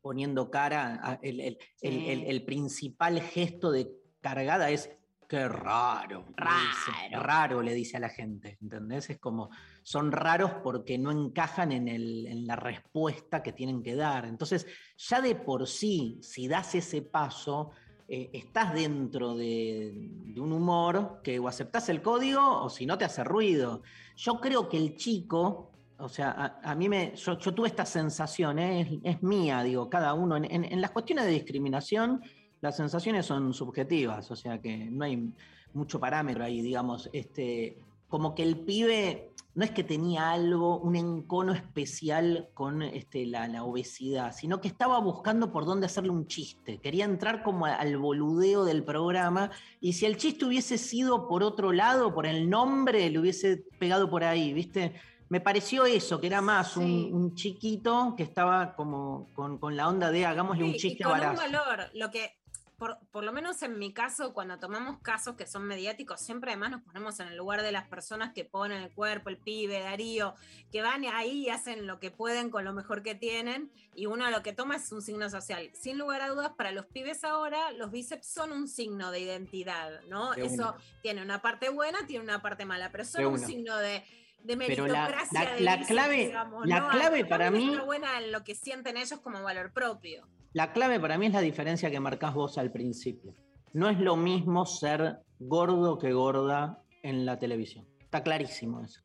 poniendo 0.00 0.50
cara, 0.52 1.00
a- 1.02 1.18
el, 1.20 1.40
el- 1.40 1.58
el- 1.80 1.92
Sí. 1.92 2.08
el- 2.10 2.22
el 2.24 2.44
principal 2.44 3.20
gesto 3.20 3.72
de 3.72 3.90
cargada 4.20 4.70
es, 4.70 4.88
qué 5.28 5.48
raro. 5.48 6.26
le 6.28 6.44
dice, 6.44 6.92
Raro. 7.10 7.22
raro 7.26 7.62
le 7.62 7.74
dice 7.74 7.96
a 7.96 8.00
la 8.00 8.10
gente, 8.10 8.58
¿entendés? 8.60 9.08
Es 9.10 9.18
como, 9.18 9.48
son 9.82 10.12
raros 10.12 10.52
porque 10.62 10.98
no 10.98 11.10
encajan 11.10 11.72
en, 11.72 11.88
el- 11.88 12.26
en 12.26 12.46
la 12.46 12.54
respuesta 12.54 13.42
que 13.42 13.52
tienen 13.52 13.82
que 13.82 13.96
dar. 13.96 14.26
Entonces, 14.26 14.66
ya 14.96 15.20
de 15.22 15.34
por 15.34 15.66
sí, 15.66 16.18
si 16.22 16.46
das 16.48 16.74
ese 16.74 17.00
paso, 17.02 17.70
eh, 18.14 18.28
estás 18.34 18.74
dentro 18.74 19.34
de, 19.34 20.10
un 20.36 20.52
humor 20.52 21.20
que 21.24 21.38
o 21.38 21.48
aceptás 21.48 21.88
el 21.88 22.02
código 22.02 22.62
o 22.62 22.68
si 22.68 22.84
no 22.84 22.98
te 22.98 23.06
hace 23.06 23.24
ruido. 23.24 23.80
Yo 24.16 24.38
creo 24.38 24.68
que 24.68 24.76
el 24.76 24.96
chico, 24.96 25.70
o 25.96 26.10
sea, 26.10 26.60
a, 26.62 26.74
mí 26.74 26.90
me, 26.90 27.14
yo, 27.16 27.38
tuve 27.38 27.68
esta 27.68 27.86
sensación, 27.86 28.58
¿eh? 28.58 28.82
es, 29.02 29.14
es 29.16 29.22
mía, 29.22 29.62
digo, 29.62 29.88
cada 29.88 30.12
uno, 30.12 30.36
en, 30.36 30.44
en- 30.44 30.66
en 30.66 30.82
las 30.82 30.90
cuestiones 30.90 31.24
de 31.24 31.30
discriminación, 31.30 32.20
las 32.60 32.76
sensaciones 32.76 33.24
son 33.24 33.54
subjetivas, 33.54 34.30
o 34.30 34.36
sea 34.36 34.60
que 34.60 34.76
no 34.90 35.06
hay 35.06 35.32
mucho 35.72 35.98
parámetro 35.98 36.44
ahí, 36.44 36.60
digamos, 36.60 37.08
este, 37.14 37.78
como 38.08 38.34
que 38.34 38.42
el 38.42 38.58
pibe 38.58 39.31
no 39.54 39.64
es 39.64 39.70
que 39.70 39.84
tenía 39.84 40.30
algo, 40.30 40.78
un 40.78 40.96
encono 40.96 41.52
especial 41.52 42.48
con 42.54 42.80
este, 42.82 43.26
la, 43.26 43.48
la 43.48 43.64
obesidad, 43.64 44.34
sino 44.34 44.60
que 44.60 44.68
estaba 44.68 44.98
buscando 44.98 45.52
por 45.52 45.66
dónde 45.66 45.86
hacerle 45.86 46.10
un 46.10 46.26
chiste. 46.26 46.78
Quería 46.78 47.04
entrar 47.04 47.42
como 47.42 47.66
al 47.66 47.98
boludeo 47.98 48.64
del 48.64 48.82
programa 48.82 49.50
y 49.80 49.92
si 49.92 50.06
el 50.06 50.16
chiste 50.16 50.46
hubiese 50.46 50.78
sido 50.78 51.28
por 51.28 51.42
otro 51.42 51.72
lado, 51.72 52.14
por 52.14 52.26
el 52.26 52.48
nombre, 52.48 53.10
le 53.10 53.18
hubiese 53.18 53.64
pegado 53.78 54.08
por 54.08 54.24
ahí, 54.24 54.54
¿viste? 54.54 54.94
Me 55.28 55.40
pareció 55.40 55.86
eso, 55.86 56.20
que 56.20 56.26
era 56.26 56.42
más 56.42 56.76
un, 56.76 56.84
Sí. 56.86 57.10
un 57.12 57.34
chiquito 57.34 58.14
que 58.16 58.22
estaba 58.22 58.74
como 58.74 59.28
con, 59.34 59.58
con 59.58 59.76
la 59.76 59.88
onda 59.88 60.10
de 60.10 60.26
hagámosle 60.26 60.64
un 60.64 60.74
chiste 60.74 61.02
y 61.02 61.06
un 61.06 61.12
valor, 61.36 61.90
lo 61.94 62.10
que, 62.10 62.41
por, 62.82 62.98
por 63.12 63.22
lo 63.22 63.30
menos 63.32 63.62
en 63.62 63.78
mi 63.78 63.92
caso, 63.92 64.34
cuando 64.34 64.58
tomamos 64.58 64.98
casos 65.02 65.36
que 65.36 65.46
son 65.46 65.62
mediáticos, 65.68 66.20
siempre 66.20 66.50
además 66.50 66.72
nos 66.72 66.82
ponemos 66.82 67.20
en 67.20 67.28
el 67.28 67.36
lugar 67.36 67.62
de 67.62 67.70
las 67.70 67.86
personas 67.86 68.32
que 68.32 68.44
ponen 68.44 68.82
el 68.82 68.90
cuerpo, 68.90 69.28
el 69.28 69.36
pibe, 69.36 69.78
Darío, 69.78 70.34
que 70.72 70.82
van 70.82 71.04
ahí 71.04 71.46
y 71.46 71.48
hacen 71.50 71.86
lo 71.86 72.00
que 72.00 72.10
pueden 72.10 72.50
con 72.50 72.64
lo 72.64 72.72
mejor 72.72 73.04
que 73.04 73.14
tienen, 73.14 73.70
y 73.94 74.06
uno 74.06 74.28
lo 74.32 74.42
que 74.42 74.52
toma 74.52 74.74
es 74.74 74.90
un 74.90 75.00
signo 75.00 75.30
social. 75.30 75.70
Sin 75.74 75.96
lugar 75.96 76.22
a 76.22 76.28
dudas, 76.30 76.50
para 76.56 76.72
los 76.72 76.86
pibes 76.86 77.22
ahora, 77.22 77.70
los 77.70 77.92
bíceps 77.92 78.26
son 78.26 78.50
un 78.50 78.66
signo 78.66 79.12
de 79.12 79.20
identidad, 79.20 80.00
¿no? 80.08 80.32
De 80.32 80.46
Eso 80.46 80.70
una. 80.70 80.74
tiene 81.02 81.22
una 81.22 81.40
parte 81.40 81.68
buena, 81.68 82.04
tiene 82.08 82.24
una 82.24 82.42
parte 82.42 82.64
mala, 82.64 82.90
pero 82.90 83.04
son 83.04 83.20
De 83.20 83.26
un 83.28 83.34
una. 83.34 83.46
signo 83.46 83.76
de... 83.76 84.02
De 84.42 84.56
Pero 84.56 84.88
la- 84.88 85.02
meritocracia 85.06 85.44
la- 85.44 85.54
de 85.54 85.60
la 85.60 85.78
clave- 85.86 86.26
digamos, 86.26 86.66
la 86.66 86.80
¿no? 86.80 86.88
clave 86.90 87.24
para 87.24 87.52
mí- 87.52 87.76
buena 87.86 88.18
en 88.18 88.32
lo 88.32 88.42
que 88.42 88.56
sienten 88.56 88.96
ellos 88.96 89.20
como 89.20 89.40
valor 89.44 89.72
propio. 89.72 90.26
La 90.54 90.72
clave 90.72 91.00
para 91.00 91.16
mí 91.16 91.26
es 91.26 91.32
la 91.32 91.40
diferencia 91.40 91.90
que 91.90 91.98
marcás 91.98 92.34
vos 92.34 92.58
al 92.58 92.70
principio. 92.70 93.34
No 93.72 93.88
es 93.88 93.98
lo 93.98 94.16
mismo 94.16 94.66
ser 94.66 95.20
gordo 95.38 95.98
que 95.98 96.12
gorda 96.12 96.82
en 97.02 97.24
la 97.24 97.38
televisión. 97.38 97.86
Está 98.00 98.22
clarísimo 98.22 98.82
eso. 98.82 99.00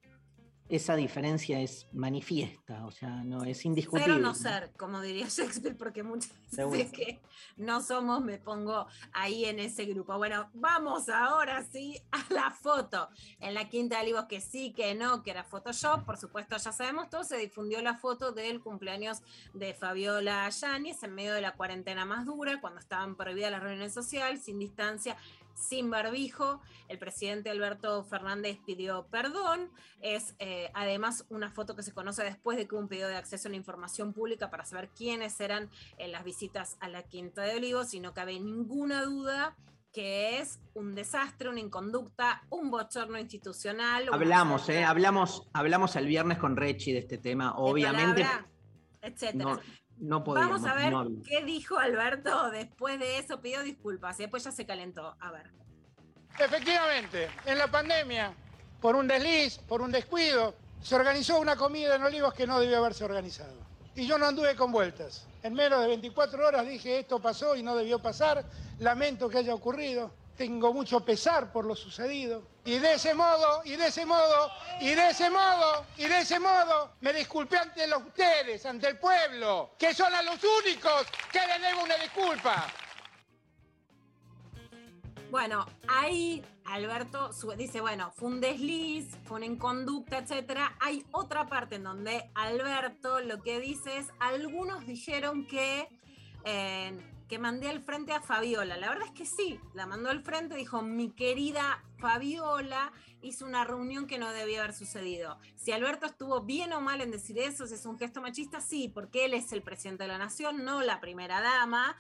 Esa 0.70 0.98
diferencia 0.98 1.62
es 1.62 1.88
manifiesta, 1.94 2.86
o 2.86 2.92
sea, 2.92 3.24
no 3.24 3.46
es 3.46 3.64
indiscutible. 3.64 4.16
Ser 4.16 4.22
o 4.22 4.26
no 4.26 4.36
ser, 4.36 4.72
como 4.78 5.02
diría 5.02 5.28
Shakespeare, 5.30 5.78
porque 5.78 6.04
muchas 6.04 6.34
Seguro. 6.50 6.78
veces 6.78 6.92
que 6.92 7.22
no 7.56 7.82
somos, 7.82 8.22
me 8.22 8.38
pongo 8.38 8.88
ahí 9.14 9.46
en 9.46 9.60
ese 9.60 9.86
grupo. 9.86 10.18
Bueno, 10.18 10.50
vamos 10.54 11.08
ahora 11.08 11.64
sí 11.64 12.02
a 12.12 12.34
la 12.34 12.52
foto. 12.52 13.08
En 13.40 13.54
la 13.54 13.70
Quinta 13.70 13.98
de 13.98 14.04
Olivos, 14.04 14.26
que 14.26 14.42
sí, 14.42 14.74
que 14.74 14.94
no, 14.94 15.24
que 15.24 15.32
era 15.32 15.46
Photoshop, 15.46 16.04
por 16.06 16.18
supuesto, 16.18 16.58
ya 16.58 16.72
sabemos 16.74 17.10
todo, 17.10 17.24
se 17.24 17.38
difundió 17.38 17.82
la 17.82 17.98
foto 17.98 18.34
del 18.34 18.60
cumpleaños 18.60 19.22
de 19.54 19.74
Fabiola 19.74 20.50
Yáñez 20.50 21.02
en 21.04 21.16
medio 21.16 21.34
de 21.34 21.42
la 21.42 21.54
cuarentena 21.54 22.06
más 22.06 22.26
dura, 22.26 22.60
cuando 22.60 22.80
estaban 22.80 23.16
prohibidas 23.16 23.52
las 23.52 23.64
reuniones 23.64 23.94
sociales, 23.94 24.44
sin 24.44 24.60
distancia, 24.60 25.16
sin 25.58 25.90
barbijo. 25.90 26.62
El 26.88 27.00
presidente 27.00 27.50
Alberto 27.50 28.04
Fernández 28.04 28.60
pidió 28.66 29.08
perdón. 29.08 29.72
Es 30.02 30.36
eh, 30.40 30.72
además 30.74 31.26
una 31.30 31.52
foto 31.52 31.76
que 31.76 31.84
se 31.84 31.94
conoce 31.94 32.24
después 32.24 32.58
de 32.58 32.68
que 32.68 32.76
un 32.76 32.88
pedido 32.88 33.10
de 33.10 33.16
acceso 33.16 33.48
a 33.48 33.52
la 33.52 33.58
información 33.58 34.14
pública 34.14 34.50
para 34.50 34.66
saber 34.66 34.90
quiénes 34.90 35.40
eran 35.40 35.70
en 35.98 36.12
las 36.12 36.24
visitas 36.24 36.78
a 36.80 36.88
la 36.88 37.04
Quinta 37.04 37.42
de 37.42 37.56
Olivos 37.56 37.94
y 37.94 38.00
no 38.00 38.14
cabe 38.14 38.40
ninguna 38.40 39.04
duda 39.04 39.56
que 39.94 40.40
es 40.40 40.60
un 40.76 40.94
desastre, 40.94 41.50
una 41.50 41.60
inconducta, 41.60 42.44
un 42.52 42.70
bochorno 42.70 43.18
institucional. 43.18 44.10
Hablamos, 44.12 44.70
eh, 44.70 44.84
hablamos, 44.84 45.48
hablamos 45.54 45.96
el 45.96 46.06
viernes 46.06 46.38
con 46.38 46.56
Rechi 46.56 46.92
de 46.92 47.00
este 47.00 47.18
tema. 47.18 47.56
Obviamente, 47.58 48.22
palabra, 48.22 48.48
etcétera. 49.02 49.44
no, 49.44 49.60
no 50.00 50.24
podíamos. 50.24 50.62
Vamos 50.62 50.70
a 50.70 50.76
ver 50.76 50.92
no 50.92 51.24
qué 51.24 51.44
dijo 51.44 51.78
Alberto 51.78 52.50
después 52.52 53.00
de 53.00 53.18
eso. 53.20 53.42
Pidió 53.42 53.64
disculpas 53.64 54.20
y 54.20 54.24
después 54.24 54.44
ya 54.44 54.52
se 54.52 54.66
calentó. 54.66 55.16
A 55.20 55.32
ver. 55.32 55.50
Efectivamente, 56.40 57.30
en 57.46 57.58
la 57.58 57.68
pandemia, 57.68 58.34
por 58.80 58.96
un 58.96 59.08
desliz, 59.08 59.58
por 59.58 59.82
un 59.82 59.92
descuido, 59.92 60.54
se 60.82 60.96
organizó 60.96 61.40
una 61.40 61.56
comida 61.56 61.96
en 61.96 62.04
Olivos 62.04 62.34
que 62.34 62.46
no 62.46 62.60
debió 62.60 62.78
haberse 62.78 63.04
organizado. 63.04 63.56
Y 63.96 64.06
yo 64.06 64.18
no 64.20 64.28
anduve 64.28 64.56
con 64.56 64.72
vueltas. 64.72 65.26
En 65.42 65.54
menos 65.54 65.82
de 65.82 65.88
24 65.88 66.48
horas 66.48 66.68
dije 66.68 67.00
esto 67.00 67.20
pasó 67.20 67.56
y 67.56 67.64
no 67.64 67.76
debió 67.76 68.00
pasar, 68.00 68.46
lamento 68.80 69.28
que 69.30 69.40
haya 69.40 69.56
ocurrido, 69.56 70.12
tengo 70.38 70.74
mucho 70.74 71.04
pesar 71.04 71.52
por 71.52 71.66
lo 71.66 71.76
sucedido. 71.76 72.44
Y 72.64 72.78
de 72.80 72.94
ese 72.94 73.14
modo, 73.14 73.62
y 73.66 73.76
de 73.76 73.88
ese 73.88 74.06
modo, 74.06 74.52
y 74.80 74.94
de 74.94 75.10
ese 75.10 75.30
modo, 75.30 75.86
y 75.98 76.06
de 76.06 76.20
ese 76.20 76.40
modo, 76.40 76.92
me 77.02 77.12
disculpé 77.12 77.58
ante 77.58 77.88
los- 77.88 78.04
ustedes, 78.04 78.66
ante 78.66 78.88
el 78.88 79.00
pueblo, 79.00 79.72
que 79.78 79.94
son 79.94 80.14
a 80.14 80.22
los 80.22 80.40
únicos 80.64 81.08
que 81.32 81.40
les 81.40 81.62
debo 81.62 81.84
una 81.84 81.96
disculpa. 81.98 82.68
Bueno, 85.30 85.66
ahí 85.90 86.42
Alberto 86.66 87.32
dice, 87.58 87.82
bueno, 87.82 88.12
fue 88.16 88.30
un 88.30 88.40
desliz, 88.40 89.18
fue 89.26 89.38
una 89.38 89.46
inconducta, 89.46 90.20
etcétera. 90.20 90.78
Hay 90.80 91.06
otra 91.12 91.48
parte 91.48 91.76
en 91.76 91.84
donde 91.84 92.30
Alberto 92.36 93.20
lo 93.20 93.42
que 93.42 93.60
dice 93.60 93.98
es, 93.98 94.08
algunos 94.20 94.86
dijeron 94.86 95.46
que, 95.48 95.90
eh, 96.46 96.98
que 97.28 97.40
mandé 97.40 97.70
al 97.70 97.82
frente 97.82 98.14
a 98.14 98.22
Fabiola. 98.22 98.78
La 98.78 98.90
verdad 98.90 99.08
es 99.08 99.14
que 99.14 99.26
sí, 99.26 99.60
la 99.74 99.86
mandó 99.86 100.10
al 100.10 100.24
frente, 100.24 100.56
dijo, 100.56 100.82
mi 100.82 101.12
querida 101.12 101.84
Fabiola 101.98 102.92
hizo 103.22 103.46
una 103.46 103.64
reunión 103.64 104.08
que 104.08 104.18
no 104.18 104.32
debía 104.32 104.60
haber 104.60 104.74
sucedido. 104.74 105.38
Si 105.56 105.72
Alberto 105.72 106.06
estuvo 106.06 106.42
bien 106.42 106.72
o 106.74 106.82
mal 106.82 107.02
en 107.02 107.12
decir 107.12 107.38
eso, 107.40 107.68
si 107.68 107.74
es 107.74 107.86
un 107.86 107.98
gesto 107.98 108.22
machista, 108.22 108.62
sí, 108.62 108.90
porque 108.94 109.26
él 109.26 109.34
es 109.34 109.52
el 109.52 109.62
presidente 109.62 110.04
de 110.04 110.10
la 110.10 110.18
nación, 110.18 110.64
no 110.64 110.82
la 110.82 111.02
primera 111.02 111.42
dama. 111.42 111.98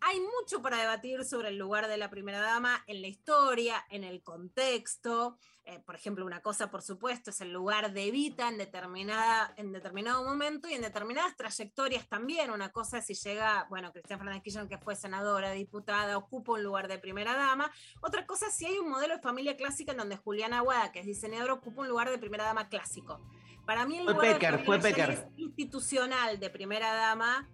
Hay 0.00 0.20
mucho 0.20 0.62
para 0.62 0.78
debatir 0.78 1.24
sobre 1.24 1.48
el 1.48 1.56
lugar 1.56 1.88
de 1.88 1.96
la 1.96 2.10
primera 2.10 2.40
dama 2.40 2.82
en 2.86 3.00
la 3.00 3.08
historia, 3.08 3.84
en 3.90 4.04
el 4.04 4.22
contexto. 4.22 5.38
Eh, 5.64 5.80
por 5.80 5.96
ejemplo, 5.96 6.24
una 6.24 6.42
cosa, 6.42 6.70
por 6.70 6.80
supuesto, 6.80 7.30
es 7.30 7.40
el 7.40 7.52
lugar 7.52 7.92
de 7.92 8.04
Evita 8.04 8.48
en, 8.48 8.56
determinada, 8.56 9.52
en 9.56 9.72
determinado 9.72 10.22
momento 10.22 10.68
y 10.68 10.74
en 10.74 10.82
determinadas 10.82 11.34
trayectorias 11.36 12.08
también. 12.08 12.52
Una 12.52 12.70
cosa 12.70 12.98
es 12.98 13.06
si 13.06 13.14
llega, 13.14 13.66
bueno, 13.68 13.92
Cristian 13.92 14.20
Fernández 14.20 14.42
Kirchner, 14.44 14.68
que 14.68 14.78
fue 14.78 14.94
senadora, 14.94 15.50
diputada, 15.50 16.18
ocupa 16.18 16.52
un 16.52 16.62
lugar 16.62 16.86
de 16.86 16.98
primera 16.98 17.34
dama. 17.34 17.72
Otra 18.00 18.26
cosa 18.26 18.46
es 18.46 18.54
si 18.54 18.66
hay 18.66 18.78
un 18.78 18.90
modelo 18.90 19.16
de 19.16 19.22
familia 19.22 19.56
clásica 19.56 19.90
en 19.90 19.98
donde 19.98 20.16
Juliana 20.16 20.58
Aguada, 20.58 20.92
que 20.92 21.00
es 21.00 21.06
diseñadora, 21.06 21.54
ocupa 21.54 21.82
un 21.82 21.88
lugar 21.88 22.10
de 22.10 22.18
primera 22.18 22.44
dama 22.44 22.68
clásico. 22.68 23.20
Para 23.66 23.84
mí 23.86 23.98
el 23.98 24.04
Fue 24.04 24.12
lugar 24.12 24.28
de 24.28 24.34
Pecker, 24.34 24.50
familia 24.50 24.66
fue 24.66 24.78
Pecker. 24.78 25.28
institucional 25.36 26.38
de 26.38 26.50
primera 26.50 26.94
dama 26.94 27.48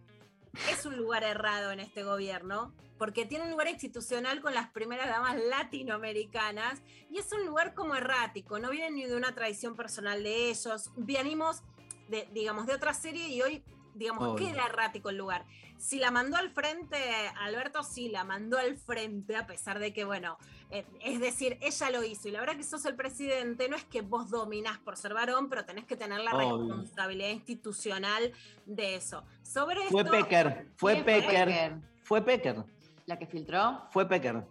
es 0.70 0.84
un 0.84 0.96
lugar 0.96 1.24
errado 1.24 1.72
en 1.72 1.80
este 1.80 2.04
gobierno, 2.04 2.74
porque 2.98 3.24
tiene 3.24 3.44
un 3.44 3.50
lugar 3.50 3.68
institucional 3.68 4.40
con 4.40 4.54
las 4.54 4.70
primeras 4.70 5.08
damas 5.08 5.36
latinoamericanas 5.36 6.82
y 7.10 7.18
es 7.18 7.32
un 7.32 7.46
lugar 7.46 7.74
como 7.74 7.94
errático, 7.94 8.58
no 8.58 8.70
viene 8.70 8.90
ni 8.90 9.04
de 9.04 9.16
una 9.16 9.34
tradición 9.34 9.74
personal 9.76 10.22
de 10.22 10.50
ellos, 10.50 10.90
venimos 10.96 11.62
de, 12.08 12.28
digamos, 12.32 12.66
de 12.66 12.74
otra 12.74 12.94
serie 12.94 13.28
y 13.28 13.42
hoy, 13.42 13.64
digamos, 13.94 14.28
Obvio. 14.28 14.48
queda 14.48 14.66
errático 14.66 15.10
el 15.10 15.18
lugar. 15.18 15.44
Si 15.78 15.98
la 15.98 16.10
mandó 16.10 16.36
al 16.36 16.50
frente, 16.50 16.96
Alberto 17.40 17.82
sí 17.82 18.08
la 18.08 18.24
mandó 18.24 18.58
al 18.58 18.76
frente, 18.76 19.36
a 19.36 19.46
pesar 19.46 19.78
de 19.80 19.92
que, 19.92 20.04
bueno, 20.04 20.38
eh, 20.70 20.86
es 21.00 21.20
decir, 21.20 21.58
ella 21.60 21.90
lo 21.90 22.04
hizo. 22.04 22.28
Y 22.28 22.30
la 22.30 22.40
verdad 22.40 22.56
que 22.56 22.62
sos 22.62 22.84
el 22.84 22.94
presidente, 22.94 23.68
no 23.68 23.76
es 23.76 23.84
que 23.84 24.00
vos 24.00 24.30
dominás 24.30 24.78
por 24.78 24.96
ser 24.96 25.12
varón, 25.12 25.48
pero 25.48 25.64
tenés 25.64 25.84
que 25.84 25.96
tener 25.96 26.20
la 26.20 26.34
Obvio. 26.34 26.68
responsabilidad 26.68 27.30
institucional 27.30 28.32
de 28.64 28.94
eso. 28.94 29.24
Sobre 29.42 29.82
Fue 29.88 30.02
esto, 30.02 30.12
Pecker, 30.12 30.68
fue 30.76 30.92
¿Quién 30.94 31.04
Pecker, 31.04 31.74
fue 32.04 32.22
Pecker, 32.22 32.64
¿La 33.06 33.18
que 33.18 33.26
filtró? 33.26 33.88
fue 33.90 34.08
Pecker. 34.08 34.46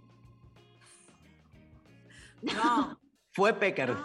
No. 2.41 2.97
Fue 3.33 3.53
Pecker. 3.53 3.95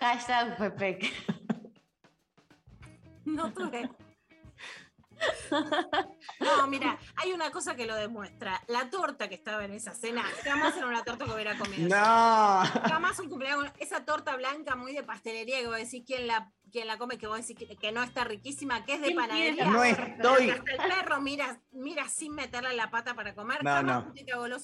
Hashtag 0.00 0.56
fue 0.56 0.70
Pecker. 0.70 1.10
No 3.26 3.52
tuve. 3.52 3.90
No, 6.40 6.66
mira, 6.68 6.98
hay 7.16 7.32
una 7.32 7.50
cosa 7.50 7.74
que 7.74 7.86
lo 7.86 7.94
demuestra. 7.94 8.62
La 8.68 8.90
torta 8.90 9.28
que 9.28 9.34
estaba 9.34 9.64
en 9.64 9.72
esa 9.72 9.94
cena, 9.94 10.22
jamás 10.44 10.76
era 10.76 10.86
una 10.86 11.02
torta 11.04 11.24
que 11.24 11.32
hubiera 11.32 11.56
comido. 11.58 11.82
yo. 11.82 11.88
No. 11.88 11.96
Jamás 12.88 13.18
un 13.18 13.28
cumpleaños. 13.28 13.70
Esa 13.78 14.04
torta 14.04 14.36
blanca 14.36 14.76
muy 14.76 14.92
de 14.92 15.02
pastelería 15.02 15.60
que 15.60 15.66
vos 15.66 15.76
decís 15.76 16.02
quién 16.06 16.26
la, 16.26 16.52
quién 16.70 16.86
la 16.86 16.98
come, 16.98 17.18
que 17.18 17.26
vos 17.26 17.38
decís 17.46 17.56
que, 17.56 17.76
que 17.76 17.92
no 17.92 18.02
está 18.02 18.24
riquísima, 18.24 18.84
que 18.84 18.94
es 18.94 19.00
de 19.00 19.08
¿Quién 19.14 19.28
tiene 19.30 19.56
panadería. 19.56 19.70
No 19.70 19.84
estoy- 19.84 20.50
Hasta 20.50 20.72
el 20.72 20.78
perro 20.88 21.20
mira, 21.20 21.60
mira 21.72 22.08
sin 22.08 22.34
meterle 22.34 22.74
la 22.76 22.90
pata 22.90 23.14
para 23.14 23.34
comer. 23.34 23.62
No, 23.64 23.70
jamás 23.70 24.04
no. 24.04 24.08
un 24.10 24.14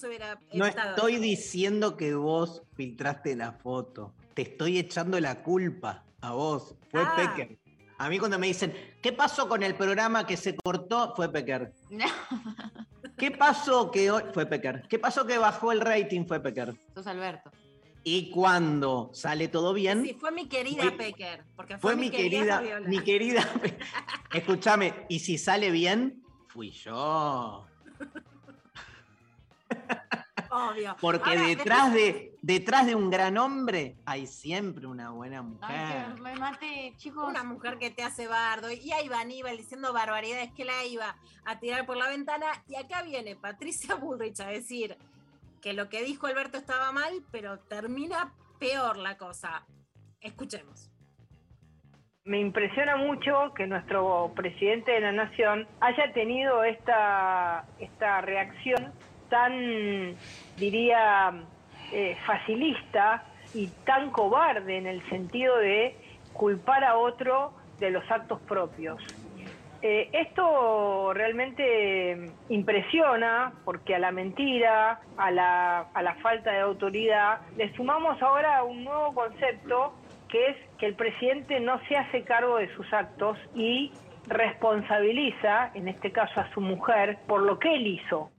hubiera 0.05 0.39
No 0.52 0.66
estoy 0.66 1.16
diciendo 1.16 1.97
que 1.97 2.14
vos 2.14 2.62
filtraste 2.74 3.36
la 3.36 3.52
foto. 3.52 4.14
Te 4.35 4.43
estoy 4.43 4.78
echando 4.78 5.18
la 5.20 5.43
culpa 5.43 6.05
a 6.20 6.32
vos. 6.32 6.74
Fue 6.90 7.02
Ah. 7.02 7.14
Pecker. 7.16 7.59
A 8.05 8.10
mí 8.10 8.18
cuando 8.18 8.39
me 8.39 8.48
dicen, 8.48 8.74
¿qué 9.01 9.14
pasó 9.14 9.48
con 9.48 9.62
el 9.62 9.76
programa 9.76 10.26
que 10.26 10.36
se 10.36 10.55
cortó? 10.55 11.14
Fue 11.16 11.32
Pecker. 11.32 11.72
No. 11.89 12.05
¿Qué 13.16 13.31
pasó 13.31 13.90
que 13.90 14.10
hoy? 14.10 14.24
Fue 14.35 14.44
Pecker. 14.44 14.82
¿Qué 14.90 14.98
pasó 14.98 15.26
que 15.26 15.39
bajó 15.39 15.72
el 15.72 15.81
rating? 15.81 16.26
Fue 16.26 16.39
Pecker. 16.39 16.74
Sos 16.93 17.06
Alberto. 17.06 17.51
Y 18.02 18.31
cuando 18.31 19.09
sale 19.14 19.48
todo 19.48 19.72
bien, 19.72 20.05
Sí, 20.05 20.12
fue 20.20 20.32
mi 20.32 20.48
querida 20.48 20.82
Fue- 20.82 20.93
Pecker. 20.93 21.44
Porque 21.56 21.78
fue, 21.78 21.93
fue 21.94 21.97
mi 21.98 22.10
querida, 22.10 22.56
Fabiola. 22.56 22.86
mi 22.89 23.01
querida. 23.01 23.48
Escúchame, 24.35 25.06
y 25.09 25.20
si 25.20 25.39
sale 25.39 25.70
bien, 25.70 26.22
fui 26.48 26.72
yo. 26.72 27.66
Obvio. 30.55 30.97
Porque 31.01 31.31
Ahora, 31.31 31.47
detrás 31.48 31.93
de, 31.93 32.36
detrás 32.40 32.86
de 32.86 32.94
un 32.94 33.10
gran 33.10 33.36
hombre 33.39 33.97
hay 34.06 34.28
siempre 34.28 34.86
una 34.86 35.10
buena 35.10 35.39
Ay, 35.39 35.44
mujer. 35.44 36.14
que 36.14 36.20
me 36.22 36.36
mate, 36.36 36.94
chicos. 36.97 37.28
Una 37.28 37.43
mujer 37.43 37.78
que 37.78 37.90
te 37.90 38.05
hace 38.05 38.28
bardo. 38.28 38.70
Y 38.70 38.93
ahí 38.93 39.09
va 39.09 39.20
Aníbal 39.20 39.56
diciendo 39.56 39.93
barbaridades 39.93 40.52
que 40.52 40.64
la 40.64 40.85
iba 40.85 41.16
a 41.44 41.59
tirar 41.59 41.86
por 41.86 41.97
la 41.97 42.09
ventana. 42.09 42.47
Y 42.68 42.76
acá 42.76 43.02
viene 43.02 43.35
Patricia 43.35 43.94
Bullrich 43.97 44.39
a 44.40 44.47
decir 44.47 44.97
que 45.60 45.72
lo 45.72 45.89
que 45.89 46.05
dijo 46.05 46.28
Alberto 46.28 46.56
estaba 46.56 46.93
mal, 46.93 47.24
pero 47.32 47.59
termina 47.59 48.32
peor 48.60 48.97
la 48.97 49.16
cosa. 49.16 49.66
Escuchemos. 50.20 50.90
Me 52.24 52.39
impresiona 52.39 52.97
mucho 52.97 53.52
que 53.55 53.66
nuestro 53.66 54.32
presidente 54.36 54.93
de 54.93 55.01
la 55.01 55.12
nación 55.12 55.66
haya 55.81 56.12
tenido 56.14 56.64
esta, 56.64 57.66
esta 57.78 58.20
reacción 58.20 58.94
tan, 59.35 60.15
diría, 60.56 61.35
eh, 61.93 62.16
facilista 62.24 63.24
y 63.52 63.66
tan 63.85 64.11
cobarde 64.11 64.77
en 64.77 64.86
el 64.86 65.02
sentido 65.09 65.59
de 65.59 65.97
culpar 66.32 66.85
a 66.85 66.97
otro 66.97 67.52
de 67.81 67.90
los 67.90 68.09
actos 68.12 68.40
propios. 68.43 69.02
Eh, 69.82 70.09
esto 70.12 71.12
realmente 71.15 72.31
impresiona 72.48 73.52
porque 73.65 73.97
a 73.97 73.98
la 73.98 74.12
mentira, 74.12 75.01
a 75.16 75.31
la, 75.32 75.81
a 75.93 76.02
la 76.02 76.15
falta 76.23 76.52
de 76.52 76.61
autoridad, 76.61 77.40
le 77.56 77.74
sumamos 77.74 78.23
ahora 78.23 78.62
un 78.62 78.85
nuevo 78.85 79.15
concepto 79.15 79.94
que 80.28 80.47
es 80.47 80.56
que 80.78 80.86
el 80.86 80.94
presidente 80.94 81.59
no 81.59 81.81
se 81.89 81.97
hace 81.97 82.23
cargo 82.23 82.59
de 82.59 82.73
sus 82.77 82.90
actos 82.93 83.36
y 83.56 83.90
responsabiliza, 84.28 85.73
en 85.74 85.89
este 85.89 86.12
caso 86.12 86.40
a 86.40 86.48
su 86.55 86.61
mujer, 86.61 87.19
por 87.27 87.43
lo 87.43 87.59
que 87.59 87.74
él 87.74 87.86
hizo. 87.89 88.31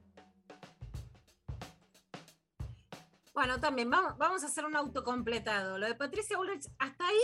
Bueno, 3.35 3.59
también 3.59 3.89
vamos, 3.89 4.43
a 4.43 4.47
hacer 4.47 4.63
un 4.63 4.77
autocompletado. 4.77 5.77
Lo 5.77 5.87
de 5.87 5.93
Patricia 5.93 6.37
Bullrich, 6.37 6.69
hasta 6.79 7.05
ahí, 7.05 7.19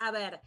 a 0.00 0.10
ver, 0.10 0.40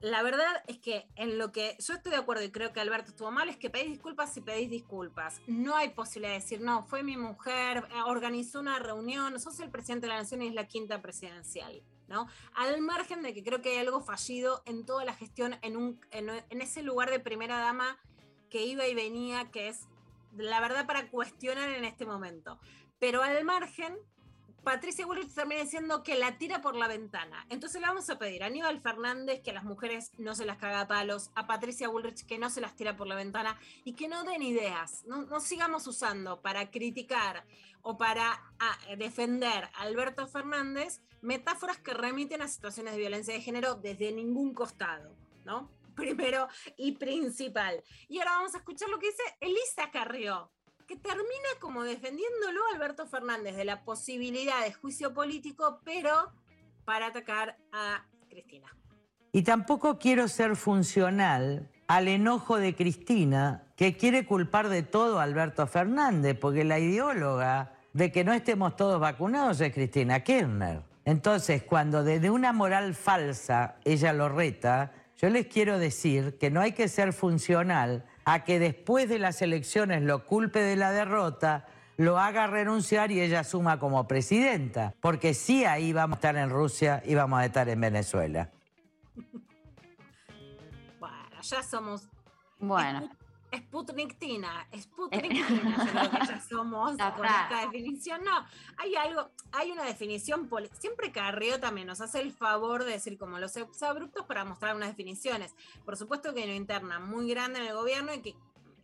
la 0.00 0.22
verdad 0.22 0.64
es 0.66 0.78
que 0.78 1.06
en 1.14 1.36
lo 1.36 1.52
que 1.52 1.76
yo 1.78 1.92
estoy 1.92 2.12
de 2.12 2.16
acuerdo 2.16 2.42
y 2.42 2.50
creo 2.50 2.72
que 2.72 2.80
Alberto 2.80 3.10
estuvo 3.10 3.30
mal, 3.30 3.50
es 3.50 3.58
que 3.58 3.68
pedís 3.68 3.90
disculpas 3.90 4.32
si 4.32 4.40
pedís 4.40 4.70
disculpas. 4.70 5.42
No 5.46 5.76
hay 5.76 5.90
posibilidad 5.90 6.32
de 6.32 6.40
decir, 6.40 6.62
no, 6.62 6.84
fue 6.84 7.02
mi 7.02 7.18
mujer, 7.18 7.86
eh, 7.90 8.00
organizó 8.06 8.60
una 8.60 8.78
reunión, 8.78 9.38
sos 9.38 9.60
el 9.60 9.70
presidente 9.70 10.06
de 10.06 10.14
la 10.14 10.20
nación 10.20 10.40
y 10.40 10.48
es 10.48 10.54
la 10.54 10.66
quinta 10.66 11.02
presidencial. 11.02 11.82
¿no? 12.08 12.28
Al 12.54 12.80
margen 12.80 13.20
de 13.20 13.34
que 13.34 13.44
creo 13.44 13.60
que 13.60 13.72
hay 13.72 13.76
algo 13.76 14.00
fallido 14.00 14.62
en 14.64 14.86
toda 14.86 15.04
la 15.04 15.12
gestión, 15.12 15.56
en 15.60 16.62
ese 16.62 16.82
lugar 16.82 17.10
de 17.10 17.20
primera 17.20 17.58
dama 17.58 17.98
que 18.48 18.64
iba 18.64 18.86
y 18.86 18.94
venía, 18.94 19.50
que 19.50 19.68
es 19.68 19.86
la 20.34 20.60
verdad 20.60 20.86
para 20.86 21.10
cuestionar 21.10 21.68
en 21.68 21.84
este 21.84 22.06
momento. 22.06 22.58
Pero 22.98 23.22
al 23.22 23.44
margen, 23.44 23.96
Patricia 24.64 25.06
Bullrich 25.06 25.32
termina 25.32 25.62
diciendo 25.62 26.02
que 26.02 26.18
la 26.18 26.36
tira 26.36 26.60
por 26.60 26.76
la 26.76 26.88
ventana. 26.88 27.46
Entonces 27.48 27.80
le 27.80 27.86
vamos 27.86 28.10
a 28.10 28.18
pedir 28.18 28.42
a 28.42 28.46
Aníbal 28.46 28.80
Fernández 28.80 29.40
que 29.42 29.52
a 29.52 29.54
las 29.54 29.64
mujeres 29.64 30.12
no 30.18 30.34
se 30.34 30.44
las 30.44 30.58
caga 30.58 30.82
a 30.82 30.88
palos, 30.88 31.30
a 31.34 31.46
Patricia 31.46 31.88
Bullrich 31.88 32.26
que 32.26 32.38
no 32.38 32.50
se 32.50 32.60
las 32.60 32.76
tira 32.76 32.96
por 32.96 33.06
la 33.06 33.14
ventana 33.14 33.58
y 33.84 33.94
que 33.94 34.08
no 34.08 34.24
den 34.24 34.42
ideas, 34.42 35.04
no, 35.06 35.22
no 35.22 35.40
sigamos 35.40 35.86
usando 35.86 36.42
para 36.42 36.70
criticar 36.70 37.46
o 37.80 37.96
para 37.96 38.42
a, 38.58 38.96
defender 38.96 39.64
a 39.74 39.82
Alberto 39.82 40.26
Fernández 40.26 41.00
metáforas 41.22 41.78
que 41.78 41.94
remiten 41.94 42.42
a 42.42 42.48
situaciones 42.48 42.92
de 42.92 43.00
violencia 43.00 43.32
de 43.32 43.40
género 43.40 43.74
desde 43.74 44.12
ningún 44.12 44.52
costado, 44.52 45.16
¿no? 45.46 45.70
Primero 45.94 46.46
y 46.76 46.92
principal. 46.92 47.82
Y 48.08 48.18
ahora 48.18 48.32
vamos 48.32 48.54
a 48.54 48.58
escuchar 48.58 48.88
lo 48.90 48.98
que 48.98 49.06
dice 49.06 49.22
Elisa 49.40 49.90
Carrió, 49.90 50.52
que 50.88 50.96
termina 50.96 51.48
como 51.60 51.84
defendiéndolo 51.84 52.60
Alberto 52.74 53.06
Fernández 53.06 53.54
de 53.54 53.66
la 53.66 53.84
posibilidad 53.84 54.64
de 54.64 54.72
juicio 54.72 55.12
político, 55.12 55.80
pero 55.84 56.32
para 56.86 57.08
atacar 57.08 57.58
a 57.72 58.06
Cristina. 58.30 58.74
Y 59.30 59.42
tampoco 59.42 59.98
quiero 59.98 60.26
ser 60.28 60.56
funcional 60.56 61.70
al 61.88 62.08
enojo 62.08 62.56
de 62.56 62.74
Cristina, 62.74 63.66
que 63.76 63.98
quiere 63.98 64.24
culpar 64.24 64.70
de 64.70 64.82
todo 64.82 65.20
a 65.20 65.24
Alberto 65.24 65.66
Fernández, 65.66 66.36
porque 66.40 66.64
la 66.64 66.78
ideóloga 66.78 67.74
de 67.92 68.10
que 68.10 68.24
no 68.24 68.32
estemos 68.32 68.74
todos 68.74 68.98
vacunados 68.98 69.60
es 69.60 69.72
Cristina 69.74 70.24
Kirchner. 70.24 70.82
Entonces, 71.04 71.62
cuando 71.64 72.02
desde 72.02 72.30
una 72.30 72.54
moral 72.54 72.94
falsa 72.94 73.76
ella 73.84 74.14
lo 74.14 74.30
reta, 74.30 74.92
yo 75.16 75.28
les 75.28 75.46
quiero 75.48 75.78
decir 75.78 76.38
que 76.38 76.50
no 76.50 76.60
hay 76.62 76.72
que 76.72 76.88
ser 76.88 77.12
funcional 77.12 78.06
a 78.30 78.44
que 78.44 78.58
después 78.58 79.08
de 79.08 79.18
las 79.18 79.40
elecciones 79.40 80.02
lo 80.02 80.26
culpe 80.26 80.60
de 80.60 80.76
la 80.76 80.92
derrota, 80.92 81.66
lo 81.96 82.18
haga 82.18 82.46
renunciar 82.46 83.10
y 83.10 83.22
ella 83.22 83.40
asuma 83.40 83.78
como 83.78 84.06
presidenta. 84.06 84.94
Porque 85.00 85.32
sí 85.32 85.64
ahí 85.64 85.94
vamos 85.94 86.16
a 86.16 86.18
estar 86.18 86.36
en 86.36 86.50
Rusia 86.50 87.02
y 87.06 87.14
vamos 87.14 87.40
a 87.40 87.46
estar 87.46 87.66
en 87.70 87.80
Venezuela. 87.80 88.50
Bueno, 91.00 91.42
ya 91.42 91.62
somos. 91.62 92.06
Bueno. 92.58 93.08
Sputnik 93.56 94.18
Tina, 94.18 94.68
Sputnik 94.76 95.22
Tina, 95.22 95.48
yo 95.48 95.92
creo 95.92 96.10
que 96.10 96.26
ya 96.26 96.40
somos 96.48 96.96
Ya 96.96 97.14
con 97.14 97.24
esta 97.24 97.60
definición. 97.62 98.22
No, 98.24 98.46
hay 98.76 98.94
algo, 98.96 99.30
hay 99.52 99.70
una 99.72 99.84
definición, 99.84 100.48
siempre 100.78 101.12
Carrió 101.12 101.58
también 101.58 101.86
nos 101.86 102.00
hace 102.00 102.20
el 102.20 102.32
favor 102.32 102.84
de 102.84 102.92
decir 102.92 103.18
como 103.18 103.38
los 103.38 103.56
abruptos 103.82 104.26
para 104.26 104.44
mostrar 104.44 104.76
unas 104.76 104.88
definiciones. 104.88 105.54
Por 105.84 105.96
supuesto 105.96 106.34
que 106.34 106.40
hay 106.40 106.46
una 106.46 106.56
interna 106.56 106.98
muy 106.98 107.28
grande 107.28 107.60
en 107.60 107.66
el 107.66 107.74
gobierno 107.74 108.12
y 108.12 108.20
que 108.20 108.34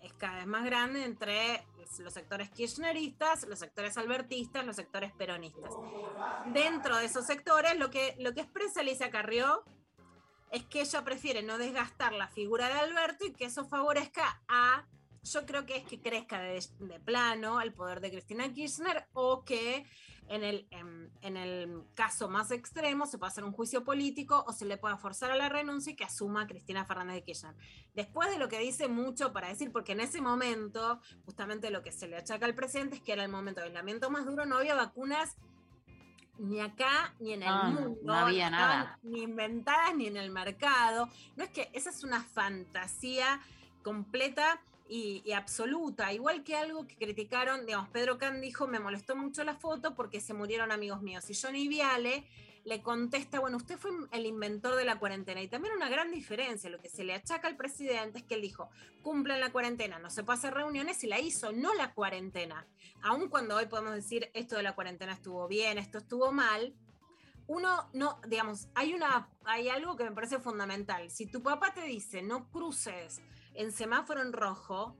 es 0.02 0.12
cada 0.14 0.36
vez 0.36 0.46
más 0.46 0.64
grande 0.64 1.04
entre 1.04 1.64
los 1.98 2.12
sectores 2.12 2.50
kirchneristas, 2.50 3.46
los 3.46 3.58
sectores 3.58 3.96
albertistas, 3.96 4.66
los 4.66 4.76
sectores 4.76 5.12
peronistas. 5.12 5.70
Dentro 6.46 6.96
de 6.96 7.06
esos 7.06 7.26
sectores, 7.26 7.78
lo 7.78 7.90
que, 7.90 8.16
lo 8.18 8.34
que 8.34 8.40
expresa 8.40 8.80
Elisa 8.80 9.10
Carrió 9.10 9.62
es 10.50 10.64
que 10.64 10.80
ella 10.80 11.04
prefiere 11.04 11.42
no 11.42 11.58
desgastar 11.58 12.12
la 12.12 12.28
figura 12.28 12.68
de 12.68 12.74
Alberto 12.74 13.24
y 13.26 13.32
que 13.32 13.46
eso 13.46 13.64
favorezca 13.64 14.42
a, 14.48 14.86
yo 15.22 15.46
creo 15.46 15.66
que 15.66 15.76
es 15.76 15.84
que 15.84 16.00
crezca 16.00 16.40
de, 16.40 16.62
de 16.80 17.00
plano 17.00 17.60
el 17.60 17.72
poder 17.72 18.00
de 18.00 18.10
Cristina 18.10 18.52
Kirchner 18.52 19.06
o 19.12 19.44
que 19.44 19.86
en 20.28 20.42
el, 20.42 20.66
en, 20.70 21.10
en 21.20 21.36
el 21.36 21.82
caso 21.94 22.28
más 22.28 22.50
extremo 22.50 23.06
se 23.06 23.18
pueda 23.18 23.30
hacer 23.30 23.44
un 23.44 23.52
juicio 23.52 23.84
político 23.84 24.44
o 24.46 24.52
se 24.52 24.64
le 24.64 24.76
pueda 24.76 24.96
forzar 24.96 25.30
a 25.30 25.36
la 25.36 25.48
renuncia 25.48 25.92
y 25.92 25.96
que 25.96 26.04
asuma 26.04 26.42
a 26.42 26.46
Cristina 26.46 26.84
Fernández 26.84 27.16
de 27.16 27.24
Kirchner. 27.24 27.54
Después 27.94 28.30
de 28.30 28.38
lo 28.38 28.48
que 28.48 28.58
dice 28.58 28.88
mucho 28.88 29.32
para 29.32 29.48
decir, 29.48 29.70
porque 29.72 29.92
en 29.92 30.00
ese 30.00 30.20
momento, 30.20 31.00
justamente 31.24 31.70
lo 31.70 31.82
que 31.82 31.92
se 31.92 32.08
le 32.08 32.16
achaca 32.16 32.46
al 32.46 32.54
presidente 32.54 32.96
es 32.96 33.02
que 33.02 33.12
era 33.12 33.24
el 33.24 33.30
momento 33.30 33.60
de 33.60 33.66
aislamiento 33.66 34.10
más 34.10 34.24
duro, 34.24 34.46
no 34.46 34.56
había 34.56 34.74
vacunas 34.74 35.36
ni 36.38 36.60
acá 36.60 37.14
ni 37.20 37.32
en 37.32 37.42
el 37.42 37.48
No, 37.48 37.64
mundo. 37.64 37.98
no 38.02 38.14
había 38.14 38.50
nada. 38.50 38.98
Ni 39.02 39.22
inventadas 39.22 39.94
ni 39.94 40.06
en 40.06 40.16
el 40.16 40.30
mercado. 40.30 41.08
No 41.36 41.44
es 41.44 41.50
que 41.50 41.70
esa 41.72 41.90
es 41.90 42.02
una 42.04 42.22
fantasía 42.22 43.40
completa 43.82 44.60
y, 44.88 45.22
y 45.24 45.32
absoluta. 45.32 46.12
Igual 46.12 46.44
que 46.44 46.56
algo 46.56 46.86
que 46.86 46.96
criticaron, 46.96 47.66
digamos, 47.66 47.88
Pedro 47.90 48.18
Can 48.18 48.40
dijo, 48.40 48.66
me 48.66 48.80
molestó 48.80 49.16
mucho 49.16 49.44
la 49.44 49.54
foto 49.54 49.94
porque 49.94 50.20
se 50.20 50.34
murieron 50.34 50.72
amigos 50.72 51.02
míos. 51.02 51.28
Y 51.30 51.34
Johnny 51.34 51.68
Viale 51.68 52.26
le 52.64 52.82
contesta, 52.82 53.40
bueno, 53.40 53.58
usted 53.58 53.78
fue 53.78 53.90
el 54.12 54.26
inventor 54.26 54.74
de 54.76 54.84
la 54.84 54.98
cuarentena. 54.98 55.42
Y 55.42 55.48
también 55.48 55.74
una 55.74 55.88
gran 55.88 56.10
diferencia, 56.10 56.70
lo 56.70 56.80
que 56.80 56.88
se 56.88 57.04
le 57.04 57.14
achaca 57.14 57.46
al 57.46 57.56
presidente 57.56 58.18
es 58.18 58.24
que 58.24 58.34
él 58.34 58.42
dijo, 58.42 58.70
cumplen 59.02 59.40
la 59.40 59.52
cuarentena, 59.52 59.98
no 59.98 60.10
se 60.10 60.24
puede 60.24 60.38
hacer 60.38 60.54
reuniones 60.54 61.04
y 61.04 61.06
la 61.06 61.20
hizo, 61.20 61.52
no 61.52 61.74
la 61.74 61.92
cuarentena. 61.92 62.66
Aun 63.02 63.28
cuando 63.28 63.56
hoy 63.56 63.66
podemos 63.66 63.94
decir, 63.94 64.30
esto 64.34 64.56
de 64.56 64.62
la 64.62 64.74
cuarentena 64.74 65.12
estuvo 65.12 65.46
bien, 65.46 65.78
esto 65.78 65.98
estuvo 65.98 66.32
mal, 66.32 66.74
uno 67.46 67.90
no, 67.92 68.18
digamos, 68.26 68.68
hay 68.74 68.94
una, 68.94 69.28
hay 69.44 69.68
algo 69.68 69.96
que 69.96 70.04
me 70.04 70.12
parece 70.12 70.38
fundamental. 70.38 71.10
Si 71.10 71.26
tu 71.26 71.42
papá 71.42 71.74
te 71.74 71.82
dice 71.82 72.22
no 72.22 72.50
cruces 72.50 73.20
en 73.54 73.72
semáforo 73.72 74.22
en 74.22 74.32
rojo, 74.32 74.96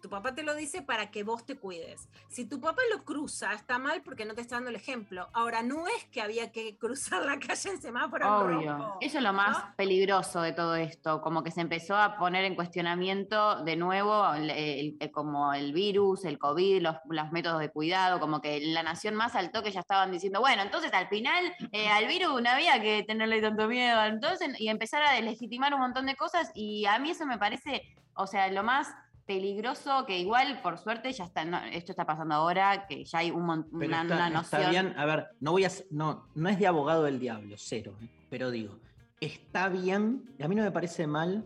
tu 0.00 0.08
papá 0.08 0.34
te 0.34 0.42
lo 0.42 0.54
dice 0.54 0.82
para 0.82 1.10
que 1.10 1.22
vos 1.22 1.44
te 1.44 1.56
cuides. 1.56 2.08
Si 2.28 2.46
tu 2.46 2.60
papá 2.60 2.82
lo 2.94 3.04
cruza, 3.04 3.52
está 3.52 3.78
mal 3.78 4.02
porque 4.02 4.24
no 4.24 4.34
te 4.34 4.40
está 4.40 4.56
dando 4.56 4.70
el 4.70 4.76
ejemplo. 4.76 5.28
Ahora, 5.32 5.62
no 5.62 5.86
es 5.86 6.04
que 6.10 6.20
había 6.22 6.50
que 6.52 6.76
cruzar 6.78 7.24
la 7.24 7.38
calle 7.38 7.70
en 7.70 7.80
semáforo 7.80 8.38
Obvio. 8.38 8.76
rojo. 8.76 8.98
Eso 9.00 9.18
es 9.18 9.24
lo 9.24 9.32
más 9.32 9.56
peligroso 9.76 10.40
de 10.42 10.52
todo 10.52 10.74
esto, 10.76 11.20
como 11.20 11.42
que 11.42 11.50
se 11.50 11.60
empezó 11.60 11.96
a 11.96 12.16
poner 12.16 12.44
en 12.44 12.54
cuestionamiento 12.54 13.62
de 13.64 13.76
nuevo 13.76 14.32
el- 14.34 14.50
el- 14.50 14.96
el- 15.00 15.10
como 15.10 15.52
el 15.54 15.72
virus, 15.72 16.24
el 16.24 16.38
COVID, 16.38 16.82
los, 16.82 16.96
los 17.08 17.30
métodos 17.32 17.60
de 17.60 17.70
cuidado, 17.70 18.18
como 18.20 18.40
que 18.40 18.60
la 18.60 18.82
nación 18.82 19.14
más 19.14 19.34
al 19.34 19.50
toque 19.50 19.70
ya 19.70 19.80
estaban 19.80 20.10
diciendo, 20.10 20.40
bueno, 20.40 20.62
entonces 20.62 20.92
al 20.92 21.08
final 21.08 21.44
eh, 21.72 21.88
al 21.88 22.06
virus 22.06 22.40
no 22.42 22.50
había 22.50 22.80
que 22.80 23.02
tenerle 23.04 23.40
tanto 23.40 23.68
miedo, 23.68 24.02
entonces, 24.04 24.58
y 24.58 24.68
empezar 24.68 25.02
a 25.02 25.12
deslegitimar 25.12 25.74
un 25.74 25.80
montón 25.80 26.06
de 26.06 26.16
cosas, 26.16 26.50
y 26.54 26.84
a 26.86 26.98
mí 26.98 27.10
eso 27.10 27.26
me 27.26 27.38
parece, 27.38 27.82
o 28.14 28.26
sea, 28.26 28.50
lo 28.50 28.62
más 28.62 28.88
peligroso 29.34 30.04
que 30.06 30.18
igual, 30.18 30.60
por 30.60 30.76
suerte, 30.76 31.12
ya 31.12 31.22
está, 31.24 31.44
no, 31.44 31.58
esto 31.66 31.92
está 31.92 32.04
pasando 32.04 32.34
ahora, 32.34 32.88
que 32.88 33.04
ya 33.04 33.18
hay 33.20 33.30
un 33.30 33.46
mon- 33.46 33.68
una, 33.70 34.02
está, 34.02 34.26
una 34.26 34.40
está 34.40 34.70
bien, 34.70 34.92
a 34.98 35.04
ver, 35.06 35.28
no 35.38 35.52
voy 35.52 35.64
a 35.64 35.70
no, 35.92 36.26
no 36.34 36.48
es 36.48 36.58
de 36.58 36.66
abogado 36.66 37.04
del 37.04 37.20
diablo, 37.20 37.54
cero, 37.56 37.94
¿eh? 38.02 38.08
pero 38.28 38.50
digo, 38.50 38.80
está 39.20 39.68
bien, 39.68 40.34
y 40.36 40.42
a 40.42 40.48
mí 40.48 40.56
no 40.56 40.64
me 40.64 40.72
parece 40.72 41.06
mal 41.06 41.44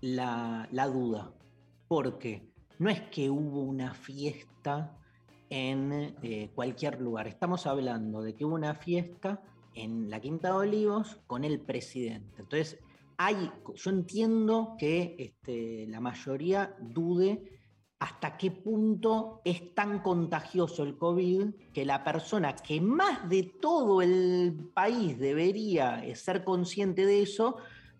la, 0.00 0.66
la 0.72 0.86
duda, 0.88 1.30
porque 1.86 2.42
no 2.80 2.90
es 2.90 3.00
que 3.02 3.30
hubo 3.30 3.62
una 3.62 3.94
fiesta 3.94 4.90
en 5.48 6.16
eh, 6.24 6.50
cualquier 6.56 7.00
lugar, 7.00 7.28
estamos 7.28 7.68
hablando 7.68 8.20
de 8.22 8.34
que 8.34 8.44
hubo 8.44 8.56
una 8.56 8.74
fiesta 8.74 9.40
en 9.74 10.10
la 10.10 10.18
Quinta 10.18 10.48
de 10.48 10.54
Olivos 10.54 11.20
con 11.28 11.44
el 11.44 11.60
presidente. 11.60 12.42
Entonces, 12.42 12.80
hay, 13.26 13.50
yo 13.74 13.90
entiendo 13.90 14.74
que 14.78 15.14
este, 15.18 15.86
la 15.88 16.00
mayoría 16.00 16.74
dude 16.80 17.42
hasta 17.98 18.36
qué 18.36 18.50
punto 18.50 19.42
es 19.44 19.74
tan 19.74 20.00
contagioso 20.00 20.82
el 20.82 20.96
COVID 20.98 21.46
que 21.72 21.84
la 21.84 22.02
persona 22.02 22.52
que 22.56 22.80
más 22.80 23.28
de 23.28 23.44
todo 23.60 24.02
el 24.02 24.70
país 24.74 25.18
debería 25.20 26.04
eh, 26.04 26.16
ser 26.16 26.42
consciente 26.42 27.06
de 27.06 27.22
eso, 27.22 27.56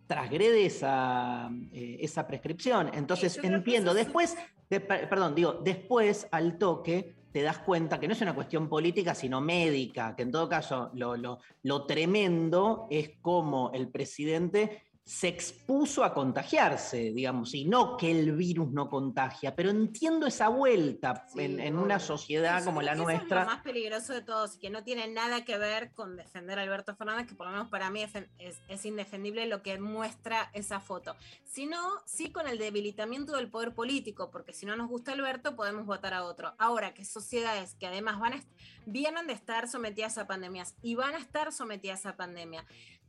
transgrede 0.08 0.66
esa, 0.66 1.50
eh, 1.72 1.98
esa 2.00 2.26
prescripción. 2.26 2.90
Entonces, 2.94 3.36
yo 3.36 3.42
entiendo, 3.44 3.94
después, 3.94 4.36
de- 4.68 4.80
per- 4.80 5.08
perdón, 5.08 5.36
digo, 5.36 5.52
después 5.62 6.26
al 6.32 6.58
toque 6.58 7.14
te 7.30 7.42
das 7.42 7.58
cuenta 7.60 7.98
que 8.00 8.08
no 8.08 8.12
es 8.14 8.20
una 8.20 8.34
cuestión 8.34 8.68
política, 8.68 9.14
sino 9.14 9.40
médica, 9.40 10.14
que 10.16 10.22
en 10.24 10.32
todo 10.32 10.48
caso 10.48 10.90
lo, 10.94 11.16
lo- 11.16 11.38
lo 11.62 11.86
tremendo 11.86 12.88
es 12.90 13.12
como 13.22 13.70
el 13.72 13.88
presidente 13.88 14.82
se 15.04 15.26
expuso 15.26 16.04
a 16.04 16.14
contagiarse, 16.14 17.12
digamos, 17.12 17.54
y 17.54 17.64
no 17.64 17.96
que 17.96 18.10
el 18.12 18.32
virus 18.36 18.70
no 18.70 18.88
contagia, 18.88 19.54
pero 19.56 19.70
entiendo 19.70 20.28
esa 20.28 20.48
vuelta 20.48 21.26
en, 21.34 21.58
en 21.58 21.76
una 21.76 21.98
sociedad 21.98 22.64
como 22.64 22.82
la 22.82 22.92
eso 22.92 23.02
nuestra. 23.02 23.40
Es 23.40 23.46
lo 23.46 23.52
más 23.52 23.62
peligroso 23.62 24.12
de 24.12 24.22
todos 24.22 24.54
y 24.54 24.58
que 24.60 24.70
no 24.70 24.84
tiene 24.84 25.08
nada 25.08 25.44
que 25.44 25.58
ver 25.58 25.92
con 25.92 26.16
defender 26.16 26.56
a 26.58 26.62
Alberto 26.62 26.94
Fernández, 26.94 27.26
que 27.26 27.34
por 27.34 27.46
lo 27.46 27.52
menos 27.52 27.68
para 27.68 27.90
mí 27.90 28.02
es, 28.02 28.14
es- 28.38 28.60
es 28.68 28.84
indefendible 28.86 29.46
lo 29.46 29.60
que 29.60 29.76
muestra 29.80 30.50
esa 30.52 30.78
foto, 30.78 31.16
sino 31.44 31.78
sí 32.06 32.30
con 32.30 32.46
el 32.46 32.58
debilitamiento 32.58 33.32
del 33.36 33.50
poder 33.50 33.74
político, 33.74 34.30
porque 34.30 34.52
si 34.52 34.66
no 34.66 34.76
nos 34.76 34.88
gusta 34.88 35.12
Alberto 35.12 35.56
podemos 35.56 35.84
votar 35.84 36.14
a 36.14 36.24
otro. 36.24 36.54
Ahora 36.58 36.94
que 36.94 37.04
sociedades 37.04 37.74
que 37.74 37.88
además 37.88 38.20
van 38.20 38.34
a 38.34 38.42
vienen 38.86 39.26
de 39.26 39.32
estar 39.32 39.68
sometidas 39.68 40.16
a 40.18 40.26
pandemias 40.28 40.76
y 40.80 40.94
van 40.94 41.14
a 41.14 41.18
estar 41.18 41.52
sometidas 41.52 42.06
a 42.06 42.16
pandemia 42.16 42.64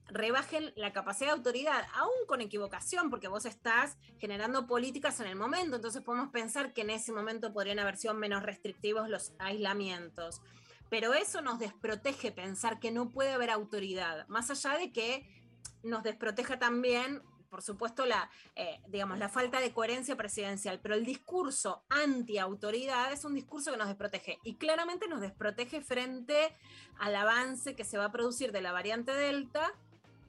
rebajen 0.07 0.73
la 0.75 0.93
capacidad 0.93 1.29
de 1.29 1.37
autoridad, 1.37 1.85
aún 1.95 2.25
con 2.27 2.41
equivocación, 2.41 3.09
porque 3.09 3.27
vos 3.27 3.45
estás 3.45 3.97
generando 4.19 4.67
políticas 4.67 5.19
en 5.19 5.27
el 5.27 5.35
momento, 5.35 5.75
entonces 5.75 6.01
podemos 6.01 6.29
pensar 6.29 6.73
que 6.73 6.81
en 6.81 6.89
ese 6.89 7.11
momento 7.11 7.53
podrían 7.53 7.79
haber 7.79 7.97
sido 7.97 8.13
menos 8.13 8.43
restrictivos 8.43 9.09
los 9.09 9.33
aislamientos. 9.39 10.41
Pero 10.89 11.13
eso 11.13 11.41
nos 11.41 11.59
desprotege 11.59 12.31
pensar 12.31 12.79
que 12.79 12.91
no 12.91 13.09
puede 13.09 13.33
haber 13.33 13.49
autoridad, 13.49 14.27
más 14.27 14.51
allá 14.51 14.77
de 14.77 14.91
que 14.91 15.27
nos 15.81 16.03
desproteja 16.03 16.59
también, 16.59 17.21
por 17.49 17.61
supuesto, 17.61 18.05
la, 18.05 18.29
eh, 18.55 18.79
digamos, 18.87 19.17
la 19.19 19.29
falta 19.29 19.59
de 19.59 19.71
coherencia 19.73 20.15
presidencial, 20.15 20.79
pero 20.81 20.95
el 20.95 21.05
discurso 21.05 21.83
anti-autoridad 21.89 23.11
es 23.11 23.25
un 23.25 23.35
discurso 23.35 23.71
que 23.71 23.77
nos 23.77 23.87
desprotege 23.87 24.39
y 24.43 24.55
claramente 24.55 25.07
nos 25.07 25.21
desprotege 25.21 25.81
frente 25.81 26.55
al 26.97 27.15
avance 27.15 27.75
que 27.75 27.85
se 27.85 27.97
va 27.97 28.05
a 28.05 28.11
producir 28.11 28.51
de 28.51 28.61
la 28.61 28.71
variante 28.71 29.13
Delta 29.13 29.73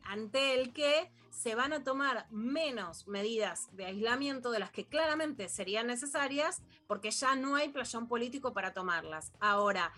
ante 0.05 0.55
el 0.55 0.73
que 0.73 1.11
se 1.31 1.55
van 1.55 1.73
a 1.73 1.83
tomar 1.83 2.27
menos 2.31 3.09
medidas 3.09 3.69
de 3.73 3.87
aislamiento 3.87 4.51
de 4.51 4.61
las 4.61 4.71
que 4.71 4.87
claramente 4.87 5.49
serían 5.49 5.89
necesarias 5.89 6.63
porque 6.87 7.11
ya 7.11 7.35
no 7.35 7.57
hay 7.57 7.71
playón 7.71 8.07
político 8.07 8.53
para 8.53 8.73
tomarlas. 8.73 9.33
Ahora, 9.41 9.93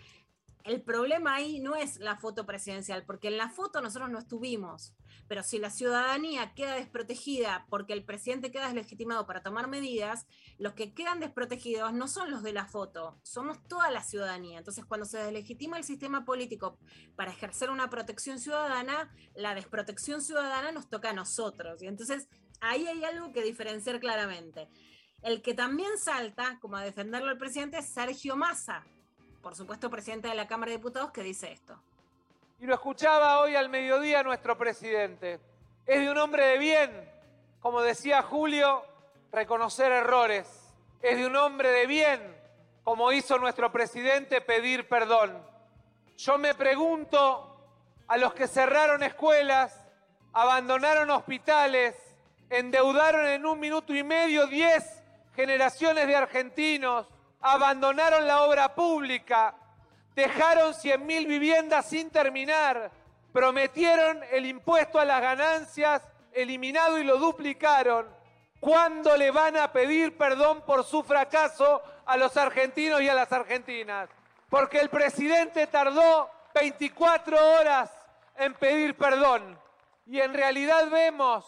el 0.66 0.82
problema 0.82 1.36
ahí 1.36 1.60
no 1.60 1.76
es 1.76 1.98
la 2.00 2.16
foto 2.16 2.44
presidencial, 2.44 3.04
porque 3.04 3.28
en 3.28 3.36
la 3.36 3.50
foto 3.50 3.80
nosotros 3.80 4.10
no 4.10 4.18
estuvimos, 4.18 4.94
pero 5.28 5.42
si 5.42 5.58
la 5.58 5.70
ciudadanía 5.70 6.54
queda 6.54 6.74
desprotegida 6.74 7.66
porque 7.68 7.92
el 7.92 8.04
presidente 8.04 8.50
queda 8.50 8.66
deslegitimado 8.66 9.26
para 9.26 9.42
tomar 9.42 9.68
medidas, 9.68 10.26
los 10.58 10.74
que 10.74 10.94
quedan 10.94 11.20
desprotegidos 11.20 11.92
no 11.92 12.08
son 12.08 12.30
los 12.30 12.42
de 12.42 12.52
la 12.52 12.66
foto, 12.66 13.18
somos 13.22 13.62
toda 13.66 13.90
la 13.90 14.02
ciudadanía. 14.02 14.58
Entonces, 14.58 14.84
cuando 14.84 15.06
se 15.06 15.18
deslegitima 15.18 15.78
el 15.78 15.84
sistema 15.84 16.24
político 16.24 16.78
para 17.16 17.32
ejercer 17.32 17.70
una 17.70 17.90
protección 17.90 18.38
ciudadana, 18.38 19.12
la 19.34 19.54
desprotección 19.54 20.22
ciudadana 20.22 20.72
nos 20.72 20.88
toca 20.88 21.10
a 21.10 21.14
nosotros. 21.14 21.82
Y 21.82 21.86
entonces 21.86 22.28
ahí 22.60 22.86
hay 22.86 23.04
algo 23.04 23.32
que 23.32 23.42
diferenciar 23.42 24.00
claramente. 24.00 24.68
El 25.22 25.42
que 25.42 25.54
también 25.54 25.98
salta, 25.98 26.58
como 26.60 26.76
a 26.76 26.84
defenderlo 26.84 27.30
al 27.30 27.38
presidente, 27.38 27.78
es 27.78 27.88
Sergio 27.88 28.36
Massa, 28.36 28.84
por 29.42 29.54
supuesto, 29.54 29.90
presidente 29.90 30.28
de 30.28 30.34
la 30.34 30.46
Cámara 30.46 30.72
de 30.72 30.78
Diputados, 30.78 31.12
que 31.12 31.22
dice 31.22 31.52
esto. 31.52 31.80
Y 32.58 32.64
lo 32.64 32.74
escuchaba 32.74 33.40
hoy 33.40 33.54
al 33.54 33.68
mediodía 33.68 34.22
nuestro 34.22 34.56
presidente. 34.56 35.38
Es 35.84 36.00
de 36.00 36.10
un 36.10 36.16
hombre 36.16 36.46
de 36.46 36.58
bien, 36.58 37.10
como 37.60 37.82
decía 37.82 38.22
Julio, 38.22 38.82
reconocer 39.30 39.92
errores. 39.92 40.74
Es 41.02 41.18
de 41.18 41.26
un 41.26 41.36
hombre 41.36 41.70
de 41.70 41.86
bien, 41.86 42.36
como 42.82 43.12
hizo 43.12 43.36
nuestro 43.36 43.70
presidente, 43.70 44.40
pedir 44.40 44.88
perdón. 44.88 45.36
Yo 46.16 46.38
me 46.38 46.54
pregunto 46.54 47.60
a 48.08 48.16
los 48.16 48.32
que 48.32 48.46
cerraron 48.48 49.02
escuelas, 49.02 49.84
abandonaron 50.32 51.10
hospitales, 51.10 51.94
endeudaron 52.48 53.26
en 53.26 53.44
un 53.44 53.60
minuto 53.60 53.94
y 53.94 54.02
medio 54.02 54.46
10 54.46 55.02
generaciones 55.34 56.06
de 56.06 56.16
argentinos, 56.16 57.06
abandonaron 57.42 58.26
la 58.26 58.44
obra 58.44 58.74
pública, 58.74 59.54
dejaron 60.16 60.72
100.000 60.72 61.26
viviendas 61.26 61.86
sin 61.86 62.10
terminar, 62.10 62.90
prometieron 63.32 64.24
el 64.32 64.46
impuesto 64.46 64.98
a 64.98 65.04
las 65.04 65.20
ganancias 65.20 66.02
eliminado 66.32 66.98
y 66.98 67.04
lo 67.04 67.18
duplicaron. 67.18 68.08
¿Cuándo 68.58 69.14
le 69.16 69.30
van 69.30 69.58
a 69.58 69.70
pedir 69.70 70.16
perdón 70.16 70.62
por 70.62 70.84
su 70.84 71.02
fracaso 71.02 71.82
a 72.06 72.16
los 72.16 72.34
argentinos 72.38 73.02
y 73.02 73.08
a 73.10 73.14
las 73.14 73.30
argentinas? 73.30 74.08
Porque 74.48 74.80
el 74.80 74.88
presidente 74.88 75.66
tardó 75.66 76.30
24 76.54 77.36
horas 77.60 77.92
en 78.36 78.54
pedir 78.54 78.96
perdón. 78.96 79.60
Y 80.06 80.20
en 80.20 80.32
realidad 80.32 80.88
vemos 80.88 81.44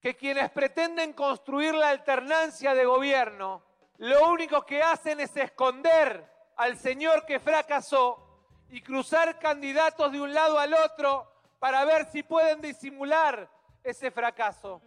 que 0.00 0.14
quienes 0.14 0.48
pretenden 0.50 1.12
construir 1.12 1.74
la 1.74 1.88
alternancia 1.88 2.72
de 2.74 2.84
gobierno, 2.84 3.62
lo 3.98 4.28
único 4.28 4.64
que 4.64 4.80
hacen 4.80 5.18
es 5.18 5.36
esconder 5.36 6.31
al 6.62 6.78
señor 6.78 7.26
que 7.26 7.40
fracasó 7.40 8.24
y 8.70 8.80
cruzar 8.82 9.38
candidatos 9.40 10.12
de 10.12 10.20
un 10.20 10.32
lado 10.32 10.58
al 10.58 10.72
otro 10.74 11.26
para 11.58 11.84
ver 11.84 12.08
si 12.10 12.22
pueden 12.22 12.60
disimular 12.60 13.50
ese 13.82 14.10
fracaso. 14.10 14.80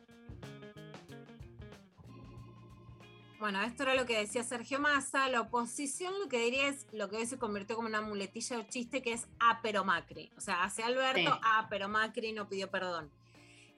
Bueno, 3.39 3.61
esto 3.61 3.83
era 3.83 3.93
lo 3.95 4.05
que 4.05 4.17
decía 4.17 4.43
Sergio 4.43 4.79
Massa. 4.79 5.27
La 5.27 5.41
oposición 5.41 6.17
lo 6.19 6.29
que 6.29 6.39
diría 6.39 6.69
es 6.69 6.87
lo 6.93 7.09
que 7.09 7.17
hoy 7.17 7.25
se 7.25 7.37
convirtió 7.37 7.75
como 7.75 7.89
una 7.89 8.01
muletilla 8.01 8.57
o 8.57 8.63
chiste 8.63 9.01
que 9.01 9.11
es 9.11 9.27
ah, 9.41 9.59
pero 9.61 9.83
Macri. 9.83 10.31
O 10.37 10.41
sea, 10.41 10.63
hace 10.63 10.81
Alberto, 10.81 11.19
Sí. 11.19 11.39
ah, 11.43 11.67
pero 11.69 11.89
Macri 11.89 12.31
no 12.31 12.47
pidió 12.47 12.71
perdón. 12.71 13.11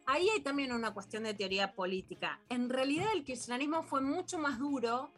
Ahí 0.05 0.29
hay 0.29 0.41
también 0.41 0.71
una 0.71 0.93
cuestión 0.93 1.23
de 1.23 1.33
teoría 1.33 1.73
política. 1.73 2.39
En 2.49 2.69
realidad 2.69 3.07
el 3.13 3.23
kirchnerismo 3.25 3.83
fue 3.83 4.01
mucho 4.01 4.37
más 4.37 4.59
duro 4.59 5.11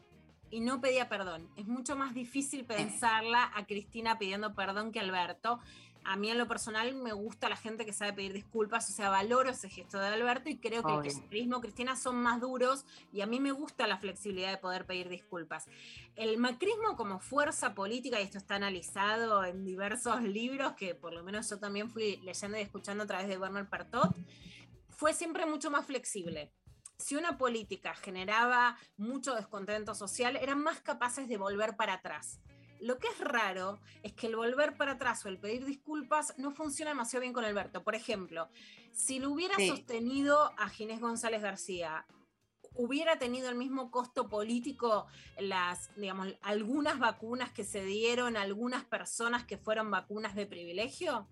y 0.51 0.59
no 0.61 0.81
pedía 0.81 1.09
perdón. 1.09 1.49
Es 1.55 1.67
mucho 1.67 1.95
más 1.95 2.13
difícil 2.13 2.65
pensarla 2.65 3.51
a 3.55 3.65
Cristina 3.65 4.17
pidiendo 4.17 4.53
perdón 4.53 4.91
que 4.91 4.99
a 4.99 5.03
Alberto. 5.03 5.59
a 6.05 6.15
mí 6.15 6.29
en 6.29 6.37
lo 6.37 6.47
personal 6.47 6.95
me 6.95 7.11
gusta 7.11 7.49
la 7.49 7.57
gente 7.57 7.85
que 7.85 7.93
sabe 7.93 8.13
pedir 8.13 8.33
disculpas, 8.33 8.89
o 8.89 8.93
sea, 8.93 9.09
valoro 9.09 9.49
ese 9.49 9.69
gesto 9.69 9.99
de 9.99 10.07
Alberto 10.07 10.49
y 10.49 10.57
creo 10.57 10.81
que 10.81 10.87
Obvio. 10.93 11.11
el 11.11 11.15
kirchnerismo 11.15 11.61
Cristina 11.61 11.95
son 11.95 12.15
más 12.21 12.39
duros 12.39 12.85
y 13.11 13.21
a 13.21 13.27
mí 13.27 13.39
me 13.39 13.51
gusta 13.51 13.85
la 13.85 13.97
flexibilidad 13.97 14.49
de 14.49 14.57
poder 14.57 14.85
pedir 14.85 15.09
disculpas. 15.09 15.67
El 16.15 16.37
macrismo 16.37 16.95
como 16.95 17.19
fuerza 17.19 17.75
política, 17.75 18.19
y 18.19 18.23
esto 18.23 18.37
está 18.37 18.55
analizado 18.55 19.43
en 19.43 19.65
diversos 19.65 20.21
libros 20.23 20.73
que 20.73 20.95
por 20.95 21.13
lo 21.13 21.23
menos 21.23 21.49
yo 21.49 21.59
también 21.59 21.89
fui 21.91 22.17
leyendo 22.23 22.57
y 22.57 22.61
escuchando 22.61 23.03
a 23.03 23.07
través 23.07 23.27
de 23.27 23.37
Werner 23.37 23.69
Pertot, 23.69 24.15
fue 24.89 25.13
siempre 25.13 25.45
mucho 25.45 25.69
más 25.69 25.85
flexible. 25.85 26.51
Si 26.99 27.15
una 27.15 27.37
política 27.37 27.95
generaba 27.95 28.77
mucho 28.97 29.33
descontento 29.33 29.95
social, 29.95 30.35
eran 30.35 30.61
más 30.61 30.81
capaces 30.81 31.29
de 31.29 31.37
volver 31.37 31.77
para 31.77 31.93
atrás. 31.93 32.41
Lo 32.81 32.97
que 32.99 33.07
es 33.07 33.19
raro 33.19 33.79
es 34.03 34.13
que 34.13 34.27
el 34.27 34.35
volver 34.35 34.75
para 34.77 34.93
atrás 34.93 35.25
o 35.25 35.29
el 35.29 35.39
pedir 35.39 35.65
disculpas 35.65 36.33
no 36.37 36.51
funciona 36.51 36.91
demasiado 36.91 37.21
bien 37.21 37.33
con 37.33 37.45
Alberto. 37.45 37.83
Por 37.83 37.95
ejemplo, 37.95 38.49
si 38.91 39.19
lo 39.19 39.31
hubiera 39.31 39.55
Sí. 39.55 39.69
sostenido 39.69 40.51
a 40.57 40.67
Ginés 40.69 40.99
González 40.99 41.41
García, 41.41 42.05
hubiera 42.73 43.17
tenido 43.17 43.49
el 43.49 43.55
mismo 43.55 43.91
costo 43.91 44.27
político 44.27 45.07
las, 45.37 45.89
digamos, 45.95 46.27
algunas 46.41 46.99
vacunas 46.99 47.51
que 47.51 47.63
se 47.63 47.83
dieron 47.83 48.35
a 48.35 48.41
algunas 48.41 48.83
personas 48.85 49.45
que 49.45 49.57
fueron 49.57 49.89
vacunas 49.89 50.35
de 50.35 50.45
privilegio? 50.45 51.29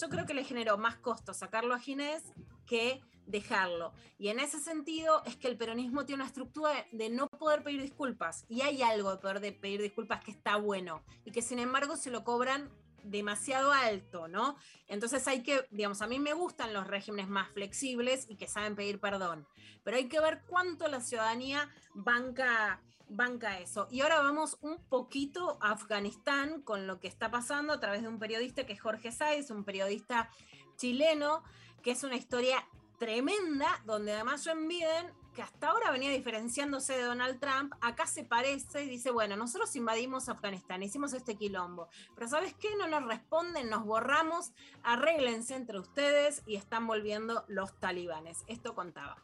Yo 0.00 0.08
creo 0.08 0.26
que 0.26 0.34
le 0.34 0.44
generó 0.44 0.76
más 0.78 0.96
costo 0.96 1.34
sacarlo 1.34 1.74
a 1.74 1.78
Ginés 1.78 2.22
que 2.66 3.00
dejarlo. 3.26 3.92
Y 4.18 4.28
en 4.28 4.40
ese 4.40 4.60
sentido 4.60 5.22
es 5.24 5.36
que 5.36 5.48
el 5.48 5.56
peronismo 5.56 6.04
tiene 6.04 6.22
una 6.22 6.28
estructura 6.28 6.70
de, 6.92 7.10
no 7.10 7.28
poder 7.28 7.62
pedir 7.62 7.82
disculpas. 7.82 8.44
Y 8.48 8.62
hay 8.62 8.82
algo 8.82 9.10
de 9.10 9.18
poder 9.18 9.40
de 9.40 9.52
pedir 9.52 9.82
disculpas 9.82 10.22
que 10.24 10.30
está 10.30 10.56
bueno 10.56 11.02
y 11.24 11.30
que 11.30 11.42
sin 11.42 11.58
embargo 11.58 11.96
se 11.96 12.10
lo 12.10 12.24
cobran 12.24 12.70
demasiado 13.02 13.70
alto, 13.72 14.28
¿no? 14.28 14.56
Entonces 14.88 15.28
hay 15.28 15.42
que, 15.42 15.66
digamos, 15.70 16.00
a 16.00 16.06
mí 16.06 16.18
me 16.18 16.32
gustan 16.32 16.72
los 16.72 16.86
regímenes 16.86 17.28
más 17.28 17.50
flexibles 17.50 18.26
y 18.28 18.36
que 18.36 18.48
saben 18.48 18.76
pedir 18.76 18.98
perdón, 18.98 19.46
pero 19.82 19.98
hay 19.98 20.08
que 20.08 20.20
ver 20.20 20.42
cuánto 20.46 20.88
la 20.88 21.00
ciudadanía 21.00 21.70
banca, 21.92 22.80
banca 23.08 23.58
eso. 23.60 23.88
Y 23.90 24.00
ahora 24.00 24.20
vamos 24.20 24.56
un 24.62 24.78
poquito 24.88 25.58
a 25.60 25.72
Afganistán 25.72 26.62
con 26.62 26.86
lo 26.86 26.98
que 26.98 27.08
está 27.08 27.30
pasando 27.30 27.74
a 27.74 27.80
través 27.80 28.00
de 28.00 28.08
un 28.08 28.18
periodista 28.18 28.64
que 28.64 28.72
es 28.72 28.80
Jorge 28.80 29.12
Sáez, 29.12 29.50
un 29.50 29.64
periodista 29.64 30.30
chileno, 30.76 31.42
que 31.82 31.90
es 31.90 32.02
una 32.02 32.16
historia 32.16 32.66
tremenda, 32.98 33.68
donde 33.84 34.12
además 34.12 34.42
Joe 34.44 34.54
Biden, 34.66 35.12
que 35.34 35.42
hasta 35.42 35.70
ahora 35.70 35.90
venía 35.90 36.10
diferenciándose 36.10 36.94
de 36.94 37.02
Donald 37.02 37.40
Trump, 37.40 37.74
acá 37.80 38.06
se 38.06 38.24
parece 38.24 38.84
y 38.84 38.88
dice, 38.88 39.10
bueno, 39.10 39.36
nosotros 39.36 39.74
invadimos 39.76 40.28
Afganistán, 40.28 40.82
hicimos 40.82 41.12
este 41.12 41.36
quilombo, 41.36 41.88
pero 42.14 42.28
¿sabes 42.28 42.54
qué? 42.54 42.68
No 42.78 42.86
nos 42.86 43.06
responden, 43.06 43.68
nos 43.68 43.84
borramos, 43.84 44.52
arréglense 44.82 45.54
entre 45.56 45.78
ustedes 45.78 46.42
y 46.46 46.56
están 46.56 46.86
volviendo 46.86 47.44
los 47.48 47.74
talibanes. 47.80 48.44
Esto 48.46 48.74
contaba. 48.74 49.16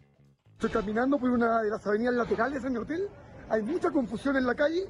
Estoy 0.52 0.70
caminando 0.70 1.18
por 1.18 1.30
una 1.30 1.62
de 1.62 1.70
las 1.70 1.86
avenidas 1.86 2.14
laterales 2.14 2.62
de 2.62 2.70
mi 2.70 2.76
hotel. 2.76 3.08
Hay 3.48 3.62
mucha 3.62 3.90
confusión 3.90 4.36
en 4.36 4.46
la 4.46 4.54
calle. 4.54 4.86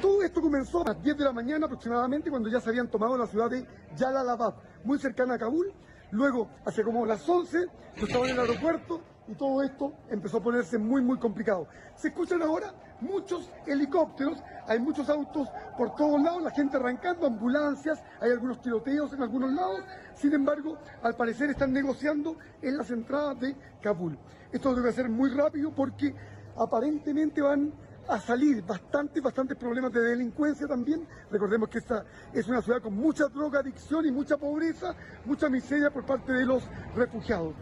Todo 0.00 0.22
esto 0.22 0.40
comenzó 0.40 0.82
a 0.82 0.92
las 0.92 1.02
10 1.02 1.18
de 1.18 1.24
la 1.24 1.32
mañana 1.32 1.66
aproximadamente 1.66 2.30
cuando 2.30 2.48
ya 2.48 2.60
se 2.60 2.70
habían 2.70 2.90
tomado 2.90 3.16
la 3.18 3.26
ciudad 3.26 3.50
de 3.50 3.66
Jalalabad, 3.98 4.54
muy 4.82 4.98
cercana 4.98 5.34
a 5.34 5.38
Kabul. 5.38 5.72
Luego, 6.14 6.48
hacia 6.64 6.84
como 6.84 7.04
las 7.04 7.28
11, 7.28 7.66
yo 7.96 8.06
estaba 8.06 8.24
en 8.26 8.34
el 8.34 8.38
aeropuerto 8.38 9.00
y 9.26 9.34
todo 9.34 9.64
esto 9.64 9.94
empezó 10.08 10.36
a 10.36 10.42
ponerse 10.44 10.78
muy, 10.78 11.02
muy 11.02 11.18
complicado. 11.18 11.66
Se 11.96 12.08
escuchan 12.08 12.40
ahora 12.40 12.72
muchos 13.00 13.50
helicópteros, 13.66 14.38
hay 14.68 14.78
muchos 14.78 15.10
autos 15.10 15.48
por 15.76 15.96
todos 15.96 16.22
lados, 16.22 16.40
la 16.40 16.52
gente 16.52 16.76
arrancando, 16.76 17.26
ambulancias, 17.26 18.00
hay 18.20 18.30
algunos 18.30 18.60
tiroteos 18.60 19.12
en 19.12 19.22
algunos 19.22 19.52
lados. 19.54 19.80
Sin 20.14 20.32
embargo, 20.32 20.78
al 21.02 21.16
parecer 21.16 21.50
están 21.50 21.72
negociando 21.72 22.36
en 22.62 22.76
las 22.76 22.92
entradas 22.92 23.40
de 23.40 23.56
Kabul. 23.82 24.16
Esto 24.52 24.72
debe 24.72 24.92
ser 24.92 25.08
muy 25.08 25.30
rápido 25.30 25.74
porque 25.74 26.14
aparentemente 26.56 27.42
van 27.42 27.74
a 28.08 28.20
salir 28.20 28.62
bastantes, 28.62 29.22
bastantes 29.22 29.56
problemas 29.56 29.92
de 29.92 30.00
delincuencia 30.00 30.66
también. 30.66 31.06
Recordemos 31.30 31.68
que 31.68 31.78
esta 31.78 32.04
es 32.32 32.46
una 32.48 32.62
ciudad 32.62 32.82
con 32.82 32.94
mucha 32.94 33.28
drogadicción 33.28 34.06
y 34.06 34.10
mucha 34.10 34.36
pobreza, 34.36 34.94
mucha 35.24 35.48
miseria 35.48 35.90
por 35.90 36.04
parte 36.04 36.32
de 36.32 36.44
los 36.44 36.62
refugiados. 36.94 37.54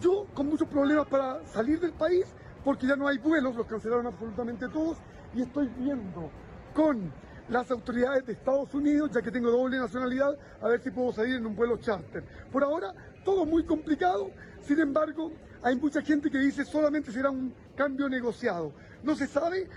Yo 0.00 0.26
con 0.34 0.46
muchos 0.46 0.68
problemas 0.68 1.06
para 1.08 1.44
salir 1.46 1.80
del 1.80 1.92
país 1.92 2.26
porque 2.64 2.86
ya 2.86 2.96
no 2.96 3.08
hay 3.08 3.18
vuelos, 3.18 3.56
los 3.56 3.66
cancelaron 3.66 4.06
absolutamente 4.06 4.68
todos 4.68 4.98
y 5.34 5.42
estoy 5.42 5.68
viendo 5.78 6.30
con 6.74 7.12
las 7.48 7.70
autoridades 7.70 8.26
de 8.26 8.34
Estados 8.34 8.74
Unidos, 8.74 9.10
ya 9.12 9.22
que 9.22 9.30
tengo 9.30 9.50
doble 9.50 9.78
nacionalidad, 9.78 10.36
a 10.60 10.68
ver 10.68 10.82
si 10.82 10.90
puedo 10.90 11.12
salir 11.12 11.36
en 11.36 11.46
un 11.46 11.56
vuelo 11.56 11.78
charter. 11.78 12.22
Por 12.52 12.62
ahora, 12.62 12.92
todo 13.24 13.46
muy 13.46 13.64
complicado, 13.64 14.30
sin 14.60 14.80
embargo, 14.80 15.32
hay 15.62 15.76
mucha 15.76 16.02
gente 16.02 16.30
que 16.30 16.38
dice 16.38 16.64
solamente 16.64 17.12
será 17.12 17.30
un 17.30 17.54
cambio 17.76 18.08
negociado. 18.08 18.72
No 19.02 19.14
se 19.14 19.26
sabe, 19.26 19.68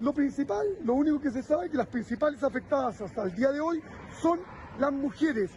lo 0.00 0.12
principal, 0.12 0.66
lo 0.84 0.94
único 0.94 1.20
que 1.20 1.30
se 1.30 1.42
sabe 1.42 1.66
es 1.66 1.70
que 1.70 1.76
las 1.76 1.86
principales 1.86 2.42
afectadas 2.42 3.00
hasta 3.00 3.22
el 3.22 3.34
día 3.34 3.50
de 3.50 3.60
hoy 3.60 3.82
son 4.20 4.40
las 4.78 4.92
mujeres, 4.92 5.50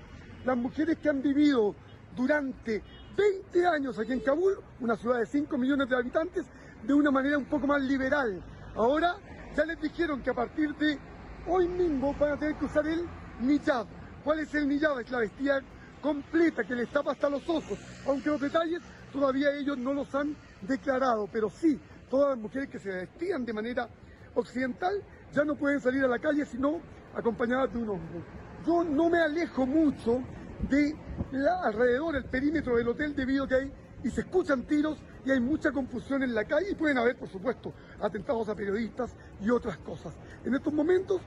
las 0.45 0.57
mujeres 0.57 0.97
que 0.97 1.09
han 1.09 1.21
vivido 1.21 1.75
durante 2.15 2.83
20 3.15 3.65
años 3.67 3.99
aquí 3.99 4.13
en 4.13 4.19
Kabul, 4.19 4.57
una 4.79 4.95
ciudad 4.95 5.19
de 5.19 5.25
5 5.25 5.57
millones 5.57 5.89
de 5.89 5.95
habitantes, 5.95 6.45
de 6.83 6.93
una 6.93 7.11
manera 7.11 7.37
un 7.37 7.45
poco 7.45 7.67
más 7.67 7.81
liberal. 7.81 8.43
Ahora 8.75 9.15
ya 9.55 9.65
les 9.65 9.79
dijeron 9.79 10.21
que 10.21 10.29
a 10.29 10.33
partir 10.33 10.75
de 10.75 10.97
hoy 11.47 11.67
mismo 11.67 12.13
van 12.19 12.33
a 12.33 12.37
tener 12.37 12.55
que 12.55 12.65
usar 12.65 12.87
el 12.87 13.07
niyab. 13.39 13.87
¿Cuál 14.23 14.39
es 14.39 14.53
el 14.55 14.67
niyab? 14.67 14.99
Es 14.99 15.11
la 15.11 15.19
vestida 15.19 15.61
completa 16.01 16.63
que 16.63 16.75
les 16.75 16.89
tapa 16.89 17.11
hasta 17.11 17.29
los 17.29 17.47
ojos, 17.47 17.77
aunque 18.05 18.29
los 18.29 18.41
detalles 18.41 18.81
todavía 19.13 19.55
ellos 19.55 19.77
no 19.77 19.93
los 19.93 20.13
han 20.15 20.35
declarado, 20.61 21.29
pero 21.31 21.49
sí, 21.49 21.79
todas 22.09 22.31
las 22.31 22.39
mujeres 22.39 22.69
que 22.69 22.79
se 22.79 22.89
vestían 22.89 23.45
de 23.45 23.53
manera 23.53 23.87
occidental 24.35 25.01
ya 25.31 25.45
no 25.45 25.55
pueden 25.55 25.79
salir 25.79 26.03
a 26.03 26.07
la 26.07 26.19
calle 26.19 26.45
sino 26.45 26.81
acompañadas 27.15 27.71
de 27.71 27.79
un 27.79 27.89
hombre. 27.89 28.21
Yo 28.65 28.83
no 28.83 29.09
me 29.09 29.19
alejo 29.19 29.65
mucho 29.65 30.21
de 30.69 30.95
alrededor, 31.63 32.15
el 32.15 32.25
perímetro 32.25 32.75
del 32.77 32.87
hotel 32.87 33.15
debido 33.15 33.43
a 33.43 33.47
que 33.47 33.55
hay 33.55 33.71
y 34.03 34.09
se 34.09 34.21
escuchan 34.21 34.63
tiros 34.63 34.97
y 35.25 35.31
hay 35.31 35.39
mucha 35.39 35.71
confusión 35.71 36.23
en 36.23 36.33
la 36.33 36.43
calle 36.45 36.71
y 36.71 36.75
pueden 36.75 36.97
haber, 36.97 37.17
por 37.17 37.29
supuesto, 37.29 37.73
atentados 38.01 38.49
a 38.49 38.55
periodistas 38.55 39.15
y 39.41 39.49
otras 39.49 39.77
cosas. 39.77 40.13
En 40.43 40.53
estos 40.55 40.73
momentos 40.73 41.21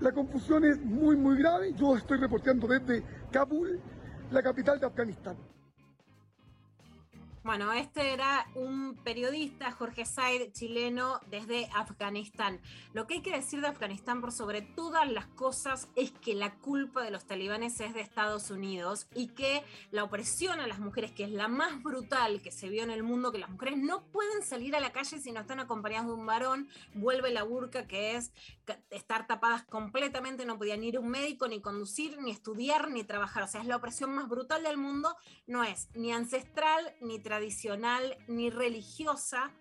la 0.00 0.12
confusión 0.12 0.64
es 0.64 0.80
muy, 0.80 1.16
muy 1.16 1.36
grave. 1.36 1.72
Yo 1.74 1.96
estoy 1.96 2.18
reporteando 2.18 2.66
desde 2.66 3.02
Kabul, 3.30 3.80
la 4.30 4.42
capital 4.42 4.78
de 4.78 4.86
Afganistán. 4.86 5.36
Bueno, 7.44 7.72
este 7.72 8.12
era 8.12 8.46
un 8.54 8.94
periodista, 8.94 9.72
Jorge 9.72 10.04
Said, 10.04 10.52
chileno, 10.52 11.18
desde 11.28 11.68
Afganistán. 11.74 12.60
Lo 12.92 13.08
que 13.08 13.14
hay 13.14 13.20
que 13.20 13.34
decir 13.34 13.60
de 13.60 13.66
Afganistán 13.66 14.20
por 14.20 14.30
sobre 14.30 14.62
todas 14.62 15.10
las 15.10 15.26
cosas 15.26 15.88
es 15.96 16.12
que 16.12 16.36
la 16.36 16.54
culpa 16.54 17.02
de 17.02 17.10
los 17.10 17.24
talibanes 17.24 17.80
es 17.80 17.94
de 17.94 18.00
Estados 18.00 18.52
Unidos 18.52 19.08
y 19.16 19.26
que 19.28 19.64
la 19.90 20.04
opresión 20.04 20.60
a 20.60 20.68
las 20.68 20.78
mujeres, 20.78 21.10
que 21.10 21.24
es 21.24 21.32
la 21.32 21.48
más 21.48 21.82
brutal 21.82 22.40
que 22.42 22.52
se 22.52 22.68
vio 22.68 22.84
en 22.84 22.90
el 22.90 23.02
mundo, 23.02 23.32
que 23.32 23.38
las 23.38 23.50
mujeres 23.50 23.76
no 23.76 24.04
pueden 24.12 24.44
salir 24.44 24.76
a 24.76 24.80
la 24.80 24.92
calle 24.92 25.18
si 25.18 25.32
no 25.32 25.40
están 25.40 25.58
acompañadas 25.58 26.06
de 26.06 26.12
un 26.12 26.24
varón, 26.24 26.68
vuelve 26.94 27.32
la 27.32 27.42
burka, 27.42 27.88
que 27.88 28.14
es 28.14 28.30
estar 28.90 29.26
tapadas 29.26 29.64
completamente, 29.64 30.44
no 30.44 30.58
podían 30.58 30.84
ir 30.84 30.96
a 30.96 31.00
un 31.00 31.08
médico, 31.08 31.48
ni 31.48 31.60
conducir, 31.60 32.20
ni 32.20 32.30
estudiar, 32.30 32.90
ni 32.90 33.04
trabajar. 33.04 33.42
O 33.44 33.48
sea, 33.48 33.60
es 33.60 33.66
la 33.66 33.76
opresión 33.76 34.14
más 34.14 34.28
brutal 34.28 34.62
del 34.62 34.76
mundo, 34.76 35.16
no 35.46 35.64
es 35.64 35.88
ni 35.94 36.12
ancestral, 36.12 36.94
ni 37.00 37.18
tradicional 37.18 38.16
ni 38.28 38.50
religiosa, 38.50 39.52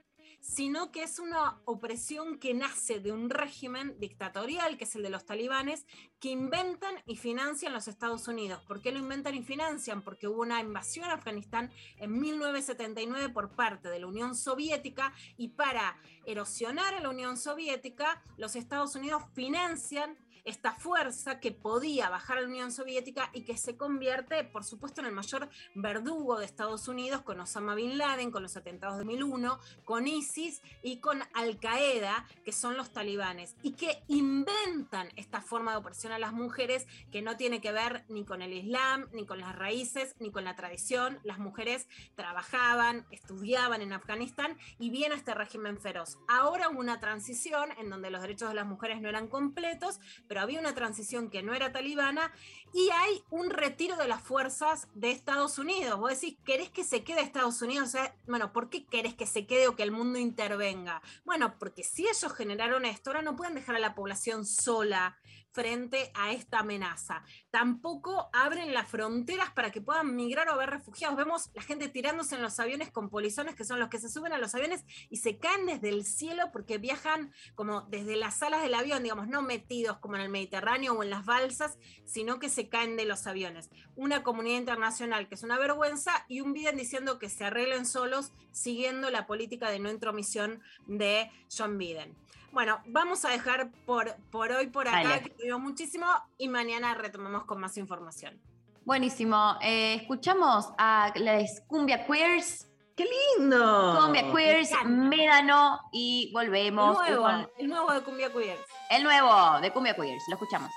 sino 0.41 0.91
que 0.91 1.03
es 1.03 1.19
una 1.19 1.61
opresión 1.65 2.39
que 2.39 2.53
nace 2.53 2.99
de 2.99 3.11
un 3.11 3.29
régimen 3.29 3.95
dictatorial, 3.99 4.77
que 4.77 4.85
es 4.85 4.95
el 4.95 5.03
de 5.03 5.11
los 5.11 5.25
talibanes, 5.25 5.85
que 6.19 6.29
inventan 6.29 6.95
y 7.05 7.15
financian 7.15 7.73
los 7.73 7.87
Estados 7.87 8.27
Unidos. 8.27 8.61
¿Por 8.67 8.81
qué 8.81 8.91
lo 8.91 8.97
inventan 8.97 9.35
y 9.35 9.43
financian? 9.43 10.01
Porque 10.01 10.27
hubo 10.27 10.41
una 10.41 10.59
invasión 10.59 11.09
a 11.09 11.13
Afganistán 11.13 11.71
en 11.97 12.19
1979 12.19 13.29
por 13.29 13.55
parte 13.55 13.89
de 13.89 13.99
la 13.99 14.07
Unión 14.07 14.35
Soviética 14.35 15.13
y 15.37 15.49
para 15.49 15.95
erosionar 16.25 16.95
a 16.95 17.01
la 17.01 17.09
Unión 17.09 17.37
Soviética, 17.37 18.21
los 18.37 18.55
Estados 18.55 18.95
Unidos 18.95 19.23
financian 19.33 20.17
esta 20.45 20.73
fuerza 20.73 21.39
que 21.39 21.51
podía 21.51 22.09
bajar 22.09 22.37
a 22.37 22.41
la 22.41 22.47
Unión 22.47 22.71
Soviética 22.71 23.29
y 23.33 23.43
que 23.43 23.57
se 23.57 23.77
convierte, 23.77 24.43
por 24.43 24.63
supuesto, 24.63 25.01
en 25.01 25.07
el 25.07 25.13
mayor 25.13 25.49
verdugo 25.75 26.39
de 26.39 26.45
Estados 26.45 26.87
Unidos 26.87 27.21
con 27.21 27.39
Osama 27.39 27.75
Bin 27.75 27.97
Laden, 27.97 28.31
con 28.31 28.43
los 28.43 28.57
atentados 28.57 28.97
de 28.97 29.03
2001, 29.03 29.59
con 29.85 30.07
ISIS 30.07 30.61
y 30.83 30.97
con 30.97 31.21
Al 31.33 31.59
Qaeda, 31.59 32.25
que 32.43 32.51
son 32.51 32.77
los 32.77 32.91
talibanes, 32.91 33.55
y 33.61 33.73
que 33.73 34.03
inventan 34.07 35.09
esta 35.15 35.41
forma 35.41 35.71
de 35.71 35.77
opresión 35.77 36.13
a 36.13 36.19
las 36.19 36.33
mujeres 36.33 36.87
que 37.11 37.21
no 37.21 37.37
tiene 37.37 37.61
que 37.61 37.71
ver 37.71 38.05
ni 38.09 38.25
con 38.25 38.41
el 38.41 38.53
Islam, 38.53 39.07
ni 39.13 39.25
con 39.25 39.39
las 39.39 39.55
raíces, 39.55 40.15
ni 40.19 40.31
con 40.31 40.43
la 40.43 40.55
tradición. 40.55 41.19
Las 41.23 41.39
mujeres 41.39 41.87
trabajaban, 42.15 43.05
estudiaban 43.11 43.81
en 43.81 43.93
Afganistán 43.93 44.57
y 44.79 44.89
viene 44.89 45.15
este 45.15 45.33
régimen 45.33 45.79
feroz. 45.79 46.17
Ahora 46.27 46.69
hubo 46.69 46.79
una 46.79 46.99
transición 46.99 47.71
en 47.77 47.89
donde 47.89 48.11
los 48.11 48.21
derechos 48.21 48.49
de 48.49 48.55
las 48.55 48.65
mujeres 48.65 49.01
no 49.01 49.09
eran 49.09 49.27
completos, 49.27 49.99
pero 50.31 50.39
había 50.39 50.61
una 50.61 50.73
transición 50.73 51.29
que 51.29 51.43
no 51.43 51.53
era 51.53 51.73
talibana 51.73 52.31
y 52.73 52.89
hay 52.89 53.21
un 53.31 53.49
retiro 53.49 53.97
de 53.97 54.07
las 54.07 54.21
fuerzas 54.21 54.87
de 54.93 55.11
Estados 55.11 55.59
Unidos. 55.59 55.99
Vos 55.99 56.11
decís, 56.11 56.37
¿querés 56.45 56.69
que 56.69 56.85
se 56.85 57.03
quede 57.03 57.19
Estados 57.19 57.61
Unidos? 57.61 57.89
O 57.89 57.91
sea, 57.91 58.15
bueno, 58.27 58.53
¿por 58.53 58.69
qué 58.69 58.85
querés 58.85 59.13
que 59.13 59.25
se 59.25 59.45
quede 59.45 59.67
o 59.67 59.75
que 59.75 59.83
el 59.83 59.91
mundo 59.91 60.19
intervenga? 60.19 61.01
Bueno, 61.25 61.55
porque 61.59 61.83
si 61.83 62.03
ellos 62.03 62.31
generaron 62.31 62.85
esto, 62.85 63.09
ahora 63.09 63.23
no 63.23 63.35
pueden 63.35 63.55
dejar 63.55 63.75
a 63.75 63.79
la 63.79 63.93
población 63.93 64.45
sola 64.45 65.17
frente 65.51 66.11
a 66.13 66.31
esta 66.31 66.59
amenaza. 66.59 67.23
Tampoco 67.49 68.29
abren 68.33 68.73
las 68.73 68.87
fronteras 68.87 69.51
para 69.51 69.71
que 69.71 69.81
puedan 69.81 70.15
migrar 70.15 70.47
o 70.49 70.53
haber 70.53 70.69
refugiados. 70.69 71.17
Vemos 71.17 71.49
la 71.53 71.61
gente 71.61 71.89
tirándose 71.89 72.35
en 72.35 72.41
los 72.41 72.59
aviones 72.59 72.91
con 72.91 73.09
polizones, 73.09 73.55
que 73.55 73.65
son 73.65 73.79
los 73.79 73.89
que 73.89 73.99
se 73.99 74.09
suben 74.09 74.33
a 74.33 74.37
los 74.37 74.55
aviones 74.55 74.85
y 75.09 75.17
se 75.17 75.37
caen 75.37 75.65
desde 75.65 75.89
el 75.89 76.05
cielo 76.05 76.51
porque 76.51 76.77
viajan 76.77 77.33
como 77.55 77.81
desde 77.81 78.15
las 78.15 78.37
salas 78.37 78.61
del 78.61 78.73
avión, 78.73 79.03
digamos, 79.03 79.27
no 79.27 79.41
metidos 79.41 79.97
como 79.99 80.15
en 80.15 80.21
el 80.21 80.29
Mediterráneo 80.29 80.93
o 80.93 81.03
en 81.03 81.09
las 81.09 81.25
balsas, 81.25 81.77
sino 82.05 82.39
que 82.39 82.49
se 82.49 82.69
caen 82.69 82.95
de 82.95 83.05
los 83.05 83.27
aviones. 83.27 83.69
Una 83.95 84.23
comunidad 84.23 84.57
internacional 84.57 85.27
que 85.27 85.35
es 85.35 85.43
una 85.43 85.59
vergüenza 85.59 86.25
y 86.27 86.41
un 86.41 86.53
Biden 86.53 86.77
diciendo 86.77 87.19
que 87.19 87.29
se 87.29 87.45
arreglen 87.45 87.85
solos 87.85 88.31
siguiendo 88.51 89.09
la 89.09 89.27
política 89.27 89.69
de 89.69 89.79
no 89.79 89.89
intromisión 89.89 90.61
de 90.87 91.29
John 91.55 91.77
Biden. 91.77 92.15
Bueno, 92.51 92.79
vamos 92.87 93.23
a 93.25 93.29
dejar 93.29 93.71
por, 93.85 94.15
por 94.29 94.51
hoy 94.51 94.67
por 94.67 94.87
acá, 94.87 95.03
Dale. 95.03 95.23
que 95.23 95.29
te 95.29 95.43
digo 95.43 95.59
muchísimo, 95.59 96.05
y 96.37 96.49
mañana 96.49 96.93
retomamos 96.93 97.45
con 97.45 97.59
más 97.59 97.77
información. 97.77 98.39
Buenísimo. 98.83 99.57
Eh, 99.61 99.95
escuchamos 99.95 100.69
a 100.77 101.11
las 101.15 101.61
Cumbia 101.67 102.05
Queers. 102.05 102.67
¡Qué 102.95 103.07
lindo! 103.37 103.99
Cumbia 104.01 104.31
Queers. 104.33 104.71
Médano 104.85 105.79
y 105.93 106.29
volvemos 106.33 106.97
el 107.07 107.15
nuevo, 107.15 107.23
con 107.23 107.49
el 107.57 107.67
nuevo 107.67 107.91
de 107.93 108.01
Cumbia 108.01 108.31
Queers. 108.33 108.61
el 108.89 109.03
nuevo 109.03 109.59
de 109.61 109.71
Cumbia 109.71 109.95
Queers. 109.95 110.23
Lo 110.29 110.35
escuchamos. 110.35 110.69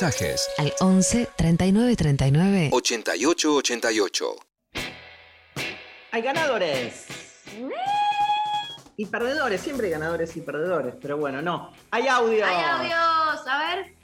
Mensajes 0.00 0.48
Al 0.58 0.72
11 0.78 1.28
39 1.34 1.96
39 1.96 2.70
88 2.72 3.54
88. 3.56 4.36
Hay 6.12 6.22
ganadores. 6.22 7.06
Y 8.96 9.06
perdedores, 9.06 9.60
siempre 9.60 9.86
hay 9.86 9.92
ganadores 9.94 10.36
y 10.36 10.40
perdedores, 10.40 10.94
pero 11.02 11.16
bueno, 11.16 11.42
no. 11.42 11.72
Hay 11.90 12.06
audio. 12.06 12.46
Hay 12.46 12.64
audios, 12.64 13.48
a 13.48 13.58
ver. 13.58 13.94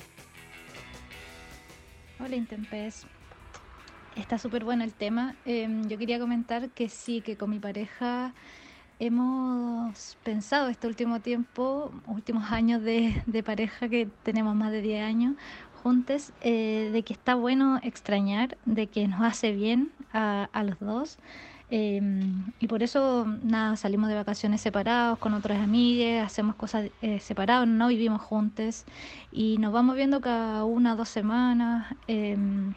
Hola 2.19 2.35
Intempes. 2.35 3.07
Está 4.17 4.37
súper 4.39 4.65
bueno 4.65 4.83
el 4.83 4.95
tema. 4.95 5.37
Em, 5.45 5.87
yo 5.87 5.97
quería 5.97 6.19
comentar 6.19 6.71
que 6.71 6.89
sí, 6.89 7.21
que 7.21 7.37
con 7.37 7.51
mi 7.51 7.61
pareja 7.61 8.35
hemos 8.99 10.17
pensado 10.25 10.69
este 10.69 10.89
último 10.89 11.21
tiempo, 11.21 11.93
últimos 12.09 12.51
años 12.51 12.83
de, 12.83 13.23
de 13.27 13.43
pareja 13.45 13.89
que 13.89 14.09
tenemos 14.25 14.57
más 14.57 14.73
de 14.73 14.81
10 14.81 15.05
años 15.05 15.35
juntos, 15.85 16.33
eh, 16.41 16.89
de 16.95 17.03
que 17.03 17.13
está 17.13 17.35
bueno 17.35 17.79
extrañar, 17.83 18.57
de 18.65 18.87
que 18.87 19.07
nos 19.07 19.21
hace 19.21 19.53
bien 19.53 19.93
a, 20.15 20.49
los 20.65 20.81
dos. 20.81 21.19
Em, 21.71 22.53
y 22.59 22.69
por 22.69 22.83
eso, 22.83 23.27
nada, 23.43 23.77
salimos 23.77 24.09
de 24.09 24.15
vacaciones 24.15 24.63
separados 24.63 25.19
con 25.19 25.35
otras 25.35 25.61
amigas, 25.63 26.27
hacemos 26.27 26.55
cosas 26.57 26.91
eh, 27.03 27.21
separados, 27.21 27.69
no 27.69 27.89
vivimos 27.89 28.23
juntos 28.23 28.85
y 29.31 29.59
nos 29.59 29.73
vamos 29.73 29.95
viendo 29.97 30.21
cada 30.23 30.65
una 30.65 30.95
o 30.95 30.97
dos 30.97 31.11
semanas. 31.11 31.95
em, 32.09 32.73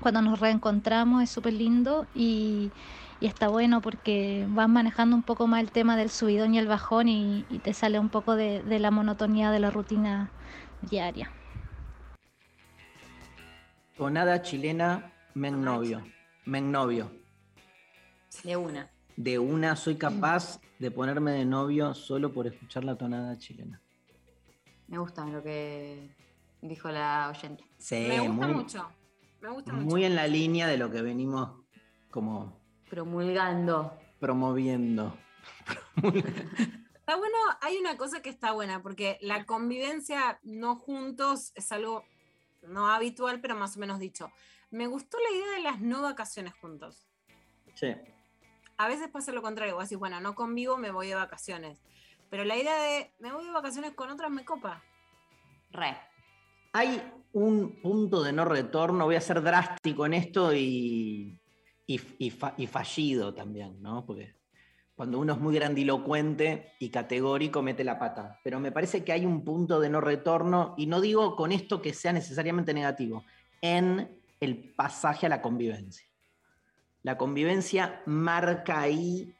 cuando 0.00 0.22
nos 0.22 0.40
reencontramos 0.40 1.22
es 1.22 1.30
súper 1.30 1.54
lindo 1.54 2.06
y, 2.14 2.70
está 3.20 3.48
bueno 3.48 3.80
porque 3.80 4.46
vas 4.50 4.68
manejando 4.68 5.16
un 5.16 5.22
poco 5.22 5.46
más 5.46 5.60
el 5.62 5.70
tema 5.70 5.96
del 5.96 6.10
subidón 6.10 6.54
y 6.54 6.58
el 6.58 6.66
bajón 6.66 7.08
y, 7.08 7.44
te 7.62 7.72
sale 7.72 7.98
un 7.98 8.10
poco 8.10 8.36
de 8.36 8.78
la 8.78 8.90
monotonía 8.90 9.50
de 9.50 9.60
la 9.60 9.70
rutina 9.70 10.30
diaria. 10.82 11.30
Tonada 13.96 14.42
chilena, 14.42 15.12
Mennovio. 15.34 16.04
Mennovio. 16.46 17.10
De 18.42 18.56
una. 18.56 18.90
De 19.16 19.38
una 19.38 19.76
soy 19.76 19.96
capaz 19.96 20.60
de 20.78 20.90
ponerme 20.90 21.30
de 21.32 21.44
novio 21.44 21.94
solo 21.94 22.32
por 22.32 22.46
escuchar 22.46 22.84
la 22.84 22.96
tonada 22.96 23.38
chilena. 23.38 23.80
Me 24.88 24.98
gusta 24.98 25.24
lo 25.26 25.42
que 25.42 26.10
dijo 26.60 26.90
la 26.90 27.32
oyente. 27.34 27.64
Sí, 27.78 28.06
Me 28.08 28.20
gusta 28.20 28.46
muy, 28.46 28.54
mucho. 28.54 28.90
Me 29.40 29.48
gusta 29.50 29.72
mucho. 29.72 29.86
muy 29.86 30.04
en 30.04 30.16
la 30.16 30.26
línea 30.26 30.66
de 30.66 30.76
lo 30.76 30.90
que 30.90 31.00
venimos 31.02 31.50
como 32.10 32.60
Promulgando. 32.90 33.96
promoviendo. 34.18 35.16
Está 36.02 37.16
bueno, 37.18 37.36
hay 37.60 37.76
una 37.76 37.98
cosa 37.98 38.22
que 38.22 38.30
está 38.30 38.52
buena, 38.52 38.82
porque 38.82 39.18
la 39.20 39.44
convivencia 39.44 40.40
no 40.42 40.74
juntos 40.76 41.52
es 41.54 41.70
algo 41.70 42.02
no 42.68 42.88
habitual, 42.88 43.40
pero 43.40 43.54
más 43.54 43.76
o 43.76 43.80
menos 43.80 43.98
dicho. 43.98 44.30
Me 44.70 44.86
gustó 44.86 45.18
la 45.18 45.36
idea 45.36 45.50
de 45.52 45.60
las 45.62 45.80
no 45.80 46.02
vacaciones 46.02 46.52
juntos. 46.54 47.06
Sí. 47.74 47.94
A 48.76 48.88
veces 48.88 49.08
pasa 49.08 49.32
lo 49.32 49.42
contrario, 49.42 49.74
vos 49.76 49.84
decís, 49.84 49.98
bueno, 49.98 50.20
no 50.20 50.34
convivo, 50.34 50.76
me 50.76 50.90
voy 50.90 51.08
de 51.08 51.14
vacaciones. 51.14 51.80
Pero 52.30 52.44
la 52.44 52.56
idea 52.56 52.76
de 52.76 53.12
me 53.20 53.32
voy 53.32 53.44
de 53.44 53.52
vacaciones 53.52 53.92
con 53.94 54.10
otras 54.10 54.30
me 54.30 54.44
copa. 54.44 54.82
Re. 55.70 55.96
Hay 56.72 57.00
un 57.32 57.80
punto 57.80 58.22
de 58.22 58.32
no 58.32 58.44
retorno, 58.44 59.04
voy 59.04 59.14
a 59.14 59.20
ser 59.20 59.42
drástico 59.42 60.06
en 60.06 60.14
esto 60.14 60.52
y, 60.52 61.40
y, 61.86 62.00
y 62.18 62.30
fa- 62.30 62.54
y 62.56 62.66
fallido 62.66 63.32
también, 63.32 63.80
¿no? 63.80 64.04
Porque 64.04 64.34
cuando 64.94 65.18
uno 65.18 65.32
es 65.32 65.40
muy 65.40 65.54
grandilocuente 65.54 66.72
y 66.78 66.90
categórico 66.90 67.62
mete 67.62 67.82
la 67.84 67.98
pata. 67.98 68.38
Pero 68.44 68.60
me 68.60 68.72
parece 68.72 69.04
que 69.04 69.12
hay 69.12 69.26
un 69.26 69.44
punto 69.44 69.80
de 69.80 69.90
no 69.90 70.00
retorno, 70.00 70.74
y 70.76 70.86
no 70.86 71.00
digo 71.00 71.34
con 71.36 71.52
esto 71.52 71.82
que 71.82 71.92
sea 71.92 72.12
necesariamente 72.12 72.72
negativo, 72.72 73.24
en 73.60 74.20
el 74.40 74.74
pasaje 74.76 75.26
a 75.26 75.28
la 75.28 75.42
convivencia. 75.42 76.06
La 77.02 77.16
convivencia 77.18 78.02
marca 78.06 78.80
ahí 78.80 79.34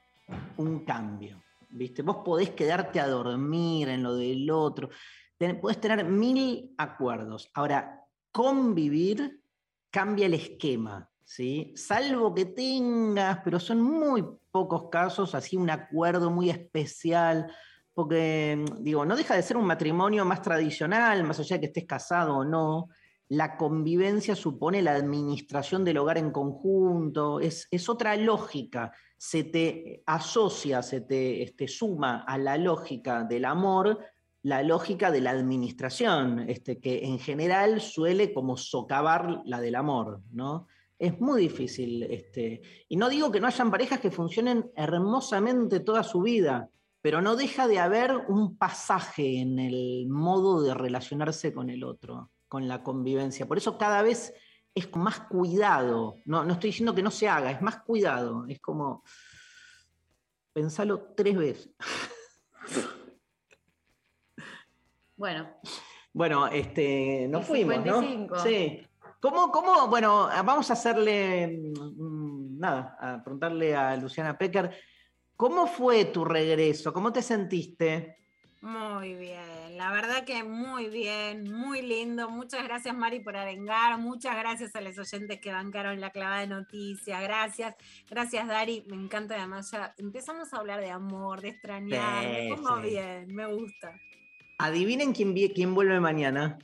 un 0.56 0.84
cambio. 0.84 1.42
¿Viste? 1.70 2.02
Vos 2.02 2.18
podés 2.24 2.50
quedarte 2.50 3.00
a 3.00 3.08
dormir 3.08 3.88
en 3.88 4.02
lo 4.02 4.14
del 4.14 4.48
otro, 4.50 4.90
ten- 5.36 5.60
podés 5.60 5.80
tener 5.80 6.04
mil 6.04 6.72
acuerdos. 6.78 7.50
Ahora, 7.52 8.00
convivir 8.30 9.42
cambia 9.90 10.26
el 10.26 10.34
esquema, 10.34 11.10
¿sí? 11.24 11.72
Salvo 11.76 12.34
que 12.34 12.44
tengas, 12.44 13.40
pero 13.44 13.58
son 13.58 13.80
muy 13.80 14.24
pocos 14.50 14.88
casos, 14.90 15.34
así 15.34 15.56
un 15.56 15.70
acuerdo 15.70 16.30
muy 16.30 16.50
especial, 16.50 17.52
porque, 17.92 18.56
mm, 18.56 18.82
digo, 18.82 19.04
no 19.04 19.16
deja 19.16 19.34
de 19.34 19.42
ser 19.42 19.56
un 19.56 19.66
matrimonio 19.66 20.24
más 20.24 20.42
tradicional, 20.42 21.24
más 21.24 21.40
allá 21.40 21.56
de 21.56 21.60
que 21.60 21.66
estés 21.66 21.86
casado 21.86 22.36
o 22.36 22.44
no. 22.44 22.88
La 23.28 23.56
convivencia 23.56 24.36
supone 24.36 24.82
la 24.82 24.94
administración 24.94 25.84
del 25.84 25.98
hogar 25.98 26.18
en 26.18 26.30
conjunto, 26.30 27.40
es, 27.40 27.66
es 27.70 27.88
otra 27.88 28.16
lógica, 28.16 28.92
se 29.16 29.44
te 29.44 30.02
asocia, 30.06 30.82
se 30.82 31.00
te 31.00 31.42
este, 31.42 31.68
suma 31.68 32.24
a 32.26 32.36
la 32.36 32.58
lógica 32.58 33.24
del 33.24 33.46
amor 33.46 33.98
la 34.44 34.62
lógica 34.62 35.10
de 35.10 35.22
la 35.22 35.30
administración, 35.30 36.50
este, 36.50 36.78
que 36.78 37.06
en 37.06 37.18
general 37.18 37.80
suele 37.80 38.34
como 38.34 38.58
socavar 38.58 39.40
la 39.46 39.58
del 39.58 39.74
amor, 39.74 40.20
¿no? 40.32 40.66
Es 41.04 41.20
muy 41.20 41.42
difícil. 41.42 42.02
Este, 42.04 42.62
y 42.88 42.96
no 42.96 43.10
digo 43.10 43.30
que 43.30 43.38
no 43.38 43.46
hayan 43.46 43.70
parejas 43.70 44.00
que 44.00 44.10
funcionen 44.10 44.72
hermosamente 44.74 45.80
toda 45.80 46.02
su 46.02 46.22
vida, 46.22 46.70
pero 47.02 47.20
no 47.20 47.36
deja 47.36 47.68
de 47.68 47.78
haber 47.78 48.16
un 48.28 48.56
pasaje 48.56 49.38
en 49.40 49.58
el 49.58 50.06
modo 50.08 50.62
de 50.62 50.72
relacionarse 50.72 51.52
con 51.52 51.68
el 51.68 51.84
otro, 51.84 52.30
con 52.48 52.68
la 52.68 52.82
convivencia. 52.82 53.46
Por 53.46 53.58
eso 53.58 53.76
cada 53.76 54.00
vez 54.00 54.32
es 54.74 54.86
con 54.86 55.02
más 55.02 55.20
cuidado. 55.28 56.16
No, 56.24 56.42
no 56.42 56.54
estoy 56.54 56.68
diciendo 56.70 56.94
que 56.94 57.02
no 57.02 57.10
se 57.10 57.28
haga, 57.28 57.50
es 57.50 57.60
más 57.60 57.82
cuidado. 57.82 58.46
Es 58.48 58.58
como, 58.60 59.04
pensalo 60.54 61.12
tres 61.14 61.36
veces. 61.36 61.70
Bueno, 65.16 65.50
Bueno, 66.14 66.48
este, 66.48 67.28
nos 67.28 67.46
fuimos, 67.46 67.76
55. 67.76 68.34
¿no? 68.34 68.42
Sí. 68.42 68.80
¿Cómo, 69.24 69.50
cómo? 69.50 69.88
Bueno, 69.88 70.28
vamos 70.44 70.68
a 70.68 70.74
hacerle, 70.74 71.46
mm, 71.96 72.58
nada, 72.58 72.94
a 73.00 73.24
preguntarle 73.24 73.74
a 73.74 73.96
Luciana 73.96 74.36
Pecker, 74.36 74.70
¿cómo 75.34 75.66
fue 75.66 76.04
tu 76.04 76.26
regreso? 76.26 76.92
¿Cómo 76.92 77.10
te 77.10 77.22
sentiste? 77.22 78.18
Muy 78.60 79.14
bien, 79.14 79.78
la 79.78 79.90
verdad 79.92 80.26
que 80.26 80.44
muy 80.44 80.90
bien, 80.90 81.50
muy 81.50 81.80
lindo. 81.80 82.28
Muchas 82.28 82.64
gracias 82.64 82.94
Mari 82.94 83.20
por 83.20 83.34
arengar, 83.34 83.98
muchas 83.98 84.36
gracias 84.36 84.76
a 84.76 84.82
los 84.82 84.98
oyentes 84.98 85.40
que 85.40 85.52
bancaron 85.52 86.02
la 86.02 86.10
clavada 86.10 86.40
de 86.40 86.48
noticias, 86.48 87.22
gracias, 87.22 87.76
gracias 88.10 88.46
Dari, 88.46 88.84
me 88.90 88.96
encanta 88.96 89.36
además 89.36 89.70
ya 89.70 89.94
empezamos 89.96 90.52
a 90.52 90.58
hablar 90.58 90.80
de 90.80 90.90
amor, 90.90 91.40
de 91.40 91.48
extrañar, 91.48 92.24
Sí, 92.24 92.28
me 92.28 92.54
pongo 92.54 92.76
sí. 92.82 92.90
bien, 92.90 93.34
me 93.34 93.46
gusta. 93.46 93.98
Adivinen 94.58 95.14
quién, 95.14 95.34
quién 95.54 95.74
vuelve 95.74 95.98
mañana. 95.98 96.58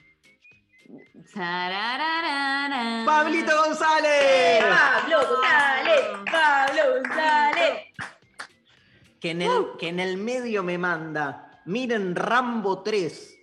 ¡Pablito 3.06 3.52
González! 3.64 4.64
Pablo 4.64 5.18
González, 5.28 6.00
Pablo 6.30 6.82
González. 6.94 7.72
Que 9.20 9.30
en, 9.32 9.42
el, 9.42 9.66
que 9.78 9.88
en 9.88 10.00
el 10.00 10.16
medio 10.16 10.62
me 10.62 10.78
manda, 10.78 11.60
miren 11.66 12.16
Rambo 12.16 12.82
3, 12.82 13.38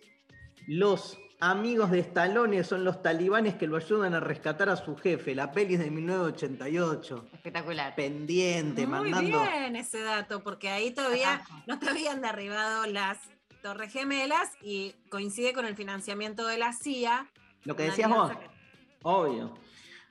los 0.67 1.17
amigos 1.39 1.91
de 1.91 1.99
Stallone 1.99 2.63
son 2.63 2.83
los 2.83 3.01
talibanes 3.03 3.55
que 3.55 3.67
lo 3.67 3.77
ayudan 3.77 4.15
a 4.15 4.19
rescatar 4.19 4.69
a 4.69 4.75
su 4.75 4.95
jefe, 4.97 5.35
la 5.35 5.51
peli 5.51 5.75
es 5.75 5.79
de 5.81 5.91
1988. 5.91 7.29
Espectacular. 7.33 7.95
Pendiente, 7.95 8.87
Muy 8.87 9.11
mandando... 9.11 9.43
bien 9.43 9.75
ese 9.75 10.01
dato, 10.01 10.43
porque 10.43 10.69
ahí 10.69 10.91
todavía 10.91 11.43
no 11.67 11.77
te 11.77 11.89
habían 11.89 12.21
derribado 12.21 12.87
las 12.87 13.19
Torres 13.61 13.91
Gemelas 13.91 14.49
y 14.61 14.93
coincide 15.09 15.53
con 15.53 15.65
el 15.65 15.75
financiamiento 15.75 16.45
de 16.47 16.57
la 16.57 16.73
CIA. 16.73 17.29
Lo 17.63 17.75
que 17.75 17.83
decías 17.83 18.09
vos. 18.09 18.31
que- 18.31 18.49
Obvio. 19.03 19.53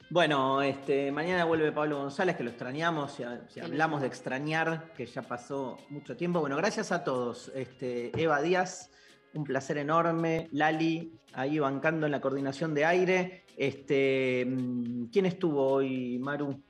Bueno, 0.08 0.62
este, 0.62 1.10
mañana 1.10 1.44
vuelve 1.44 1.72
Pablo 1.72 1.98
González, 1.98 2.36
que 2.36 2.44
lo 2.44 2.50
extrañamos, 2.50 3.12
si, 3.14 3.60
hablamos 3.60 4.00
de 4.02 4.06
extrañar, 4.06 4.92
que 4.96 5.04
ya 5.04 5.22
pasó 5.22 5.78
mucho 5.88 6.16
tiempo. 6.16 6.38
Bueno, 6.40 6.56
gracias 6.56 6.92
a 6.92 7.02
todos. 7.02 7.50
Este, 7.54 8.12
Eva 8.20 8.40
Díaz, 8.40 8.90
un 9.34 9.42
placer 9.42 9.78
enorme. 9.78 10.48
Lali, 10.52 11.12
ahí 11.32 11.58
bancando 11.58 12.06
en 12.06 12.12
la 12.12 12.20
coordinación 12.20 12.72
de 12.72 12.84
aire. 12.84 13.44
Este, 13.56 14.46
mm, 14.46 15.06
¿Quién 15.06 15.26
estuvo 15.26 15.66
hoy, 15.66 16.18
Maru? 16.20 16.62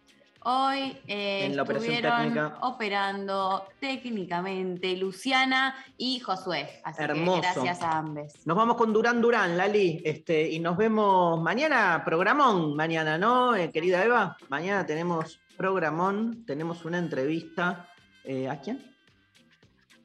Hoy 0.57 0.97
eh, 1.09 1.47
En 1.47 1.57
la 1.57 1.63
operación 1.63 1.93
estuvieron 1.95 2.23
técnica. 2.35 2.59
operando 2.61 3.67
técnicamente 3.81 4.97
Luciana 4.97 5.75
y 5.99 6.21
Josué. 6.21 6.81
Así 6.85 7.03
Hermoso. 7.03 7.41
que 7.41 7.49
gracias 7.49 7.83
a 7.83 7.99
ambos. 7.99 8.33
Nos 8.47 8.57
vamos 8.57 8.77
con 8.77 8.93
Durán 8.93 9.21
Durán, 9.21 9.57
Lali, 9.57 10.01
este, 10.05 10.49
y 10.49 10.61
nos 10.61 10.77
vemos 10.77 11.41
mañana, 11.43 12.03
programón, 12.05 12.77
mañana, 12.77 13.19
¿no, 13.19 13.57
eh, 13.57 13.73
querida 13.73 14.05
Eva? 14.05 14.37
Mañana 14.49 14.87
tenemos 14.87 15.41
programón, 15.57 16.45
tenemos 16.47 16.85
una 16.85 16.99
entrevista. 16.99 17.89
eh, 18.23 18.49
¿A 18.49 18.61
quién? 18.61 18.95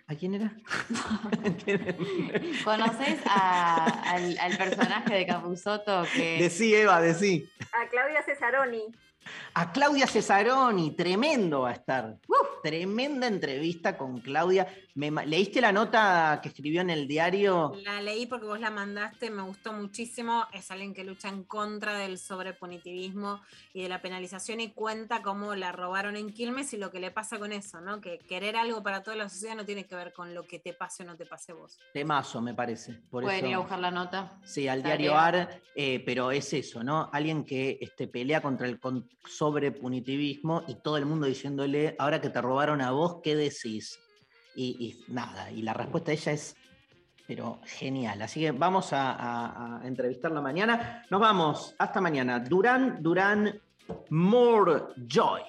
¿A 0.08 0.16
quién 0.16 0.34
era? 0.34 0.52
¿Conoces 2.64 3.20
a- 3.28 3.86
al, 4.12 4.38
al 4.40 4.58
personaje 4.58 5.14
de 5.14 5.26
Capuzotto 5.28 6.04
que 6.16 6.38
Decí, 6.40 6.74
Eva, 6.74 7.00
decí. 7.00 7.48
A 7.74 7.88
Claudia 7.90 8.24
Cesaroni. 8.24 8.86
A 9.54 9.72
Claudia 9.72 10.08
Cesaroni, 10.08 10.92
tremendo 10.92 11.62
va 11.62 11.70
a 11.70 11.74
estar. 11.74 12.18
Tremenda 12.64 13.28
entrevista 13.28 13.98
con 13.98 14.20
Claudia. 14.20 14.68
Me 14.94 15.10
¿Leíste 15.26 15.62
la 15.62 15.72
nota 15.72 16.40
que 16.44 16.50
escribió 16.50 16.82
en 16.82 16.90
el 16.90 17.08
diario? 17.08 17.74
La 17.86 18.02
leí 18.02 18.26
porque 18.26 18.46
vos 18.46 18.60
la 18.60 18.70
mandaste, 18.70 19.30
me 19.30 19.42
gustó 19.42 19.72
muchísimo. 19.72 20.46
Es 20.54 20.70
alguien 20.70 20.94
que 20.94 21.06
lucha 21.06 21.30
en 21.30 21.44
contra 21.46 21.98
del 21.98 22.18
sobrepunitivismo 22.18 23.42
y 23.74 23.84
de 23.84 23.90
la 23.90 24.02
penalización 24.02 24.60
y 24.60 24.72
cuenta 24.72 25.22
cómo 25.22 25.56
la 25.56 25.72
robaron 25.72 26.18
en 26.18 26.34
Quilmes 26.34 26.74
y 26.74 26.78
lo 26.78 26.92
que 26.92 27.00
le 27.00 27.10
pasa 27.12 27.40
con 27.40 27.54
eso, 27.54 27.80
¿no? 27.80 28.02
Que 28.02 28.20
querer 28.20 28.58
algo 28.58 28.84
para 28.84 29.02
toda 29.02 29.16
la 29.16 29.30
sociedad 29.30 29.56
no 29.56 29.66
tiene 29.66 29.86
que 29.86 29.96
ver 29.96 30.12
con 30.12 30.34
lo 30.34 30.44
que 30.46 30.60
te 30.60 30.74
pase 30.74 31.04
o 31.04 31.06
no 31.06 31.16
te 31.16 31.26
pase 31.26 31.54
a 31.54 31.56
vos. 31.56 31.78
Temazo, 31.94 32.42
me 32.42 32.54
parece. 32.54 32.94
Por 33.10 33.24
pueden 33.24 33.40
eso... 33.40 33.48
ir 33.48 33.56
a 33.56 33.60
buscar 33.60 33.80
la 33.80 33.92
nota? 33.92 34.40
Sí, 34.44 34.68
al 34.68 34.82
Tarea. 34.82 34.98
diario 34.98 35.18
AR, 35.18 35.62
eh, 35.76 36.04
pero 36.06 36.32
es 36.32 36.52
eso, 36.54 36.84
¿no? 36.84 37.10
Alguien 37.14 37.46
que 37.46 37.78
este, 37.80 38.08
pelea 38.10 38.42
contra 38.42 38.68
el 38.68 38.78
con- 38.80 39.08
sobrepunitivismo 39.26 40.64
y 40.68 40.76
todo 40.76 40.98
el 40.98 41.06
mundo 41.06 41.28
diciéndole, 41.28 41.96
ahora 41.98 42.20
que 42.20 42.30
te 42.30 42.42
robaron 42.42 42.82
a 42.82 42.92
vos, 42.92 43.20
¿qué 43.24 43.36
decís? 43.36 43.98
Y, 44.56 45.04
y 45.08 45.14
nada, 45.14 45.50
y 45.52 45.62
la 45.62 45.74
respuesta 45.74 46.12
de 46.12 46.18
ella 46.18 46.32
es 46.34 46.56
pero 47.28 47.62
genial. 47.66 48.22
Así 48.22 48.42
que 48.42 48.52
vamos 48.52 48.92
a, 48.92 49.12
a- 49.14 49.82
a 49.82 49.88
entrevistarla 49.88 50.42
mañana. 50.42 51.06
Nos 51.10 51.22
vamos. 51.22 51.76
Hasta 51.80 52.02
mañana. 52.02 52.40
Durán, 52.40 53.02
Durán, 53.02 53.58
More 54.10 54.82
Joy. 55.08 55.42